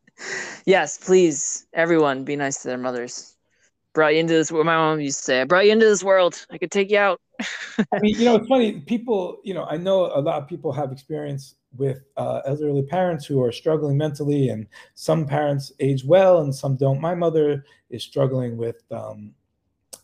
yes, 0.66 0.98
please, 0.98 1.66
everyone, 1.72 2.24
be 2.24 2.36
nice 2.36 2.62
to 2.62 2.68
their 2.68 2.78
mothers 2.78 3.36
brought 3.98 4.14
you 4.14 4.20
into 4.20 4.32
this 4.32 4.52
world. 4.52 4.64
My 4.64 4.76
mom 4.76 5.00
used 5.00 5.18
to 5.18 5.24
say, 5.24 5.40
I 5.40 5.44
brought 5.44 5.66
you 5.66 5.72
into 5.72 5.84
this 5.84 6.04
world. 6.04 6.46
I 6.52 6.58
could 6.58 6.70
take 6.70 6.88
you 6.88 6.98
out. 6.98 7.20
I 7.40 7.98
mean, 8.00 8.14
you 8.16 8.26
know, 8.26 8.36
it's 8.36 8.46
funny. 8.46 8.80
People, 8.80 9.38
you 9.42 9.54
know, 9.54 9.64
I 9.64 9.76
know 9.76 10.06
a 10.14 10.20
lot 10.20 10.40
of 10.40 10.48
people 10.48 10.72
have 10.72 10.92
experience 10.92 11.56
with 11.76 11.98
uh, 12.16 12.40
elderly 12.46 12.82
parents 12.82 13.26
who 13.26 13.42
are 13.42 13.50
struggling 13.50 13.96
mentally, 13.96 14.50
and 14.50 14.68
some 14.94 15.26
parents 15.26 15.72
age 15.80 16.04
well 16.04 16.42
and 16.42 16.54
some 16.54 16.76
don't. 16.76 17.00
My 17.00 17.16
mother 17.16 17.64
is 17.90 18.04
struggling 18.04 18.56
with 18.56 18.82
um, 18.92 19.34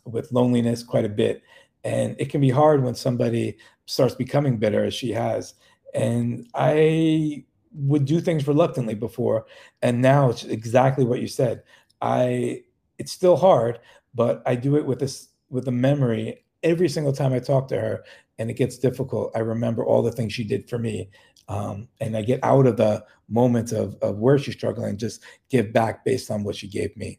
with 0.04 0.32
loneliness 0.32 0.82
quite 0.82 1.04
a 1.04 1.08
bit, 1.08 1.42
and 1.84 2.16
it 2.18 2.30
can 2.30 2.40
be 2.40 2.50
hard 2.50 2.82
when 2.82 2.96
somebody 2.96 3.56
starts 3.86 4.16
becoming 4.16 4.58
bitter, 4.58 4.84
as 4.84 4.94
she 4.94 5.12
has. 5.12 5.54
And 5.94 6.48
I 6.52 7.44
would 7.74 8.04
do 8.04 8.20
things 8.20 8.46
reluctantly 8.46 8.94
before, 8.94 9.46
and 9.82 10.00
now 10.00 10.30
it's 10.30 10.44
exactly 10.44 11.04
what 11.04 11.20
you 11.20 11.28
said. 11.28 11.62
I 12.00 12.62
it's 12.98 13.12
still 13.12 13.36
hard, 13.36 13.80
but 14.14 14.42
I 14.46 14.54
do 14.54 14.76
it 14.76 14.86
with 14.86 15.00
this 15.00 15.28
with 15.50 15.68
a 15.68 15.72
memory 15.72 16.44
every 16.62 16.88
single 16.88 17.12
time 17.12 17.32
I 17.32 17.40
talk 17.40 17.68
to 17.68 17.80
her, 17.80 18.04
and 18.38 18.50
it 18.50 18.54
gets 18.54 18.78
difficult. 18.78 19.32
I 19.34 19.40
remember 19.40 19.84
all 19.84 20.02
the 20.02 20.12
things 20.12 20.32
she 20.32 20.44
did 20.44 20.68
for 20.68 20.78
me, 20.78 21.10
um, 21.48 21.88
and 22.00 22.16
I 22.16 22.22
get 22.22 22.40
out 22.42 22.66
of 22.66 22.76
the 22.76 23.04
moment 23.28 23.72
of 23.72 23.96
of 24.02 24.18
where 24.18 24.38
she's 24.38 24.54
struggling, 24.54 24.96
just 24.96 25.22
give 25.50 25.72
back 25.72 26.04
based 26.04 26.30
on 26.30 26.44
what 26.44 26.56
she 26.56 26.68
gave 26.68 26.96
me. 26.96 27.18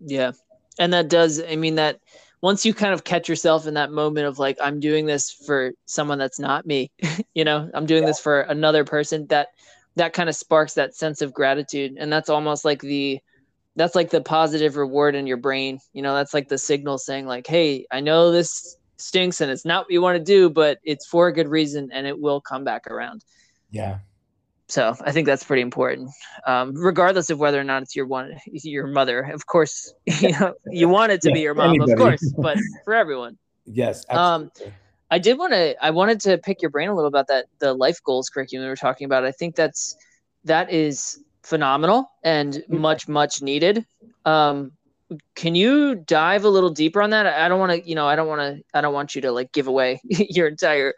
Yeah, 0.00 0.32
and 0.78 0.92
that 0.92 1.08
does. 1.08 1.42
I 1.42 1.56
mean 1.56 1.76
that 1.76 2.00
once 2.42 2.66
you 2.66 2.74
kind 2.74 2.92
of 2.92 3.04
catch 3.04 3.28
yourself 3.28 3.66
in 3.66 3.74
that 3.74 3.90
moment 3.90 4.26
of 4.26 4.38
like 4.38 4.58
i'm 4.60 4.80
doing 4.80 5.06
this 5.06 5.30
for 5.30 5.72
someone 5.86 6.18
that's 6.18 6.38
not 6.38 6.66
me 6.66 6.90
you 7.34 7.44
know 7.44 7.70
i'm 7.72 7.86
doing 7.86 8.02
yeah. 8.02 8.08
this 8.08 8.20
for 8.20 8.42
another 8.42 8.84
person 8.84 9.26
that 9.28 9.48
that 9.96 10.12
kind 10.12 10.28
of 10.28 10.34
sparks 10.34 10.74
that 10.74 10.94
sense 10.94 11.20
of 11.20 11.32
gratitude 11.32 11.96
and 11.98 12.12
that's 12.12 12.30
almost 12.30 12.64
like 12.64 12.80
the 12.80 13.20
that's 13.76 13.94
like 13.94 14.10
the 14.10 14.20
positive 14.20 14.76
reward 14.76 15.14
in 15.14 15.26
your 15.26 15.36
brain. 15.36 15.80
You 15.92 16.02
know, 16.02 16.14
that's 16.14 16.34
like 16.34 16.48
the 16.48 16.58
signal 16.58 16.98
saying 16.98 17.26
like, 17.26 17.46
"Hey, 17.46 17.86
I 17.90 18.00
know 18.00 18.30
this 18.30 18.76
stinks 18.96 19.40
and 19.40 19.50
it's 19.50 19.64
not 19.64 19.84
what 19.84 19.92
you 19.92 20.02
want 20.02 20.18
to 20.18 20.24
do, 20.24 20.50
but 20.50 20.78
it's 20.84 21.06
for 21.06 21.28
a 21.28 21.32
good 21.32 21.48
reason 21.48 21.90
and 21.92 22.06
it 22.06 22.18
will 22.18 22.40
come 22.40 22.64
back 22.64 22.86
around." 22.86 23.24
Yeah. 23.70 23.98
So 24.68 24.94
I 25.04 25.12
think 25.12 25.26
that's 25.26 25.44
pretty 25.44 25.60
important, 25.60 26.10
um, 26.46 26.74
regardless 26.74 27.28
of 27.28 27.38
whether 27.38 27.60
or 27.60 27.64
not 27.64 27.82
it's 27.82 27.94
your 27.94 28.06
one, 28.06 28.38
your 28.46 28.86
mother. 28.86 29.20
Of 29.22 29.46
course, 29.46 29.92
you 30.06 30.32
know 30.32 30.54
you 30.66 30.88
want 30.88 31.12
it 31.12 31.20
to 31.22 31.28
yeah, 31.28 31.34
be 31.34 31.40
your 31.40 31.54
mom, 31.54 31.70
anybody. 31.70 31.92
of 31.92 31.98
course, 31.98 32.34
but 32.38 32.58
for 32.84 32.94
everyone. 32.94 33.38
Yes. 33.64 34.04
Um, 34.08 34.50
absolutely. 34.50 34.66
Um, 34.66 34.78
I 35.12 35.18
did 35.18 35.38
want 35.38 35.52
to. 35.52 35.84
I 35.84 35.90
wanted 35.90 36.20
to 36.22 36.38
pick 36.38 36.62
your 36.62 36.70
brain 36.70 36.88
a 36.88 36.94
little 36.94 37.08
about 37.08 37.28
that 37.28 37.46
the 37.58 37.74
life 37.74 38.02
goals 38.02 38.30
curriculum 38.30 38.64
we 38.64 38.68
were 38.70 38.76
talking 38.76 39.04
about. 39.04 39.24
I 39.24 39.32
think 39.32 39.54
that's 39.54 39.94
that 40.44 40.72
is 40.72 41.22
phenomenal 41.42 42.10
and 42.22 42.62
much 42.68 43.08
much 43.08 43.42
needed 43.42 43.84
um 44.24 44.72
can 45.34 45.54
you 45.54 45.96
dive 45.96 46.44
a 46.44 46.48
little 46.48 46.70
deeper 46.70 47.02
on 47.02 47.10
that 47.10 47.26
i 47.26 47.48
don't 47.48 47.58
want 47.58 47.72
to 47.72 47.88
you 47.88 47.94
know 47.94 48.06
i 48.06 48.14
don't 48.14 48.28
want 48.28 48.40
to 48.40 48.62
i 48.74 48.80
don't 48.80 48.94
want 48.94 49.14
you 49.14 49.20
to 49.20 49.32
like 49.32 49.50
give 49.52 49.66
away 49.66 50.00
your 50.04 50.46
entire 50.46 50.94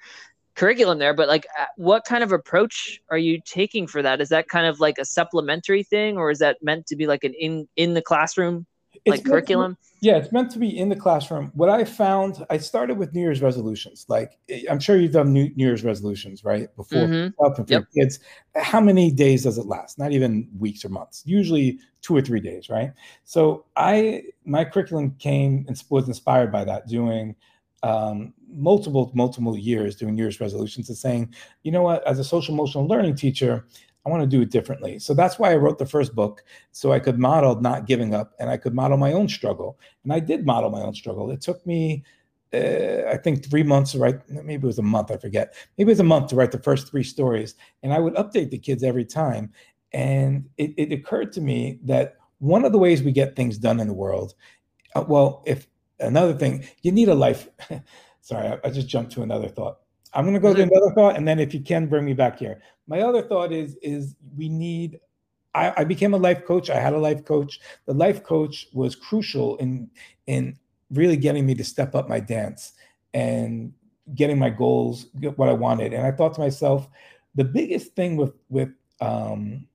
curriculum 0.54 0.98
there 0.98 1.14
but 1.14 1.28
like 1.28 1.46
uh, 1.58 1.64
what 1.76 2.04
kind 2.04 2.22
of 2.22 2.30
approach 2.30 3.00
are 3.10 3.18
you 3.18 3.40
taking 3.44 3.86
for 3.86 4.02
that 4.02 4.20
is 4.20 4.28
that 4.28 4.48
kind 4.48 4.66
of 4.66 4.78
like 4.80 4.98
a 4.98 5.04
supplementary 5.04 5.82
thing 5.82 6.16
or 6.16 6.30
is 6.30 6.38
that 6.38 6.58
meant 6.62 6.86
to 6.86 6.94
be 6.94 7.06
like 7.06 7.24
an 7.24 7.32
in 7.34 7.66
in 7.76 7.94
the 7.94 8.02
classroom 8.02 8.66
like 9.06 9.20
it's 9.20 9.28
curriculum? 9.28 9.76
yeah, 10.00 10.16
it's 10.16 10.32
meant 10.32 10.50
to 10.50 10.58
be 10.58 10.78
in 10.78 10.88
the 10.88 10.96
classroom. 10.96 11.50
What 11.54 11.70
I 11.70 11.84
found, 11.84 12.44
I 12.50 12.58
started 12.58 12.98
with 12.98 13.14
New 13.14 13.20
Year's 13.20 13.40
resolutions. 13.40 14.04
Like 14.08 14.38
I'm 14.70 14.78
sure 14.78 14.96
you've 14.98 15.12
done 15.12 15.32
New, 15.32 15.50
New 15.56 15.66
Year's 15.66 15.82
resolutions, 15.82 16.44
right? 16.44 16.74
Before 16.76 17.06
mm-hmm. 17.06 17.62
yep. 17.68 17.84
kids. 17.96 18.20
How 18.54 18.80
many 18.80 19.10
days 19.10 19.44
does 19.44 19.56
it 19.56 19.66
last? 19.66 19.98
Not 19.98 20.12
even 20.12 20.48
weeks 20.58 20.84
or 20.84 20.90
months. 20.90 21.22
Usually 21.24 21.78
two 22.02 22.14
or 22.14 22.20
three 22.20 22.40
days, 22.40 22.68
right? 22.68 22.92
So 23.24 23.64
I 23.76 24.24
my 24.44 24.64
curriculum 24.64 25.16
came 25.18 25.64
and 25.68 25.82
was 25.88 26.06
inspired 26.06 26.52
by 26.52 26.64
that, 26.64 26.86
doing 26.86 27.34
um, 27.82 28.32
multiple 28.48 29.10
multiple 29.14 29.56
years 29.56 29.96
doing 29.96 30.14
New 30.14 30.22
Year's 30.22 30.40
resolutions 30.40 30.88
and 30.88 30.98
saying, 30.98 31.34
you 31.62 31.72
know 31.72 31.82
what, 31.82 32.06
as 32.06 32.18
a 32.18 32.24
social 32.24 32.54
emotional 32.54 32.86
learning 32.86 33.16
teacher, 33.16 33.66
I 34.04 34.10
want 34.10 34.22
to 34.22 34.26
do 34.26 34.42
it 34.42 34.50
differently. 34.50 34.98
So 34.98 35.14
that's 35.14 35.38
why 35.38 35.52
I 35.52 35.56
wrote 35.56 35.78
the 35.78 35.86
first 35.86 36.14
book, 36.14 36.44
so 36.72 36.92
I 36.92 37.00
could 37.00 37.18
model 37.18 37.60
not 37.60 37.86
giving 37.86 38.14
up 38.14 38.34
and 38.38 38.50
I 38.50 38.56
could 38.56 38.74
model 38.74 38.96
my 38.96 39.12
own 39.12 39.28
struggle. 39.28 39.78
And 40.02 40.12
I 40.12 40.20
did 40.20 40.44
model 40.44 40.70
my 40.70 40.82
own 40.82 40.94
struggle. 40.94 41.30
It 41.30 41.40
took 41.40 41.66
me, 41.66 42.04
uh, 42.52 43.08
I 43.08 43.16
think, 43.16 43.48
three 43.48 43.62
months 43.62 43.92
to 43.92 43.98
write, 43.98 44.28
maybe 44.28 44.64
it 44.64 44.66
was 44.66 44.78
a 44.78 44.82
month, 44.82 45.10
I 45.10 45.16
forget. 45.16 45.54
Maybe 45.78 45.88
it 45.88 45.92
was 45.92 46.00
a 46.00 46.04
month 46.04 46.28
to 46.28 46.36
write 46.36 46.52
the 46.52 46.62
first 46.62 46.90
three 46.90 47.02
stories. 47.02 47.54
And 47.82 47.94
I 47.94 47.98
would 47.98 48.14
update 48.14 48.50
the 48.50 48.58
kids 48.58 48.82
every 48.82 49.06
time. 49.06 49.52
And 49.92 50.50
it, 50.58 50.74
it 50.76 50.92
occurred 50.92 51.32
to 51.34 51.40
me 51.40 51.78
that 51.84 52.16
one 52.38 52.64
of 52.64 52.72
the 52.72 52.78
ways 52.78 53.02
we 53.02 53.12
get 53.12 53.36
things 53.36 53.56
done 53.56 53.80
in 53.80 53.86
the 53.86 53.94
world, 53.94 54.34
uh, 54.94 55.04
well, 55.08 55.42
if 55.46 55.66
another 55.98 56.34
thing, 56.34 56.64
you 56.82 56.92
need 56.92 57.08
a 57.08 57.14
life. 57.14 57.48
Sorry, 58.20 58.48
I, 58.48 58.58
I 58.64 58.70
just 58.70 58.88
jumped 58.88 59.12
to 59.12 59.22
another 59.22 59.48
thought. 59.48 59.78
I'm 60.14 60.24
going 60.24 60.34
to 60.34 60.40
go 60.40 60.54
to 60.54 60.62
another 60.62 60.92
thought, 60.94 61.16
and 61.16 61.26
then 61.26 61.40
if 61.40 61.52
you 61.52 61.60
can 61.60 61.86
bring 61.86 62.04
me 62.04 62.12
back 62.12 62.38
here. 62.38 62.62
My 62.86 63.00
other 63.00 63.22
thought 63.22 63.52
is 63.52 63.76
is 63.82 64.14
we 64.36 64.48
need 64.48 65.00
I, 65.54 65.72
I, 65.78 65.84
became 65.84 66.14
a 66.14 66.18
life 66.18 66.44
coach. 66.44 66.68
I 66.68 66.80
had 66.80 66.92
a 66.92 66.98
life 66.98 67.24
coach. 67.24 67.60
The 67.86 67.94
life 67.94 68.24
coach 68.24 68.68
was 68.72 68.96
crucial 68.96 69.56
in 69.56 69.90
in 70.26 70.58
really 70.90 71.16
getting 71.16 71.46
me 71.46 71.54
to 71.54 71.64
step 71.64 71.94
up 71.94 72.08
my 72.08 72.20
dance 72.20 72.72
and 73.14 73.72
getting 74.14 74.38
my 74.38 74.50
goals, 74.50 75.06
get 75.20 75.38
what 75.38 75.48
I 75.48 75.52
wanted. 75.52 75.92
And 75.92 76.06
I 76.06 76.10
thought 76.10 76.34
to 76.34 76.40
myself, 76.40 76.88
the 77.34 77.44
biggest 77.44 77.94
thing 77.94 78.16
with 78.16 78.34
with 78.48 78.70
um, 79.00 79.66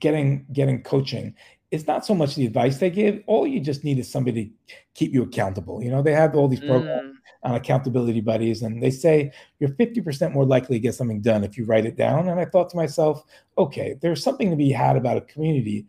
getting 0.00 0.46
getting 0.52 0.82
coaching 0.82 1.34
it's 1.70 1.86
not 1.86 2.04
so 2.04 2.14
much 2.14 2.34
the 2.34 2.46
advice 2.46 2.78
they 2.78 2.90
give. 2.90 3.22
All 3.26 3.46
you 3.46 3.60
just 3.60 3.84
need 3.84 3.98
is 3.98 4.10
somebody 4.10 4.46
to 4.46 4.74
keep 4.94 5.12
you 5.12 5.22
accountable. 5.22 5.82
You 5.82 5.90
know, 5.90 6.02
they 6.02 6.12
have 6.12 6.34
all 6.34 6.48
these 6.48 6.60
programs 6.60 7.16
mm. 7.16 7.48
on 7.48 7.54
accountability 7.54 8.20
buddies, 8.20 8.62
and 8.62 8.82
they 8.82 8.90
say 8.90 9.30
you're 9.60 9.70
50% 9.70 10.32
more 10.32 10.44
likely 10.44 10.76
to 10.76 10.80
get 10.80 10.94
something 10.94 11.20
done 11.20 11.44
if 11.44 11.56
you 11.56 11.64
write 11.64 11.86
it 11.86 11.96
down. 11.96 12.28
And 12.28 12.40
I 12.40 12.44
thought 12.44 12.70
to 12.70 12.76
myself, 12.76 13.24
okay, 13.56 13.96
there's 14.00 14.22
something 14.22 14.50
to 14.50 14.56
be 14.56 14.72
had 14.72 14.96
about 14.96 15.16
a 15.16 15.22
community 15.22 15.86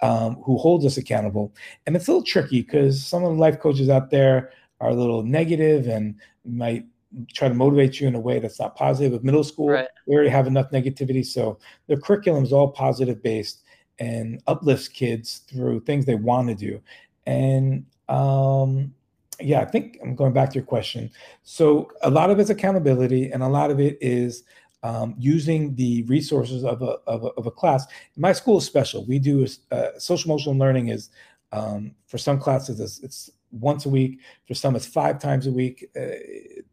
um, 0.00 0.36
who 0.44 0.58
holds 0.58 0.86
us 0.86 0.96
accountable. 0.96 1.52
And 1.86 1.96
it's 1.96 2.06
a 2.06 2.12
little 2.12 2.22
tricky 2.22 2.62
because 2.62 3.04
some 3.04 3.24
of 3.24 3.32
the 3.32 3.40
life 3.40 3.58
coaches 3.58 3.88
out 3.88 4.10
there 4.10 4.52
are 4.80 4.90
a 4.90 4.94
little 4.94 5.22
negative 5.24 5.88
and 5.88 6.14
might 6.44 6.84
try 7.32 7.48
to 7.48 7.54
motivate 7.54 7.98
you 8.00 8.06
in 8.06 8.14
a 8.14 8.20
way 8.20 8.38
that's 8.38 8.60
not 8.60 8.76
positive. 8.76 9.12
With 9.12 9.24
middle 9.24 9.42
school, 9.42 9.70
right. 9.70 9.88
we 10.06 10.14
already 10.14 10.30
have 10.30 10.46
enough 10.46 10.70
negativity. 10.70 11.24
So 11.24 11.58
the 11.88 11.96
curriculum 11.96 12.44
is 12.44 12.52
all 12.52 12.68
positive 12.68 13.22
based 13.22 13.62
and 13.98 14.42
uplifts 14.46 14.88
kids 14.88 15.42
through 15.48 15.80
things 15.80 16.04
they 16.04 16.14
want 16.14 16.48
to 16.48 16.54
do. 16.54 16.80
And 17.26 17.86
um, 18.08 18.94
yeah, 19.40 19.60
I 19.60 19.64
think 19.64 19.98
I'm 20.02 20.14
going 20.14 20.32
back 20.32 20.50
to 20.50 20.54
your 20.54 20.64
question. 20.64 21.10
So 21.42 21.90
a 22.02 22.10
lot 22.10 22.30
of 22.30 22.38
it's 22.38 22.50
accountability, 22.50 23.30
and 23.30 23.42
a 23.42 23.48
lot 23.48 23.70
of 23.70 23.80
it 23.80 23.98
is 24.00 24.44
um, 24.82 25.14
using 25.18 25.74
the 25.74 26.02
resources 26.02 26.64
of 26.64 26.82
a, 26.82 26.96
of 27.06 27.24
a, 27.24 27.28
of 27.28 27.46
a 27.46 27.50
class. 27.50 27.86
My 28.16 28.32
school 28.32 28.58
is 28.58 28.64
special. 28.64 29.04
We 29.06 29.18
do 29.18 29.46
uh, 29.72 29.98
social 29.98 30.30
emotional 30.30 30.56
learning 30.56 30.88
is 30.88 31.10
um, 31.52 31.92
for 32.06 32.18
some 32.18 32.38
classes 32.38 32.80
it's, 32.80 33.00
it's, 33.00 33.30
once 33.52 33.86
a 33.86 33.88
week. 33.88 34.20
For 34.46 34.54
some, 34.54 34.76
it's 34.76 34.86
five 34.86 35.18
times 35.18 35.46
a 35.46 35.52
week. 35.52 35.88
Uh, 35.98 36.06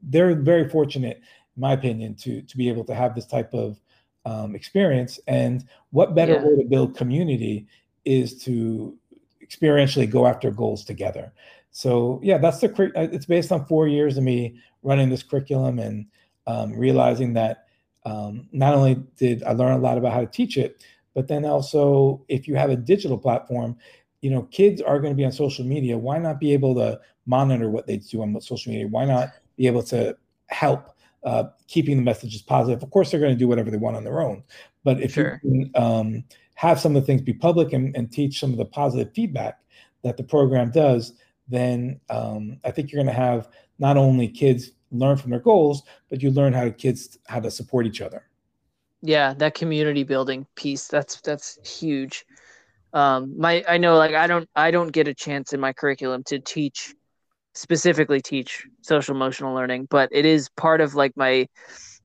they're 0.01 0.35
very 0.35 0.67
fortunate, 0.69 1.21
in 1.55 1.61
my 1.61 1.73
opinion, 1.73 2.15
to 2.15 2.41
to 2.41 2.57
be 2.57 2.67
able 2.67 2.83
to 2.85 2.95
have 2.95 3.15
this 3.15 3.25
type 3.25 3.53
of 3.53 3.79
um, 4.25 4.55
experience. 4.55 5.19
And 5.27 5.65
what 5.91 6.15
better 6.15 6.33
yeah. 6.33 6.43
way 6.43 6.63
to 6.63 6.67
build 6.69 6.97
community 6.97 7.67
is 8.05 8.41
to 8.43 8.95
experientially 9.41 10.09
go 10.09 10.25
after 10.25 10.51
goals 10.51 10.83
together. 10.83 11.31
So 11.71 12.19
yeah, 12.23 12.37
that's 12.37 12.59
the 12.59 12.69
uh, 12.95 13.07
it's 13.11 13.25
based 13.25 13.51
on 13.51 13.65
four 13.65 13.87
years 13.87 14.17
of 14.17 14.23
me 14.23 14.59
running 14.83 15.09
this 15.09 15.23
curriculum 15.23 15.79
and 15.79 16.05
um, 16.45 16.73
realizing 16.73 17.33
that 17.33 17.65
um, 18.05 18.47
not 18.51 18.75
only 18.75 18.95
did 19.17 19.43
I 19.43 19.53
learn 19.53 19.73
a 19.73 19.77
lot 19.79 19.97
about 19.97 20.13
how 20.13 20.21
to 20.21 20.27
teach 20.27 20.57
it, 20.57 20.83
but 21.13 21.27
then 21.27 21.45
also 21.45 22.23
if 22.27 22.47
you 22.47 22.55
have 22.55 22.69
a 22.69 22.75
digital 22.75 23.17
platform, 23.17 23.77
you 24.21 24.29
know, 24.29 24.43
kids 24.43 24.81
are 24.81 24.99
going 24.99 25.11
to 25.11 25.17
be 25.17 25.25
on 25.25 25.31
social 25.31 25.65
media. 25.65 25.97
Why 25.97 26.17
not 26.17 26.39
be 26.39 26.53
able 26.53 26.75
to 26.75 26.99
monitor 27.25 27.69
what 27.69 27.87
they 27.87 27.97
do 27.97 28.21
on 28.21 28.39
social 28.39 28.71
media? 28.71 28.87
Why 28.87 29.05
not 29.05 29.29
be 29.57 29.67
able 29.67 29.83
to 29.83 30.15
help 30.47 30.95
uh, 31.23 31.45
keeping 31.67 31.97
the 31.97 32.03
messages 32.03 32.41
positive. 32.41 32.83
Of 32.83 32.91
course, 32.91 33.11
they're 33.11 33.19
going 33.19 33.33
to 33.33 33.39
do 33.39 33.47
whatever 33.47 33.71
they 33.71 33.77
want 33.77 33.95
on 33.95 34.03
their 34.03 34.21
own. 34.21 34.43
But 34.83 35.01
if 35.01 35.13
sure. 35.13 35.39
you 35.43 35.71
can 35.71 35.83
um, 35.83 36.23
have 36.55 36.79
some 36.79 36.95
of 36.95 37.01
the 37.01 37.05
things 37.05 37.21
be 37.21 37.33
public 37.33 37.73
and, 37.73 37.95
and, 37.95 38.11
teach 38.11 38.39
some 38.39 38.51
of 38.51 38.57
the 38.57 38.65
positive 38.65 39.13
feedback 39.13 39.59
that 40.03 40.17
the 40.17 40.23
program 40.23 40.71
does, 40.71 41.13
then 41.47 41.99
um, 42.09 42.57
I 42.63 42.71
think 42.71 42.91
you're 42.91 43.01
going 43.01 43.13
to 43.13 43.19
have 43.19 43.49
not 43.79 43.97
only 43.97 44.27
kids 44.27 44.71
learn 44.91 45.17
from 45.17 45.31
their 45.31 45.39
goals, 45.39 45.83
but 46.09 46.21
you 46.21 46.31
learn 46.31 46.53
how 46.53 46.63
to 46.63 46.71
kids 46.71 47.17
how 47.27 47.39
to 47.39 47.49
support 47.49 47.85
each 47.85 48.01
other. 48.01 48.27
Yeah, 49.01 49.33
that 49.35 49.55
community 49.55 50.03
building 50.03 50.45
piece 50.55 50.87
that's 50.87 51.19
that's 51.21 51.57
huge. 51.79 52.25
Um, 52.93 53.33
my 53.37 53.63
I 53.67 53.77
know 53.77 53.97
like 53.97 54.13
I 54.13 54.27
don't 54.27 54.47
I 54.55 54.71
don't 54.71 54.91
get 54.91 55.07
a 55.07 55.13
chance 55.13 55.53
in 55.53 55.59
my 55.59 55.73
curriculum 55.73 56.23
to 56.25 56.39
teach 56.39 56.93
specifically 57.53 58.21
teach 58.21 58.65
social 58.81 59.15
emotional 59.15 59.53
learning, 59.53 59.87
but 59.89 60.09
it 60.11 60.25
is 60.25 60.49
part 60.57 60.81
of 60.81 60.95
like 60.95 61.15
my, 61.15 61.47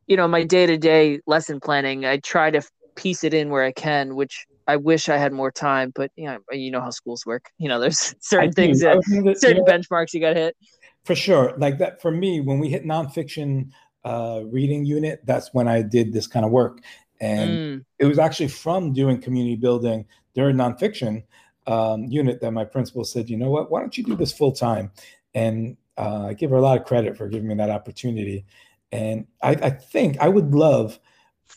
you 0.07 0.17
know, 0.17 0.29
my 0.29 0.45
day 0.45 0.67
to 0.67 0.77
day 0.77 1.21
lesson 1.27 1.61
planning. 1.61 2.05
I 2.05 2.19
try 2.19 2.51
to 2.51 2.63
piece 2.97 3.25
it 3.25 3.35
in 3.35 3.51
where 3.51 3.65
I 3.65 3.73
can, 3.73 4.15
which 4.15 4.47
I 4.67 4.77
wish 4.77 5.09
I 5.09 5.17
had 5.17 5.33
more 5.33 5.51
time, 5.51 5.93
but 5.95 6.11
you 6.17 6.27
know, 6.27 6.39
you 6.51 6.71
know 6.71 6.81
how 6.81 6.91
schools 6.91 7.25
work. 7.25 7.51
You 7.59 7.69
know, 7.69 7.81
there's 7.81 8.15
certain 8.21 8.53
things, 8.53 8.81
that, 8.81 9.03
certain 9.39 9.65
benchmarks 9.65 10.13
you 10.13 10.21
got 10.21 10.35
to 10.35 10.41
hit. 10.41 10.57
For 11.05 11.15
sure, 11.15 11.55
like 11.57 11.79
that 11.79 12.03
for 12.03 12.11
me, 12.11 12.41
when 12.41 12.59
we 12.59 12.69
hit 12.69 12.85
nonfiction 12.85 13.71
uh, 14.05 14.43
reading 14.51 14.85
unit, 14.85 15.21
that's 15.25 15.55
when 15.55 15.67
I 15.67 15.81
did 15.81 16.13
this 16.13 16.27
kind 16.27 16.45
of 16.45 16.51
work, 16.51 16.81
and 17.21 17.51
mm. 17.51 17.85
it 17.99 18.05
was 18.05 18.19
actually 18.19 18.49
from 18.49 18.93
doing 18.93 19.21
community 19.21 19.57
building 19.57 20.05
during 20.35 20.57
nonfiction 20.57 21.23
um, 21.67 22.05
unit 22.05 22.41
that 22.41 22.51
my 22.53 22.65
principal 22.65 23.05
said, 23.05 23.29
you 23.29 23.37
know 23.37 23.51
what, 23.51 23.71
why 23.71 23.81
don't 23.81 23.97
you 23.97 24.05
do 24.05 24.17
this 24.17 24.33
full 24.33 24.53
time? 24.53 24.91
And 25.35 25.77
uh, 25.97 26.27
I 26.29 26.35
give 26.35 26.51
her 26.51 26.57
a 26.57 26.63
lot 26.63 26.79
of 26.79 26.87
credit 26.87 27.17
for 27.17 27.29
giving 27.29 27.49
me 27.49 27.55
that 27.57 27.71
opportunity. 27.71 28.47
And 28.93 29.27
I, 29.43 29.51
I 29.51 29.71
think 29.71 30.19
I 30.21 30.29
would 30.29 30.55
love, 30.55 30.99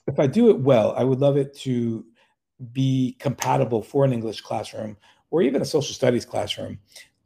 if 0.08 0.20
I 0.20 0.28
do 0.28 0.50
it 0.50 0.60
well, 0.60 0.94
I 0.98 1.04
would 1.04 1.20
love 1.20 1.38
it 1.38 1.56
to 1.60 2.06
be 2.74 3.16
compatible 3.20 3.82
for 3.82 4.04
an 4.04 4.14
English 4.14 4.42
classroom 4.42 4.98
or 5.30 5.42
even 5.42 5.62
a 5.62 5.66
social 5.66 5.94
studies 5.94 6.26
classroom. 6.26 6.80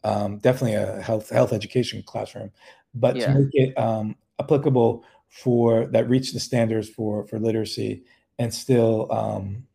Um, 0.03 0.37
definitely 0.37 0.75
a 0.75 1.01
health 1.01 1.29
health 1.29 1.51
education 1.51 2.03
classroom, 2.05 2.51
but 2.93 3.15
yeah. 3.15 3.33
to 3.33 3.39
make 3.39 3.49
it 3.53 3.77
um, 3.77 4.15
applicable 4.39 5.03
for 5.29 5.87
that 5.87 6.07
reach 6.07 6.31
the 6.31 6.39
standards 6.39 6.87
for 6.87 7.25
for 7.25 7.39
literacy 7.39 8.03
and 8.37 8.53
still 8.53 9.11
um, 9.11 9.65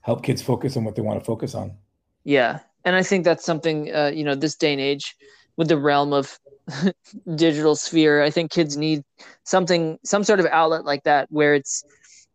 help 0.00 0.24
kids 0.24 0.42
focus 0.42 0.76
on 0.76 0.82
what 0.82 0.96
they 0.96 1.02
want 1.02 1.20
to 1.20 1.24
focus 1.24 1.54
on. 1.54 1.76
Yeah, 2.24 2.58
and 2.84 2.96
I 2.96 3.04
think 3.04 3.24
that's 3.24 3.44
something 3.44 3.94
uh, 3.94 4.10
you 4.12 4.24
know 4.24 4.34
this 4.34 4.56
day 4.56 4.72
and 4.72 4.80
age 4.80 5.16
with 5.58 5.68
the 5.68 5.76
realm 5.76 6.14
of 6.14 6.38
digital 7.34 7.76
sphere. 7.76 8.22
I 8.22 8.30
think 8.30 8.50
kids 8.50 8.78
need 8.78 9.02
something, 9.44 9.98
some 10.04 10.24
sort 10.24 10.40
of 10.40 10.46
outlet 10.46 10.86
like 10.86 11.02
that 11.02 11.26
where 11.30 11.54
it's 11.54 11.84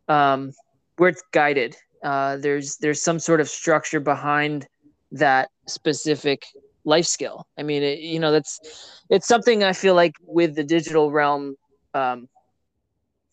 um, 0.06 0.52
where 0.98 1.08
it's 1.08 1.22
guided. 1.32 1.74
Uh, 2.04 2.36
there's 2.36 2.76
there's 2.76 3.02
some 3.02 3.18
sort 3.18 3.40
of 3.40 3.48
structure 3.48 3.98
behind 3.98 4.68
that 5.10 5.48
specific 5.66 6.44
life 6.84 7.06
skill. 7.06 7.46
I 7.58 7.62
mean, 7.62 7.82
it, 7.82 8.00
you 8.00 8.20
know, 8.20 8.30
that's 8.30 9.02
it's 9.10 9.26
something 9.26 9.64
I 9.64 9.72
feel 9.72 9.94
like 9.94 10.12
with 10.26 10.54
the 10.54 10.64
digital 10.64 11.10
realm, 11.10 11.56
um, 11.94 12.28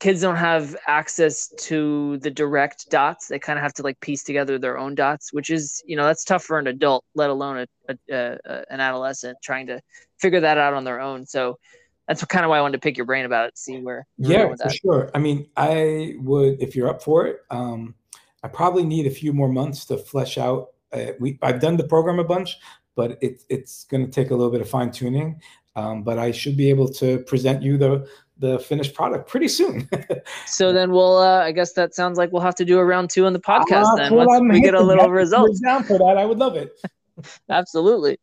kids 0.02 0.20
don't 0.20 0.36
have 0.36 0.76
access 0.88 1.47
to 1.60 2.18
the 2.18 2.32
direct 2.32 2.89
dots. 2.89 3.28
They 3.28 3.38
kind 3.38 3.60
of 3.60 3.64
have 3.64 3.74
to 3.76 3.84
like 3.84 3.99
piece 3.99 4.24
together 4.24 4.58
their 4.58 4.78
own 4.78 4.95
dots, 4.95 5.32
which 5.32 5.49
is 5.49 5.82
you 5.86 5.95
know 5.95 6.06
that's 6.06 6.26
tough 6.26 6.43
for 6.43 6.60
an 6.60 6.68
adult, 6.68 7.06
let 7.14 7.30
alone 7.30 7.68
a, 7.88 7.93
a, 8.12 8.38
a 8.43 8.66
an 8.70 8.82
adolescent 8.82 9.38
trying 9.41 9.68
to 9.68 9.80
figure 10.20 10.41
that 10.41 10.58
out 10.58 10.74
on 10.74 10.84
their 10.84 10.99
own. 10.99 11.26
So 11.26 11.60
that's 12.08 12.26
kind 12.26 12.43
of 12.43 12.49
why 12.49 12.58
I 12.58 12.62
wanted 12.62 12.82
to 12.82 12.86
pick 12.86 12.97
your 12.97 13.06
brain 13.06 13.26
about 13.26 13.47
it, 13.47 13.58
see 13.58 13.80
where. 13.80 14.08
Yeah, 14.18 14.54
for 14.62 14.70
sure. 14.72 15.12
I 15.14 15.20
mean, 15.20 15.47
I 15.56 16.16
would 16.18 16.62
if 16.62 16.76
you're 16.76 16.89
up 16.89 17.02
for 17.02 17.28
it. 17.28 17.41
Um, 17.52 17.95
I 18.43 18.47
probably 18.47 18.84
need 18.84 19.06
a 19.06 19.12
few 19.12 19.34
more 19.34 19.49
months 19.49 19.86
to 19.86 19.97
flesh 19.97 20.39
out. 20.39 20.70
Uh, 20.91 21.12
we 21.20 21.38
I've 21.43 21.62
done 21.62 21.78
the 21.78 21.88
program 21.88 22.18
a 22.18 22.24
bunch, 22.24 22.58
but 22.95 23.20
it, 23.22 23.43
it's 23.49 23.84
going 23.84 24.04
to 24.04 24.12
take 24.12 24.32
a 24.32 24.36
little 24.36 24.52
bit 24.52 24.62
of 24.62 24.70
fine 24.70 24.91
tuning. 24.91 25.39
Um, 25.76 26.04
but 26.04 26.20
I 26.20 26.32
should 26.32 26.58
be 26.58 26.70
able 26.70 26.89
to 26.95 27.20
present 27.20 27.62
you 27.62 27.78
the 27.78 28.10
the 28.42 28.60
finished 28.60 28.94
product 28.94 29.30
pretty 29.30 29.48
soon. 29.48 29.88
so 30.48 30.74
then 30.74 30.92
we'll, 30.92 31.18
uh, 31.18 31.42
I 31.42 31.52
guess 31.52 31.74
that 31.74 31.94
sounds 31.94 32.18
like 32.18 32.32
we'll 32.32 32.42
have 32.42 32.56
to 32.56 32.66
do 32.66 32.80
a 32.80 32.84
round 32.84 33.10
two 33.11 33.26
on 33.26 33.34
the 33.34 33.40
podcast 33.40 33.94
uh, 33.94 33.95
then 33.95 34.15
once 34.15 34.41
we 34.52 34.60
get 34.60 34.74
a 34.74 34.82
little 34.82 35.10
results. 35.10 35.61
Down 35.61 35.84
for 35.84 35.98
that, 35.99 36.18
I 36.18 36.26
would 36.26 36.40
love 36.40 36.56
it. 36.57 36.74
Absolutely. 37.49 38.18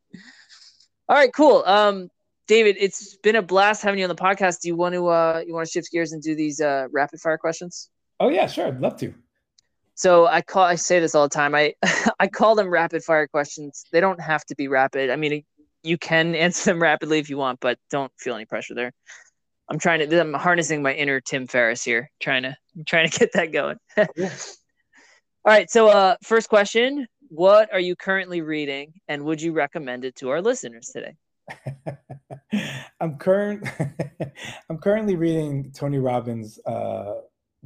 All 1.09 1.17
right, 1.17 1.33
cool. 1.33 1.63
Um, 1.65 2.11
David, 2.49 2.77
it's 2.81 3.17
been 3.19 3.37
a 3.37 3.43
blast 3.43 3.83
having 3.83 3.99
you 3.99 4.05
on 4.05 4.09
the 4.09 4.21
podcast. 4.21 4.61
Do 4.61 4.69
you 4.69 4.77
want 4.77 4.95
to 4.95 5.07
uh, 5.07 5.43
you 5.47 5.55
want 5.55 5.67
to 5.67 5.73
shift 5.73 5.91
gears 5.93 6.13
and 6.13 6.23
do 6.23 6.35
these 6.35 6.61
uh, 6.61 6.89
rapid 6.91 7.21
fire 7.21 7.39
questions? 7.39 7.91
Oh 8.19 8.29
yeah, 8.29 8.47
sure. 8.47 8.67
I'd 8.67 8.81
love 8.81 8.99
to. 8.99 9.15
So 9.95 10.27
I 10.27 10.43
call 10.43 10.65
I 10.65 10.75
say 10.75 10.99
this 10.99 11.15
all 11.15 11.25
the 11.25 11.35
time. 11.35 11.55
I 11.55 11.75
I 12.19 12.27
call 12.27 12.55
them 12.55 12.71
rapid 12.71 13.05
fire 13.05 13.29
questions. 13.29 13.85
They 13.93 14.01
don't 14.01 14.21
have 14.21 14.45
to 14.47 14.55
be 14.57 14.67
rapid. 14.67 15.11
I 15.11 15.17
mean, 15.17 15.45
you 15.83 15.99
can 15.99 16.35
answer 16.35 16.71
them 16.71 16.83
rapidly 16.83 17.19
if 17.19 17.31
you 17.31 17.37
want, 17.37 17.61
but 17.61 17.79
don't 17.91 18.13
feel 18.19 18.35
any 18.35 18.47
pressure 18.47 18.75
there. 18.75 18.93
I'm 19.69 19.79
trying 19.79 20.09
to. 20.09 20.21
I'm 20.21 20.35
harnessing 20.35 20.83
my 20.83 20.95
inner 20.95 21.21
Tim 21.21 21.47
Ferriss 21.47 21.85
here, 21.85 22.11
trying 22.21 22.43
to 22.45 22.57
trying 22.87 23.09
to 23.09 23.19
get 23.19 23.33
that 23.35 23.53
going. 23.53 23.77
All 23.99 25.55
right. 25.55 25.71
So, 25.71 25.89
uh, 25.89 26.17
first 26.23 26.49
question: 26.49 27.07
What 27.29 27.73
are 27.73 27.81
you 27.81 27.95
currently 27.95 28.41
reading, 28.41 28.95
and 29.09 29.25
would 29.25 29.43
you 29.43 29.53
recommend 29.53 30.05
it 30.05 30.17
to 30.17 30.31
our 30.31 30.41
listeners 30.41 30.89
today? 30.89 31.15
I'm 33.01 33.19
current. 33.19 33.67
I'm 34.71 34.79
currently 34.79 35.17
reading 35.17 35.71
Tony 35.73 35.99
Robbins' 35.99 36.59
uh, 36.65 37.21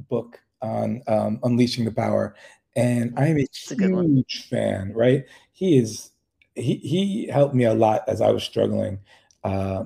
book 0.09 0.39
on 0.61 1.01
um, 1.07 1.39
unleashing 1.43 1.85
the 1.85 1.91
power, 1.91 2.35
and 2.75 3.13
I 3.17 3.27
am 3.27 3.37
a 3.37 3.41
That's 3.41 3.69
huge 3.69 4.45
a 4.45 4.49
fan. 4.49 4.91
Right? 4.93 5.25
He 5.53 5.77
is. 5.77 6.11
He 6.55 6.75
he 6.75 7.27
helped 7.27 7.55
me 7.55 7.63
a 7.63 7.73
lot 7.73 8.03
as 8.07 8.19
I 8.19 8.31
was 8.31 8.43
struggling. 8.43 8.99
Uh, 9.43 9.85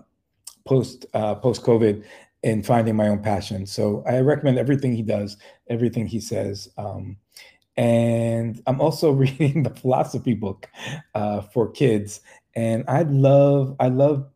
post 0.67 1.05
uh, 1.13 1.35
post 1.35 1.63
COVID 1.63 2.03
in 2.43 2.63
finding 2.63 2.95
my 2.95 3.07
own 3.07 3.21
passion. 3.21 3.65
So 3.65 4.03
I 4.07 4.19
recommend 4.19 4.57
everything 4.57 4.93
he 4.93 5.01
does, 5.01 5.37
everything 5.69 6.07
he 6.07 6.19
says. 6.19 6.69
Um, 6.77 7.17
and 7.75 8.61
I'm 8.67 8.81
also 8.81 9.11
reading 9.23 9.63
the 9.63 9.69
philosophy 9.69 10.33
book 10.33 10.69
uh, 11.15 11.41
for 11.41 11.69
kids. 11.69 12.21
And 12.55 12.83
I 12.87 13.03
love, 13.03 13.75
I 13.79 13.89
love 13.89 14.29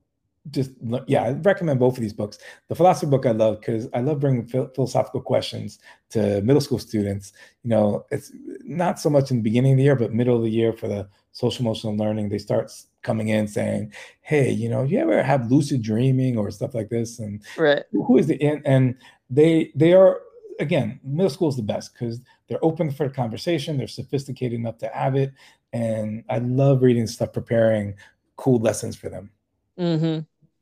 just 0.49 0.72
yeah, 1.05 1.23
I 1.23 1.31
recommend 1.31 1.80
both 1.80 1.97
of 1.97 2.01
these 2.01 2.13
books. 2.13 2.39
The 2.68 2.76
philosophy 2.76 3.09
book 3.09 3.26
I 3.26 3.31
love 3.31 3.59
because 3.59 3.88
I 3.93 3.99
love 3.99 4.19
bringing 4.19 4.47
philosophical 4.47 5.22
questions 5.22 5.77
to 6.09 6.41
middle 6.41 6.61
school 6.61 6.80
students. 6.80 7.34
You 7.63 7.69
know, 7.69 8.05
it's 8.09 8.31
not 8.63 8.99
so 8.99 9.09
much 9.09 9.30
in 9.30 9.38
the 9.38 9.43
beginning 9.43 9.73
of 9.73 9.77
the 9.77 9.84
year, 9.84 9.95
but 9.95 10.13
middle 10.13 10.35
of 10.35 10.43
the 10.43 10.49
year 10.49 10.73
for 10.73 10.88
the 10.88 11.07
social 11.31 11.63
emotional 11.63 11.95
learning, 11.95 12.30
they 12.30 12.39
start 12.39 12.72
coming 13.03 13.27
in 13.27 13.47
saying, 13.47 13.93
"Hey, 14.22 14.49
you 14.49 14.68
know, 14.68 14.84
you 14.84 14.97
ever 14.97 15.22
have 15.22 15.51
lucid 15.51 15.84
dreaming 15.84 16.38
or 16.38 16.49
stuff 16.49 16.73
like 16.73 16.89
this?" 16.89 17.19
And 17.19 17.43
right, 17.57 17.84
who 17.91 18.18
is 18.18 18.26
the 18.26 18.41
and, 18.41 18.65
and 18.65 18.95
they 19.30 19.72
they 19.76 19.93
are 19.93 20.22
again, 20.59 20.99
middle 21.03 21.30
school 21.30 21.49
is 21.49 21.55
the 21.55 21.61
best 21.61 21.93
because 21.93 22.19
they're 22.47 22.63
open 22.65 22.89
for 22.89 23.09
conversation, 23.09 23.77
they're 23.77 23.88
sophisticated 23.88 24.59
enough 24.59 24.80
to 24.80 24.88
have 24.88 25.15
it, 25.15 25.34
and 25.72 26.23
I 26.30 26.39
love 26.39 26.81
reading 26.81 27.05
stuff, 27.05 27.31
preparing 27.31 27.93
cool 28.38 28.59
lessons 28.59 28.95
for 28.95 29.09
them. 29.09 29.30
Mm-hmm 29.80 30.22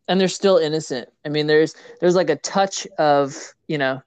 and 0.09 0.19
they're 0.19 0.27
still 0.27 0.57
innocent. 0.57 1.07
I 1.25 1.29
mean, 1.29 1.47
there's 1.47 1.73
there's 2.01 2.15
like 2.15 2.29
a 2.29 2.35
touch 2.35 2.85
of 2.97 3.53
you 3.67 3.77
know 3.77 4.01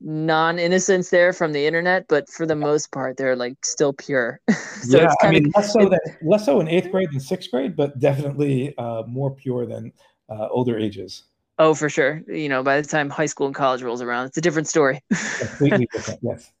non-innocence 0.00 1.08
there 1.08 1.32
from 1.32 1.52
the 1.52 1.66
internet, 1.66 2.06
but 2.06 2.28
for 2.28 2.46
the 2.46 2.54
most 2.54 2.92
part, 2.92 3.16
they're 3.16 3.34
like 3.34 3.64
still 3.64 3.94
pure. 3.94 4.38
so 4.82 4.98
yeah, 4.98 5.12
I 5.22 5.30
mean, 5.30 5.50
less 5.56 5.72
so 5.72 5.88
than 5.88 5.98
less 6.22 6.44
so 6.44 6.60
in 6.60 6.68
eighth 6.68 6.92
grade 6.92 7.08
than 7.10 7.18
sixth 7.18 7.50
grade, 7.50 7.74
but 7.74 7.98
definitely 7.98 8.76
uh, 8.78 9.02
more 9.08 9.34
pure 9.34 9.66
than 9.66 9.92
uh, 10.28 10.46
older 10.50 10.78
ages. 10.78 11.24
Oh, 11.58 11.72
for 11.72 11.88
sure. 11.88 12.22
You 12.28 12.50
know, 12.50 12.62
by 12.62 12.82
the 12.82 12.86
time 12.86 13.08
high 13.08 13.26
school 13.26 13.46
and 13.46 13.56
college 13.56 13.80
rolls 13.82 14.02
around, 14.02 14.26
it's 14.26 14.36
a 14.36 14.42
different 14.42 14.68
story. 14.68 15.00
Completely 15.38 15.88
different. 15.90 16.20
Yes. 16.22 16.52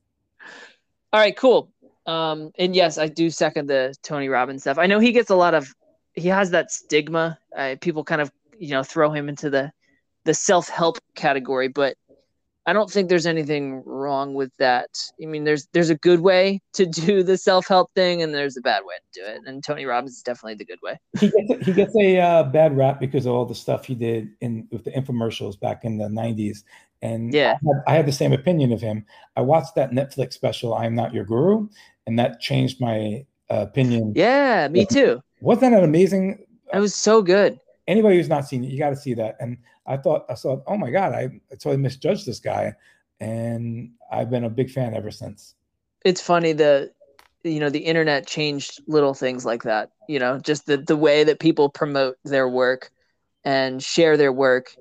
All 1.12 1.20
right. 1.20 1.36
Cool. 1.36 1.70
Um, 2.06 2.50
and 2.58 2.74
yes, 2.74 2.96
I 2.96 3.08
do 3.08 3.28
second 3.28 3.66
the 3.66 3.94
Tony 4.02 4.30
Robbins 4.30 4.62
stuff. 4.62 4.78
I 4.78 4.86
know 4.86 4.98
he 4.98 5.12
gets 5.12 5.28
a 5.28 5.36
lot 5.36 5.52
of. 5.52 5.74
He 6.14 6.28
has 6.28 6.50
that 6.52 6.70
stigma. 6.70 7.38
Uh, 7.54 7.76
people 7.78 8.02
kind 8.02 8.22
of 8.22 8.32
you 8.58 8.70
know 8.70 8.82
throw 8.82 9.10
him 9.10 9.28
into 9.28 9.50
the 9.50 9.72
the 10.24 10.34
self 10.34 10.68
help 10.68 10.98
category, 11.14 11.68
but 11.68 11.96
I 12.68 12.72
don't 12.72 12.90
think 12.90 13.08
there's 13.08 13.26
anything 13.26 13.84
wrong 13.86 14.34
with 14.34 14.50
that. 14.58 14.88
I 15.22 15.26
mean, 15.26 15.44
there's 15.44 15.68
there's 15.72 15.88
a 15.88 15.94
good 15.94 16.20
way 16.20 16.60
to 16.74 16.84
do 17.06 17.22
the 17.22 17.38
self 17.38 17.68
help 17.68 17.92
thing, 17.94 18.22
and 18.22 18.34
there's 18.34 18.56
a 18.56 18.60
bad 18.60 18.82
way 18.84 18.96
to 18.96 19.20
do 19.20 19.26
it. 19.26 19.40
And 19.46 19.64
Tony 19.64 19.86
Robbins 19.86 20.16
is 20.16 20.22
definitely 20.22 20.56
the 20.56 20.64
good 20.64 20.80
way. 20.82 20.98
He 21.18 21.30
gets 21.30 21.50
a, 21.50 21.64
he 21.64 21.72
gets 21.72 21.96
a 21.96 22.18
uh, 22.18 22.42
bad 22.42 22.76
rap 22.76 23.00
because 23.00 23.24
of 23.24 23.32
all 23.32 23.46
the 23.46 23.54
stuff 23.54 23.86
he 23.86 23.94
did 23.94 24.30
in 24.40 24.66
with 24.70 24.84
the 24.84 24.90
infomercials 24.90 25.58
back 25.58 25.84
in 25.84 25.96
the 25.96 26.08
'90s. 26.08 26.64
And 27.02 27.32
yeah, 27.32 27.58
I 27.62 27.66
had, 27.66 27.82
I 27.86 27.94
had 27.94 28.06
the 28.06 28.12
same 28.12 28.32
opinion 28.32 28.72
of 28.72 28.80
him. 28.80 29.06
I 29.36 29.42
watched 29.42 29.76
that 29.76 29.92
Netflix 29.92 30.32
special, 30.32 30.74
"I 30.74 30.86
Am 30.86 30.96
Not 30.96 31.14
Your 31.14 31.24
Guru," 31.24 31.68
and 32.06 32.18
that 32.18 32.40
changed 32.40 32.80
my 32.80 33.24
uh, 33.48 33.60
opinion. 33.60 34.12
Yeah, 34.16 34.66
me 34.68 34.86
too. 34.86 35.20
Wasn't 35.40 35.60
that 35.60 35.78
an 35.78 35.84
amazing? 35.84 36.44
It 36.72 36.80
was 36.80 36.96
so 36.96 37.22
good 37.22 37.60
anybody 37.86 38.16
who's 38.16 38.28
not 38.28 38.46
seen 38.46 38.64
it, 38.64 38.70
you 38.70 38.78
got 38.78 38.90
to 38.90 38.96
see 38.96 39.14
that. 39.14 39.36
And 39.40 39.58
I 39.86 39.96
thought, 39.96 40.26
I 40.28 40.34
thought, 40.34 40.62
oh 40.66 40.76
my 40.76 40.90
God, 40.90 41.12
I, 41.12 41.30
I 41.50 41.54
totally 41.54 41.76
misjudged 41.78 42.26
this 42.26 42.40
guy. 42.40 42.74
And 43.20 43.92
I've 44.10 44.30
been 44.30 44.44
a 44.44 44.50
big 44.50 44.70
fan 44.70 44.94
ever 44.94 45.10
since. 45.10 45.54
It's 46.04 46.20
funny 46.20 46.52
the, 46.52 46.92
you 47.42 47.60
know, 47.60 47.70
the 47.70 47.78
internet 47.78 48.26
changed 48.26 48.82
little 48.86 49.14
things 49.14 49.44
like 49.44 49.62
that. 49.62 49.90
You 50.08 50.18
know, 50.18 50.38
just 50.38 50.66
the 50.66 50.76
the 50.76 50.96
way 50.96 51.24
that 51.24 51.40
people 51.40 51.68
promote 51.68 52.16
their 52.24 52.48
work 52.48 52.90
and 53.44 53.82
share 53.82 54.16
their 54.16 54.32
work. 54.32 54.76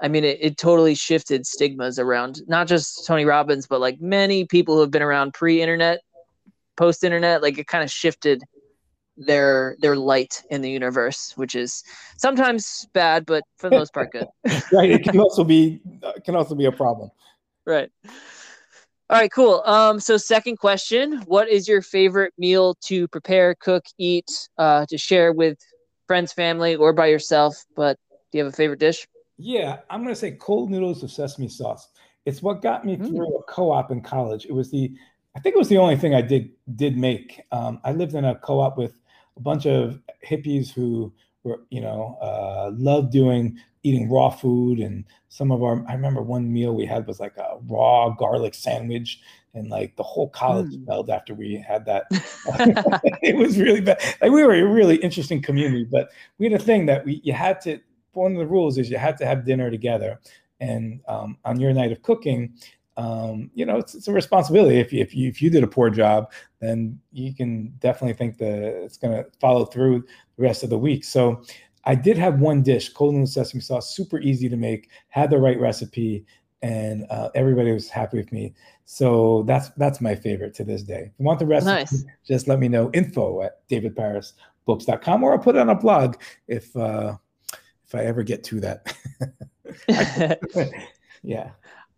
I 0.00 0.08
mean, 0.08 0.24
it, 0.24 0.38
it 0.40 0.58
totally 0.58 0.94
shifted 0.94 1.46
stigmas 1.46 1.98
around 1.98 2.42
not 2.48 2.66
just 2.66 3.06
Tony 3.06 3.24
Robbins, 3.24 3.66
but 3.66 3.80
like 3.80 4.00
many 4.00 4.44
people 4.44 4.74
who 4.74 4.80
have 4.80 4.90
been 4.90 5.02
around 5.02 5.32
pre-internet, 5.32 6.00
post-internet. 6.76 7.42
Like 7.42 7.58
it 7.58 7.66
kind 7.66 7.84
of 7.84 7.90
shifted 7.90 8.42
their 9.16 9.76
their 9.80 9.96
light 9.96 10.42
in 10.50 10.60
the 10.60 10.70
universe, 10.70 11.32
which 11.36 11.54
is 11.54 11.82
sometimes 12.16 12.86
bad, 12.92 13.26
but 13.26 13.44
for 13.58 13.70
the 13.70 13.76
most 13.76 13.92
part, 13.92 14.12
good. 14.12 14.26
right. 14.72 14.90
It 14.90 15.02
can 15.02 15.18
also 15.18 15.44
be 15.44 15.80
uh, 16.02 16.12
can 16.24 16.36
also 16.36 16.54
be 16.54 16.66
a 16.66 16.72
problem. 16.72 17.10
Right. 17.64 17.90
All 19.08 19.16
right, 19.18 19.30
cool. 19.30 19.62
Um, 19.64 20.00
so 20.00 20.16
second 20.16 20.58
question: 20.58 21.22
What 21.26 21.48
is 21.48 21.68
your 21.68 21.82
favorite 21.82 22.34
meal 22.38 22.74
to 22.82 23.06
prepare, 23.08 23.54
cook, 23.54 23.84
eat, 23.98 24.48
uh, 24.58 24.84
to 24.86 24.98
share 24.98 25.32
with 25.32 25.58
friends, 26.06 26.32
family, 26.32 26.74
or 26.74 26.92
by 26.92 27.06
yourself? 27.06 27.64
But 27.76 27.98
do 28.32 28.38
you 28.38 28.44
have 28.44 28.52
a 28.52 28.56
favorite 28.56 28.80
dish? 28.80 29.06
Yeah, 29.38 29.80
I'm 29.90 30.02
gonna 30.02 30.16
say 30.16 30.32
cold 30.32 30.70
noodles 30.70 31.02
with 31.02 31.12
sesame 31.12 31.48
sauce. 31.48 31.88
It's 32.24 32.42
what 32.42 32.62
got 32.62 32.84
me 32.84 32.96
mm. 32.96 33.06
through 33.06 33.38
a 33.38 33.42
co-op 33.44 33.92
in 33.92 34.00
college. 34.00 34.46
It 34.46 34.52
was 34.52 34.70
the 34.70 34.92
I 35.36 35.40
think 35.40 35.54
it 35.54 35.58
was 35.58 35.68
the 35.68 35.78
only 35.78 35.96
thing 35.96 36.14
I 36.14 36.22
did 36.22 36.50
did 36.74 36.96
make. 36.96 37.42
Um, 37.52 37.80
I 37.84 37.92
lived 37.92 38.14
in 38.14 38.24
a 38.24 38.34
co-op 38.34 38.76
with 38.78 38.98
a 39.36 39.40
bunch 39.40 39.66
of 39.66 40.00
hippies 40.26 40.70
who 40.70 41.12
were, 41.42 41.60
you 41.70 41.80
know, 41.80 42.18
uh, 42.20 42.70
loved 42.74 43.12
doing 43.12 43.58
eating 43.82 44.10
raw 44.10 44.30
food. 44.30 44.80
And 44.80 45.04
some 45.28 45.52
of 45.52 45.62
our, 45.62 45.84
I 45.88 45.94
remember 45.94 46.20
one 46.20 46.52
meal 46.52 46.74
we 46.74 46.86
had 46.86 47.06
was 47.06 47.20
like 47.20 47.36
a 47.36 47.58
raw 47.68 48.10
garlic 48.10 48.54
sandwich, 48.54 49.20
and 49.54 49.70
like 49.70 49.96
the 49.96 50.02
whole 50.02 50.28
college 50.28 50.66
mm. 50.66 50.84
smelled 50.84 51.08
after 51.08 51.34
we 51.34 51.56
had 51.66 51.86
that. 51.86 52.04
it 53.22 53.36
was 53.36 53.58
really 53.58 53.80
bad. 53.80 53.98
Like 54.20 54.32
we 54.32 54.44
were 54.44 54.54
a 54.54 54.66
really 54.66 54.96
interesting 54.96 55.40
community, 55.40 55.84
but 55.84 56.10
we 56.38 56.50
had 56.50 56.60
a 56.60 56.62
thing 56.62 56.86
that 56.86 57.04
we 57.04 57.20
you 57.24 57.32
had 57.32 57.60
to. 57.62 57.78
One 58.12 58.32
of 58.32 58.38
the 58.38 58.46
rules 58.46 58.78
is 58.78 58.90
you 58.90 58.98
had 58.98 59.16
to 59.18 59.26
have 59.26 59.44
dinner 59.44 59.70
together, 59.70 60.20
and 60.60 61.00
um, 61.06 61.38
on 61.44 61.60
your 61.60 61.72
night 61.72 61.92
of 61.92 62.02
cooking, 62.02 62.54
um, 62.96 63.50
you 63.54 63.66
know, 63.66 63.76
it's, 63.76 63.94
it's, 63.94 64.08
a 64.08 64.12
responsibility. 64.12 64.78
If 64.78 64.92
you, 64.92 65.00
if 65.02 65.14
you 65.14 65.28
if 65.28 65.42
you 65.42 65.50
did 65.50 65.62
a 65.62 65.66
poor 65.66 65.90
job, 65.90 66.32
then 66.60 66.98
you 67.12 67.34
can 67.34 67.74
definitely 67.78 68.14
think 68.14 68.38
that 68.38 68.62
it's 68.84 68.96
going 68.96 69.14
to 69.14 69.30
follow 69.38 69.66
through 69.66 70.04
the 70.36 70.42
rest 70.42 70.62
of 70.62 70.70
the 70.70 70.78
week. 70.78 71.04
So, 71.04 71.42
I 71.86 71.94
did 71.94 72.18
have 72.18 72.40
one 72.40 72.62
dish, 72.62 72.88
cold 72.88 73.14
noodle 73.14 73.28
sesame 73.28 73.60
sauce, 73.60 73.94
super 73.94 74.18
easy 74.18 74.48
to 74.48 74.56
make, 74.56 74.90
had 75.08 75.30
the 75.30 75.38
right 75.38 75.58
recipe, 75.58 76.26
and 76.60 77.06
uh, 77.10 77.28
everybody 77.34 77.70
was 77.70 77.88
happy 77.88 78.16
with 78.16 78.32
me. 78.32 78.54
So 78.86 79.44
that's 79.46 79.70
that's 79.70 80.00
my 80.00 80.14
favorite 80.14 80.54
to 80.54 80.64
this 80.64 80.82
day. 80.82 81.10
If 81.12 81.12
you 81.18 81.24
want 81.24 81.38
the 81.38 81.46
recipe, 81.46 81.70
nice. 81.70 82.04
just 82.26 82.48
let 82.48 82.58
me 82.58 82.68
know. 82.68 82.90
Info 82.92 83.42
at 83.42 83.68
davidparisbooks.com, 83.68 85.22
or 85.22 85.32
I'll 85.32 85.38
put 85.38 85.56
it 85.56 85.60
on 85.60 85.68
a 85.68 85.74
blog 85.74 86.16
if 86.48 86.76
uh, 86.76 87.16
if 87.86 87.94
I 87.94 88.04
ever 88.04 88.22
get 88.22 88.42
to 88.44 88.60
that. 88.60 88.96
yeah. 91.22 91.50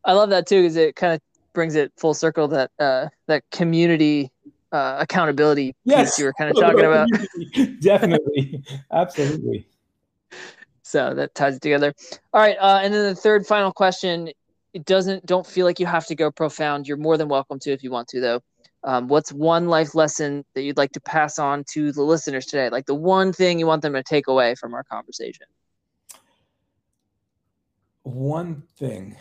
I 0.05 0.13
love 0.13 0.31
that 0.31 0.47
too 0.47 0.63
because 0.63 0.77
it 0.77 0.97
kind 0.97 1.15
of 1.15 1.21
brings 1.53 1.75
it 1.75 1.93
full 1.97 2.15
circle 2.15 2.49
that 2.49 2.71
uh, 2.79 3.09
that 3.27 3.43
community 3.51 4.31
uh, 4.73 4.97
accountability 5.01 5.75
yes. 5.85 6.11
piece 6.11 6.19
you 6.19 6.25
were 6.25 6.33
kind 6.35 6.51
of 6.51 6.57
talking 6.57 6.85
about. 6.85 7.09
Definitely, 7.81 8.63
absolutely. 8.93 9.67
So 10.83 11.15
that 11.15 11.35
ties 11.35 11.57
it 11.57 11.63
together. 11.63 11.95
All 12.33 12.41
right, 12.41 12.57
uh, 12.59 12.81
and 12.83 12.93
then 12.93 13.05
the 13.05 13.15
third 13.15 13.47
final 13.47 13.73
question. 13.73 14.31
It 14.75 14.85
doesn't 14.85 15.25
don't 15.25 15.47
feel 15.47 15.65
like 15.65 15.81
you 15.81 15.87
have 15.87 16.07
to 16.07 16.15
go 16.15 16.31
profound. 16.31 16.87
You're 16.87 16.99
more 16.99 17.17
than 17.17 17.29
welcome 17.29 17.59
to 17.61 17.73
if 17.73 17.83
you 17.83 17.91
want 17.91 18.09
to, 18.09 18.21
though. 18.21 18.41
Um, 18.85 19.09
what's 19.09 19.33
one 19.33 19.67
life 19.69 19.95
lesson 19.95 20.45
that 20.55 20.63
you'd 20.63 20.77
like 20.77 20.93
to 20.93 21.01
pass 21.01 21.39
on 21.39 21.65
to 21.73 21.91
the 21.91 22.03
listeners 22.03 22.47
today? 22.47 22.69
Like 22.71 22.87
the 22.87 22.95
one 22.95 23.33
thing 23.33 23.59
you 23.59 23.67
want 23.67 23.83
them 23.83 23.95
to 23.95 24.03
take 24.03 24.29
away 24.29 24.55
from 24.55 24.75
our 24.75 24.85
conversation. 24.85 25.47
One 28.05 28.63
thing. 28.79 29.17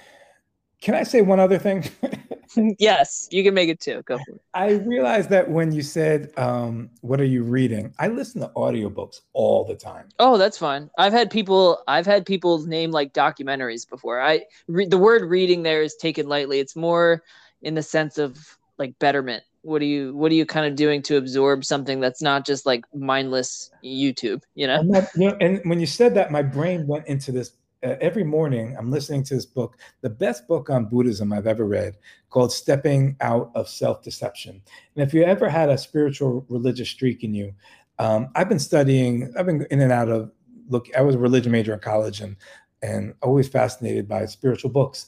Can 0.81 0.93
I 0.93 1.03
say 1.03 1.21
one 1.21 1.39
other 1.39 1.57
thing? 1.57 1.85
yes, 2.79 3.27
you 3.31 3.43
can 3.43 3.53
make 3.53 3.69
it 3.69 3.79
too. 3.79 4.03
Go 4.05 4.17
for 4.17 4.35
it. 4.35 4.41
I 4.53 4.73
realized 4.73 5.29
that 5.29 5.49
when 5.49 5.71
you 5.71 5.81
said, 5.81 6.31
um, 6.37 6.89
"What 7.01 7.19
are 7.19 7.25
you 7.25 7.43
reading?" 7.43 7.93
I 7.99 8.07
listen 8.07 8.41
to 8.41 8.49
audiobooks 8.49 9.21
all 9.33 9.65
the 9.65 9.75
time. 9.75 10.09
Oh, 10.19 10.37
that's 10.37 10.57
fine. 10.57 10.89
I've 10.97 11.13
had 11.13 11.31
people. 11.31 11.83
I've 11.87 12.05
had 12.05 12.25
people 12.25 12.59
name 12.59 12.91
like 12.91 13.13
documentaries 13.13 13.89
before. 13.89 14.21
I 14.21 14.45
re- 14.67 14.87
the 14.87 14.97
word 14.97 15.23
reading 15.23 15.63
there 15.63 15.81
is 15.81 15.95
taken 15.95 16.27
lightly. 16.27 16.59
It's 16.59 16.75
more 16.75 17.23
in 17.61 17.73
the 17.73 17.83
sense 17.83 18.17
of 18.17 18.57
like 18.77 18.97
betterment. 18.99 19.43
What 19.63 19.81
are 19.81 19.85
you 19.85 20.15
What 20.15 20.31
are 20.31 20.35
you 20.35 20.45
kind 20.45 20.67
of 20.67 20.75
doing 20.75 21.01
to 21.03 21.17
absorb 21.17 21.65
something 21.65 21.99
that's 21.99 22.21
not 22.21 22.45
just 22.45 22.65
like 22.67 22.85
mindless 22.93 23.71
YouTube? 23.83 24.43
You 24.53 24.67
know. 24.67 24.83
That, 24.91 25.09
you 25.15 25.29
know, 25.29 25.37
and 25.41 25.59
when 25.63 25.79
you 25.79 25.87
said 25.87 26.13
that, 26.15 26.31
my 26.31 26.43
brain 26.43 26.85
went 26.85 27.07
into 27.07 27.31
this 27.31 27.53
uh, 27.83 27.95
every 28.01 28.23
morning 28.23 28.75
I'm 28.77 28.91
listening 28.91 29.23
to 29.23 29.35
this 29.35 29.45
book, 29.45 29.77
the 30.01 30.09
best 30.09 30.47
book 30.47 30.69
on 30.69 30.85
Buddhism 30.85 31.31
I've 31.31 31.47
ever 31.47 31.65
read, 31.65 31.95
called 32.29 32.51
Stepping 32.51 33.15
Out 33.21 33.51
of 33.55 33.69
Self 33.69 34.01
Deception. 34.03 34.61
And 34.95 35.07
if 35.07 35.13
you 35.13 35.23
ever 35.23 35.49
had 35.49 35.69
a 35.69 35.77
spiritual 35.77 36.45
religious 36.49 36.89
streak 36.89 37.23
in 37.23 37.33
you, 37.33 37.53
um, 37.99 38.29
I've 38.35 38.49
been 38.49 38.59
studying, 38.59 39.33
I've 39.37 39.45
been 39.45 39.65
in 39.69 39.81
and 39.81 39.91
out 39.91 40.09
of, 40.09 40.31
look, 40.69 40.87
I 40.95 41.01
was 41.01 41.15
a 41.15 41.19
religion 41.19 41.51
major 41.51 41.73
in 41.73 41.79
college 41.79 42.21
and, 42.21 42.35
and 42.81 43.13
always 43.21 43.47
fascinated 43.47 44.07
by 44.07 44.25
spiritual 44.25 44.69
books. 44.69 45.07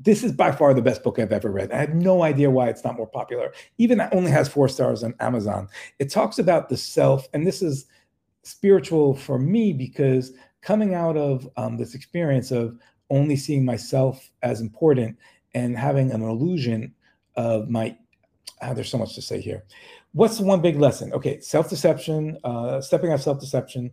This 0.00 0.24
is 0.24 0.32
by 0.32 0.50
far 0.50 0.74
the 0.74 0.82
best 0.82 1.04
book 1.04 1.18
I've 1.18 1.32
ever 1.32 1.50
read. 1.50 1.70
I 1.70 1.78
have 1.78 1.94
no 1.94 2.24
idea 2.24 2.50
why 2.50 2.68
it's 2.68 2.84
not 2.84 2.96
more 2.96 3.06
popular. 3.06 3.52
Even 3.78 4.00
it 4.00 4.08
only 4.12 4.30
has 4.30 4.48
four 4.48 4.68
stars 4.68 5.04
on 5.04 5.14
Amazon. 5.20 5.68
It 5.98 6.10
talks 6.10 6.38
about 6.38 6.68
the 6.68 6.76
self, 6.76 7.28
and 7.32 7.46
this 7.46 7.62
is 7.62 7.86
spiritual 8.42 9.14
for 9.14 9.38
me 9.38 9.72
because 9.72 10.32
coming 10.64 10.94
out 10.94 11.16
of 11.16 11.48
um, 11.56 11.76
this 11.76 11.94
experience 11.94 12.50
of 12.50 12.76
only 13.10 13.36
seeing 13.36 13.64
myself 13.64 14.30
as 14.42 14.60
important 14.60 15.16
and 15.54 15.76
having 15.76 16.10
an 16.10 16.22
illusion 16.22 16.92
of 17.36 17.68
my 17.68 17.96
ah, 18.62 18.72
there's 18.72 18.88
so 18.88 18.98
much 18.98 19.14
to 19.14 19.22
say 19.22 19.40
here. 19.40 19.62
What's 20.12 20.38
the 20.38 20.44
one 20.44 20.62
big 20.62 20.80
lesson? 20.80 21.12
Okay, 21.12 21.40
self 21.40 21.68
deception, 21.68 22.38
uh, 22.44 22.80
stepping 22.80 23.12
out 23.12 23.20
self 23.20 23.38
deception. 23.38 23.92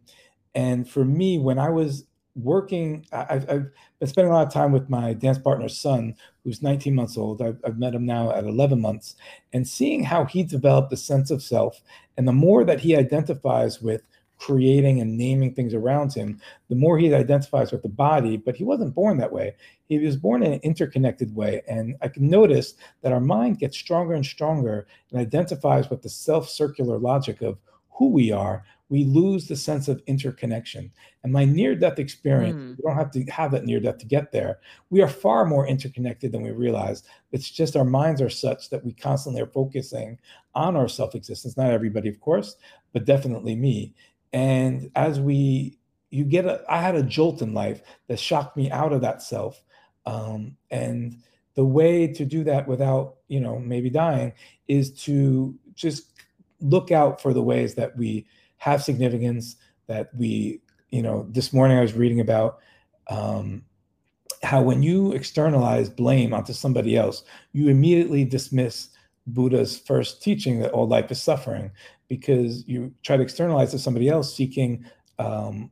And 0.56 0.89
for 0.89 1.06
me, 1.06 1.38
when 1.38 1.60
I 1.60 1.69
was 1.69 2.06
working, 2.35 3.06
I've, 3.11 3.49
I've, 3.49 3.65
been 3.99 4.07
spending 4.07 4.31
a 4.31 4.35
lot 4.35 4.48
of 4.48 4.53
time 4.53 4.72
with 4.72 4.89
my 4.89 5.14
dance 5.14 5.38
partner's 5.38 5.77
son, 5.77 6.15
who's 6.43 6.61
19 6.61 6.95
months 6.95 7.18
old. 7.18 7.41
I've, 7.41 7.60
I've 7.65 7.77
met 7.77 7.93
him 7.93 8.06
now 8.06 8.31
at 8.31 8.45
11 8.45 8.80
months, 8.81 9.15
and 9.53 9.68
seeing 9.68 10.03
how 10.03 10.26
he 10.26 10.43
developed 10.43 10.91
a 10.93 10.98
sense 10.98 11.31
of 11.31 11.43
self. 11.43 11.81
And 12.18 12.27
the 12.27 12.34
more 12.34 12.64
that 12.64 12.80
he 12.80 12.95
identifies 12.95 13.81
with 13.81 14.02
creating 14.41 14.99
and 14.99 15.15
naming 15.18 15.53
things 15.53 15.73
around 15.76 16.11
him, 16.11 16.41
the 16.68 16.76
more 16.76 16.97
he 16.97 17.13
identifies 17.13 17.72
with 17.72 17.84
the 17.84 17.89
body. 17.89 18.38
But 18.38 18.55
he 18.55 18.63
wasn't 18.63 18.95
born 18.95 19.18
that 19.18 19.31
way. 19.31 19.55
He 19.88 19.99
was 19.99 20.18
born 20.18 20.41
in 20.41 20.53
an 20.53 20.59
interconnected 20.63 21.35
way. 21.35 21.61
And 21.68 21.95
I 22.01 22.07
can 22.07 22.27
notice 22.27 22.73
that 23.03 23.13
our 23.13 23.19
mind 23.19 23.59
gets 23.59 23.77
stronger 23.77 24.15
and 24.15 24.26
stronger 24.26 24.88
and 25.11 25.22
identifies 25.22 25.91
with 25.91 26.01
the 26.01 26.09
self 26.09 26.49
circular 26.49 26.97
logic 26.97 27.43
of 27.43 27.59
who 27.91 28.09
we 28.09 28.31
are. 28.31 28.63
We 28.89 29.05
lose 29.05 29.47
the 29.47 29.55
sense 29.55 29.88
of 29.88 30.01
interconnection. 30.07 30.91
And 31.23 31.31
my 31.31 31.45
near 31.45 31.76
death 31.76 31.99
experience, 31.99 32.57
mm. 32.57 32.77
we 32.77 32.84
don't 32.84 32.97
have 32.97 33.11
to 33.11 33.23
have 33.31 33.51
that 33.51 33.63
near 33.63 33.80
death 33.80 33.99
to 33.99 34.05
get 34.05 34.31
there. 34.31 34.59
We 34.89 35.01
are 35.01 35.07
far 35.07 35.45
more 35.45 35.68
interconnected 35.68 36.31
than 36.31 36.41
we 36.41 36.51
realize. 36.51 37.03
It's 37.31 37.49
just 37.49 37.77
our 37.77 37.85
minds 37.85 38.22
are 38.22 38.30
such 38.30 38.69
that 38.72 38.84
we 38.84 38.91
constantly 38.91 39.41
are 39.41 39.47
focusing 39.47 40.18
on 40.55 40.76
our 40.76 40.89
self 40.89 41.15
existence. 41.15 41.55
Not 41.55 41.72
everybody, 41.72 42.09
of 42.09 42.19
course, 42.19 42.55
but 42.91 43.05
definitely 43.05 43.55
me. 43.55 43.93
And 44.33 44.91
as 44.95 45.19
we, 45.19 45.77
you 46.09 46.23
get 46.23 46.45
a, 46.45 46.63
I 46.69 46.81
had 46.81 46.95
a 46.95 47.03
jolt 47.03 47.41
in 47.41 47.53
life 47.53 47.81
that 48.07 48.19
shocked 48.19 48.57
me 48.57 48.71
out 48.71 48.93
of 48.93 49.01
that 49.01 49.21
self. 49.21 49.63
Um, 50.05 50.57
and 50.69 51.17
the 51.55 51.65
way 51.65 52.07
to 52.07 52.25
do 52.25 52.43
that 52.45 52.67
without, 52.67 53.15
you 53.27 53.39
know, 53.39 53.59
maybe 53.59 53.89
dying 53.89 54.33
is 54.67 54.91
to 55.03 55.55
just 55.75 56.13
look 56.59 56.91
out 56.91 57.21
for 57.21 57.33
the 57.33 57.43
ways 57.43 57.75
that 57.75 57.95
we 57.97 58.25
have 58.57 58.83
significance, 58.83 59.55
that 59.87 60.09
we, 60.15 60.61
you 60.89 61.01
know, 61.01 61.25
this 61.29 61.51
morning 61.51 61.77
I 61.77 61.81
was 61.81 61.93
reading 61.93 62.19
about 62.19 62.59
um, 63.07 63.63
how 64.43 64.61
when 64.61 64.81
you 64.81 65.11
externalize 65.11 65.89
blame 65.89 66.33
onto 66.33 66.53
somebody 66.53 66.95
else, 66.97 67.23
you 67.53 67.67
immediately 67.69 68.23
dismiss 68.23 68.89
Buddha's 69.27 69.77
first 69.77 70.22
teaching 70.22 70.60
that 70.60 70.72
all 70.72 70.88
life 70.88 71.11
is 71.11 71.22
suffering 71.22 71.72
because 72.07 72.68
you 72.68 72.93
try 73.03 73.18
to 73.18 73.23
externalize 73.23 73.72
to 73.72 73.80
somebody 73.80 74.10
else 74.10 74.35
seeking 74.35 74.85
um, 75.19 75.72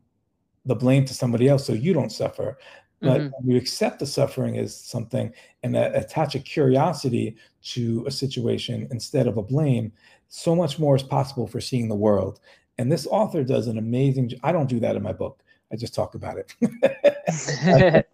the 0.66 0.76
blame 0.76 1.06
to 1.06 1.14
somebody 1.14 1.48
else 1.48 1.66
so 1.66 1.74
you 1.74 1.94
don't 1.94 2.12
suffer. 2.12 2.58
But 3.02 3.22
mm-hmm. 3.22 3.50
you 3.50 3.58
accept 3.58 4.00
the 4.00 4.06
suffering 4.06 4.58
as 4.58 4.76
something 4.76 5.34
and 5.64 5.76
attach 5.76 6.36
a 6.36 6.40
curiosity 6.40 7.38
to 7.64 8.04
a 8.06 8.12
situation 8.12 8.88
instead 8.92 9.26
of 9.26 9.38
a 9.38 9.44
blame 9.44 9.94
so 10.28 10.54
much 10.56 10.80
more 10.80 10.96
is 10.96 11.04
possible 11.04 11.48
for 11.48 11.62
seeing 11.62 11.88
the 11.88 11.96
world. 11.96 12.40
And 12.78 12.92
this 12.92 13.08
author 13.08 13.44
does 13.44 13.68
an 13.68 13.78
amazing 13.78 14.32
i 14.44 14.52
don't 14.52 14.70
do 14.70 14.80
that 14.80 14.96
in 14.96 15.04
my 15.04 15.14
book 15.14 15.44
i 15.72 15.76
just 15.76 15.94
talk 15.96 16.16
about 16.16 16.38
it 16.38 16.56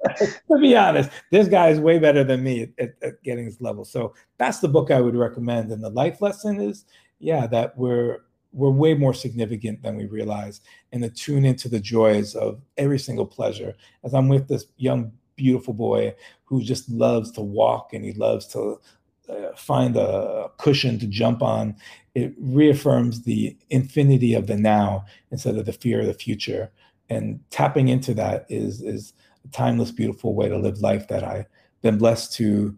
to 0.48 0.60
be 0.60 0.76
honest 0.76 1.10
this 1.32 1.48
guy 1.48 1.70
is 1.70 1.80
way 1.80 1.98
better 2.00 2.24
than 2.24 2.44
me 2.44 2.72
at, 2.80 2.96
at 3.02 3.24
getting 3.24 3.46
this 3.46 3.62
level 3.62 3.86
so 3.86 4.14
that's 4.38 4.60
the 4.60 4.68
book 4.68 4.92
i 4.92 5.00
would 5.00 5.16
recommend 5.16 5.72
and 5.72 5.84
the 5.84 5.90
life 5.90 6.22
lesson 6.22 6.60
is 6.60 6.86
yeah, 7.20 7.48
that 7.48 7.78
we're 7.78 8.20
we're 8.52 8.70
way 8.70 8.94
more 8.94 9.14
significant 9.14 9.84
than 9.84 9.98
we 9.98 10.06
realize, 10.06 10.62
and 10.94 11.04
to 11.04 11.10
tune 11.10 11.44
into 11.44 11.68
the 11.68 11.80
joys 11.80 12.36
of 12.36 12.62
every 12.78 13.00
single 13.00 13.26
pleasure. 13.26 13.76
As 14.04 14.14
I'm 14.14 14.30
with 14.30 14.48
this 14.48 14.66
young, 14.78 15.12
beautiful 15.36 15.74
boy 15.74 16.16
who 16.46 16.62
just 16.62 16.90
loves 16.90 17.32
to 17.32 17.42
walk 17.42 17.94
and 17.94 18.06
he 18.06 18.14
loves 18.14 18.48
to 18.48 18.80
uh, 19.28 19.56
find 19.58 19.98
a 19.98 20.50
cushion 20.58 20.98
to 21.00 21.08
jump 21.08 21.42
on, 21.42 21.76
it 22.14 22.34
reaffirms 22.40 23.24
the 23.24 23.58
infinity 23.70 24.34
of 24.34 24.48
the 24.48 24.56
now 24.56 25.04
instead 25.32 25.58
of 25.58 25.66
the 25.66 25.74
fear 25.74 26.00
of 26.00 26.08
the 26.08 26.14
future. 26.14 26.72
And 27.10 27.40
tapping 27.50 27.88
into 27.88 28.14
that 28.16 28.46
is 28.50 28.82
is 28.82 29.14
a 29.44 29.48
timeless, 29.50 29.92
beautiful 29.92 30.34
way 30.34 30.50
to 30.50 30.58
live 30.58 30.80
life 30.80 31.08
that 31.10 31.24
I've 31.24 31.46
been 31.82 31.98
blessed 31.98 32.34
to 32.34 32.78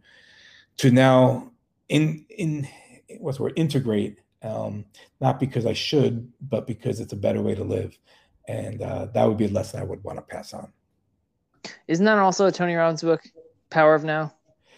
to 0.78 0.92
now 0.92 1.52
in 1.90 2.26
in 2.30 2.68
what's 3.20 3.38
the 3.38 3.44
word 3.44 3.54
integrate 3.56 4.20
um, 4.44 4.86
not 5.20 5.40
because 5.40 5.66
I 5.66 5.74
should, 5.74 6.32
but 6.42 6.68
because 6.68 7.00
it's 7.00 7.14
a 7.14 7.18
better 7.18 7.42
way 7.42 7.56
to 7.56 7.64
live. 7.64 7.98
And 8.48 8.82
uh, 8.82 9.08
that 9.14 9.28
would 9.28 9.38
be 9.38 9.46
a 9.46 9.50
lesson 9.50 9.80
I 9.80 9.84
would 9.84 10.04
want 10.04 10.18
to 10.18 10.22
pass 10.22 10.54
on. 10.54 10.72
Isn't 11.88 12.06
that 12.06 12.18
also 12.18 12.46
a 12.46 12.52
Tony 12.52 12.76
Robbins 12.76 13.02
book, 13.02 13.22
Power 13.70 13.96
of 13.96 14.04
Now? 14.04 14.34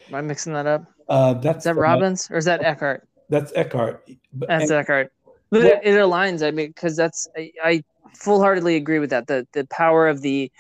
Am 0.08 0.16
I 0.16 0.22
mixing 0.22 0.54
that 0.54 0.66
up? 0.66 0.86
Uh, 1.08 1.34
that's 1.34 1.60
is 1.60 1.64
that 1.66 1.76
Robbins 1.76 2.30
or 2.32 2.38
is 2.38 2.46
that 2.46 2.64
Eckhart? 2.64 3.08
That's 3.30 3.52
Eckhart. 3.56 4.10
That's 4.34 4.64
and, 4.64 4.72
Eckhart. 4.72 5.12
But 5.52 5.64
well, 5.64 5.72
it, 5.84 5.96
it, 5.96 5.96
aligns. 5.96 6.46
I 6.46 6.52
mean, 6.52 6.68
because 6.68 6.96
that's 6.96 7.28
I, 7.36 7.52
I 7.64 7.84
full 8.16 8.42
heartedly 8.42 8.76
agree 8.76 9.00
with 9.00 9.10
that. 9.10 9.28
The 9.28 9.48
the 9.54 9.66
power 9.66 10.08
of 10.08 10.22
the 10.22 10.52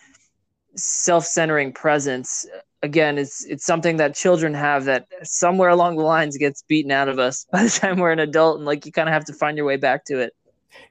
self 0.76 1.26
centering 1.26 1.74
presence 1.74 2.45
again 2.82 3.18
it's 3.18 3.45
it's 3.45 3.66
something 3.66 3.98
that 3.98 4.16
children 4.16 4.53
have 4.53 4.86
that 4.86 5.06
somewhere 5.24 5.70
along 5.70 5.98
the 5.98 6.03
lines 6.03 6.38
gets 6.38 6.61
beaten 6.64 6.91
out 6.91 7.10
of 7.10 7.20
us 7.20 7.45
by 7.52 7.64
the 7.64 7.70
time 7.70 7.99
we're 7.99 8.11
an 8.11 8.20
adult 8.20 8.57
and 8.57 8.66
like 8.66 8.86
you 8.86 8.91
kind 8.91 9.10
of 9.10 9.14
have 9.14 9.26
to 9.26 9.34
find 9.34 9.57
your 9.57 9.66
way 9.66 9.78
back 9.78 10.06
to 10.06 10.20
it. 10.20 10.34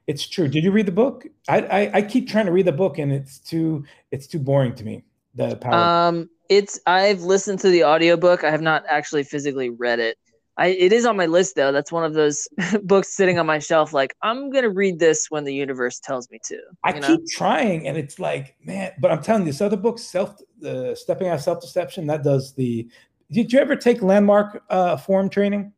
It's 0.07 0.27
true. 0.27 0.49
Did 0.49 0.65
you 0.65 0.73
read 0.73 0.87
the 0.87 0.93
book? 0.93 1.27
I, 1.49 1.61
I, 1.61 1.91
I 1.95 2.03
keep 2.03 2.29
trying 2.29 2.47
to 2.47 2.53
read 2.53 2.66
the 2.66 2.73
book 2.73 2.99
and 2.99 3.12
it's 3.12 3.39
too 3.39 3.85
it's 4.11 4.27
too 4.27 4.39
boring 4.39 4.75
to 4.77 4.85
me 4.85 5.05
the 5.35 5.57
power. 5.57 5.75
Um 5.75 6.31
it's 6.49 6.81
i've 6.87 7.23
listened 7.23 7.61
to 7.61 7.70
the 7.70 7.85
audiobook. 7.85 8.45
I 8.45 8.51
have 8.51 8.62
not 8.62 8.85
actually 8.89 9.23
physically 9.23 9.70
read 9.70 10.01
it 10.01 10.19
I, 10.59 10.68
it 10.68 10.93
is 10.93 11.06
on 11.06 11.16
my 11.16 11.26
list 11.26 11.55
though. 11.55 11.70
That's 11.70 11.93
one 11.93 12.05
of 12.05 12.14
those 12.14 12.48
books 12.82 13.09
sitting 13.09 13.39
on 13.39 13.47
my 13.47 13.60
shelf. 13.60 13.93
Like 13.93 14.16
I'm 14.22 14.51
gonna 14.51 14.70
read 14.70 14.98
this 14.98 15.30
when 15.30 15.44
the 15.44 15.55
universe 15.55 16.01
tells 16.01 16.28
me 16.30 16.40
to. 16.47 16.59
I 16.85 16.93
know? 16.93 17.06
keep 17.06 17.26
trying, 17.28 17.86
and 17.86 17.97
it's 17.97 18.18
like, 18.18 18.56
man. 18.64 18.93
But 18.98 19.12
I'm 19.12 19.22
telling 19.22 19.43
you, 19.43 19.52
this 19.52 19.60
other 19.60 19.76
book, 19.76 19.98
self, 19.98 20.36
uh, 20.66 20.94
stepping 20.97 21.28
out 21.28 21.40
self 21.40 21.60
deception, 21.60 22.06
that 22.09 22.24
does 22.24 22.55
the. 22.55 22.89
Did 23.30 23.52
you 23.52 23.60
ever 23.60 23.76
take 23.76 24.02
landmark 24.02 24.64
uh, 24.68 24.97
Forum 24.97 25.28
training? 25.28 25.72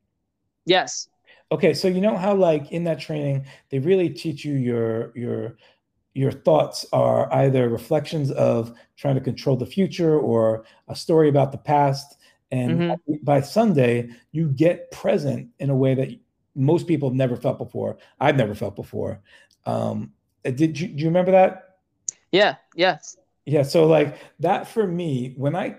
Yes. 0.64 1.08
Okay, 1.52 1.74
so 1.74 1.88
you 1.88 2.00
know 2.00 2.16
how 2.16 2.34
like 2.34 2.72
in 2.72 2.84
that 2.84 3.00
training 3.00 3.44
they 3.70 3.80
really 3.80 4.08
teach 4.08 4.44
you 4.44 4.54
your 4.54 5.12
your 5.16 5.56
your 6.14 6.32
thoughts 6.32 6.86
are 6.92 7.32
either 7.34 7.68
reflections 7.68 8.30
of 8.32 8.72
trying 8.96 9.14
to 9.16 9.20
control 9.20 9.56
the 9.56 9.66
future 9.66 10.18
or 10.18 10.64
a 10.88 10.96
story 10.96 11.28
about 11.28 11.52
the 11.52 11.58
past 11.58 12.16
and 12.50 12.80
mm-hmm. 12.80 13.14
by 13.22 13.40
Sunday, 13.40 14.10
you 14.32 14.48
get 14.48 14.90
present 14.90 15.50
in 15.58 15.70
a 15.70 15.76
way 15.76 15.94
that 15.94 16.08
most 16.54 16.86
people 16.86 17.08
have 17.08 17.16
never 17.16 17.36
felt 17.36 17.58
before. 17.58 17.96
I've 18.18 18.36
never 18.36 18.54
felt 18.54 18.76
before. 18.76 19.20
Um, 19.66 20.12
uh, 20.44 20.50
did 20.50 20.78
you, 20.78 20.88
do 20.88 21.02
you 21.02 21.08
remember 21.08 21.30
that? 21.30 21.76
Yeah. 22.32 22.56
Yes. 22.74 23.16
Yeah. 23.46 23.62
So 23.62 23.86
like 23.86 24.18
that 24.40 24.68
for 24.68 24.86
me, 24.86 25.34
when 25.36 25.54
I 25.54 25.76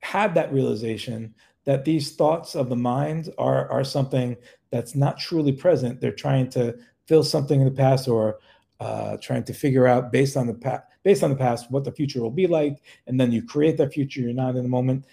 had 0.00 0.34
that 0.34 0.52
realization 0.52 1.34
that 1.64 1.84
these 1.84 2.14
thoughts 2.14 2.54
of 2.54 2.68
the 2.68 2.76
mind 2.76 3.32
are 3.38 3.70
are 3.70 3.84
something 3.84 4.36
that's 4.70 4.94
not 4.94 5.18
truly 5.18 5.52
present, 5.52 6.00
they're 6.00 6.12
trying 6.12 6.50
to 6.50 6.76
fill 7.06 7.22
something 7.22 7.60
in 7.60 7.66
the 7.66 7.72
past 7.72 8.08
or 8.08 8.38
uh, 8.80 9.16
trying 9.20 9.42
to 9.44 9.52
figure 9.52 9.86
out 9.86 10.12
based 10.12 10.36
on 10.36 10.46
the 10.46 10.54
past 10.54 10.84
based 11.02 11.22
on 11.22 11.30
the 11.30 11.36
past 11.36 11.70
what 11.70 11.84
the 11.84 11.92
future 11.92 12.20
will 12.20 12.30
be 12.30 12.46
like, 12.46 12.82
and 13.06 13.20
then 13.20 13.32
you 13.32 13.42
create 13.42 13.76
that 13.78 13.92
future. 13.92 14.20
You're 14.20 14.32
not 14.32 14.56
in 14.56 14.62
the 14.62 14.68
moment 14.68 15.06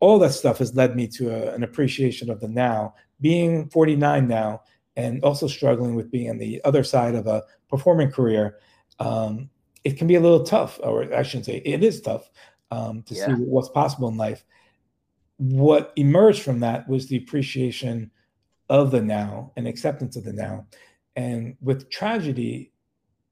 all 0.00 0.18
that 0.18 0.32
stuff 0.32 0.58
has 0.58 0.74
led 0.74 0.96
me 0.96 1.06
to 1.06 1.30
a, 1.30 1.54
an 1.54 1.62
appreciation 1.62 2.30
of 2.30 2.40
the 2.40 2.48
now. 2.48 2.94
Being 3.20 3.68
49 3.68 4.26
now, 4.26 4.62
and 4.96 5.22
also 5.22 5.46
struggling 5.46 5.94
with 5.94 6.10
being 6.10 6.30
on 6.30 6.38
the 6.38 6.60
other 6.64 6.82
side 6.82 7.14
of 7.14 7.26
a 7.26 7.44
performing 7.68 8.10
career, 8.10 8.58
um, 8.98 9.48
it 9.84 9.96
can 9.96 10.06
be 10.06 10.16
a 10.16 10.20
little 10.20 10.42
tough, 10.42 10.78
or 10.82 11.14
I 11.14 11.22
shouldn't 11.22 11.46
say 11.46 11.62
it 11.64 11.82
is 11.84 12.00
tough 12.00 12.30
um, 12.70 13.02
to 13.04 13.14
yeah. 13.14 13.26
see 13.26 13.32
what's 13.32 13.68
possible 13.68 14.08
in 14.08 14.16
life. 14.16 14.44
What 15.36 15.92
emerged 15.96 16.42
from 16.42 16.60
that 16.60 16.88
was 16.88 17.06
the 17.06 17.16
appreciation 17.16 18.10
of 18.68 18.90
the 18.90 19.00
now 19.00 19.52
and 19.56 19.66
acceptance 19.66 20.16
of 20.16 20.24
the 20.24 20.32
now. 20.32 20.66
And 21.16 21.56
with 21.60 21.90
tragedy, 21.90 22.72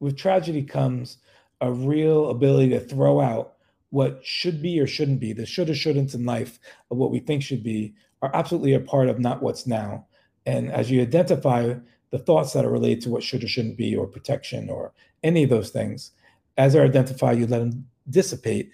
with 0.01 0.17
tragedy 0.17 0.63
comes 0.63 1.19
a 1.61 1.71
real 1.71 2.31
ability 2.31 2.71
to 2.71 2.81
throw 2.81 3.21
out 3.21 3.55
what 3.91 4.25
should 4.25 4.61
be 4.61 4.79
or 4.81 4.87
shouldn't 4.87 5.21
be, 5.21 5.33
the 5.33 5.47
should 5.47 5.71
or 5.71 5.75
shouldn'ts 5.75 6.15
in 6.15 6.25
life 6.25 6.59
of 6.91 6.99
what 6.99 7.11
we 7.11 7.21
think 7.21 7.43
should 7.43 7.63
be, 7.63 7.95
are 8.23 8.31
absolutely 8.35 8.75
a 8.75 8.81
part 8.81 9.09
of 9.09 9.19
not 9.19 9.43
what's 9.43 9.67
now. 9.67 10.07
And 10.47 10.71
as 10.71 10.91
you 10.91 11.01
identify 11.01 11.75
the 12.11 12.19
thoughts 12.19 12.53
that 12.53 12.65
are 12.65 12.71
related 12.71 13.03
to 13.03 13.11
what 13.11 13.23
should 13.23 13.45
or 13.45 13.49
shouldn't 13.49 13.77
be, 13.77 13.95
or 13.95 14.07
protection, 14.07 14.71
or 14.71 14.93
any 15.23 15.45
of 15.45 15.51
those 15.51 15.71
things, 15.71 16.13
as 16.57 16.73
they're 16.73 16.85
identified, 16.85 17.39
you 17.39 17.47
let 17.47 17.61
them 17.61 17.87
dissipate 18.11 18.73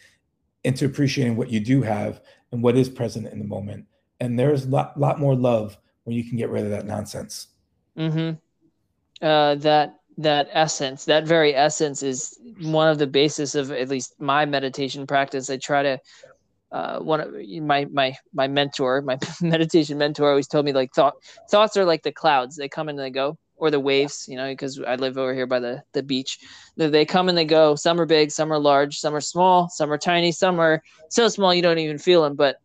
into 0.64 0.86
appreciating 0.86 1.36
what 1.36 1.50
you 1.50 1.60
do 1.60 1.82
have 1.82 2.20
and 2.52 2.62
what 2.62 2.76
is 2.76 2.88
present 2.88 3.26
in 3.26 3.38
the 3.38 3.44
moment. 3.44 3.86
And 4.20 4.38
there's 4.38 4.64
a 4.64 4.68
lot, 4.68 4.98
lot 4.98 5.20
more 5.20 5.34
love 5.34 5.76
when 6.04 6.16
you 6.16 6.24
can 6.24 6.38
get 6.38 6.48
rid 6.50 6.64
of 6.64 6.70
that 6.70 6.86
nonsense. 6.86 7.48
Mm-hmm. 7.98 8.36
Uh, 9.24 9.54
that 9.56 10.00
that 10.16 10.48
essence 10.52 11.04
that 11.06 11.26
very 11.26 11.54
essence 11.54 12.02
is 12.02 12.38
one 12.60 12.88
of 12.88 12.98
the 12.98 13.06
basis 13.06 13.54
of 13.54 13.72
at 13.72 13.88
least 13.88 14.14
my 14.20 14.44
meditation 14.44 15.06
practice 15.06 15.50
i 15.50 15.56
try 15.56 15.82
to 15.82 15.98
uh, 16.74 16.98
one 16.98 17.20
of 17.20 17.32
my 17.62 17.84
my 17.92 18.16
my 18.32 18.48
mentor, 18.48 19.00
my 19.00 19.16
meditation 19.40 19.96
mentor, 19.96 20.28
always 20.28 20.48
told 20.48 20.64
me 20.64 20.72
like 20.72 20.92
thought 20.92 21.14
thoughts 21.48 21.76
are 21.76 21.84
like 21.84 22.02
the 22.02 22.10
clouds; 22.10 22.56
they 22.56 22.68
come 22.68 22.88
and 22.88 22.98
they 22.98 23.10
go, 23.10 23.38
or 23.56 23.70
the 23.70 23.78
waves. 23.78 24.26
You 24.28 24.36
know, 24.36 24.50
because 24.50 24.80
I 24.80 24.96
live 24.96 25.16
over 25.16 25.32
here 25.32 25.46
by 25.46 25.60
the 25.60 25.84
the 25.92 26.02
beach. 26.02 26.40
They 26.76 27.04
come 27.04 27.28
and 27.28 27.38
they 27.38 27.44
go. 27.44 27.76
Some 27.76 28.00
are 28.00 28.06
big, 28.06 28.32
some 28.32 28.52
are 28.52 28.58
large, 28.58 28.98
some 28.98 29.14
are 29.14 29.20
small, 29.20 29.68
some 29.68 29.92
are 29.92 29.98
tiny, 29.98 30.32
some 30.32 30.58
are 30.58 30.82
so 31.10 31.28
small 31.28 31.54
you 31.54 31.62
don't 31.62 31.78
even 31.78 31.98
feel 31.98 32.22
them. 32.22 32.34
But 32.34 32.56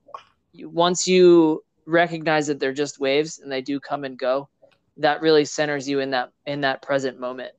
once 0.56 1.06
you 1.06 1.64
recognize 1.86 2.48
that 2.48 2.60
they're 2.60 2.74
just 2.74 3.00
waves 3.00 3.38
and 3.38 3.52
they 3.52 3.62
do 3.62 3.80
come 3.80 4.06
and 4.06 4.18
go, 4.18 4.50
that 5.00 5.22
really 5.22 5.46
centers 5.46 5.88
you 5.90 6.00
in 6.00 6.12
that 6.12 6.32
in 6.46 6.62
that 6.62 6.82
present 6.82 7.20
moment, 7.20 7.54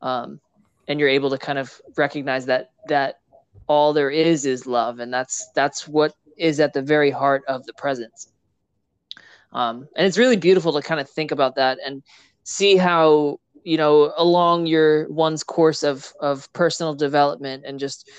um, 0.00 0.40
and 0.88 1.00
you're 1.00 1.08
able 1.08 1.30
to 1.30 1.38
kind 1.38 1.58
of 1.58 1.80
recognize 1.96 2.46
that 2.46 2.70
that 2.88 3.20
all 3.66 3.92
there 3.92 4.10
is 4.10 4.46
is 4.46 4.66
love, 4.66 5.00
and 5.00 5.12
that's 5.12 5.50
that's 5.54 5.88
what 5.88 6.14
is 6.36 6.60
at 6.60 6.72
the 6.72 6.82
very 6.82 7.10
heart 7.10 7.42
of 7.48 7.64
the 7.66 7.72
presence. 7.74 8.28
Um, 9.52 9.88
and 9.96 10.06
it's 10.06 10.18
really 10.18 10.36
beautiful 10.36 10.72
to 10.72 10.82
kind 10.82 11.00
of 11.00 11.08
think 11.08 11.30
about 11.30 11.56
that 11.56 11.78
and 11.84 12.02
see 12.44 12.76
how 12.76 13.38
you 13.64 13.76
know 13.76 14.12
along 14.16 14.66
your 14.66 15.08
one's 15.08 15.44
course 15.44 15.82
of 15.82 16.12
of 16.20 16.52
personal 16.52 16.94
development 16.94 17.64
and 17.66 17.78
just 17.78 18.10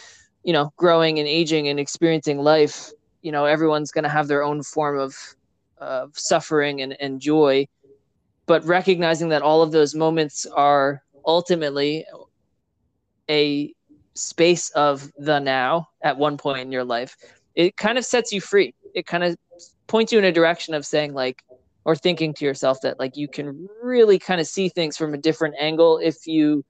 you 0.44 0.54
know 0.54 0.72
growing 0.78 1.20
and 1.20 1.28
aging 1.28 1.68
and 1.68 1.80
experiencing 1.80 2.40
life 2.40 2.92
you 3.22 3.32
know 3.32 3.46
everyone's 3.46 3.92
going 3.92 4.04
to 4.04 4.10
have 4.10 4.28
their 4.28 4.44
own 4.44 4.64
form 4.64 4.98
of 4.98 5.16
of 5.80 6.18
suffering 6.18 6.82
and, 6.82 6.96
and 7.02 7.20
joy 7.20 7.68
but 8.46 8.66
recognizing 8.66 9.30
that 9.30 9.42
all 9.42 9.62
of 9.62 9.72
those 9.72 9.96
moments 9.96 10.46
are 10.46 11.02
ultimately 11.26 12.06
a 13.30 13.74
space 14.16 14.70
of 14.72 15.12
the 15.18 15.40
now 15.40 15.88
at 16.04 16.18
one 16.18 16.38
point 16.38 16.60
in 16.60 16.72
your 16.72 16.84
life 16.84 17.16
it 17.56 17.78
kind 17.78 17.98
of 17.98 18.06
sets 18.06 18.32
you 18.32 18.42
free. 18.42 18.74
It 18.94 19.06
kind 19.06 19.24
of 19.24 19.38
points 19.88 20.12
you 20.12 20.20
in 20.20 20.26
a 20.26 20.32
direction 20.32 20.74
of 20.74 20.86
saying 20.86 21.14
like 21.14 21.44
or 21.86 21.96
thinking 21.96 22.34
to 22.36 22.46
yourself 22.46 22.80
that 22.82 23.00
like 23.00 23.18
you 23.18 23.28
can 23.28 23.68
really 23.82 24.18
kind 24.18 24.40
of 24.40 24.48
see 24.48 24.70
things 24.70 24.98
from 24.98 25.14
a 25.14 25.18
different 25.18 25.56
angle 25.60 25.98
if 25.98 26.26
you 26.26 26.64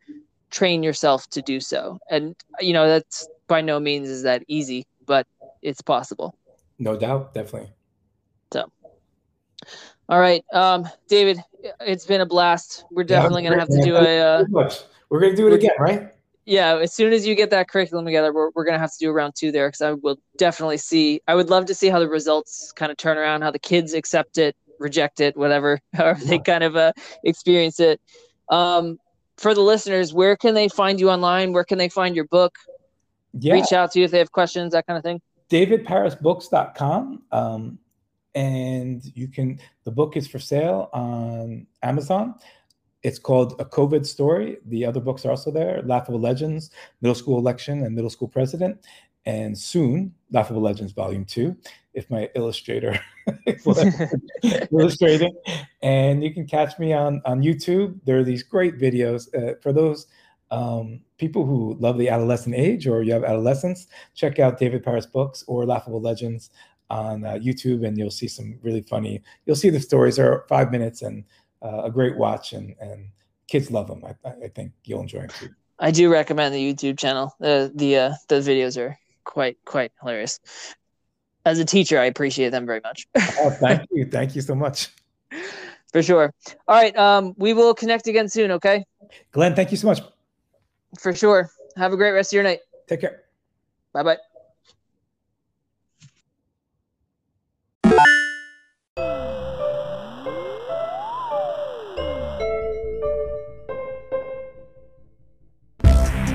train 0.49 0.83
yourself 0.83 1.29
to 1.31 1.41
do 1.41 1.59
so. 1.59 1.99
And 2.09 2.35
you 2.59 2.73
know 2.73 2.87
that's 2.87 3.27
by 3.47 3.61
no 3.61 3.79
means 3.79 4.09
is 4.09 4.23
that 4.23 4.43
easy 4.47 4.85
but 5.05 5.27
it's 5.61 5.81
possible. 5.81 6.35
No 6.79 6.97
doubt 6.97 7.33
definitely. 7.33 7.71
So 8.51 8.71
all 10.09 10.19
right 10.19 10.43
um 10.53 10.87
david 11.07 11.37
it's 11.79 12.05
been 12.05 12.19
a 12.19 12.25
blast. 12.25 12.83
We're 12.91 13.05
definitely 13.05 13.43
yeah, 13.43 13.51
gonna 13.51 13.61
have 13.61 13.69
to 13.69 13.81
do 13.81 13.95
a 13.95 14.19
uh, 14.19 14.69
we're 15.09 15.21
gonna 15.21 15.35
do 15.35 15.47
it 15.47 15.53
again 15.53 15.71
right? 15.79 16.09
Yeah 16.45 16.77
as 16.77 16.93
soon 16.93 17.13
as 17.13 17.25
you 17.25 17.35
get 17.35 17.49
that 17.51 17.69
curriculum 17.69 18.05
together 18.05 18.33
we're, 18.33 18.49
we're 18.53 18.65
gonna 18.65 18.79
have 18.79 18.91
to 18.91 18.97
do 18.99 19.09
a 19.09 19.13
round 19.13 19.33
two 19.37 19.51
there 19.51 19.69
because 19.69 19.81
i 19.81 19.93
will 19.93 20.19
definitely 20.37 20.77
see 20.77 21.21
i 21.27 21.35
would 21.35 21.49
love 21.49 21.65
to 21.67 21.73
see 21.73 21.87
how 21.87 21.99
the 21.99 22.09
results 22.09 22.73
kind 22.73 22.91
of 22.91 22.97
turn 22.97 23.17
around 23.17 23.43
how 23.43 23.51
the 23.51 23.59
kids 23.59 23.93
accept 23.93 24.37
it 24.37 24.55
reject 24.79 25.19
it 25.19 25.35
whatever 25.37 25.79
however 25.93 26.23
they 26.25 26.39
kind 26.39 26.63
of 26.63 26.75
uh, 26.75 26.91
experience 27.23 27.79
it. 27.79 27.99
Um 28.49 28.99
for 29.37 29.55
the 29.55 29.61
listeners 29.61 30.13
where 30.13 30.35
can 30.35 30.53
they 30.53 30.69
find 30.69 30.99
you 30.99 31.09
online? 31.09 31.53
Where 31.53 31.63
can 31.63 31.77
they 31.77 31.89
find 31.89 32.15
your 32.15 32.25
book? 32.25 32.55
Yeah. 33.39 33.53
reach 33.53 33.73
out 33.73 33.91
to 33.93 33.99
you 33.99 34.05
if 34.05 34.11
they 34.11 34.19
have 34.19 34.31
questions 34.31 34.73
that 34.73 34.85
kind 34.85 34.97
of 34.97 35.03
thing. 35.03 35.19
Davidparisbooks.com 35.49 37.23
um, 37.31 37.79
and 38.35 39.11
you 39.15 39.27
can 39.27 39.59
the 39.83 39.91
book 39.91 40.17
is 40.17 40.27
for 40.27 40.39
sale 40.39 40.89
on 40.93 41.67
amazon 41.83 42.35
it's 43.03 43.19
called 43.19 43.55
A 43.59 43.65
COVID 43.65 44.05
Story. 44.05 44.57
The 44.65 44.85
other 44.85 45.01
books 45.01 45.25
are 45.25 45.31
also 45.31 45.51
there 45.51 45.81
Laughable 45.83 46.19
Legends, 46.19 46.71
Middle 47.01 47.15
School 47.15 47.37
Election, 47.37 47.83
and 47.83 47.93
Middle 47.93 48.09
School 48.09 48.29
President. 48.29 48.79
And 49.25 49.57
soon, 49.57 50.13
Laughable 50.31 50.61
Legends 50.61 50.93
Volume 50.93 51.25
2, 51.25 51.55
if 51.93 52.09
my 52.09 52.29
illustrator 52.35 52.99
illustrating. 54.71 55.33
And 55.81 56.23
you 56.23 56.33
can 56.33 56.47
catch 56.47 56.79
me 56.79 56.93
on, 56.93 57.21
on 57.25 57.41
YouTube. 57.41 57.99
There 58.05 58.17
are 58.17 58.23
these 58.23 58.43
great 58.43 58.77
videos. 58.77 59.27
Uh, 59.35 59.55
for 59.61 59.73
those 59.73 60.07
um, 60.51 61.01
people 61.17 61.45
who 61.45 61.75
love 61.79 61.97
the 61.97 62.09
adolescent 62.09 62.55
age 62.55 62.87
or 62.87 63.03
you 63.03 63.13
have 63.13 63.23
adolescents, 63.23 63.87
check 64.13 64.39
out 64.39 64.59
David 64.59 64.83
Paris 64.83 65.05
Books 65.05 65.43
or 65.47 65.65
Laughable 65.65 66.01
Legends 66.01 66.51
on 66.93 67.25
uh, 67.25 67.33
YouTube, 67.33 67.85
and 67.85 67.97
you'll 67.97 68.11
see 68.11 68.27
some 68.27 68.59
really 68.61 68.81
funny. 68.81 69.21
You'll 69.45 69.55
see 69.55 69.69
the 69.69 69.79
stories 69.79 70.19
are 70.19 70.45
five 70.47 70.71
minutes 70.71 71.01
and 71.01 71.23
uh, 71.61 71.83
a 71.83 71.91
great 71.91 72.15
watch, 72.17 72.53
and 72.53 72.75
and 72.79 73.07
kids 73.47 73.71
love 73.71 73.87
them. 73.87 74.03
I, 74.05 74.29
I 74.45 74.47
think 74.49 74.71
you'll 74.85 75.01
enjoy 75.01 75.21
them 75.21 75.29
too. 75.29 75.49
I 75.79 75.91
do 75.91 76.11
recommend 76.11 76.53
the 76.53 76.73
YouTube 76.73 76.97
channel. 76.99 77.35
The 77.39 77.71
the 77.73 77.97
uh, 77.97 78.13
the 78.27 78.35
videos 78.35 78.77
are 78.77 78.97
quite 79.23 79.57
quite 79.65 79.91
hilarious. 79.99 80.39
As 81.45 81.59
a 81.59 81.65
teacher, 81.65 81.99
I 81.99 82.05
appreciate 82.05 82.51
them 82.51 82.65
very 82.65 82.81
much. 82.83 83.07
oh, 83.17 83.49
thank 83.59 83.81
you, 83.91 84.05
thank 84.05 84.35
you 84.35 84.41
so 84.41 84.55
much. 84.55 84.89
For 85.91 86.01
sure. 86.01 86.33
All 86.67 86.75
right, 86.75 86.95
um, 86.97 87.33
we 87.37 87.53
will 87.53 87.73
connect 87.73 88.07
again 88.07 88.29
soon. 88.29 88.51
Okay. 88.51 88.85
Glen, 89.31 89.53
thank 89.55 89.71
you 89.71 89.77
so 89.77 89.87
much. 89.87 90.01
For 90.99 91.13
sure. 91.13 91.49
Have 91.75 91.91
a 91.91 91.97
great 91.97 92.11
rest 92.11 92.31
of 92.31 92.35
your 92.35 92.43
night. 92.43 92.59
Take 92.87 93.01
care. 93.01 93.23
Bye 93.93 94.03
bye. 94.03 94.32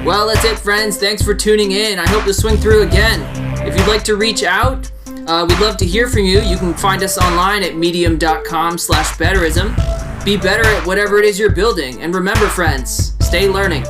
Well, 0.09 0.27
that's 0.27 0.43
it, 0.47 0.59
friends. 0.59 0.97
Thanks 0.97 1.23
for 1.23 1.35
tuning 1.35 1.73
in. 1.73 1.99
I 1.99 2.09
hope 2.09 2.25
to 2.25 2.33
swing 2.33 2.57
through 2.57 2.81
again. 2.81 3.21
If 3.59 3.79
you'd 3.79 3.89
like 3.89 4.03
to 4.05 4.17
reach 4.17 4.43
out, 4.43 4.91
uh, 5.27 5.45
we'd 5.47 5.59
love 5.59 5.77
to 5.77 5.85
hear 5.85 6.09
from 6.09 6.21
you. 6.21 6.41
You 6.41 6.57
can 6.57 6.73
find 6.73 7.03
us 7.03 7.19
online 7.19 7.63
at 7.63 7.77
medium.com 7.77 8.79
slash 8.79 9.19
betterism. 9.19 9.75
Be 10.25 10.39
better 10.39 10.65
at 10.65 10.87
whatever 10.87 11.19
it 11.19 11.27
is 11.27 11.39
you're 11.39 11.53
building. 11.53 12.01
And 12.01 12.15
remember, 12.15 12.49
friends, 12.49 13.17
stay 13.21 13.51
learning. 13.51 13.85